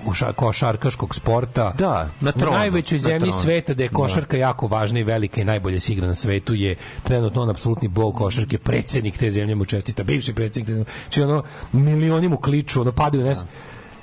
koša- 0.00 0.32
košarkaškog 0.32 1.14
sporta 1.14 1.72
Da, 1.72 2.08
na 2.20 2.30
u 2.30 2.32
tronu, 2.32 2.56
najvećoj 2.56 2.96
na 2.96 3.02
zemlji 3.02 3.18
tronu. 3.22 3.42
sveta 3.42 3.74
da 3.74 3.82
je 3.82 3.88
košarka 3.90 4.36
jako 4.36 4.66
važna 4.66 4.98
i 4.98 5.04
velika 5.04 5.40
i 5.40 5.44
najbolje 5.44 5.80
se 5.80 5.92
igra 5.92 6.06
na 6.06 6.14
svetu 6.14 6.54
je 6.54 6.74
trenutno 7.02 7.42
on 7.42 7.50
apsolutni 7.50 7.88
bog 7.88 8.14
košarke 8.14 8.58
predsednik 8.58 9.18
te 9.18 9.30
zemlje 9.30 9.54
mu 9.54 9.64
čestita 9.64 10.02
bivši 10.04 10.34
predsednik 10.34 10.66
te 10.66 10.72
zemlje 10.72 10.86
či 11.08 11.22
ono 11.22 11.42
milioni 11.72 12.28
mu 12.28 12.36
kliču 12.38 12.80
ono 12.80 12.92
padaju 12.92 13.24
nes 13.24 13.38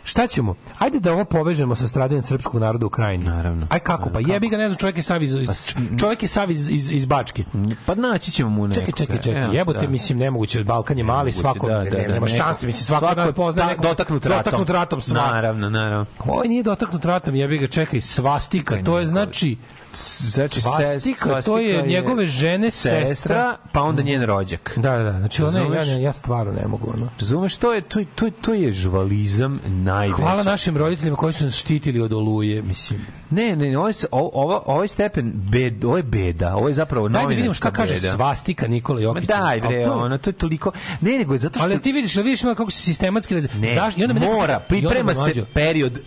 Šta 0.09 0.27
ćemo? 0.27 0.55
Ajde 0.79 0.99
da 0.99 1.13
ovo 1.13 1.25
povežemo 1.25 1.75
sa 1.75 1.87
stradanjem 1.87 2.21
srpskog 2.21 2.61
naroda 2.61 2.85
u 2.85 2.89
krajini. 2.89 3.25
Naravno. 3.25 3.67
Aj 3.69 3.79
kako? 3.79 4.09
Pa 4.09 4.19
jebi 4.19 4.49
ga, 4.49 4.57
ne 4.57 4.69
znam, 4.69 4.77
čovjek 4.77 4.97
je 4.97 5.03
sav 5.03 5.23
iz, 5.23 5.35
iz, 5.35 5.75
čovjek 5.99 6.21
je 6.23 6.27
sav 6.27 6.51
iz, 6.51 6.69
iz, 6.69 6.91
iz 6.91 7.05
Bačke. 7.05 7.43
Pa 7.85 7.95
naći 7.95 8.31
ćemo 8.31 8.49
mu 8.49 8.67
nekoga. 8.67 8.85
Čekaj, 8.85 9.05
čekaj, 9.05 9.21
čekaj. 9.21 9.55
Jebote, 9.57 9.79
da. 9.79 9.87
mislim 9.87 10.17
nemoguće, 10.17 10.63
Balkan 10.63 10.97
je 10.97 11.03
mali, 11.03 11.31
svako 11.31 11.67
da, 11.67 11.77
da, 11.77 11.89
da, 11.89 11.97
nemaš 11.97 12.31
neko- 12.31 12.37
šanse, 12.37 12.67
mislim 12.67 12.85
svako 12.85 13.05
od 13.05 13.17
nas 13.17 13.25
svako 13.25 13.35
pozna 13.35 13.65
nekog 13.65 13.85
dotaknut 13.85 14.25
ratom. 14.25 14.43
Dotaknut 14.43 14.69
ratom 14.69 15.01
svako. 15.01 15.33
Naravno, 15.33 15.69
naravno. 15.69 16.05
Ovo 16.19 16.43
nije 16.43 16.63
dotaknut 16.63 17.05
ratom, 17.05 17.35
jebi 17.35 17.57
ga, 17.57 17.67
čekaj, 17.67 18.01
svastika, 18.01 18.83
to 18.83 18.99
je 18.99 19.05
znači 19.05 19.57
Znači, 19.93 20.61
svastika, 20.61 21.41
to 21.41 21.57
je 21.59 21.81
njegove 21.83 22.25
žene 22.27 22.71
sestra, 22.71 23.57
pa 23.71 23.81
onda 23.81 24.01
njen 24.03 24.23
rođak. 24.23 24.73
Da, 24.75 24.91
da, 24.91 25.03
da. 25.03 25.11
Znači, 25.11 25.43
ona, 25.43 25.59
ja, 25.75 25.83
ja 25.83 26.13
stvarno 26.13 26.51
ne 26.53 26.67
mogu, 26.67 26.91
ono. 26.93 27.09
Razumeš, 27.19 27.55
to 27.55 27.73
je, 27.73 27.81
to, 27.81 27.99
je- 27.99 28.05
to, 28.07 28.25
je- 28.25 28.31
to 28.31 28.53
je 28.53 28.71
žvalizam 28.71 29.59
najveći. 29.65 30.21
Hvala 30.21 30.43
našim 30.43 30.77
roditeljima 30.77 31.17
koji 31.17 31.33
su 31.33 31.45
nas 31.45 31.53
štitili 31.55 32.01
od 32.01 32.13
oluje, 32.13 32.61
mislim. 32.61 33.05
Ne, 33.31 33.55
ne, 33.55 33.65
ne, 33.65 33.77
ovo 33.77 33.87
je, 33.87 33.93
s- 33.93 34.05
o- 34.05 34.31
ovo, 34.35 34.63
ovaj 34.65 34.87
stepen, 34.87 35.31
bed, 35.35 35.83
ovo 35.85 35.97
je 35.97 36.03
beda, 36.03 36.55
ovo 36.55 36.67
je 36.67 36.73
zapravo 36.73 37.09
da 37.09 37.19
vidimo 37.19 37.29
novinarska 37.31 37.55
šta 37.59 37.71
kaže 37.71 37.93
beda. 37.93 38.11
svastika 38.11 38.67
Nikola 38.67 38.97
Ma 38.97 39.03
Jokić. 39.03 39.23
daj 39.25 39.61
bre, 39.61 39.89
ono, 39.89 40.17
to 40.17 40.29
je 40.29 40.33
toliko... 40.33 40.71
Ne, 41.01 41.11
nego 41.11 41.33
je 41.33 41.39
zato 41.39 41.59
što... 41.59 41.63
Ali 41.63 41.79
ti 41.79 41.91
vidiš, 41.91 42.17
ali 42.17 42.23
vidiš 42.23 42.41
kako 42.41 42.71
se 42.71 42.81
sistematski... 42.81 43.35
Ne, 43.35 43.73
Zašto? 43.73 44.01
I 44.01 44.03
onda 44.03 44.13
me 44.13 44.19
mora, 44.21 44.33
onda 44.33 44.59
priprema 44.59 45.15
se 45.15 45.45
period, 45.53 45.99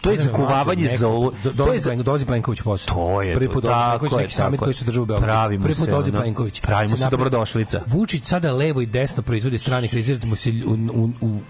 to 0.00 0.10
je 0.10 0.18
zakuvavanje 0.18 0.88
za 0.88 1.08
ovo. 1.08 1.30
do- 1.32 1.36
To 1.42 1.48
je 1.48 1.54
Dolazi, 1.54 1.80
za- 1.80 1.90
Plenko- 1.90 2.02
dolazi 2.02 2.26
Plenković 2.26 2.62
posle. 2.62 2.94
To 2.94 3.22
je 3.22 3.34
Prvi 3.34 3.46
to, 3.46 3.52
put 3.52 3.62
dolazi 3.62 3.80
tako 3.80 3.98
Plenković, 3.98 4.12
je, 4.12 4.22
neki 4.22 4.34
samit 4.34 4.54
je. 4.54 4.58
koji 4.58 4.74
se 4.74 4.84
drži 4.84 5.00
u 5.00 5.04
Beogradu. 5.04 5.26
Pravimo 5.26 5.62
Prvi 5.62 5.74
put 5.74 5.88
dolazi 5.88 6.12
Plenković. 6.12 6.60
pravimo 6.60 6.96
se 6.96 7.08
dobrodošlica. 7.10 7.80
Vučić 7.86 8.24
sada 8.24 8.52
levo 8.52 8.80
i 8.80 8.86
desno 8.86 9.22
proizvodi 9.22 9.58
strani 9.58 9.88
krize, 9.88 10.16
mu 10.24 10.36
se 10.36 10.52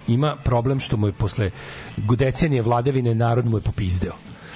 ima 0.08 0.36
problem 0.36 0.80
što 0.80 0.96
mu 0.96 1.06
je 1.06 1.12
posle 1.12 1.50
decenije 1.96 2.62
vladavine 2.62 3.14
narod 3.14 3.46
mu 3.46 3.56
je 3.56 3.62
popizdeo 3.62 4.12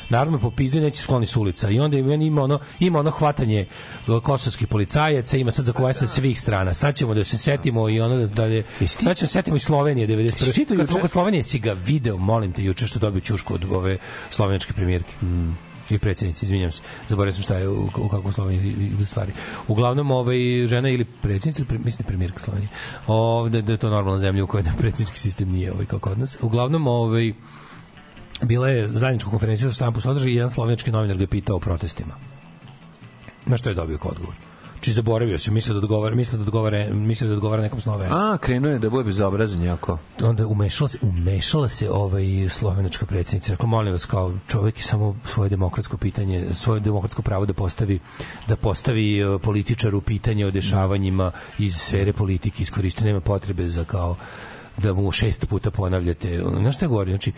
narod 0.08 0.32
mu 0.32 0.36
je 0.36 0.40
popizdeo 0.40 0.78
i 0.78 0.82
neće 0.82 1.02
skloni 1.02 1.26
s 1.26 1.36
ulica. 1.36 1.70
I 1.70 1.80
onda 1.80 1.96
ima 1.96 2.42
ono 2.42 2.58
ima 2.80 2.98
ono 2.98 3.10
hvatanje 3.10 3.60
e, 3.60 3.66
kosovskih 4.22 4.68
policajaca 4.68 5.36
ima 5.36 5.50
sad 5.50 5.64
zakovaj 5.64 5.94
sa 5.94 6.06
svih 6.06 6.40
strana. 6.40 6.74
Sad 6.74 6.96
ćemo 6.96 7.14
da 7.14 7.24
se 7.24 7.38
setimo 7.38 7.88
i 7.88 8.00
ono 8.00 8.16
da, 8.16 8.26
da 8.26 8.44
je, 8.44 8.64
sad 8.86 9.16
ćemo 9.16 9.26
se 9.26 9.26
setimo 9.26 9.56
i 9.56 9.60
Slovenije 9.60 10.08
91. 10.08 10.20
Jesi 10.20 10.52
čitao 10.52 10.76
Kad 10.76 10.88
smo 10.88 11.00
kod 11.00 11.10
Slovenije 11.10 11.42
si 11.42 11.58
ga 11.58 11.72
video 11.72 12.16
molim 12.16 12.52
te 12.52 12.64
juče 12.64 12.86
što 12.86 12.98
dobio 12.98 13.20
ćušku 13.20 13.54
od 13.54 13.64
ove 13.64 13.98
slovenjačke 14.30 14.72
premijerke. 14.72 15.14
I 15.90 15.98
predsjednici, 15.98 16.44
izvinjam 16.44 16.70
se, 16.70 16.82
zaboravio 17.08 17.32
sam 17.32 17.42
šta 17.42 17.56
je 17.56 17.68
u, 17.68 17.88
u 17.96 18.08
kakvom 18.08 18.32
Sloveniji 18.32 18.74
idu 18.80 19.06
stvari. 19.06 19.32
Uglavnom, 19.68 20.10
ovaj, 20.10 20.66
žena 20.66 20.88
ili 20.88 21.04
predsjednica, 21.04 21.60
ili 21.60 21.68
pre, 21.68 21.78
mislim 21.78 21.96
da 21.98 22.04
je 22.04 22.08
premijerka 22.08 22.38
Slovenije, 22.38 22.68
ovde, 23.06 23.62
da 23.62 23.72
je 23.72 23.78
to 23.78 23.90
normalna 23.90 24.18
zemlja 24.18 24.44
u 24.44 24.46
kojoj 24.46 24.64
predsjednički 24.78 25.18
sistem 25.18 25.52
nije 25.52 25.72
ovaj, 25.72 25.86
kao 25.86 25.98
kod 25.98 26.18
nas. 26.18 26.38
Uglavnom, 26.40 26.86
ovaj, 26.86 27.32
bila 28.44 28.68
je 28.68 28.88
zajednička 28.88 29.30
konferencija 29.30 29.68
za 29.68 29.74
štampu 29.74 30.00
sadržaj 30.00 30.30
i 30.30 30.34
jedan 30.34 30.50
slovenjački 30.50 30.92
novinar 30.92 31.16
ga 31.16 31.22
je 31.22 31.26
pitao 31.26 31.56
o 31.56 31.60
protestima. 31.60 32.14
Na 33.46 33.56
što 33.56 33.68
je 33.68 33.74
dobio 33.74 33.98
kao 33.98 34.10
odgovor? 34.10 34.34
Či 34.84 34.92
zaboravio 34.92 35.38
se, 35.38 35.50
mislio 35.50 35.74
da 35.74 35.78
odgovara, 35.78 36.16
mislio 36.16 36.38
da 36.38 36.42
odgovara, 36.42 36.86
mislio 36.94 37.28
da 37.28 37.34
odgovara 37.34 37.62
nekom 37.62 37.80
s 37.80 37.86
nove 37.86 38.08
A, 38.10 38.38
krenuo 38.40 38.70
je 38.72 38.78
da 38.78 38.90
bude 38.90 39.04
bezobrazan 39.04 39.62
jako. 39.62 39.98
onda 40.22 40.46
umešala 40.46 40.88
se, 40.88 40.98
umešala 41.02 41.68
se 41.68 41.90
ovaj 41.90 42.48
slovenačka 42.50 43.06
predsjednica. 43.06 43.52
Rekla, 43.52 43.66
molim 43.66 43.92
vas, 43.92 44.04
kao 44.04 44.34
čovjek 44.48 44.78
je 44.78 44.82
samo 44.82 45.16
svoje 45.24 45.50
demokratsko 45.50 45.96
pitanje, 45.96 46.46
svoje 46.52 46.80
demokratsko 46.80 47.22
pravo 47.22 47.46
da 47.46 47.52
postavi 47.52 47.98
da 48.48 48.56
postavi 48.56 49.20
eh, 49.20 49.38
političaru 49.42 50.00
pitanje 50.00 50.46
o 50.46 50.50
dešavanjima 50.50 51.32
iz 51.58 51.76
sfere 51.76 52.12
politike 52.12 52.62
iskoristio, 52.62 53.06
nema 53.06 53.20
potrebe 53.20 53.66
za 53.66 53.84
kao 53.84 54.16
da 54.76 54.92
mu 54.94 55.12
šest 55.12 55.46
puta 55.48 55.70
ponavljate. 55.70 56.42
Znaš 56.60 56.76
šta 56.76 56.86
govori? 56.86 57.10
Znači, 57.10 57.32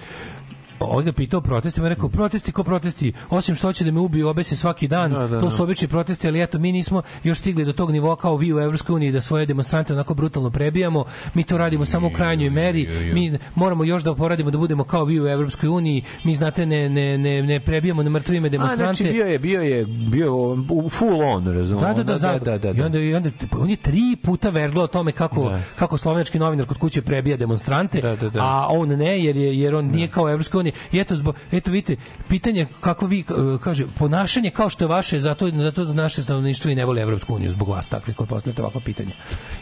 Ovaj 0.81 1.05
ga 1.05 1.12
pitao 1.12 1.40
protestima, 1.40 1.89
rekao, 1.89 2.09
protesti 2.09 2.53
ko 2.53 2.62
protesti, 2.65 3.12
osim 3.31 3.55
što 3.55 3.69
hoće 3.69 3.85
da 3.85 3.90
me 3.90 4.01
ubiju, 4.01 4.28
obese 4.28 4.57
svaki 4.57 4.89
dan, 4.89 5.12
Da, 5.12 5.19
da, 5.19 5.40
to 5.40 5.44
da. 5.44 5.51
su 5.51 5.62
obični 5.62 5.89
protesti, 5.89 6.28
ali 6.28 6.43
eto, 6.43 6.59
mi 6.59 6.73
nismo 6.73 7.03
još 7.23 7.39
stigli 7.39 7.65
do 7.65 7.73
tog 7.73 7.90
nivoa 7.90 8.16
kao 8.16 8.36
vi 8.36 8.55
u 8.55 8.61
Evropskoj 8.61 8.94
uniji 8.94 9.12
da 9.12 9.20
svoje 9.20 9.47
demonstrante 9.47 9.93
onako 9.93 10.15
brutalno 10.15 10.51
prebijamo, 10.51 11.05
mi 11.35 11.44
to 11.44 11.59
radimo 11.59 11.85
samo 11.85 12.07
u 12.07 12.11
krajnjoj 12.11 12.51
meri, 12.51 12.89
mi 13.12 13.39
moramo 13.55 13.85
još 13.85 14.03
da 14.03 14.15
poradimo 14.15 14.51
da 14.51 14.59
budemo 14.59 14.85
kao 14.85 15.05
vi 15.05 15.20
u 15.20 15.27
Evropskoj 15.28 15.69
uniji, 15.69 16.03
mi 16.24 16.35
znate 16.35 16.66
ne, 16.66 16.89
ne, 16.89 17.19
ne, 17.19 17.43
ne 17.43 17.61
prebijamo 17.61 18.03
na 18.03 18.11
mrtvime 18.11 18.47
A, 18.47 18.51
demonstrante. 18.51 18.85
znači 18.94 19.12
bio 19.12 19.27
je, 19.27 19.39
bio 19.39 19.62
je, 19.62 19.86
bio 19.86 20.57
full 20.90 21.20
on, 21.23 21.47
razumiješ? 21.47 21.86
Da, 21.86 21.94
da, 21.94 22.03
da, 22.05 22.19
da, 22.19 22.59
da, 22.59 22.73
da, 22.73 22.78
I 22.78 22.82
onda, 22.82 22.98
i 22.98 23.15
onda 23.15 23.31
on 23.53 23.70
je 23.70 23.77
tri 23.77 24.16
puta 24.23 24.51
verglo 24.51 24.85
o 24.85 24.86
tome 24.86 25.12
kako, 25.12 25.48
Da. 25.48 25.61
kako 25.77 25.98
slovenački 25.98 26.39
novinar 26.39 26.66
kod 26.66 26.78
kuće 26.78 27.03
prebija 27.03 27.36
demonstrante, 27.36 28.01
Da, 28.01 28.16
da, 28.16 28.31
da. 28.31 28.40
a 28.43 28.66
on 28.70 28.89
ne, 28.89 29.24
jer, 29.24 29.36
je, 29.36 29.59
jer 29.61 29.74
on 29.74 29.85
nije 29.86 30.09
kao 30.09 30.31
Evropska 30.31 30.59
unije. 30.66 30.72
I 30.93 31.01
eto, 31.01 31.16
zbog, 31.16 31.34
eto 31.52 31.70
vidite, 31.70 31.97
pitanje 32.28 32.66
kako 32.80 33.06
vi, 33.06 33.24
uh, 33.30 33.60
kaže, 33.60 33.86
ponašanje 33.98 34.51
kao 34.51 34.70
što 34.70 34.84
je 34.84 34.88
vaše, 34.88 35.18
zato, 35.18 35.51
zato 35.51 35.84
da 35.84 35.93
naše 35.93 36.22
stanovništvo 36.22 36.70
i 36.70 36.74
ne 36.74 36.84
voli 36.84 37.01
Evropsku 37.01 37.34
uniju 37.34 37.51
zbog 37.51 37.68
vas 37.68 37.88
takvi 37.88 38.14
koji 38.14 38.26
postavljate 38.26 38.62
ovakva 38.62 38.80
pitanja. 38.80 39.12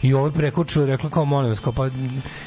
I 0.01 0.13
ovo 0.13 0.27
je 0.27 0.33
prekočilo, 0.33 0.85
rekla 0.85 1.09
kao, 1.09 1.25
molim 1.25 1.49
vas, 1.49 1.59
kao, 1.59 1.73
pa, 1.73 1.89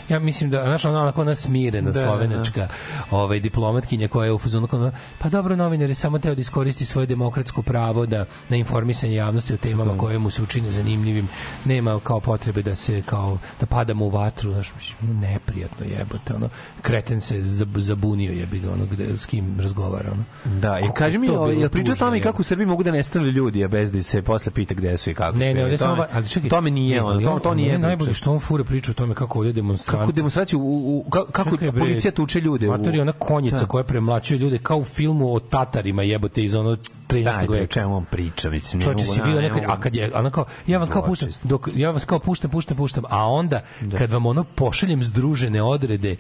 ja 0.09 0.19
mislim 0.19 0.51
da, 0.51 0.63
znaš, 0.63 0.85
ona 0.85 1.03
onako 1.03 1.21
ona 1.21 1.35
smirena, 1.35 1.91
Da, 1.91 2.01
slovenačka 2.03 2.69
ovaj, 3.11 3.41
diplomatkinja 3.41 4.09
koja 4.09 4.27
je 4.27 4.33
u 4.33 4.39
fazonu, 4.39 4.67
kao, 4.67 4.91
pa 5.19 5.29
dobro, 5.29 5.57
novinar 5.57 5.89
je 5.89 5.95
samo 5.95 6.19
teo 6.19 6.35
da 6.35 6.41
iskoristi 6.41 6.85
svoje 6.85 7.07
demokratsko 7.07 7.63
pravo 7.63 8.07
da 8.07 8.25
na 8.49 8.57
informisanje 8.57 9.15
javnosti 9.15 9.55
o 9.55 9.57
temama 9.57 9.99
koje 9.99 10.19
mu 10.19 10.31
se 10.31 10.43
učine 10.43 10.71
zanimljivim, 10.71 11.29
nema 11.65 12.01
kao 12.01 12.21
potrebe 12.21 12.63
da 12.63 12.75
se 12.75 13.03
kao 13.03 13.39
da 13.61 13.67
padamo 13.67 14.05
u 14.05 14.11
vatru, 14.11 14.53
znaš, 14.53 14.73
mislim, 14.75 15.21
neprijatno 15.21 15.87
jebote, 15.87 16.35
ono, 16.35 16.49
kreten 16.83 17.21
se 17.21 17.37
zab- 17.37 17.79
zabunio 17.79 18.33
jebi 18.49 18.59
ga, 18.59 18.73
ono, 18.73 18.87
gde, 18.87 19.17
s 19.17 19.27
kim 19.27 19.61
razgovara, 19.61 20.11
ono. 20.13 20.25
Da, 20.53 20.79
i 20.81 20.89
kaži 20.91 21.19
mi, 21.19 21.27
to 21.27 21.35
o, 21.35 21.47
bilo 21.47 21.61
jel 21.61 21.69
priča 21.71 21.83
o 21.83 21.95
tužno, 21.95 22.07
tome 22.07 22.19
i 22.19 22.23
kako 22.23 22.41
u 22.41 22.45
Srbiji 22.45 22.67
mogu 22.67 22.83
da 22.83 22.91
nestanu 22.91 23.27
ljudi, 23.27 23.65
a 23.65 23.69
bez 23.69 23.93
da 23.93 24.03
se 24.03 24.23
posle 24.23 24.53
pita 24.53 24.75
gde 24.75 24.97
su 24.97 25.11
i 25.11 25.15
kako 25.15 25.39
Ne, 25.39 25.51
su. 25.51 25.55
ne, 25.55 25.63
ovdje 25.63 25.79
samo, 25.79 26.05
ali 26.13 26.29
čekaj. 26.29 26.51
Tome 26.51 26.71
nije, 26.71 26.97
ne, 26.97 27.03
ono, 27.03 27.21
to, 27.23 27.39
to 27.39 27.55
nije 27.55 27.79
najbolje 27.79 28.15
što 28.15 28.33
on 28.33 28.41
fura 28.41 28.65
priča 28.65 28.91
o 28.91 28.95
tome 28.95 29.15
kako 29.15 29.39
ovdje 29.39 29.53
demonstranti 29.53 29.99
Kako 29.99 30.13
demonstraciju, 30.13 30.59
u, 30.59 30.65
u, 30.99 31.11
ka- 31.11 31.31
kako 31.33 31.51
Čekaj, 31.51 31.71
bre, 31.71 31.81
policija 31.81 32.11
tuče 32.13 32.41
ljude. 32.41 32.69
u- 32.69 32.71
Matori, 32.71 33.01
ona 33.01 33.13
konjica 33.13 33.57
Da. 33.57 33.67
koja 33.67 33.85
premlaćuje 33.85 34.39
ljude 34.39 34.59
kao 34.59 34.79
u 34.79 34.85
filmu 34.85 35.35
o 35.35 35.41
Tatarima 35.41 36.03
jebote 36.03 36.45
iz 36.45 36.55
ono 36.55 36.77
13. 37.09 37.25
Daj, 37.27 37.47
bre, 37.47 37.57
o 37.57 37.61
veka. 37.61 37.73
čemu 37.73 37.97
on 37.97 38.05
priča, 38.05 38.51
mislim, 38.51 38.79
ne 38.79 38.85
Čovječe, 38.85 39.05
mogu, 39.05 39.15
si 39.15 39.21
ne 39.23 39.43
nekad, 39.43 39.63
a 39.67 39.81
kad 39.81 39.95
je, 39.95 40.11
ona 40.15 40.31
kao, 40.31 40.45
ja 40.67 40.79
vam 40.79 40.89
kao 40.89 41.03
puštam, 41.03 41.29
dok, 41.43 41.69
ja 41.75 41.91
vas 41.91 42.05
kao 42.05 42.19
puštam, 42.19 42.51
puštam, 42.51 42.77
puštam, 42.77 43.05
a 43.09 43.27
onda, 43.27 43.61
kad 43.99 44.11
vam 44.11 44.27
ono 44.27 44.45
pošaljem 44.45 45.03
združene 45.03 45.63
odrede, 45.63 46.17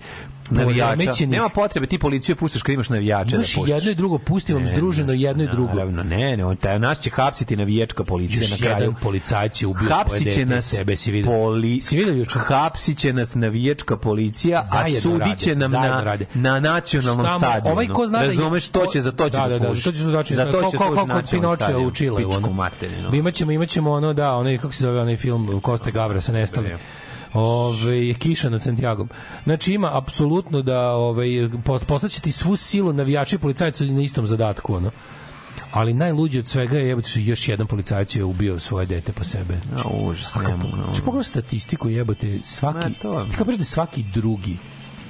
navijača. 0.51 1.27
Nema 1.27 1.49
potrebe 1.49 1.87
ti 1.87 1.99
policiju 2.19 2.37
puštaš 2.37 2.63
kad 2.63 2.73
imaš 2.75 2.89
navijače 2.89 3.35
Imaš 3.35 3.47
da 3.47 3.53
i 3.53 3.57
puštaš. 3.57 3.77
jedno 3.77 3.91
i 3.91 3.95
drugo, 3.95 4.19
pusti 4.19 4.55
vam 4.55 4.67
združeno 4.67 5.13
jedno 5.13 5.45
i 5.45 5.49
drugo. 5.49 5.73
Naravno, 5.73 6.03
ne, 6.03 6.37
ne, 6.37 6.45
on 6.45 6.57
taj 6.57 6.79
nas 6.79 7.01
će 7.01 7.11
hapsiti 7.11 7.57
navijačka 7.57 8.05
policija 8.05 8.41
Još 8.43 8.51
na 8.51 8.57
kraju. 8.59 8.75
jedan 8.75 8.95
policajac 8.95 9.63
je 9.63 9.67
ubio 9.67 9.89
svoje 10.07 10.21
će 10.21 10.25
dete, 10.27 10.47
nas 10.47 10.65
sebe, 10.67 10.97
si 10.97 11.13
vidio? 11.13 11.31
poli... 11.33 11.81
Si 11.83 11.97
vidio 11.97 12.15
juče? 12.15 12.39
Hapsit 12.39 12.99
će 12.99 13.13
nas 13.13 13.35
navijačka 13.35 13.97
policija, 13.99 14.61
a 14.61 14.63
Zajedno 14.65 15.01
sudit 15.03 15.39
će 15.39 15.49
rade, 15.49 15.59
nam 15.59 15.71
na, 15.73 16.01
rade. 16.01 16.27
na 16.35 16.61
nacionalnom 16.61 17.27
Šta 17.27 17.35
mu- 17.35 17.41
stadionu. 17.41 17.73
Ovaj 17.73 17.89
ko 17.89 18.07
zna 18.07 18.19
da 18.19 18.25
je- 18.25 18.31
Razumeš, 18.31 18.69
to 18.69 18.87
će, 18.87 19.01
za 19.01 19.13
to 19.13 19.25
će 19.25 19.31
da, 19.31 19.43
da, 19.43 19.49
da, 19.49 19.59
da, 19.59 19.65
služi. 19.65 19.81
za 19.81 19.85
to 19.85 19.93
će 19.93 20.03
služi, 20.03 20.35
Za 20.35 20.45
to 20.45 20.53
kao- 20.53 20.71
će 20.71 20.77
kao- 20.77 20.87
služi 20.87 20.97
kao 20.97 21.07
kod 21.07 21.09
nacionalni 21.09 21.31
Pinočea 21.49 21.67
stadion. 21.67 21.87
u 21.87 21.91
Čileu, 21.91 22.31
Pičku 22.31 22.53
materinu. 22.53 23.15
Imaćemo, 23.15 23.53
imaćemo 23.53 23.91
ono, 23.93 24.13
da, 24.13 24.35
onaj, 24.35 24.59
kako 24.59 24.73
se 24.73 24.83
zove 24.83 25.01
onaj 25.01 25.17
film 25.17 25.61
Koste 25.61 25.91
Gavra 25.91 26.21
sa 26.21 26.33
nestali. 26.33 26.75
Ove, 27.33 28.15
kiša 28.15 28.51
nad 28.51 28.63
Santiagom. 28.63 29.09
Znači 29.45 29.73
ima 29.73 29.97
apsolutno 29.99 30.63
da 30.63 30.81
ovaj 30.91 31.29
pos- 31.65 31.85
poslaće 31.85 32.21
ti 32.21 32.33
svu 32.33 32.57
silu 32.57 32.93
navijači 32.93 33.37
i 33.37 33.39
policajaca 33.39 33.85
na 33.85 34.03
istom 34.03 34.27
zadatku 34.27 34.75
ono. 34.75 34.91
Ali 35.71 35.95
najluđe 35.95 36.39
od 36.39 36.49
svega 36.49 36.79
je 36.79 36.89
jebote 36.89 37.09
još 37.17 37.49
jedan 37.49 37.67
policajac 37.67 38.17
je 38.17 38.25
ubio 38.25 38.59
svoje 38.59 38.87
dete 38.87 39.13
po 39.13 39.25
sebe. 39.25 39.55
A, 39.77 39.89
užas, 39.89 40.37
A 40.37 40.43
ne 40.43 40.57
mogu, 40.57 40.77
ne 40.77 40.83
Znači, 40.85 41.03
pogledaj 41.03 41.25
statistiku 41.25 41.89
jebote, 41.89 42.39
svaki, 42.45 42.95
to- 42.95 43.27
ti 43.31 43.37
kao 43.37 43.47
da 43.47 43.65
svaki 43.65 44.03
drugi 44.15 44.57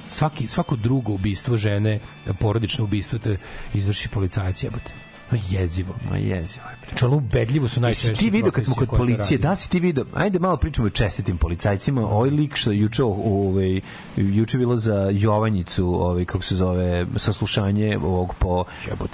svaki, 0.07 0.47
svako 0.47 0.75
drugo 0.75 1.13
ubistvo 1.13 1.57
žene, 1.57 1.99
porodično 2.39 2.83
ubistvo 2.83 3.19
te 3.19 3.37
izvrši 3.73 4.09
policajac 4.09 4.63
jebote. 4.63 4.93
Je 5.31 5.39
jezivo. 5.51 5.95
Ma 6.11 6.17
jezivo 6.17 6.65
je. 6.65 6.75
Znači, 6.89 7.05
ono 7.05 7.15
ubedljivo 7.15 7.67
su 7.67 7.71
Jesi 7.71 7.81
najčešće 7.81 8.13
ti 8.15 8.29
video 8.29 8.51
kad 8.51 8.65
smo 8.65 8.75
kod 8.75 8.87
policije, 8.89 9.37
da 9.37 9.55
si 9.55 9.69
ti 9.69 9.79
video, 9.79 10.05
ajde 10.13 10.39
malo 10.39 10.57
pričamo 10.57 10.87
o 10.87 10.89
čestitim 10.89 11.37
policajcima, 11.37 12.01
ovaj 12.01 12.29
lik 12.29 12.55
što 12.55 12.71
juče, 12.71 13.03
ovaj, 13.03 13.81
juče 14.17 14.57
bilo 14.57 14.75
za 14.75 15.09
Jovanjicu, 15.13 15.95
ovaj, 15.95 16.25
kako 16.25 16.43
se 16.43 16.55
zove, 16.55 17.05
saslušanje 17.17 17.97
ovog 17.97 18.35
po 18.35 18.63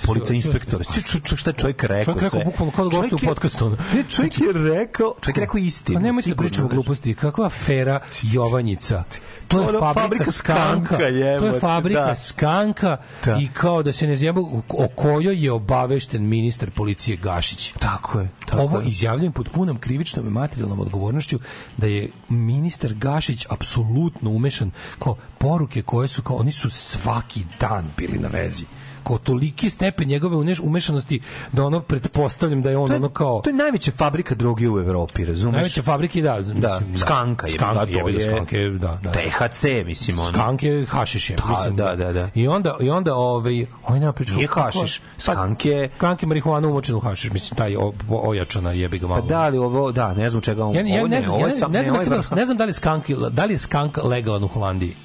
polica 0.06 0.26
sve- 0.26 0.36
inspektora. 0.36 0.84
sve- 0.84 1.38
šta 1.38 1.50
je 1.50 1.54
čovjek 1.54 1.84
rekao 1.84 2.04
Čovjek 2.04 2.22
rekao 2.24 2.30
sve? 2.30 2.46
bukvalno 2.46 2.72
kao 2.72 2.90
da 2.90 2.98
gostuje 2.98 3.32
u 3.62 3.66
ono. 3.66 3.78
Ne, 3.94 4.04
čovjek 4.10 4.40
je 4.40 4.46
rekao, 4.54 5.16
čovjek 5.22 5.38
je 5.38 5.42
rekao 5.42 5.58
istinu. 5.58 6.00
Pa 6.00 6.04
nemojte 6.04 6.30
da 6.30 6.36
pričamo 6.36 6.68
gluposti. 6.68 7.14
Kakva 7.14 7.46
afera 7.46 8.00
Jovanjica? 8.24 9.04
To 9.48 9.62
je 9.62 9.80
fabrika, 9.94 10.32
skanka. 10.32 10.98
to 11.40 11.46
je 11.46 11.60
fabrika 11.60 12.06
da. 12.06 12.16
skanka 12.16 12.98
Da. 13.26 13.38
i 13.42 13.48
kao 13.48 13.84
da 13.84 13.94
se 13.94 14.08
ne 14.08 14.16
zjebu 14.16 14.62
o 14.70 14.88
kojoj 14.88 15.44
je 15.46 15.52
obavešten 15.52 16.05
ministar 16.14 16.72
policije 16.72 17.18
Gašić. 17.18 17.74
Tako 17.80 18.20
je. 18.20 18.30
Tako 18.46 18.62
Ovo 18.62 18.80
je. 18.80 18.88
izjavljujem 18.88 19.32
pod 19.34 19.50
punom 19.50 19.78
krivičnom 19.80 20.28
i 20.28 20.30
materijalnom 20.30 20.80
odgovornošću 20.80 21.40
da 21.78 21.88
je 21.88 22.12
ministar 22.30 22.94
Gašić 22.94 23.46
apsolutno 23.50 24.30
umešan 24.30 24.72
kao 25.00 25.16
poruke 25.38 25.82
koje 25.82 26.08
su 26.08 26.22
kao 26.22 26.36
oni 26.36 26.52
su 26.52 26.70
svaki 26.70 27.46
dan 27.60 27.86
bili 27.98 28.20
na 28.20 28.28
vezi 28.28 28.66
kao 29.06 29.18
toliki 29.18 29.70
stepen 29.70 30.08
njegove 30.08 30.36
umešanosti 30.64 31.20
da 31.52 31.66
ono 31.66 31.80
pretpostavljam 31.80 32.62
da 32.62 32.70
je 32.70 32.78
on 32.78 32.88
To 32.88 32.94
je, 32.94 32.98
ono 32.98 33.10
kao 33.10 33.42
to 33.42 33.50
je 33.50 33.54
najveća 33.54 33.92
fabrika 33.92 34.36
droge 34.36 34.70
u 34.70 34.80
Evropi, 34.80 35.26
razumeš? 35.26 35.54
Najveće 35.54 35.82
fabrike, 35.82 36.22
da. 36.22 36.42
Da, 36.42 36.52
mislim, 36.80 36.98
skanka 36.98 37.48
je, 37.48 37.54
Skanka, 37.54 37.86
da, 37.86 37.92
to 37.94 38.10
je 38.10 38.22
skanke, 38.22 38.60
da, 38.60 39.00
da. 39.04 39.12
THC, 39.12 39.64
mislim, 39.86 40.20
ono. 40.20 40.34
Skank 40.34 40.64
je 40.64 40.86
hašiš 40.86 41.30
je, 41.30 41.36
Da, 41.36 41.50
mislim. 41.50 41.76
da, 41.76 41.96
da, 41.96 42.14
da. 42.14 42.30
I 42.36 42.48
onda, 42.48 42.76
i 42.82 42.90
onda 42.90 43.16
ovaj, 43.16 43.66
ovaj 43.84 44.00
nema 44.00 44.14
priča. 44.14 44.36
Nije 44.36 44.48
kako- 44.48 44.62
hašiš, 44.62 45.00
pa, 45.00 45.06
skank 45.20 45.66
je- 45.66 45.90
Skank 45.98 46.24
je 46.24 46.28
marihuana 46.28 46.68
umočena 46.68 46.98
u 46.98 47.02
hašiš, 47.02 47.32
mislim, 47.32 47.58
taj 47.58 47.76
o, 47.76 47.94
ojačana 48.10 48.72
jebi 48.72 49.00
ga 49.00 49.08
malo. 49.08 49.22
Pa 49.22 49.28
da 49.28 49.48
li 49.48 49.58
ovo, 49.58 49.92
da, 49.92 50.14
ne 50.14 50.30
znam 50.30 50.42
čega 50.42 50.66
on, 50.66 50.76
Ja, 50.76 50.82
ja 50.82 51.00
ovo 51.00 51.08
ne 51.08 51.22
znam, 51.22 51.36
je 51.36 51.42
ne, 51.42 51.48
ne, 51.48 51.56
znam, 51.56 51.74
je 51.74 51.80
ne 52.32 52.46
znam 52.46 52.58
da 52.58 52.64
li 52.64 52.70
je 52.70 52.74
skank, 52.74 53.10
da 53.32 53.46
li 53.46 53.54
je 53.54 53.58
skank 53.58 53.98
legalan 53.98 54.44
u 54.44 54.48
Holandiji. 54.48 54.96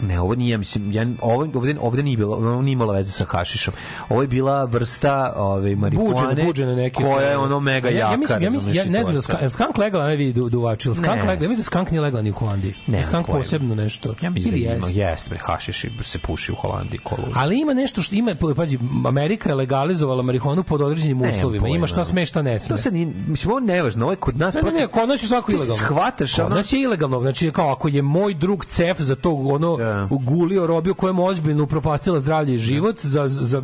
Ne, 0.00 0.20
ovo 0.20 0.34
nije, 0.34 0.58
mislim, 0.58 0.92
ja, 0.92 1.06
ovo, 1.20 1.42
ovde, 1.54 1.76
ovde 1.80 2.02
nije 2.02 2.16
bilo, 2.16 2.36
ovo 2.36 2.62
nije 2.62 2.72
imalo 2.72 2.92
veze 2.92 3.12
sa 3.12 3.24
hašišom. 3.24 3.74
Ovo 4.08 4.22
je 4.22 4.28
bila 4.28 4.64
vrsta 4.64 5.32
ove, 5.36 5.76
marihuane, 5.76 6.14
Buđene, 6.14 6.44
buđene 6.44 6.76
neke. 6.76 7.02
koja 7.02 7.26
je 7.28 7.36
ono 7.38 7.60
mega 7.60 7.88
ja, 7.88 7.96
jaka. 7.98 8.10
ja 8.12 8.16
mislim, 8.16 8.42
ja, 8.42 8.50
mislim, 8.50 8.74
ja 8.74 8.84
ne 8.84 9.04
znam 9.04 9.16
da 9.40 9.50
skank, 9.50 9.78
legalan, 9.78 10.08
ne 10.08 10.16
vidi 10.16 10.32
du, 10.32 10.48
duvači, 10.48 10.88
jel 10.88 10.94
skank 10.94 11.06
Ne. 11.06 11.12
legalan, 11.12 11.34
ja 11.34 11.40
mislim 11.40 11.56
da 11.56 11.62
skank 11.62 11.90
nije 11.90 12.00
legalan 12.00 12.24
ni 12.24 12.30
u 12.30 12.34
Holandiji. 12.34 12.74
Ne, 12.86 12.98
je 12.98 13.04
skank 13.04 13.26
posebno 13.26 13.74
nešto. 13.74 14.14
Ja 14.22 14.30
mislim 14.30 14.54
Ili 14.54 14.66
da 14.66 14.74
ima, 14.74 14.86
jeste, 14.88 15.28
bre, 15.30 15.38
hašiš 15.38 15.84
se 16.02 16.18
puši 16.18 16.52
u 16.52 16.54
Holandiji 16.54 16.98
kolu. 16.98 17.28
Ali 17.34 17.60
ima 17.60 17.74
nešto 17.74 18.02
što 18.02 18.14
ima, 18.14 18.34
pazi, 18.56 18.78
Amerika 19.06 19.48
je 19.48 19.54
legalizovala 19.54 20.22
marihuanu 20.22 20.62
pod 20.62 20.80
određenim 20.82 21.18
Nemam 21.18 21.36
uslovima. 21.38 21.68
Ima 21.68 21.86
šta 21.86 22.04
sme, 22.04 22.26
šta 22.26 22.42
ne 22.42 22.58
sme. 22.58 22.76
To 22.76 22.82
se 22.82 22.90
nije, 22.90 23.06
mislim, 23.26 23.50
ovo 23.50 23.60
nevažno, 23.60 24.04
ovo 24.04 24.12
je 24.12 24.16
kod 24.16 24.38
nas... 24.38 24.54
Ne, 24.54 24.62
ne, 24.62 24.70
ne, 24.72 24.86
kod 24.86 25.08
nas 25.08 25.22
je 25.22 25.26
svako 25.26 25.46
Ti 25.46 25.56
ilegalno. 25.56 25.82
shvataš, 25.84 26.34
kod 26.36 26.50
nas 26.50 26.72
je 26.72 26.80
ilegalno. 26.80 27.20
Znači, 27.20 27.50
kao 27.50 27.72
ako 27.72 27.88
je 27.88 28.02
moj 28.02 28.34
drug 28.34 28.64
cef 28.64 29.00
za 29.00 29.16
to 29.16 29.32
ono 29.32 29.78
Da. 29.88 30.08
ugulio, 30.10 30.66
robio 30.66 30.94
kojemu 30.94 31.24
ozbiljno 31.24 31.64
upropastila 31.64 32.20
zdravlje 32.20 32.54
i 32.54 32.58
život 32.58 33.00
za, 33.02 33.28
za, 33.28 33.62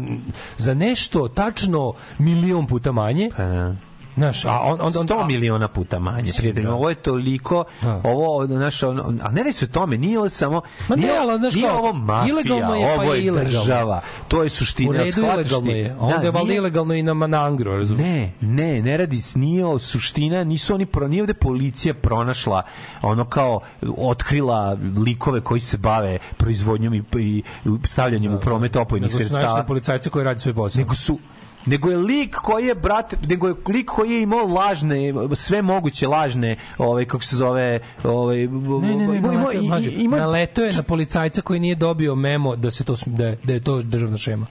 za 0.56 0.74
nešto 0.74 1.28
tačno 1.28 1.92
milion 2.18 2.66
puta 2.66 2.92
manje. 2.92 3.30
Pa, 3.36 3.42
da. 3.42 3.76
Znaš, 4.16 4.44
a 4.44 4.60
on, 4.60 4.72
on, 4.72 4.92
on, 4.96 5.08
100 5.08 5.26
miliona 5.26 5.68
puta 5.68 5.98
manje, 5.98 6.32
prijatelj. 6.38 6.64
da. 6.64 6.74
Ovo 6.74 6.88
je 6.88 6.94
toliko, 6.96 7.64
Da. 7.82 8.00
ovo, 8.04 8.46
naš, 8.46 8.82
on, 8.82 8.98
a 9.22 9.30
ne 9.30 9.38
radi 9.38 9.52
se 9.52 9.64
o 9.64 9.68
tome, 9.68 9.96
nije 9.98 10.18
ovo 10.18 10.28
samo, 10.28 10.62
Ma 10.88 10.96
ne, 10.96 11.02
nije, 11.02 11.18
ali, 11.18 11.38
znaš 11.38 11.54
nije 11.54 11.72
ovo 11.72 11.92
mafija, 11.94 12.30
ilegalno 12.30 12.74
je, 12.76 12.86
pa 12.88 12.92
ovo 12.94 13.14
je 13.14 13.22
ilegalno. 13.22 13.50
država, 13.50 14.00
to 14.28 14.42
je 14.42 14.48
suština. 14.48 14.90
u 14.90 14.94
redu 14.94 15.20
ilegalno 15.22 15.70
je. 15.70 15.90
A 15.90 15.96
onda 15.98 16.16
Da, 16.16 16.22
je 16.22 16.30
valjda 16.30 16.52
ilegalno 16.54 16.94
i 16.94 17.02
na 17.02 17.14
Manangro, 17.14 17.76
razumiješ? 17.76 18.06
Ne, 18.06 18.32
ne, 18.42 18.82
ne 18.82 18.96
radi 18.96 19.20
s 19.20 19.34
nije 19.34 19.66
o 19.66 19.78
suština, 19.78 20.44
nisu 20.44 20.74
oni 20.74 20.86
pro, 20.86 21.08
nije 21.08 21.22
ovde 21.22 21.34
policija 21.34 21.94
pronašla 21.94 22.62
ono 23.02 23.24
kao 23.24 23.60
otkrila 23.98 24.76
likove 24.98 25.40
koji 25.40 25.60
se 25.60 25.76
bave 25.78 26.18
proizvodnjom 26.36 26.94
i, 26.94 27.02
i 27.16 27.42
stavljanjem 27.84 28.34
u 28.34 28.40
promet 28.40 28.76
opojnih 28.76 29.02
Nego 29.02 29.12
su 29.12 29.18
sredstava. 29.18 29.42
našli 29.44 29.66
policajce 29.66 30.10
koji 30.10 30.24
radi 30.24 30.40
svoj 30.40 30.54
posao. 30.54 30.80
nego 30.80 30.94
su 30.94 31.18
nego 31.66 31.90
je 31.90 31.96
lik 31.98 32.34
koji 32.34 32.66
je 32.66 32.74
brat 32.74 33.14
nego 33.28 33.48
je 33.48 33.54
lik 33.68 33.86
koji 33.86 34.10
je 34.10 34.22
imao 34.22 34.46
lažne 34.46 34.98
sve 35.34 35.62
moguće 35.62 36.08
lažne 36.08 36.56
ovaj 36.78 37.04
kako 37.04 37.24
se 37.24 37.36
zove 37.36 37.80
ovaj 38.04 38.36
Ne, 38.38 38.48
ne, 38.88 39.06
ne, 39.08 39.16
imao- 39.18 39.32
naleteo, 39.32 39.60
ima- 39.60 39.78
ima 39.80 40.16
naleteo 40.16 40.64
je 40.64 40.72
na 40.72 40.82
policajca 40.82 41.42
koji 41.42 41.60
nije 41.60 41.74
dobio 41.74 42.14
memo 42.14 42.56
da 42.56 42.70
se 42.70 42.84
to 42.84 42.94
da 43.06 43.24
je, 43.26 43.38
da 43.44 43.52
je 43.52 43.60
to 43.60 43.82
državna 43.82 44.16
šema. 44.16 44.46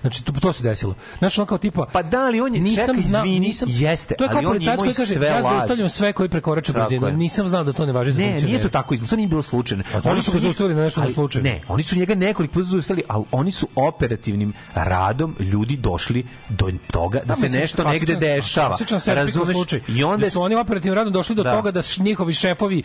Znači 0.00 0.24
to, 0.24 0.32
to 0.32 0.52
se 0.52 0.62
desilo. 0.62 0.94
Znaš, 1.18 1.38
ono 1.38 1.46
kao 1.46 1.58
tipa 1.58 1.86
Pa 1.86 2.02
da 2.02 2.28
li 2.28 2.40
on 2.40 2.54
je 2.54 2.60
nisam 2.60 2.86
čekaj, 2.86 3.00
znao, 3.00 3.24
izvini, 3.24 3.40
nisam 3.40 3.68
jeste, 3.72 4.14
To 4.14 4.24
je 4.24 4.30
kao 4.30 4.38
on 4.38 4.44
policajac 4.44 4.78
koji 4.78 4.94
kaže 4.94 5.14
sve 5.14 5.26
ja 5.26 5.42
zaustavljam 5.42 5.88
sve 5.90 6.12
koji 6.12 6.28
prekorače 6.28 6.72
brzinu. 6.72 7.10
Nisam 7.10 7.48
znao 7.48 7.64
da 7.64 7.72
to 7.72 7.86
ne 7.86 7.92
važi 7.92 8.12
za 8.12 8.18
Ne, 8.18 8.24
nije 8.24 8.32
funkcionere. 8.32 8.62
to 8.62 8.68
tako 8.68 8.94
izgleda. 8.94 9.10
To 9.10 9.16
nije 9.16 9.28
bilo 9.28 9.42
slučajno. 9.42 9.84
A 9.86 9.94
zašto 9.94 10.10
Oni 10.10 10.22
su 10.22 10.32
ga 10.32 10.38
zaustavili 10.38 10.74
na 10.74 10.82
nešto 10.82 11.02
slučajno? 11.08 11.48
Ne, 11.50 11.60
oni 11.68 11.82
su 11.82 11.96
njega 11.96 12.14
nekoliko 12.14 12.54
puta 12.54 12.64
zaustavili, 12.64 13.04
ali 13.08 13.24
oni 13.32 13.52
su 13.52 13.68
operativnim 13.76 14.52
radom 14.74 15.36
ljudi 15.40 15.76
došli 15.76 16.26
do 16.48 16.70
toga 16.88 17.18
da 17.18 17.24
Da, 17.24 17.34
se 17.34 17.48
nešto 17.50 17.82
klasičan- 17.82 17.92
negde 17.92 18.14
dešava. 18.16 18.68
klasičan 18.68 19.00
Serpikov 19.00 19.48
Razumeš? 19.48 19.72
I 19.88 20.04
onda 20.04 20.26
Da 20.26 20.30
su 20.30 20.40
oni 20.40 20.54
operativnim 20.54 20.94
radom 20.94 21.12
došli 21.12 21.34
do 21.34 21.42
Da. 21.42 21.52
toga 21.52 21.70
da 21.70 21.82
njihovi 21.98 22.32
šefovi 22.32 22.82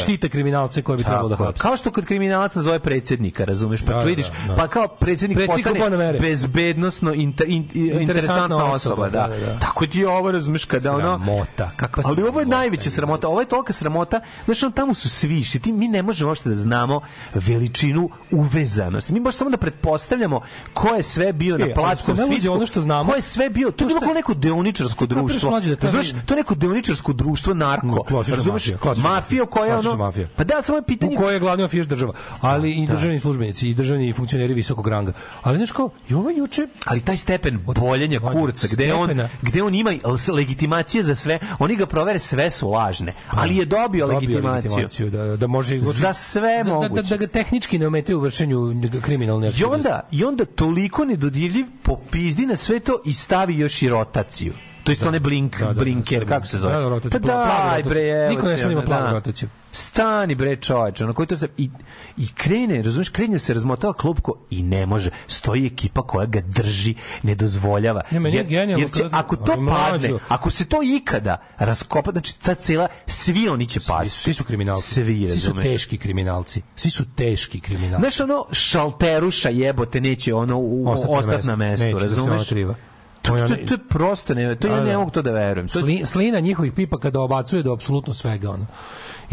štite 0.00 0.28
kriminalce 0.28 0.82
koje 0.82 0.96
bi 0.96 1.04
trebalo 1.04 1.28
da 1.28 1.36
hapse. 1.36 1.62
Kao 1.62 1.76
što 1.76 1.90
kod 1.90 2.04
kriminalac 2.04 2.54
nazove 2.54 2.78
predsjednika, 2.78 3.44
razumeš? 3.44 3.82
Pa 3.82 3.98
vidiš, 3.98 4.26
pa 4.56 4.68
kao 4.68 4.88
Predsjednik 4.88 5.38
postane 5.46 6.18
bez 6.20 6.46
bezbednosno 6.52 7.12
inter, 7.14 7.48
in, 7.48 7.68
interesantna 8.00 8.64
osoba, 8.64 9.08
da. 9.08 9.28
da, 9.28 9.36
da. 9.38 9.58
Tako 9.58 9.86
ti 9.86 10.04
ovo, 10.04 10.32
razumeš, 10.32 10.64
kada 10.64 10.92
ono... 10.92 11.00
Sramota, 11.18 11.70
kakva 11.76 12.02
Ali 12.06 12.16
ovo 12.18 12.40
je 12.40 12.44
sramota, 12.44 12.56
najveća 12.56 12.90
sramota, 12.90 13.28
ovo 13.28 13.40
je 13.40 13.46
tolika 13.46 13.72
sramota, 13.72 14.20
znači 14.44 14.64
ono, 14.64 14.72
tamo 14.72 14.94
su 14.94 15.10
svi 15.10 15.38
išli, 15.38 15.60
ti, 15.60 15.72
mi 15.72 15.88
ne 15.88 16.02
možemo 16.02 16.30
uopšte 16.30 16.48
da 16.48 16.54
znamo 16.54 17.00
veličinu 17.36 18.10
uvezanosti. 18.30 19.12
Mi 19.12 19.20
možemo 19.20 19.32
samo 19.32 19.50
da 19.50 19.56
pretpostavljamo 19.56 20.40
ko 20.72 20.88
je 20.88 21.02
sve 21.02 21.32
bio 21.32 21.56
E, 21.56 21.58
na 21.58 21.96
što 21.96 22.14
najluđe, 22.14 22.32
spisku, 22.32 22.54
ono 22.54 22.66
što 22.66 22.80
znamo- 22.80 23.10
ko 23.10 23.16
je 23.16 23.22
sve 23.22 23.50
bio, 23.50 23.70
to 23.70 23.84
je 23.84 23.88
bilo 23.88 24.00
kao 24.00 24.14
neko 24.14 24.34
deoničarsko 24.34 25.06
društvo. 25.06 25.60
da 25.60 25.76
to 25.76 25.86
Razumeš, 25.86 26.06
vidi- 26.08 26.26
to 26.26 26.34
je 26.34 26.38
neko 26.38 26.54
deoničarsko 26.54 27.12
društvo 27.12 27.54
narko. 27.54 28.04
Razumeš? 28.28 28.66
mafija, 28.66 29.02
Mafija 29.02 29.46
koja 29.46 29.78
ono... 29.78 29.96
mafija. 29.96 30.28
Pa 30.36 30.44
da, 30.44 30.62
samo 30.62 30.78
je 30.78 30.82
pitanje... 30.82 31.16
u 31.16 31.18
kojoj 31.18 31.34
je 31.34 31.40
glavni 31.40 31.62
mafijaš 31.62 31.86
država, 31.86 32.12
ali 32.40 32.72
i 32.72 32.86
Da. 32.86 32.94
državni 32.94 33.18
službenici 33.18 33.68
i 33.68 33.74
državni 33.74 34.12
funkcioneri 34.12 34.54
visokog 34.54 34.86
ranga. 34.88 35.12
Ali 35.42 35.56
znaš 35.56 35.72
kao, 35.72 35.90
i 36.08 36.14
ovo 36.14 36.30
juče 36.42 36.66
ali 36.84 37.00
taj 37.00 37.16
stepen 37.16 37.58
boljenja 37.76 38.20
kurca 38.22 38.66
gde 38.72 38.94
on 38.94 39.10
gde 39.42 39.62
on 39.62 39.74
ima 39.74 39.92
legitimacije 40.28 41.02
za 41.02 41.14
sve 41.14 41.38
oni 41.58 41.76
ga 41.76 41.86
provere 41.86 42.18
sve 42.18 42.50
su 42.50 42.70
lažne 42.70 43.12
ali 43.28 43.56
je 43.56 43.64
dobio, 43.64 44.06
legitimaciju, 44.06 45.10
da, 45.10 45.36
da 45.36 45.46
može 45.46 45.78
Za 45.78 46.12
sve 46.12 46.58
da, 46.58 46.64
da, 46.64 46.74
moguće. 46.74 47.08
da, 47.08 47.16
ga 47.16 47.26
tehnički 47.26 47.78
ne 47.78 47.86
ometaju 47.86 48.18
u 48.18 48.22
vršenju 48.22 48.74
kriminalne 49.02 49.46
I 49.46 49.50
aktivnosti. 49.50 49.76
onda, 49.78 50.00
I 50.10 50.24
onda 50.24 50.44
toliko 50.44 51.04
nedodirljiv 51.04 51.66
popizdi 51.82 52.46
na 52.46 52.56
sve 52.56 52.80
to 52.80 53.02
i 53.04 53.12
stavi 53.12 53.58
još 53.58 53.82
i 53.82 53.88
rotaciju. 53.88 54.52
To 54.84 54.92
isto 54.92 55.04
Da. 55.04 55.08
one 55.08 55.20
blink, 55.20 55.58
Da, 55.58 55.64
da, 55.64 55.72
da, 55.72 55.80
blinker, 55.80 56.18
sve 56.18 56.26
kako 56.26 56.46
se 56.46 56.56
Da, 56.56 56.62
da, 56.62 56.72
zove? 56.74 56.88
rotaciju, 56.88 57.10
Pa 57.12 57.26
daj 57.26 57.46
rotaciju. 57.76 57.90
bre, 57.90 58.08
evo 58.08 58.30
Niko 58.30 58.46
ne 58.46 58.54
ti, 58.54 58.58
sme 58.58 58.66
da 58.66 58.72
ima 58.72 58.80
ono, 58.80 58.86
plavu 58.86 59.04
da. 59.04 59.61
Stani 59.72 60.34
bre 60.34 60.56
čoveče, 60.56 61.04
ono 61.04 61.12
koji 61.12 61.26
to 61.26 61.36
se 61.36 61.48
i, 61.56 61.70
i 62.16 62.26
krene, 62.28 62.82
razumeš, 62.82 63.08
krene 63.08 63.38
se 63.38 63.54
razmotava 63.54 63.92
klupko 63.92 64.34
i 64.50 64.62
ne 64.62 64.86
može. 64.86 65.10
Stoji 65.26 65.66
ekipa 65.66 66.02
koja 66.02 66.26
ga 66.26 66.40
drži, 66.42 66.94
ne 67.22 67.34
dozvoljava. 67.34 68.00
Ne, 68.10 68.20
meni 68.20 68.36
je 68.36 68.46
jer, 68.48 68.68
jer 68.70 68.90
će, 68.90 69.04
ako 69.12 69.36
to 69.36 69.66
padne, 69.68 70.10
ako 70.28 70.50
se 70.50 70.64
to 70.64 70.76
ikada 70.84 71.36
raskopa, 71.58 72.10
znači 72.10 72.40
ta 72.40 72.54
cela, 72.54 72.88
svi 73.06 73.48
oni 73.48 73.66
će 73.66 73.80
Svi, 73.80 73.88
pasti. 73.88 74.10
svi 74.10 74.34
su 74.34 74.44
kriminalci. 74.44 74.82
Svi, 74.84 75.04
svi 75.28 75.40
su 75.40 75.46
razumeš. 75.46 75.64
teški 75.64 75.98
kriminalci. 75.98 76.62
Svi 76.76 76.90
su 76.90 77.04
teški 77.06 77.60
kriminalci. 77.60 78.00
Znaš, 78.00 78.20
ono, 78.20 78.44
šalteruša 78.52 79.48
jebote 79.48 80.00
neće 80.00 80.34
ono 80.34 80.58
u, 80.58 80.84
Ostati 80.88 81.10
na 81.10 81.18
ostati 81.18 81.46
na 81.46 81.56
mestu, 81.56 81.86
Neće 81.86 81.94
da 81.96 82.04
razumeš? 82.04 82.48
triva. 82.48 82.74
To, 83.22 83.28
to, 83.28 83.36
onaj- 83.36 83.66
to 83.66 83.74
je 83.74 83.78
prosto, 83.80 84.34
ne, 84.34 84.56
to 84.56 84.66
ja 84.68 84.74
Da, 84.74 84.84
ne 84.84 84.92
da. 84.92 84.98
mogu 84.98 85.10
to 85.10 85.22
da 85.22 85.32
verujem. 85.32 85.68
To, 85.68 85.80
Sli, 85.80 86.02
slina 86.06 86.40
njihovih 86.40 86.72
pipa 86.72 86.98
kada 86.98 87.20
obacuje 87.20 87.62
do 87.62 87.72
apsolutno 87.72 88.14
svega 88.14 88.50
ono. 88.50 88.66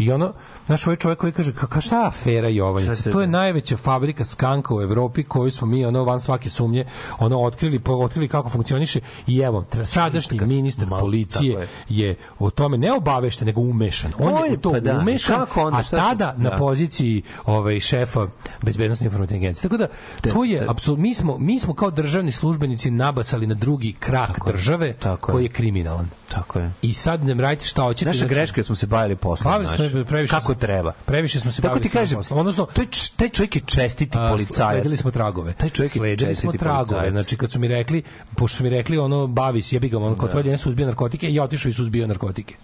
I 0.00 0.12
ono, 0.12 0.32
znaš, 0.66 0.86
ovaj 0.86 0.96
čovjek 0.96 1.18
koji 1.18 1.32
kaže, 1.32 1.52
kaka 1.52 1.80
šta 1.80 2.06
afera 2.06 2.48
Jovanjica? 2.48 3.02
Te- 3.02 3.10
To 3.10 3.20
je 3.20 3.26
najveća 3.26 3.76
fabrika 3.76 4.24
skanka 4.24 4.74
u 4.74 4.82
Evropi 4.82 5.22
koju 5.22 5.50
smo 5.50 5.66
mi, 5.66 5.84
ono, 5.86 6.04
van 6.04 6.20
svake 6.20 6.50
sumnje, 6.50 6.84
ono, 7.18 7.40
otkrili, 7.40 7.78
po, 7.78 7.92
otkrili 7.94 8.28
kako 8.28 8.48
funkcioniše 8.48 9.00
i 9.26 9.38
evo, 9.38 9.64
sadašnji 9.84 10.40
ministar 10.40 10.88
policije 10.90 11.54
tako 11.54 11.66
je. 11.88 12.14
o 12.38 12.50
tome 12.50 12.78
ne 12.78 12.92
obavešten, 12.92 13.46
nego 13.46 13.60
umešan. 13.60 14.12
On, 14.18 14.28
On 14.28 14.44
je 14.44 14.52
u 14.52 14.56
to 14.56 14.72
pa 14.72 14.80
da, 14.80 14.98
umešan, 14.98 15.36
kako 15.36 15.62
onda, 15.62 15.78
a 15.78 15.82
šta 15.82 15.96
su- 15.96 16.02
tada 16.02 16.34
na 16.36 16.50
da. 16.50 16.56
poziciji 16.56 17.22
ovaj, 17.44 17.80
šefa 17.80 18.26
bezbednostne 18.62 19.04
informativne 19.04 19.38
agencije. 19.38 19.62
Tako 19.62 19.76
da, 19.76 19.86
to 20.24 20.44
je, 20.44 20.66
apsolutno, 20.68 21.02
mi 21.02 21.14
smo, 21.14 21.38
mi 21.38 21.58
smo 21.58 21.74
kao 21.74 21.90
državni 21.90 22.32
službenici 22.32 22.90
nabasali 22.90 23.46
na 23.46 23.54
drugi 23.54 23.92
krak 23.92 24.46
države 24.46 24.92
tako 24.92 25.32
koji 25.32 25.44
je 25.44 25.48
kriminalan. 25.48 26.08
Tako 26.28 26.58
je. 26.58 26.72
I 26.82 26.94
sad 26.94 27.24
ne 27.24 27.34
radite 27.34 27.66
šta 27.66 27.82
hoćete. 27.82 28.04
Naša 28.04 28.18
znači- 28.18 28.34
greška 28.34 28.62
smo 28.62 28.74
se 28.74 28.86
bavili 28.86 29.16
poslom. 29.16 29.52
Bavili 29.52 29.68
smo 29.68 29.84
previše 30.04 30.30
Kako 30.30 30.44
smo- 30.44 30.54
treba. 30.56 30.92
Previše 31.04 31.40
smo 31.40 31.50
se 31.50 31.62
Tako 31.62 31.68
bavili 31.68 31.82
ti 31.82 31.88
kažem, 31.90 32.16
poslom. 32.16 32.38
Odnosno, 32.38 32.66
č- 32.90 33.12
taj 33.12 33.28
čovjek 33.28 33.56
je 33.56 33.62
čestiti 33.62 34.18
policajac. 34.28 34.70
Sledili 34.72 34.96
smo 34.96 35.10
tragove. 35.10 35.52
Taj 35.52 35.70
čovjek 35.70 35.96
je 35.96 35.98
Sledili 35.98 36.34
smo 36.34 36.52
tragove. 36.52 36.84
policajac. 36.86 37.10
Znači, 37.12 37.36
kad 37.36 37.52
su 37.52 37.58
mi 37.60 37.68
rekli, 37.68 38.02
pošto 38.36 38.56
su 38.56 38.62
mi 38.62 38.70
rekli, 38.70 38.98
ono, 38.98 39.26
bavi 39.26 39.62
se, 39.62 39.76
jebi 39.76 39.88
ga, 39.88 39.98
ono, 39.98 40.28
tvoj 40.28 40.42
djedan 40.42 40.58
suzbija 40.58 40.86
narkotike, 40.86 41.34
ja 41.34 41.42
otišao 41.44 41.70
i 41.70 41.74
suzbio 41.74 42.06
narkotike. 42.06 42.54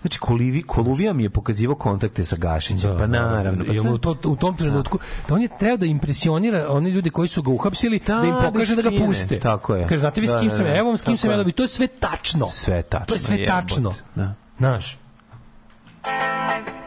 Znači, 0.00 0.18
Kolivi, 0.18 0.62
Koluvija 0.62 1.12
mi 1.12 1.22
je 1.22 1.30
pokazivao 1.30 1.76
kontakte 1.76 2.24
sa 2.24 2.36
Gašićem. 2.36 2.96
pa 2.98 3.06
naravno. 3.06 3.64
Pa 3.64 3.72
sve- 3.72 3.90
u, 3.90 3.98
to, 3.98 4.16
u 4.24 4.36
tom 4.36 4.56
trenutku, 4.56 4.98
da 5.28 5.34
on 5.34 5.42
je 5.42 5.48
teo 5.50 5.76
da 5.76 5.86
impresionira 5.86 6.66
one 6.68 6.90
ljude 6.90 7.10
koji 7.10 7.28
su 7.28 7.42
ga 7.42 7.50
uhapsili, 7.50 7.98
da, 7.98 8.14
Da, 8.14 8.26
im 8.26 8.32
da 8.32 8.40
pokaže 8.42 8.76
da, 8.76 8.82
ga 8.82 8.88
skine. 8.88 9.06
puste. 9.06 9.40
Tako 9.40 9.74
je. 9.74 9.82
Kaže, 9.82 9.98
znate 9.98 10.20
vi 10.20 10.26
s 10.26 10.30
Da, 10.30 10.40
kim 10.40 10.48
da, 10.48 10.56
sam, 10.56 10.64
da. 10.64 10.76
evo 10.76 10.88
vam 10.88 10.98
s 10.98 11.02
kim 11.02 11.16
sam 11.16 11.30
ja 11.30 11.36
dobio, 11.36 11.52
to 11.52 11.62
je 11.62 11.68
sve 11.68 11.86
tačno. 11.86 12.48
Sve 12.50 12.82
tačno. 12.82 13.06
To 13.06 13.14
je 13.14 13.20
sve 13.20 13.46
tačno. 13.46 13.94
Da. 14.14 14.34
Znaš, 14.58 14.98
five. 16.06 16.85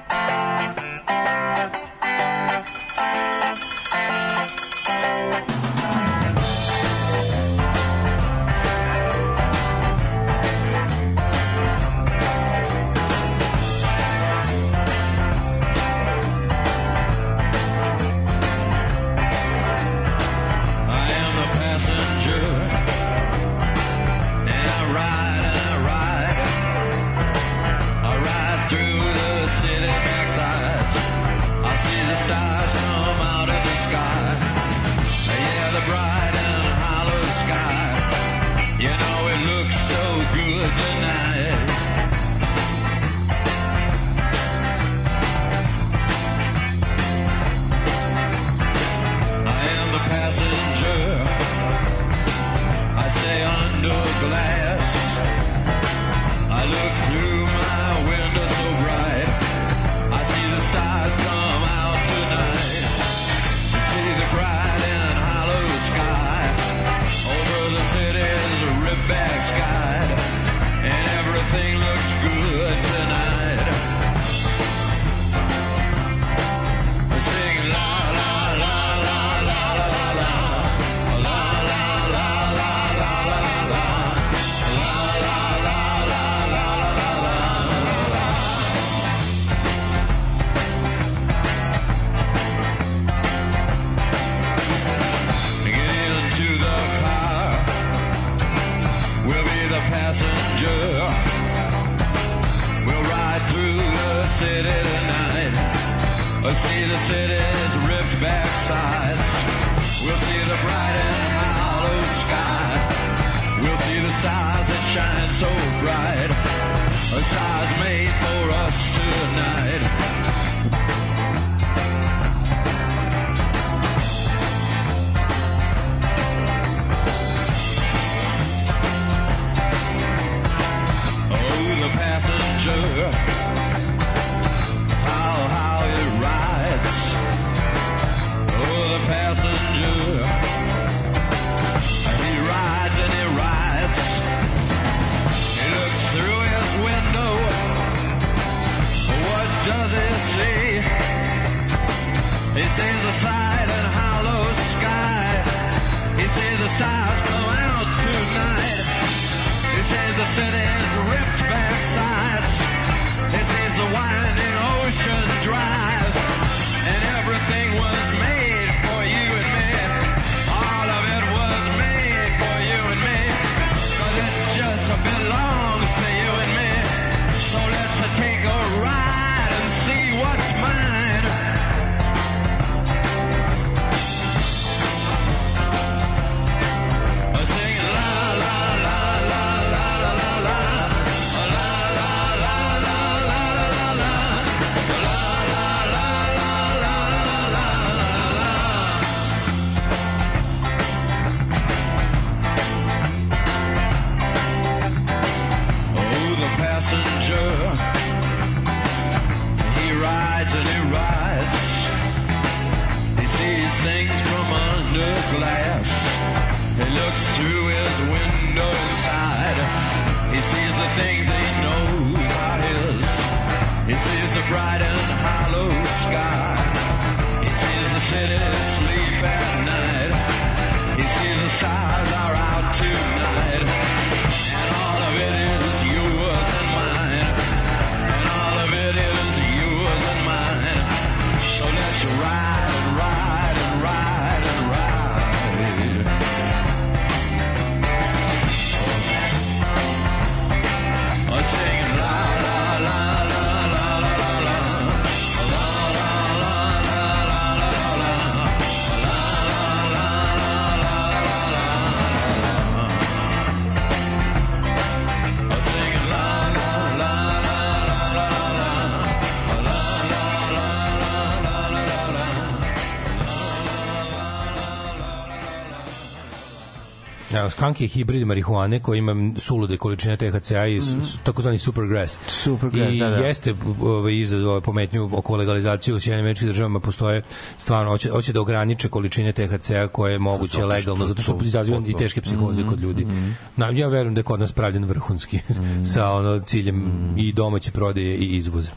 Evo, 277.49 277.55
skunk 277.57 277.81
je 277.81 277.88
hibrid 277.88 278.27
marihuane 278.27 278.80
koji 278.80 278.97
ima 278.97 279.15
sulude 279.38 279.77
količine 279.77 280.17
THC-a 280.17 280.67
i 280.67 280.80
mm. 280.80 281.01
takozvani 281.23 281.57
supergrass. 281.57 282.17
Supergrass, 282.27 282.93
I 282.93 282.99
da, 282.99 283.09
da. 283.09 283.15
jeste 283.17 283.55
ovaj, 283.81 284.15
izazvao 284.15 284.61
pometnju 284.61 285.09
oko 285.13 285.35
legalizacije 285.35 285.93
u 285.95 285.99
Sjedinim 285.99 286.26
američkim 286.26 286.47
državama 286.47 286.80
postoje 286.80 287.21
stvarno, 287.57 287.91
hoće, 287.91 288.09
hoće 288.11 288.34
da 288.34 288.41
ograniče 288.41 288.89
količine 288.89 289.31
THC-a 289.34 289.88
koje 289.88 290.11
je 290.11 290.19
moguće 290.19 290.53
Zato 290.53 290.67
legalno, 290.67 291.05
zato 291.05 291.21
što 291.21 291.34
to- 291.34 291.45
izaziva 291.45 291.81
i 291.88 291.93
teške 291.93 292.21
psihoze 292.21 292.63
kod 292.63 292.80
ljudi. 292.80 293.05
Mhm. 293.05 293.30
Na, 293.55 293.69
ja 293.69 293.88
verujem 293.88 294.13
da 294.13 294.19
je 294.19 294.23
kod 294.23 294.39
nas 294.39 294.51
pravljen 294.51 294.85
vrhunski 294.85 295.39
sa 295.93 296.11
ono 296.11 296.39
ciljem 296.39 296.76
Mhm. 296.77 297.17
i 297.17 297.34
domaće 297.34 297.71
prodaje 297.71 298.15
i 298.15 298.38
izvoza. 298.38 298.71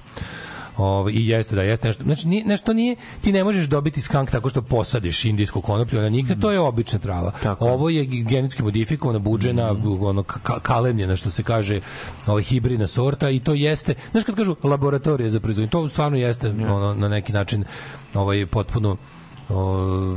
Ovo, 0.77 1.11
I 1.11 1.27
jeste 1.29 1.57
da 1.57 1.63
jeste 1.63 1.89
nešto. 1.89 2.05
Znači 2.05 2.29
nije, 2.29 2.45
nešto 2.45 2.73
nije 2.73 2.97
ti 3.21 3.33
ne 3.33 3.45
možeš 3.45 3.67
dobiti 3.67 4.01
skank 4.01 4.31
tako 4.31 4.49
što 4.49 4.63
posadiš 4.63 5.25
indijsku 5.25 5.61
konoplju 5.61 6.01
na 6.01 6.09
njih, 6.09 6.27
to 6.41 6.51
je 6.53 6.61
obična 6.61 6.99
trava. 6.99 7.33
Ovo 7.61 7.89
je 7.89 8.05
genetski 8.07 8.63
modifikovana, 8.63 9.19
buđena, 9.19 9.73
Mhm. 9.73 10.05
ono 10.05 10.23
ka, 10.23 10.61
kalemljena 10.61 11.17
što 11.17 11.31
se 11.31 11.43
kaže, 11.43 11.81
ovaj 12.27 12.43
hibridna 12.43 12.87
sorta 12.87 13.31
i 13.31 13.41
to 13.41 13.55
jeste, 13.55 13.95
znaš 14.11 14.25
kad 14.25 14.35
kažu 14.37 14.57
laboratorija 14.63 15.31
za 15.31 15.41
proizvodnju, 15.41 15.71
to 15.71 15.89
stvarno 15.89 16.19
jeste 16.19 16.49
ono 16.51 16.95
na 16.95 17.09
neki 17.09 17.33
način 17.33 17.65
ovaj 18.15 18.47
potpuno 18.47 18.97
o, 19.49 20.17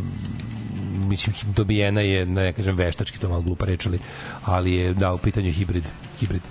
mislim 1.07 1.35
dobijena 1.55 2.01
je 2.01 2.25
ne 2.25 2.53
kažem 2.53 2.75
veštački 2.75 3.19
to 3.19 3.29
malo 3.29 3.41
glupa 3.41 3.65
reč 3.65 3.85
ali, 3.87 3.99
ali 4.45 4.73
je 4.73 4.93
da 4.93 5.13
u 5.13 5.17
pitanju 5.17 5.51
hibrid 5.51 5.83
hibrid 6.19 6.41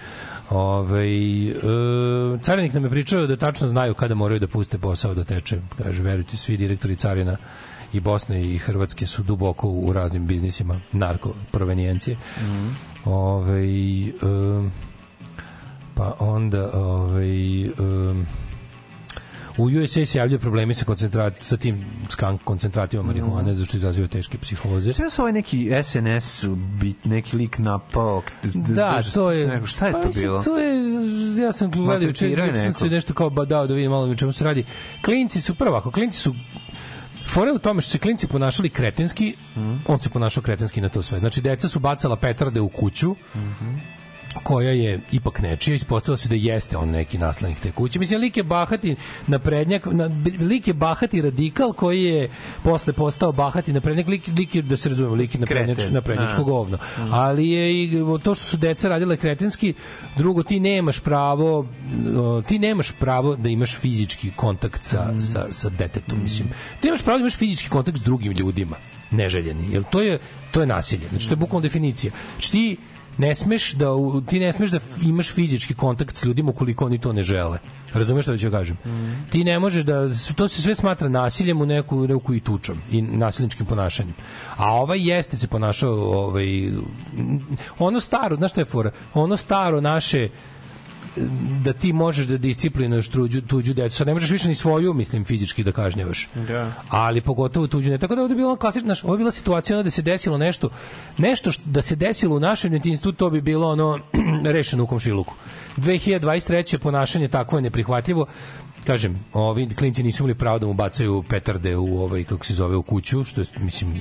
Ove, 0.50 1.06
e, 1.06 1.54
carinik 2.42 2.72
nam 2.72 2.84
je 2.84 2.90
pričao 2.90 3.26
da 3.26 3.36
tačno 3.36 3.68
znaju 3.68 3.94
kada 3.94 4.14
moraju 4.14 4.40
da 4.40 4.46
puste 4.46 4.78
posao 4.78 5.14
da 5.14 5.24
teče. 5.24 5.60
Kaže, 5.82 6.02
verujte, 6.02 6.36
svi 6.36 6.56
direktori 6.56 6.96
carina 6.96 7.36
i 7.92 8.00
Bosne 8.00 8.54
i 8.54 8.58
Hrvatske 8.58 9.06
su 9.06 9.22
duboko 9.22 9.68
u 9.68 9.92
raznim 9.92 10.26
biznisima 10.26 10.80
narko 10.92 11.34
provenijencije. 11.52 12.16
Ove, 13.04 13.66
e, 13.66 14.10
pa 15.94 16.16
onda 16.18 16.70
ove, 16.72 17.26
e, 17.62 17.70
u 19.58 19.62
USA 19.64 20.06
se 20.06 20.18
javljaju 20.18 20.38
problemi 20.40 20.74
sa 20.74 20.84
koncentrat 20.84 21.34
sa 21.40 21.56
tim 21.56 21.84
skank 22.08 22.40
koncentratima 22.44 23.02
marihuane 23.02 23.54
zato 23.54 23.64
što 23.64 23.76
izaziva 23.76 24.08
teške 24.08 24.38
psihoze. 24.38 24.92
Sve 24.92 25.10
su 25.10 25.22
ovaj 25.22 25.32
neki 25.32 25.70
SNS 25.84 26.44
bit, 26.80 27.04
neki 27.04 27.36
lik 27.36 27.58
napao. 27.58 28.22
Da, 28.42 29.02
to 29.14 29.30
je 29.30 29.46
Neko, 29.48 29.66
šta 29.66 29.86
je 29.86 29.92
pa 29.92 30.02
to 30.02 30.08
bilo? 30.20 30.42
To 30.42 30.58
je 30.58 30.74
ja 31.44 31.52
sam 31.52 31.70
gledao 31.70 32.06
juče 32.08 32.36
sam 32.56 32.72
se 32.72 32.86
nešto 32.86 33.14
kao 33.14 33.30
ba 33.30 33.44
dao 33.44 33.66
da 33.66 33.74
vidim 33.74 33.90
malo 33.90 34.10
o 34.10 34.14
čemu 34.14 34.32
se 34.32 34.44
radi. 34.44 34.64
Klinci 35.04 35.40
su 35.40 35.54
prvo, 35.54 35.76
ako 35.76 35.90
klinci 35.90 36.18
su 36.18 36.34
Fora 37.26 37.50
je 37.50 37.54
u 37.54 37.58
tome 37.58 37.82
što 37.82 37.90
se 37.90 37.98
klinci 37.98 38.26
ponašali 38.26 38.68
kretenski, 38.68 39.34
Mhm. 39.56 39.76
on 39.86 40.00
se 40.00 40.10
ponašao 40.10 40.42
kretenski 40.42 40.80
na 40.80 40.88
to 40.88 41.02
sve. 41.02 41.18
Znači, 41.18 41.40
deca 41.40 41.68
su 41.68 41.78
bacala 41.78 42.16
petarde 42.16 42.60
u 42.60 42.68
kuću, 42.68 43.16
Mhm. 43.36 43.74
Koja 44.42 44.70
je 44.70 45.00
ipak 45.12 45.40
nečija, 45.40 45.74
ispostavilo 45.74 46.16
se 46.16 46.28
da 46.28 46.34
jeste 46.34 46.76
on 46.76 46.90
neki 46.90 47.18
naslednik 47.18 47.60
te 47.60 47.72
kuće. 47.72 47.98
Mislim, 47.98 48.20
lik 48.20 48.36
je 48.36 48.42
bahati 48.42 48.96
naprednjak, 49.26 49.86
na, 49.86 50.10
lik 50.40 50.68
je 50.68 50.74
bahati 50.74 51.22
radikal 51.22 51.72
koji 51.72 52.04
je 52.04 52.30
posle 52.62 52.92
postao 52.92 53.32
bahati 53.32 53.72
naprednjak, 53.72 54.08
lik, 54.08 54.28
lik 54.38 54.54
je, 54.54 54.62
da 54.62 54.76
se 54.76 54.88
razumemo, 54.88 55.14
lik 55.14 55.34
je 55.34 55.40
naprednjač, 55.40 55.76
Kreten. 55.76 55.94
naprednjačko 55.94 56.40
A. 56.40 56.44
govno. 56.44 56.78
Ali 57.10 57.48
je 57.48 57.82
i 57.82 57.90
to 58.22 58.34
što 58.34 58.44
su 58.44 58.56
deca 58.56 58.88
radile 58.88 59.16
kretenski, 59.16 59.74
drugo, 60.16 60.42
ti 60.42 60.60
nemaš 60.60 61.00
pravo, 61.00 61.66
ti 62.46 62.58
nemaš 62.58 62.92
pravo 63.00 63.36
da 63.36 63.48
imaš 63.48 63.76
fizički 63.76 64.30
kontakt 64.36 64.84
sa, 64.84 65.20
sa, 65.20 65.46
sa 65.50 65.68
detetom, 65.68 66.22
mislim. 66.22 66.48
Ti 66.80 66.86
nemaš 66.86 67.02
pravo 67.02 67.18
da 67.18 67.22
imaš 67.22 67.36
fizički 67.36 67.68
kontakt 67.68 67.98
s 67.98 68.02
drugim 68.02 68.32
ljudima, 68.32 68.76
neželjeni, 69.10 69.72
jer 69.72 69.82
to 69.90 70.00
je, 70.00 70.18
to 70.50 70.60
je 70.60 70.66
nasilje. 70.66 71.08
Znači, 71.08 71.28
to 71.28 71.32
je 71.32 71.36
bukvalno 71.36 71.62
definicija. 71.62 72.12
Znači, 72.36 72.52
ti 72.52 72.76
ne 73.18 73.34
smeš 73.34 73.72
da 73.72 73.86
ti 74.28 74.40
ne 74.40 74.52
smeš 74.52 74.70
da 74.70 74.78
imaš 75.02 75.32
fizički 75.32 75.74
kontakt 75.74 76.16
s 76.16 76.24
ljudima 76.24 76.50
ukoliko 76.50 76.86
oni 76.86 76.98
to 76.98 77.12
ne 77.12 77.22
žele. 77.22 77.58
Razumeš 77.92 78.24
šta 78.24 78.36
ću 78.36 78.50
kažem? 78.50 78.76
Ti 79.30 79.44
ne 79.44 79.58
možeš 79.58 79.84
da 79.84 80.08
to 80.36 80.48
se 80.48 80.62
sve 80.62 80.74
smatra 80.74 81.08
nasiljem 81.08 81.60
u 81.60 81.66
neku 81.66 82.06
neku 82.06 82.34
i 82.34 82.40
tučom 82.40 82.78
i 82.90 83.02
nasilničkim 83.02 83.66
ponašanjem. 83.66 84.14
A 84.56 84.72
ovaj 84.72 85.08
jeste 85.08 85.36
se 85.36 85.46
ponašao 85.46 85.92
ovaj 85.92 86.46
ono 87.78 88.00
staro, 88.00 88.36
znaš 88.36 88.50
šta 88.50 88.60
je 88.60 88.64
fora? 88.64 88.90
Ono 89.14 89.36
staro 89.36 89.80
naše 89.80 90.28
da 91.64 91.72
ti 91.72 91.92
možeš 91.92 92.26
da 92.26 92.36
disciplinuješ 92.38 93.08
tuđu, 93.08 93.42
tuđu 93.42 93.74
decu. 93.74 93.96
Sad 93.96 94.06
ne 94.06 94.12
možeš 94.12 94.30
više 94.30 94.48
ni 94.48 94.54
svoju, 94.54 94.94
mislim, 94.94 95.24
fizički 95.24 95.64
da 95.64 95.72
kažnjavaš. 95.72 96.28
Da. 96.48 96.72
Ali 96.88 97.20
pogotovo 97.20 97.66
tuđu 97.66 97.90
ne. 97.90 97.98
Tako 97.98 98.14
da 98.14 98.20
je 98.20 98.22
ovde 98.22 98.34
bila 98.34 98.56
klasična, 98.56 98.86
znaš, 98.86 99.04
ovo 99.04 99.14
je 99.14 99.18
bila 99.18 99.30
situacija 99.30 99.82
da 99.82 99.90
se 99.90 100.02
desilo 100.02 100.38
nešto, 100.38 100.70
nešto 101.18 101.52
što, 101.52 101.62
da 101.64 101.82
se 101.82 101.96
desilo 101.96 102.36
u 102.36 102.40
našem 102.40 102.70
djetinjstvu, 102.70 103.12
to 103.12 103.30
bi 103.30 103.40
bilo 103.40 103.68
ono 103.68 103.98
rešeno 104.56 104.84
u 104.84 104.86
komšiluku. 104.86 105.34
2023. 105.76 106.78
ponašanje 106.78 107.28
takvo 107.28 107.58
je 107.58 107.62
neprihvatljivo 107.62 108.26
kažem, 108.86 109.24
ovi 109.32 109.68
klinci 109.68 110.02
nisu 110.02 110.22
imali 110.22 110.34
pravo 110.34 110.58
da 110.58 110.66
mu 110.66 110.74
bacaju 110.74 111.22
petarde 111.28 111.76
u 111.76 111.98
ovaj 111.98 112.24
kako 112.24 112.44
se 112.44 112.54
zove 112.54 112.76
u 112.76 112.82
kuću, 112.82 113.24
što 113.24 113.40
je 113.40 113.46
mislim 113.58 114.00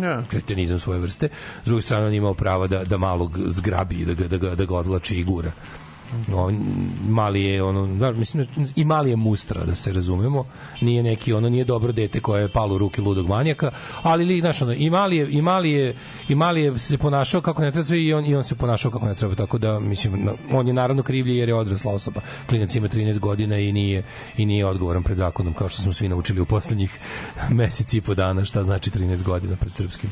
Da. 0.00 0.24
kretenizam 0.28 0.78
svoje 0.78 1.00
vrste. 1.00 1.28
S 1.62 1.64
druge 1.64 1.82
strane 1.82 2.06
on 2.06 2.12
je 2.12 2.16
imao 2.16 2.34
pravo 2.34 2.66
da 2.66 2.84
da 2.84 2.98
malog 2.98 3.38
zgrabi 3.46 3.94
i 3.94 4.04
da 4.04 4.14
ga 4.14 4.28
da 4.28 4.36
ga 4.36 4.54
da 4.54 4.64
ga 4.64 4.76
odlači 4.76 5.16
i 5.16 5.24
gura 5.24 5.52
on, 6.34 6.58
mali 7.08 7.42
je 7.42 7.62
ono 7.62 7.86
da, 7.86 8.12
mislim 8.12 8.46
i 8.76 8.84
mali 8.84 9.10
je 9.10 9.16
mustra 9.16 9.64
da 9.64 9.74
se 9.74 9.92
razumemo. 9.92 10.44
Nije 10.80 11.02
neki 11.02 11.32
ono 11.32 11.48
nije 11.48 11.64
dobro 11.64 11.92
dete 11.92 12.20
koje 12.20 12.42
je 12.42 12.48
palo 12.48 12.74
u 12.74 12.78
ruke 12.78 13.02
ludog 13.02 13.28
manjaka 13.28 13.70
ali 14.02 14.24
li 14.24 14.40
znaš 14.40 14.62
ono 14.62 14.72
i 14.72 14.90
mali 14.90 15.16
je 15.16 15.30
i 15.30 15.42
mali 15.42 15.70
je 15.70 15.94
i 16.28 16.34
mali 16.34 16.62
je 16.62 16.78
se 16.78 16.98
ponašao 16.98 17.40
kako 17.40 17.62
ne 17.62 17.72
treba 17.72 17.96
i 17.96 18.14
on 18.14 18.26
i 18.26 18.36
on 18.36 18.44
se 18.44 18.54
ponašao 18.54 18.90
kako 18.90 19.06
ne 19.06 19.14
treba 19.14 19.34
tako 19.34 19.58
da 19.58 19.80
mislim 19.80 20.28
on 20.52 20.68
je 20.68 20.72
naravno 20.72 21.02
krivlji 21.02 21.36
jer 21.36 21.48
je 21.48 21.54
odrasla 21.54 21.92
osoba. 21.92 22.20
Klinac 22.48 22.74
ima 22.74 22.88
13 22.88 23.18
godina 23.18 23.58
i 23.58 23.72
nije 23.72 24.02
i 24.36 24.46
nije 24.46 24.66
odgovoran 24.66 25.02
pred 25.02 25.16
zakonom 25.16 25.54
kao 25.54 25.68
što 25.68 25.82
smo 25.82 25.92
svi 25.92 26.08
naučili 26.08 26.40
u 26.40 26.46
poslednjih 26.46 26.98
meseci 27.60 27.98
i 27.98 28.00
po 28.00 28.14
dana 28.14 28.44
šta 28.44 28.64
znači 28.64 28.90
13 28.90 29.22
godina 29.22 29.56
pred 29.56 29.72
srpskim 29.72 30.10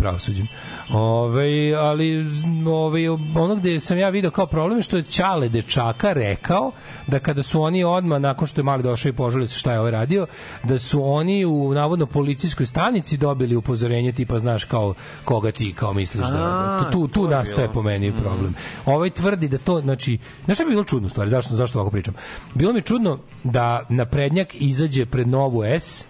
pravosuđem. 0.00 0.48
Ove, 0.92 1.74
ali 1.74 2.26
ove, 2.66 3.10
ono 3.10 3.56
gde 3.56 3.80
sam 3.80 3.98
ja 3.98 4.08
video 4.08 4.30
kao 4.30 4.46
problem 4.46 4.78
je 4.78 4.82
što 4.82 4.96
je 4.96 5.02
Ćale 5.02 5.48
dečaka 5.48 6.12
rekao 6.12 6.72
da 7.06 7.18
kada 7.18 7.42
su 7.42 7.62
oni 7.62 7.84
odma 7.84 8.18
nakon 8.18 8.46
što 8.46 8.60
je 8.60 8.64
mali 8.64 8.82
došao 8.82 9.10
i 9.10 9.12
požalio 9.12 9.46
se 9.46 9.58
šta 9.58 9.72
je 9.72 9.80
ovaj 9.80 9.90
radio, 9.90 10.26
da 10.64 10.78
su 10.78 11.04
oni 11.04 11.44
u 11.44 11.74
navodno 11.74 12.06
policijskoj 12.06 12.66
stanici 12.66 13.16
dobili 13.16 13.56
upozorenje 13.56 14.12
tipa 14.12 14.38
znaš 14.38 14.64
kao 14.64 14.94
koga 15.24 15.50
ti 15.52 15.72
kao 15.72 15.92
misliš 15.94 16.26
da, 16.26 16.32
da 16.32 16.90
tu, 16.90 16.92
tu, 16.92 17.08
tu 17.08 17.28
nastaje 17.28 17.72
po 17.72 17.82
meni 17.82 18.12
problem. 18.12 18.54
Ovaj 18.86 19.10
tvrdi 19.10 19.48
da 19.48 19.58
to, 19.58 19.80
znači, 19.80 20.18
znaš 20.44 20.56
šta 20.56 20.64
bi 20.64 20.70
bilo 20.70 20.84
čudno 20.84 21.08
stvari, 21.08 21.30
zašto, 21.30 21.56
zašto 21.56 21.78
ovako 21.78 21.90
pričam? 21.90 22.14
Bilo 22.54 22.72
mi 22.72 22.82
čudno 22.82 23.18
da 23.44 23.86
naprednjak 23.88 24.54
izađe 24.54 25.06
pred 25.06 25.28
novu 25.28 25.64
S 25.64 26.06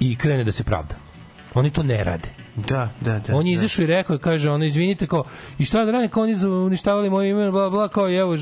i 0.00 0.16
krene 0.16 0.44
da 0.44 0.52
se 0.52 0.64
pravda. 0.64 1.05
Oni 1.54 1.70
to 1.70 1.82
ne 1.82 2.04
rade. 2.04 2.28
Da, 2.56 2.88
da, 3.00 3.18
da. 3.18 3.36
on 3.36 3.46
je 3.46 3.56
da. 3.56 3.60
izašao 3.60 3.82
i 3.82 3.86
rekao, 3.86 4.18
kaže, 4.18 4.50
ono, 4.50 4.64
izvinite, 4.64 5.06
kao, 5.06 5.24
i 5.58 5.64
šta 5.64 5.84
da 5.84 5.90
radim, 5.90 6.10
kao 6.10 6.22
oni 6.22 6.34
uništavali 6.44 7.10
moje 7.10 7.30
ime, 7.30 7.50
bla, 7.50 7.70
bla, 7.70 7.88
kao, 7.88 8.18
evo, 8.20 8.36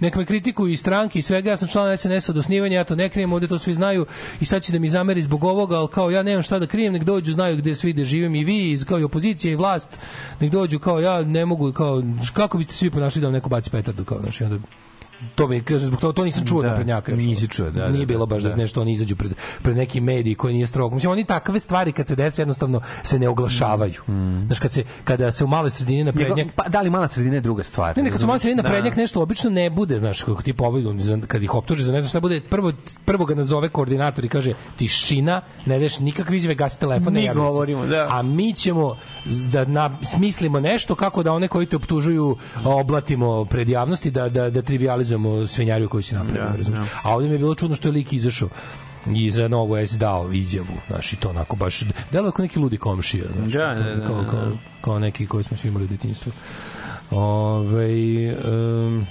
neka 0.00 0.18
me 0.18 0.24
kritikuju 0.24 0.72
i 0.72 0.76
stranke 0.76 1.18
i 1.18 1.22
svega, 1.22 1.50
ja 1.50 1.56
sam 1.56 1.68
član 1.68 1.96
SNS 1.96 2.28
od 2.28 2.36
osnivanja, 2.36 2.76
ja 2.76 2.84
to 2.84 2.94
ne 2.94 3.08
krijem, 3.08 3.32
ovde 3.32 3.46
to 3.46 3.58
svi 3.58 3.74
znaju 3.74 4.06
i 4.40 4.44
sad 4.44 4.62
će 4.62 4.72
da 4.72 4.78
mi 4.78 4.88
zameri 4.88 5.22
zbog 5.22 5.44
ovoga, 5.44 5.78
ali 5.78 5.88
kao, 5.88 6.10
ja 6.10 6.22
nemam 6.22 6.42
šta 6.42 6.58
da 6.58 6.66
krijem, 6.66 6.92
nek 6.92 7.04
dođu, 7.04 7.32
znaju 7.32 7.56
gde 7.56 7.74
svi 7.74 7.92
da 7.92 8.04
živim 8.04 8.34
i 8.34 8.44
vi, 8.44 8.78
kao 8.88 9.00
i 9.00 9.04
opozicija 9.04 9.52
i 9.52 9.56
vlast, 9.56 10.00
nek 10.40 10.52
dođu, 10.52 10.78
kao, 10.78 11.00
ja 11.00 11.22
ne 11.22 11.46
mogu, 11.46 11.72
kao, 11.72 12.02
kako 12.32 12.58
biste 12.58 12.74
svi 12.74 12.90
ponašali 12.90 13.20
da 13.20 13.26
vam 13.26 13.34
neko 13.34 13.48
baci 13.48 13.70
petardu, 13.70 14.04
kao, 14.04 14.20
znači, 14.20 14.44
onda, 14.44 14.58
to 15.34 15.48
mi 15.48 15.60
kaže 15.60 15.86
zbog 15.86 16.00
toga 16.00 16.12
to 16.12 16.24
nisam 16.24 16.46
čuo 16.46 16.62
Da, 16.62 16.68
da, 16.68 16.68
naprednjaka 16.68 17.12
još, 17.12 17.22
nisi 17.24 17.48
čuo, 17.48 17.70
da, 17.70 17.80
da, 17.80 17.88
nije 17.88 18.06
bilo 18.06 18.26
da, 18.26 18.34
baš 18.34 18.42
da, 18.42 18.48
da. 18.48 18.56
nešto 18.56 18.80
oni 18.80 18.92
izađu 18.92 19.16
pred, 19.16 19.32
pred 19.62 19.76
neki 19.76 20.00
mediji 20.00 20.34
koji 20.34 20.54
nije 20.54 20.66
strog 20.66 20.94
mislim 20.94 21.12
oni 21.12 21.24
takve 21.24 21.60
stvari 21.60 21.92
kad 21.92 22.06
se 22.08 22.16
dese 22.16 22.42
jednostavno 22.42 22.80
se 23.02 23.18
ne 23.18 23.28
oglašavaju 23.28 24.02
Mm. 24.08 24.46
znaš 24.46 24.58
kad 24.58 24.72
se 24.72 24.84
kada 25.04 25.32
se 25.32 25.44
u 25.44 25.46
maloj 25.46 25.70
sredini 25.70 26.04
naprednjak 26.04 26.48
pa 26.56 26.68
da 26.68 26.80
li 26.80 26.90
mala 26.90 27.08
sredina 27.08 27.34
je 27.34 27.40
druga 27.40 27.64
stvar. 27.64 27.96
Ne, 27.96 28.02
ne, 28.02 28.10
kad 28.10 28.20
su 28.20 28.26
malo 28.26 28.38
sredina 28.38 28.62
Da. 28.62 28.68
naprednjak 28.68 28.96
nešto 28.96 29.22
obično 29.22 29.50
ne 29.50 29.70
bude, 29.70 29.98
znaš, 29.98 30.22
kako 30.22 30.42
ti 30.42 30.52
povedu, 30.52 30.94
kad 31.26 31.42
ih 31.42 31.54
optuže 31.54 31.84
za 31.84 31.92
ne 31.92 32.00
znam 32.00 32.08
šta 32.08 32.20
bude, 32.20 32.40
prvo, 32.40 32.72
prvo 33.04 33.24
ga 33.24 33.34
nazove 33.34 33.68
koordinator 33.68 34.24
i 34.24 34.28
kaže 34.28 34.54
tišina, 34.76 35.40
ne 35.66 35.78
deš 35.78 35.98
nikakve 35.98 36.36
izjave, 36.36 36.54
gasi 36.54 36.80
telefon, 36.80 37.12
ne 37.12 37.20
Mi 37.20 37.34
govorimo, 37.34 37.86
da. 37.86 38.08
A 38.10 38.22
mi 38.22 38.52
ćemo 38.52 38.96
da 39.24 39.64
na, 39.64 39.98
smislimo 40.02 40.60
nešto 40.60 40.94
kako 40.94 41.22
da 41.22 41.32
one 41.32 41.48
koji 41.48 41.66
te 41.66 41.76
optužuju 41.76 42.36
oblatimo 42.64 43.44
pred 43.44 43.68
javnosti, 43.68 44.10
da, 44.10 44.28
da, 44.28 44.50
da 44.50 44.62
trivializujemo 44.62 45.05
svinjariju 45.46 45.88
koju 45.88 46.02
si 46.02 46.14
napravio. 46.14 46.50
Da, 46.50 46.56
razumeš? 46.56 46.78
da. 46.78 46.86
A 47.02 47.14
ovdje 47.14 47.28
mi 47.28 47.34
je 47.34 47.38
bilo 47.38 47.54
čudno 47.54 47.76
što 47.76 47.88
je 47.88 47.92
lik 47.92 48.12
izašao 48.12 48.48
i 49.14 49.30
za 49.30 49.48
novu 49.48 49.76
S 49.76 49.98
dao 49.98 50.32
izjavu, 50.32 50.76
znaš, 50.88 51.12
i 51.12 51.16
to 51.16 51.28
onako 51.28 51.56
baš, 51.56 51.82
delo 52.12 52.30
kao 52.30 52.42
neki 52.42 52.58
ludi 52.58 52.76
komšija, 52.76 53.24
znaš, 53.36 53.52
Da, 53.52 53.74
da, 53.74 53.94
da, 53.94 54.06
kao, 54.06 54.24
kao, 54.30 54.52
kao 54.80 54.98
neki 54.98 55.26
koji 55.26 55.44
smo 55.44 55.56
svi 55.56 55.68
imali 55.68 55.84
u 55.84 55.88
detinjstvu. 55.88 56.32
Ove, 57.10 58.36
um, 58.50 59.06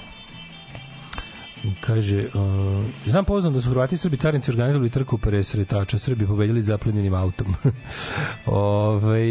kaže, 1.81 2.19
uh, 2.19 2.85
znam 3.05 3.25
poznam 3.25 3.53
da 3.53 3.61
su 3.61 3.69
Hrvati 3.69 3.95
i 3.95 3.97
Srbi 3.97 4.17
carinici 4.17 4.51
organizovali 4.51 4.89
trku 4.89 5.17
presretača, 5.17 5.97
Srbi 5.97 6.27
pobedili 6.27 6.61
zaplenjenim 6.61 7.13
autom. 7.13 7.55
Ove, 8.45 9.21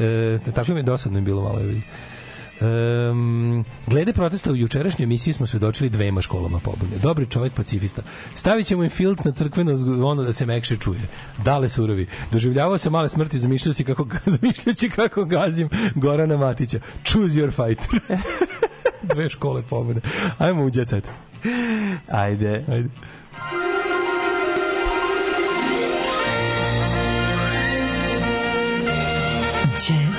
e, 0.00 0.38
tako 0.54 0.72
mi 0.72 0.78
je 0.78 0.82
dosadno 0.82 1.20
bilo 1.20 1.42
malo. 1.42 1.58
je 1.58 1.66
vidi. 1.66 1.82
Um, 2.62 3.64
glede 3.86 4.12
protesta 4.12 4.52
u 4.52 4.56
jučerašnjoj 4.56 5.04
emisiji 5.04 5.34
smo 5.34 5.46
svedočili 5.46 5.90
dvema 5.90 6.22
školama 6.22 6.58
pobune. 6.58 6.98
Dobri 7.02 7.26
čovjek 7.26 7.52
pacifista. 7.52 8.02
Stavit 8.34 8.66
ćemo 8.66 8.84
im 8.84 8.90
filc 8.90 9.24
na 9.24 9.32
crkveno 9.32 9.72
ono 10.08 10.22
da 10.22 10.32
se 10.32 10.46
mekše 10.46 10.76
čuje. 10.76 11.00
Dale 11.44 11.68
surovi. 11.68 12.06
Doživljavao 12.32 12.78
sam 12.78 12.92
male 12.92 13.08
smrti, 13.08 13.38
zamišljao 13.38 13.72
si 13.72 13.84
kako, 13.84 14.06
zamišljajući 14.40 14.90
kako 14.90 15.24
gazim 15.24 15.68
Gorana 15.94 16.36
Matića. 16.36 16.78
Choose 17.04 17.34
your 17.34 17.50
fighter. 17.50 18.00
Dve 19.14 19.28
škole 19.28 19.62
pobune. 19.62 20.00
Ajmo 20.38 20.64
u 20.64 20.70
jet 20.74 20.88
set. 20.88 21.04
Ajde. 22.08 22.64
Ajde. 22.68 22.88
Jet. 29.88 30.11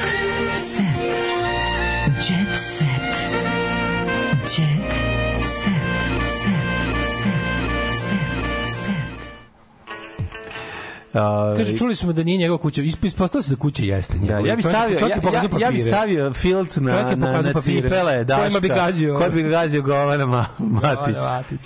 Jet 2.25 2.55
set. 2.55 2.92
Ove, 11.15 11.57
Kaže, 11.57 11.77
čuli 11.77 11.95
smo 11.95 12.13
da 12.13 12.23
nije 12.23 12.37
njegova 12.37 12.57
kuća. 12.57 12.81
Isp- 12.81 13.05
Ispostavilo 13.05 13.43
se 13.43 13.49
da 13.49 13.55
kuća 13.55 13.83
jeste 13.83 14.13
Da, 14.13 14.19
njegova. 14.19 14.39
ja 14.39 14.55
bih 14.55 14.65
Čovjek- 14.65 14.75
stavio, 14.75 14.99
čovjek 14.99 15.11
ja, 15.11 15.17
je 15.17 15.21
pokazao 15.21 15.59
ja, 15.59 15.65
ja 15.67 15.71
bih 15.71 15.83
stavio 15.83 16.33
filc 16.33 16.77
na, 16.77 16.91
Čovjek 16.91 17.09
je 17.09 17.15
na, 17.15 17.41
na 17.43 17.61
cipele, 17.61 18.23
daška. 18.23 18.41
Kojima 18.41 18.59
bi 18.59 18.67
gazio. 18.69 19.17
Kod 19.17 19.33
bi 19.33 19.43
ga 19.43 19.49
gazio 19.49 19.81
Govana 19.81 20.25
Ma, 20.25 20.45
Matić. 20.59 21.15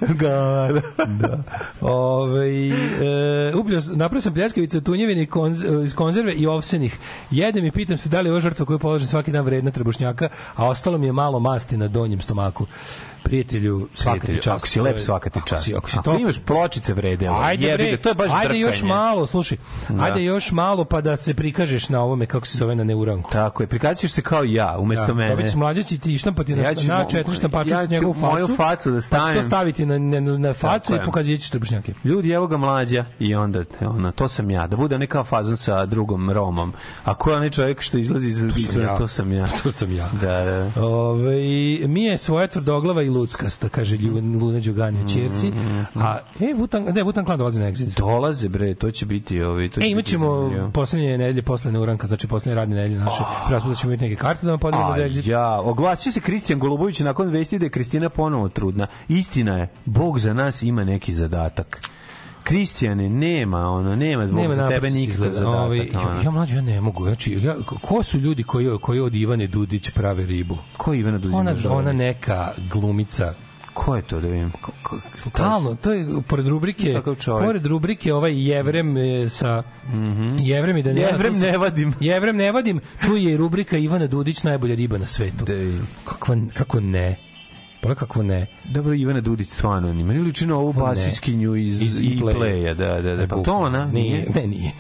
Govana 0.22 0.82
da. 1.08 1.38
Ove, 1.82 2.48
e, 2.48 3.52
sam- 3.82 3.98
napravio 3.98 4.22
sam 4.22 4.34
pljeskavice 4.34 4.82
tunjevine 4.82 5.26
konz, 5.26 5.64
iz 5.86 5.96
konzerve 5.96 6.34
i 6.34 6.48
ovsenih. 6.48 6.98
Jedem 7.32 7.66
i 7.66 7.72
pitam 7.72 7.98
se 7.98 8.10
da 8.10 8.22
li 8.22 8.28
je 8.28 8.32
ova 8.32 8.42
žrtva 8.42 8.66
koju 8.66 8.80
polažem 8.80 9.08
svaki 9.08 9.32
dan 9.32 9.46
vredna 9.46 9.72
trebušnjaka, 9.72 10.30
a 10.56 10.68
ostalo 10.68 10.98
mi 10.98 11.06
je 11.06 11.12
malo 11.12 11.40
masti 11.40 11.78
na 11.78 11.88
donjem 11.88 12.22
stomaku. 12.22 12.66
Prijatelju, 13.28 13.88
svaka 13.94 14.28
ti 14.28 14.36
čast. 14.36 14.48
Ako 14.50 14.68
si 14.68 14.82
lep, 14.82 15.00
svaka 15.00 15.30
ti 15.30 15.40
Ako 15.40 15.48
čast. 15.48 15.64
si- 15.64 15.76
Ako 15.76 15.90
si 15.90 15.98
Ako 15.98 16.04
to... 16.04 16.20
imaš 16.20 16.40
pločice 16.40 16.94
vrede, 16.94 17.28
Ajde, 17.34 17.68
jebi 17.68 17.84
bre, 17.84 17.98
to 17.98 18.10
je 18.10 18.16
baš 18.16 18.28
ajde 18.28 18.40
drkanje. 18.40 18.60
još 18.60 18.84
malo, 18.84 19.28
slušaj. 19.28 19.58
Da. 19.90 20.04
Ajde 20.04 20.24
još 20.24 20.52
malo 20.52 20.86
pa 20.86 21.02
da 21.02 21.16
se 21.16 21.34
prikažeš 21.34 21.90
na 21.90 22.02
ovome 22.02 22.26
kako 22.26 22.48
se 22.48 22.58
zove 22.58 22.76
na 22.76 22.84
neuranku. 22.84 23.32
Tako 23.32 23.64
je, 23.64 23.68
prikazat 23.68 23.98
ćeš 23.98 24.12
se 24.12 24.22
kao 24.22 24.44
ja, 24.44 24.76
umesto 24.80 25.14
mene. 25.14 25.30
Dobit 25.30 25.46
ćeš 25.46 25.56
mlađa 25.56 25.84
će 25.84 25.98
ti 25.98 26.18
štampati 26.18 26.56
na, 26.56 26.64
Ja 26.64 26.76
ću 26.76 26.88
na 26.88 27.06
četiri 27.06 27.36
štampača 27.36 27.76
ja 27.76 27.86
ću 27.86 27.92
njegovu 27.92 28.14
facu. 28.14 28.26
moju 28.26 28.48
facu 28.48 28.92
da 28.92 28.96
Pa 28.96 29.02
ćeš 29.02 29.08
stavim. 29.08 29.36
to 29.36 29.44
staviti 29.44 29.86
na, 29.86 29.98
na, 30.00 30.20
na 30.20 30.54
facu 30.54 30.90
Tako 30.90 31.02
i 31.04 31.06
pokazat 31.06 31.40
ćeš 31.40 31.50
trbušnjake. 31.50 31.94
Ljudi, 32.04 32.30
evo 32.30 32.48
ga 32.48 32.58
mlađa 32.58 33.06
i 33.20 33.36
onda, 33.36 33.64
ono, 33.82 34.12
to 34.12 34.28
sam 34.28 34.50
ja. 34.50 34.68
Da 34.68 34.76
bude 34.78 34.98
neka 34.98 35.24
fazon 35.24 35.58
sa 35.58 35.86
drugom 35.86 36.30
Romom. 36.30 36.74
A 37.04 37.14
ko 37.14 37.30
je 37.30 37.36
onaj 37.36 37.50
čovjek 37.50 37.82
što 37.82 37.98
izlazi 37.98 38.28
iz... 38.28 38.42
To 38.98 39.08
sam 39.08 39.34
ja. 39.34 39.48
To 39.64 39.72
sam 39.72 39.92
ja. 39.92 40.10
Da, 40.22 40.46
da. 40.76 40.84
Ove, 40.84 41.36
mi 41.88 42.04
je 42.04 42.18
svoja 42.18 42.48
tvrdoglava 42.48 43.04
i 43.04 43.10
luckasta, 43.18 43.70
kaže 43.70 43.98
Luna 44.40 44.60
Đugani 44.60 44.98
Mm, 44.98 45.08
čirci. 45.08 45.52
A, 45.96 46.18
e, 46.40 46.54
Vutan, 46.54 46.84
ne, 46.84 47.04
Vutan 47.04 47.26
Klan 47.26 47.38
dolazi 47.38 47.60
na 47.60 47.66
exit. 47.66 47.98
Dolaze, 47.98 48.50
bre, 48.50 48.76
to 48.76 48.92
će 48.92 49.06
biti... 49.06 49.42
Ovi, 49.42 49.70
to 49.70 49.82
će 49.82 49.88
E, 49.88 49.90
imat 49.90 50.00
biti 50.00 50.10
ćemo 50.12 50.36
zanimljivo. 50.36 50.72
poslednje 50.72 51.18
nedelje, 51.18 51.42
posle 51.42 51.72
neuranka, 51.72 52.08
znači 52.08 52.28
poslednje 52.28 52.56
radne 52.56 52.76
nedelje 52.76 53.00
naše. 53.00 53.24
Oh. 53.24 53.78
ćemo 53.78 53.94
imati 53.94 54.10
neke 54.10 54.16
karte 54.16 54.46
da 54.46 54.52
vam 54.52 54.60
podelimo 54.60 54.94
za 54.94 55.02
exit. 55.02 55.30
ja, 55.30 55.60
oglasio 55.62 56.12
se 56.12 56.20
Kristijan 56.20 56.60
Golubović 56.60 57.00
nakon 57.00 57.30
vesti 57.30 57.60
da 57.60 57.66
je 57.66 57.70
Kristina 57.70 58.10
ponovo 58.10 58.50
trudna. 58.50 58.88
Istina 59.08 59.58
je, 59.58 59.68
Bog 59.86 60.20
za 60.20 60.34
nas 60.34 60.62
ima 60.62 60.84
neki 60.84 61.14
zadatak. 61.14 61.82
Kristijane, 62.48 63.10
nema, 63.10 63.70
ono, 63.70 63.96
nema 63.96 64.26
zbog 64.28 64.42
Nema 64.42 64.56
za 64.56 64.70
tebe 64.70 64.90
nikakav 64.90 65.32
zadatak. 65.32 65.46
Ovaj, 65.56 65.78
ja, 65.78 66.22
ja 66.24 66.32
mlađe, 66.32 66.56
ja 66.56 66.62
ne 66.62 66.82
mogu. 66.82 67.04
Znači, 67.06 67.34
ja, 67.34 67.56
ko 67.82 68.04
su 68.04 68.18
ljudi 68.20 68.44
koji, 68.44 68.78
koji 68.82 69.00
od 69.00 69.16
Ivane 69.16 69.48
Dudić 69.48 69.90
prave 69.90 70.26
ribu? 70.26 70.58
Ko 70.78 70.94
je 70.94 71.00
Ivana 71.00 71.18
Dudić 71.18 71.36
Ona, 71.36 71.56
ona 71.70 71.94
neka 71.94 72.52
glumica 72.72 73.34
Ko 73.74 73.96
je 73.96 74.02
to 74.02 74.20
da 74.20 74.28
vidim? 74.28 74.52
stalno 75.16 75.76
to 75.76 75.94
je 75.94 76.08
pored 76.28 76.48
rubrike 76.48 77.02
pored 77.40 77.66
rubrike 77.66 78.14
ovaj 78.14 78.48
Jevrem 78.50 78.98
e, 78.98 79.30
sa 79.30 79.64
Jevrem 80.40 80.78
i 80.78 80.84
da 80.84 80.90
Jevrem 80.90 81.34
tu 81.34 81.40
se- 81.40 81.46
ne 81.46 81.58
vadim. 81.58 81.94
Jevrem 82.00 82.38
ne 82.38 82.52
vadim 82.52 82.80
tu 83.06 83.16
je 83.16 83.34
i 83.34 83.38
rubrika 83.38 83.78
Ivana 83.78 84.08
Dudić 84.08 84.44
najbolja 84.44 84.76
riba 84.76 84.98
na 84.98 85.06
svetu 85.06 85.46
Da 85.46 85.54
kakva 86.06 86.36
kako 86.54 86.80
ne 86.80 87.27
pa 87.82 87.96
kako 87.96 88.24
ne 88.24 88.48
Dobro, 88.66 88.94
Ivana 88.94 89.22
Dudić 89.22 89.48
stvarno 89.50 89.94
ni. 89.94 90.04
Meni 90.04 90.20
liči 90.20 90.46
na 90.46 90.56
ovu 90.56 90.74
basiskinju 90.74 91.56
iz, 91.56 91.82
Iz 91.82 92.00
E-playa. 92.00 92.32
E-playa, 92.32 92.74
da, 92.76 93.02
da, 93.02 93.16
da. 93.16 93.28
Pa 93.28 93.36
to 93.38 93.54
ona? 93.54 93.86
Nije, 93.86 94.28
ne, 94.36 94.48
nije. 94.48 94.72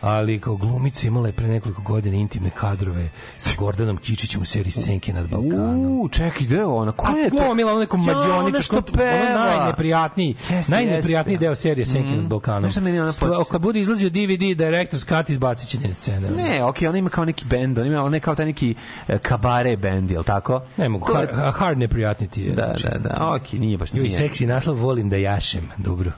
Ali 0.00 0.38
kao 0.38 0.56
glumica 0.56 1.06
imala 1.06 1.26
je 1.26 1.32
pre 1.32 1.48
nekoliko 1.48 1.82
godina 1.82 2.16
intimne 2.16 2.50
kadrove 2.50 3.08
sa 3.36 3.50
Gordanom 3.58 3.96
Kičićem 3.96 4.42
u 4.42 4.44
seriji 4.44 4.72
Senke 4.72 5.12
nad 5.12 5.28
Balkanom. 5.28 6.00
U, 6.00 6.08
čekaj, 6.08 6.40
gde 6.40 6.56
je 6.56 6.64
ona? 6.64 6.92
Ko 6.92 7.08
je 7.08 7.30
to? 7.30 7.36
glumila 7.36 7.70
ono 7.70 7.80
nekom 7.80 8.00
Ja, 8.00 8.06
mađioniča, 8.06 8.62
ona 8.70 8.82
ono 8.94 9.50
najneprijatniji, 9.50 10.34
Jeste, 10.50 10.72
najneprijatniji 10.72 11.34
jeste. 11.34 11.44
deo 11.46 11.54
serije 11.54 11.86
Senke 11.86 12.10
Mm. 12.10 12.16
nad 12.16 12.24
Balkanom. 12.24 12.70
Znaš 12.70 12.84
meni 12.84 13.00
ona 13.00 13.12
Stva- 13.12 13.28
podsjeća? 13.28 13.50
Kad 13.50 13.60
bude 13.60 13.80
izlazio 13.80 14.08
DVD 14.10 14.16
Director's 14.54 15.06
Cut, 15.08 15.30
izbacit 15.30 15.68
će 15.68 15.78
njene 15.78 15.94
scene. 15.94 16.30
Ne, 16.30 16.64
okej, 16.64 16.88
ona 16.88 16.98
ima 16.98 17.10
kao 17.10 17.24
neki 17.24 17.44
bend, 17.44 17.78
ona 17.78 17.86
ima 17.86 18.02
ona 18.02 18.16
je 18.16 18.20
kao 18.20 18.34
taj 18.34 18.46
neki 18.46 18.74
e, 19.08 19.18
kabare 19.18 19.76
bend, 19.76 20.10
jel 20.10 20.22
tako? 20.24 20.62
Ne 20.76 20.88
mogu, 20.88 21.06
je- 21.10 21.16
hard, 21.16 21.54
hard 21.54 21.78
neprijatni 21.78 22.28
ti 22.28 22.43
je. 22.44 22.54
Da, 22.54 22.74
da, 22.82 22.98
da. 22.98 23.34
Ok, 23.34 23.52
nije 23.52 23.78
baš 23.78 23.94
Joj, 23.94 24.02
nije. 24.02 24.18
seksi 24.18 24.46
naslov 24.46 24.76
volim 24.76 25.10
da 25.10 25.16
jašem. 25.16 25.68
Dobro. 25.76 26.12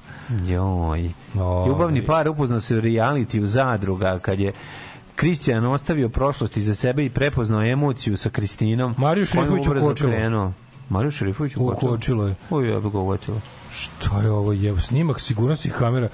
Joj. 0.46 1.12
Oj. 1.34 1.68
Ljubavni 1.68 2.06
par 2.06 2.28
upoznao 2.28 2.60
se 2.60 2.76
u 2.76 2.80
reality 2.80 3.42
u 3.42 3.46
zadruga 3.46 4.18
kad 4.18 4.40
je 4.40 4.52
Kristijan 5.16 5.66
ostavio 5.66 6.08
prošlost 6.08 6.56
iza 6.56 6.74
sebe 6.74 7.04
i 7.04 7.10
prepoznao 7.10 7.62
emociju 7.62 8.16
sa 8.16 8.30
Kristinom. 8.30 8.94
Mariju 8.98 9.26
Šerifović 9.26 9.66
ukočilo. 9.66 10.52
Mariju 10.88 11.10
Šerifović 11.10 11.56
ukočilo. 11.56 11.92
Ukočilo 11.92 12.26
je. 12.26 12.34
Oj, 12.50 12.70
ja 12.70 12.80
bih 12.80 12.92
ga 12.92 12.98
ukočilo. 12.98 13.40
Šta 13.72 14.20
je 14.22 14.30
ovo? 14.30 14.52
Je 14.52 14.80
snimak 14.80 15.20
sigurnosti 15.20 15.70
kamera. 15.70 16.08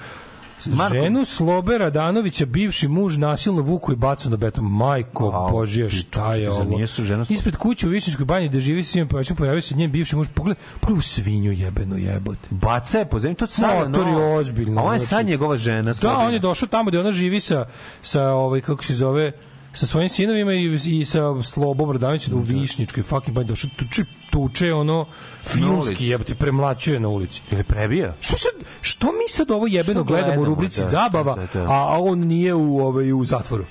Marko- 0.67 0.93
Ženu 0.93 1.25
Slobe 1.25 1.77
Radanovića, 1.77 2.45
bivši 2.45 2.87
muž, 2.87 3.17
nasilno 3.17 3.61
vuku 3.61 3.91
i 3.91 3.95
bacu 3.95 4.29
na 4.29 4.37
beton. 4.37 4.65
Majko, 4.65 5.25
Au, 5.25 5.51
Božje, 5.51 5.89
šta 5.89 6.33
je 6.33 6.51
ovo? 6.51 6.63
nije 6.63 6.87
su 6.87 7.03
žena? 7.03 7.25
Ispred 7.29 7.55
kuće 7.55 7.87
u 7.87 7.89
Višnjičkoj 7.89 8.25
banji 8.25 8.49
gde 8.49 8.59
živi 8.59 8.83
svima 8.83 9.07
povećan, 9.07 9.35
pojavio 9.35 9.61
se 9.61 9.75
njen 9.75 9.91
bivši 9.91 10.15
muž. 10.15 10.27
Pogled, 10.29 10.57
pogled 10.79 10.99
u 10.99 11.01
svinju 11.01 11.51
jebenu 11.51 11.97
jebote. 11.97 12.47
Baca 12.49 12.99
je 12.99 13.05
po 13.05 13.19
zemlji, 13.19 13.35
to 13.35 13.47
Motor 13.87 14.07
je 14.07 14.13
no. 14.13 14.33
ozbiljno, 14.33 14.81
A 14.81 14.83
on 14.83 14.93
je 14.93 14.99
znači- 14.99 15.09
sad 15.09 15.25
njegova 15.25 15.57
žena. 15.57 15.81
Da, 15.83 15.93
Slobina. 15.93 16.19
on 16.19 16.33
je 16.33 16.39
došao 16.39 16.67
tamo 16.67 16.89
gde 16.89 16.99
ona 16.99 17.11
živi 17.11 17.39
sa, 17.39 17.65
sa 18.01 18.23
ovaj, 18.23 18.61
kako 18.61 18.83
se 18.83 18.95
zove, 18.95 19.31
sa 19.73 19.87
svojim 19.87 20.09
sinovima 20.09 20.53
i, 20.53 20.79
i 20.85 21.05
sa 21.05 21.43
Slobom 21.43 21.91
Radanovićem 21.91 22.33
u 22.33 22.39
Višnjičkoj 22.39 23.03
fucking 23.03 23.35
banji 23.35 23.47
došao 23.47 23.69
tuče, 23.77 24.03
tuče 24.31 24.73
ono 24.73 25.05
filmski 25.43 26.07
jebote 26.07 26.35
premlaćuje 26.35 26.99
na 26.99 27.07
ulici. 27.07 27.41
Ili 27.51 27.63
prebija? 27.63 28.15
Što 28.19 28.37
sad 28.37 28.51
što 28.81 29.07
mi 29.07 29.29
sad 29.29 29.51
ovo 29.51 29.67
jebeno 29.67 29.99
Što 29.99 30.03
gledamo 30.03 30.31
u 30.31 30.35
gledamo, 30.35 30.45
rubrici 30.45 30.81
da, 30.81 30.87
zabava, 30.87 31.35
da, 31.35 31.59
da. 31.59 31.69
a 31.69 31.95
a 31.95 31.97
on 31.99 32.19
nije 32.19 32.53
u 32.53 32.79
ovaj 32.79 33.13
u 33.13 33.25
zatvoru. 33.25 33.65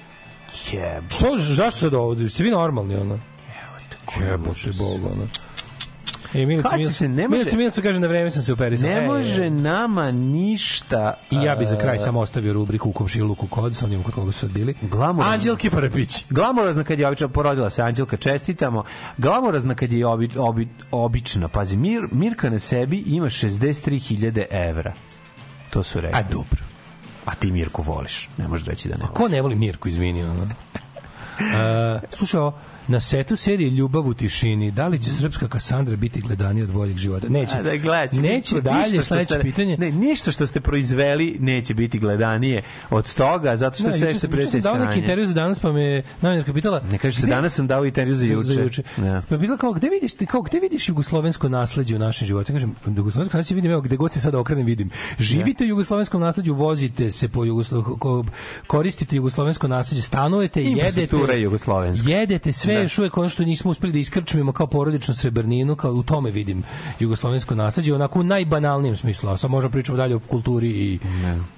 Jebo. 0.72 1.06
Što 1.10 1.38
zašto 1.38 1.80
sad 1.80 1.94
ovo? 1.94 2.28
Ste 2.28 2.44
vi 2.44 2.50
normalni 2.50 2.96
ono? 2.96 3.18
Jebote 4.20 4.70
bog 4.78 5.12
ono. 5.12 5.28
E, 6.34 6.46
Milica, 6.46 6.68
Milica, 6.72 6.92
se 6.92 7.08
ne 7.08 7.28
može- 7.28 7.38
Milica, 7.38 7.56
Milica 7.56 7.82
kaže 7.82 8.00
na 8.00 8.06
vreme 8.06 8.30
sam 8.30 8.42
se 8.42 8.52
operisao. 8.52 8.88
Ne 8.88 8.96
E, 8.96 9.06
može 9.06 9.50
nama 9.50 10.10
ništa... 10.10 11.14
I 11.30 11.36
ja 11.36 11.56
bi 11.56 11.66
za 11.66 11.76
kraj 11.76 11.96
e, 11.96 11.98
samo 11.98 12.20
ostavio 12.20 12.52
rubriku 12.52 12.88
u 12.88 12.92
komšiluku 12.92 13.46
kod, 13.46 13.76
sa 13.76 13.84
onim 13.86 14.02
kod 14.02 14.14
koga 14.14 14.32
su 14.32 14.38
sad 14.38 14.50
bili. 14.50 14.74
Glamorazno. 14.82 15.34
Anđelki 15.34 15.70
Parepić. 15.70 16.24
Glamorazna 16.30 16.84
kad 16.84 16.98
je 16.98 17.06
obična, 17.06 17.28
porodila 17.28 17.70
se 17.70 17.82
Anđelka, 17.82 18.16
čestitamo. 18.16 18.84
Glamorazna 19.18 19.74
kad 19.74 19.92
je 19.92 20.06
obi, 20.06 20.30
obi, 20.36 20.68
obična. 20.90 21.48
Pazi, 21.48 21.76
Mir, 21.76 22.08
Mirka 22.12 22.50
na 22.50 22.58
sebi 22.58 22.98
ima 22.98 23.26
63.000 23.26 24.44
evra. 24.50 24.92
To 25.70 25.82
su 25.82 26.00
rekli. 26.00 26.18
A 26.18 26.22
dobro. 26.22 26.62
A 27.26 27.34
ti 27.34 27.50
Mirku 27.52 27.82
voliš. 27.82 28.28
Ne 28.36 28.48
možeš 28.48 28.66
reći 28.66 28.88
da 28.88 28.94
ne 28.94 29.00
voliš. 29.00 29.14
Ko 29.14 29.28
ne 29.28 29.42
voli 29.42 29.54
Mirku, 29.54 29.88
izvini, 29.88 30.22
ono? 30.22 30.42
Uh, 30.42 30.48
slušaj, 32.16 32.40
ovo, 32.40 32.58
na 32.88 33.00
setu 33.00 33.36
serije 33.36 33.70
Ljubav 33.70 34.06
u 34.06 34.14
tišini, 34.14 34.70
da 34.70 34.88
li 34.88 34.98
će 34.98 35.12
srpska 35.12 35.48
Kasandra 35.48 35.96
biti 35.96 36.20
gledanija 36.20 36.64
od 36.64 36.72
boljeg 36.72 36.96
života? 36.96 37.28
Neće. 37.28 37.54
A 37.54 37.62
da 37.62 37.76
gledaj, 37.76 38.08
Neće 38.12 38.60
dalje, 38.60 39.02
sledeće 39.02 39.38
pitanje. 39.40 39.76
Ne, 39.76 39.90
ništa 39.92 40.32
što 40.32 40.46
ste 40.46 40.60
proizveli 40.60 41.36
neće 41.40 41.74
biti 41.74 41.98
gledanije 41.98 42.62
od 42.90 43.14
toga, 43.14 43.56
zato 43.56 43.74
što 43.76 43.84
Da, 43.84 43.98
sve 43.98 44.14
što 44.14 44.28
prete 44.28 44.48
sam 44.48 44.60
dao 44.60 44.74
neki 44.74 44.84
sranje. 44.84 45.00
intervju 45.00 45.26
za 45.26 45.34
danas, 45.34 45.58
pa 45.58 45.72
me 45.72 46.02
novinarka 46.22 46.52
pitala... 46.52 46.80
Ne 46.82 46.98
kaže 46.98 47.20
se, 47.20 47.26
danas 47.26 47.52
sam 47.52 47.66
dao 47.66 47.84
intervju 47.84 48.14
za 48.14 48.24
juče. 48.24 48.42
Za 48.44 48.60
juče. 48.60 48.82
Da. 48.96 49.22
Pa 49.28 49.36
bila 49.36 49.56
kao, 49.56 49.72
gde 49.72 49.88
vidiš, 49.90 50.12
kao, 50.26 50.42
gde 50.42 50.60
vidiš 50.60 50.88
jugoslovensko 50.88 51.48
nasleđe 51.48 51.96
u 51.96 51.98
našem 51.98 52.26
životu? 52.26 52.52
Ja 52.52 52.56
Kažem, 52.56 52.74
jugoslovensko 52.86 53.36
nasleđe 53.36 53.54
vidim, 53.54 53.70
evo, 53.70 53.80
gde 53.80 53.96
god 53.96 54.12
se 54.12 54.20
sada 54.20 54.38
okrenem 54.38 54.66
vidim. 54.66 54.90
Živite 55.18 55.64
u 55.64 55.68
jugoslovenskom 55.68 56.20
nasleđu, 56.20 56.54
vozite 56.54 57.12
se 57.12 57.28
po 57.28 57.44
jugoslo, 57.44 57.82
ko- 57.82 58.24
koristite 58.66 59.16
jugoslovensko 59.16 59.68
nasleđe, 59.68 60.02
stanujete, 60.02 60.60
jedete, 60.60 60.80
Infrastruktura 60.80 61.34
jugoslovenska. 61.34 62.10
jedete 62.10 62.52
sve 62.52 62.71
Da. 62.74 62.80
još 62.80 62.98
uvek 62.98 63.18
ono 63.18 63.28
što 63.28 63.44
nismo 63.44 63.70
uspeli 63.70 63.92
da 63.92 63.98
iskrčmimo 63.98 64.52
kao 64.52 64.66
porodičnu 64.66 65.14
srebrninu, 65.14 65.76
kao 65.76 65.92
u 65.92 66.02
tome 66.02 66.30
vidim 66.30 66.62
jugoslovensko 66.98 67.54
nasleđe, 67.54 67.94
onako 67.94 68.20
u 68.20 68.22
najbanalnijem 68.22 68.96
smislu, 68.96 69.30
a 69.30 69.36
sad 69.36 69.50
možemo 69.50 69.70
pričamo 69.70 69.98
dalje 69.98 70.14
o 70.16 70.18
kulturi 70.20 70.68
i, 70.70 70.98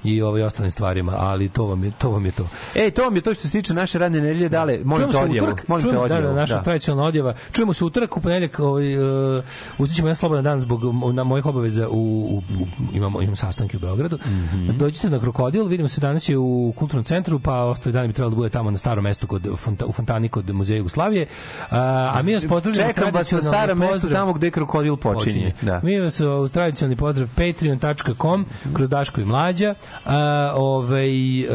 i 0.05 0.23
ovaj 0.23 0.43
ostalim 0.43 0.71
stvarima, 0.71 1.13
ali 1.19 1.49
to 1.49 1.67
vam 1.67 1.85
je 1.85 1.91
to. 1.99 2.11
Vam 2.11 2.27
je 2.27 2.33
to. 2.33 2.49
Ej, 2.75 2.91
to 2.91 3.03
vam 3.03 3.17
je 3.17 3.23
to 3.23 3.35
što 3.35 3.43
se 3.43 3.51
tiče 3.53 3.75
naše 3.75 3.99
radne 3.99 4.21
nedelje, 4.21 4.49
dale, 4.49 4.79
molim 4.85 4.97
Čujemo 5.11 5.13
te 5.13 5.19
odjevu. 5.31 5.47
utorak, 5.47 5.69
Molim 5.69 5.83
te 5.83 5.89
čujemo, 5.89 6.09
da, 6.09 6.15
odjevu. 6.15 6.35
da, 6.35 6.41
naša 6.41 6.63
tradicionalna 6.63 7.09
odjeva. 7.09 7.35
Čujemo 7.53 7.73
se 7.75 7.85
utorak, 7.85 8.17
u 8.17 8.21
ponedeljak 8.21 8.59
ovaj, 8.59 8.97
uh, 9.39 9.45
uzet 9.79 9.97
ćemo 9.97 10.09
jedan 10.09 10.17
slobodan 10.17 10.45
dan 10.45 10.61
zbog 10.61 10.81
na 11.15 11.25
mojih 11.25 11.47
obaveza 11.47 11.89
u, 11.89 11.93
u, 11.95 12.37
u 12.63 12.67
imamo, 12.93 13.23
imam 13.23 13.37
sastanke 13.37 13.77
u 13.77 13.81
Beogradu. 13.81 14.19
Mhm. 14.27 14.79
Dođite 14.79 15.11
na 15.11 15.19
Krokodil, 15.21 15.65
vidimo 15.65 15.89
se 15.89 16.01
danas 16.01 16.29
je 16.29 16.39
u 16.39 16.73
kulturnom 16.77 17.05
centru, 17.05 17.39
pa 17.39 17.53
ostali 17.65 17.93
dani 17.93 18.09
bi 18.09 18.15
trebalo 18.15 18.31
da 18.31 18.37
bude 18.37 18.49
tamo 18.49 18.71
na 18.71 18.79
starom 18.79 19.05
mestu 19.05 19.27
kod, 19.27 19.47
u 19.87 19.93
fontani 19.93 20.29
kod 20.29 20.51
Muzeja 20.51 20.77
Jugoslavije. 20.79 21.04
A, 21.71 22.11
a 22.15 22.23
mi 22.23 22.35
vas 22.35 22.47
pozdravljamo 22.49 22.93
Čekam 22.93 23.11
vas 23.15 23.31
na 23.31 23.41
starom 23.41 23.79
mestu 23.79 23.93
pozdrav. 23.93 24.13
tamo 24.13 24.33
gde 24.33 24.51
krokodil 24.51 24.97
počinje. 24.97 25.53
Da. 25.63 25.81
Mi 25.83 26.01
vas 26.01 26.21
uz 26.21 26.53
tradicionalni 26.53 26.97
pozdrav 26.97 27.29
patreon.com 27.37 28.47
kroz 28.75 28.89
Daško 28.89 29.21
i 29.21 29.25
Mlađa, 29.25 29.75
a, 30.05 30.53
ovaj, 30.55 31.41
e, 31.41 31.47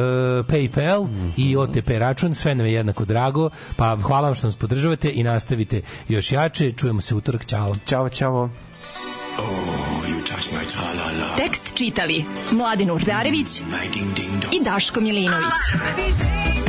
PayPal 0.43 1.07
i 1.37 1.57
OTP 1.57 1.89
račun, 1.89 2.33
sve 2.33 2.55
nam 2.55 2.65
je 2.65 2.73
jednako 2.73 3.05
drago, 3.05 3.49
pa 3.75 3.97
hvala 4.03 4.27
vam 4.27 4.35
što 4.35 4.47
nas 4.47 4.55
podržavate 4.55 5.11
i 5.13 5.23
nastavite 5.23 5.81
još 6.07 6.31
jače. 6.31 6.71
Čujemo 6.71 7.01
se 7.01 7.15
utorak, 7.15 7.45
ćao. 7.45 7.75
Ćao, 7.85 8.09
ćao. 8.09 8.49
Tekst 11.37 11.77
čitali 11.77 12.25
Mladin 12.51 12.91
Urdarević 12.91 13.61
i 14.51 14.63
Daško 14.63 15.01
Milinović. 15.01 16.68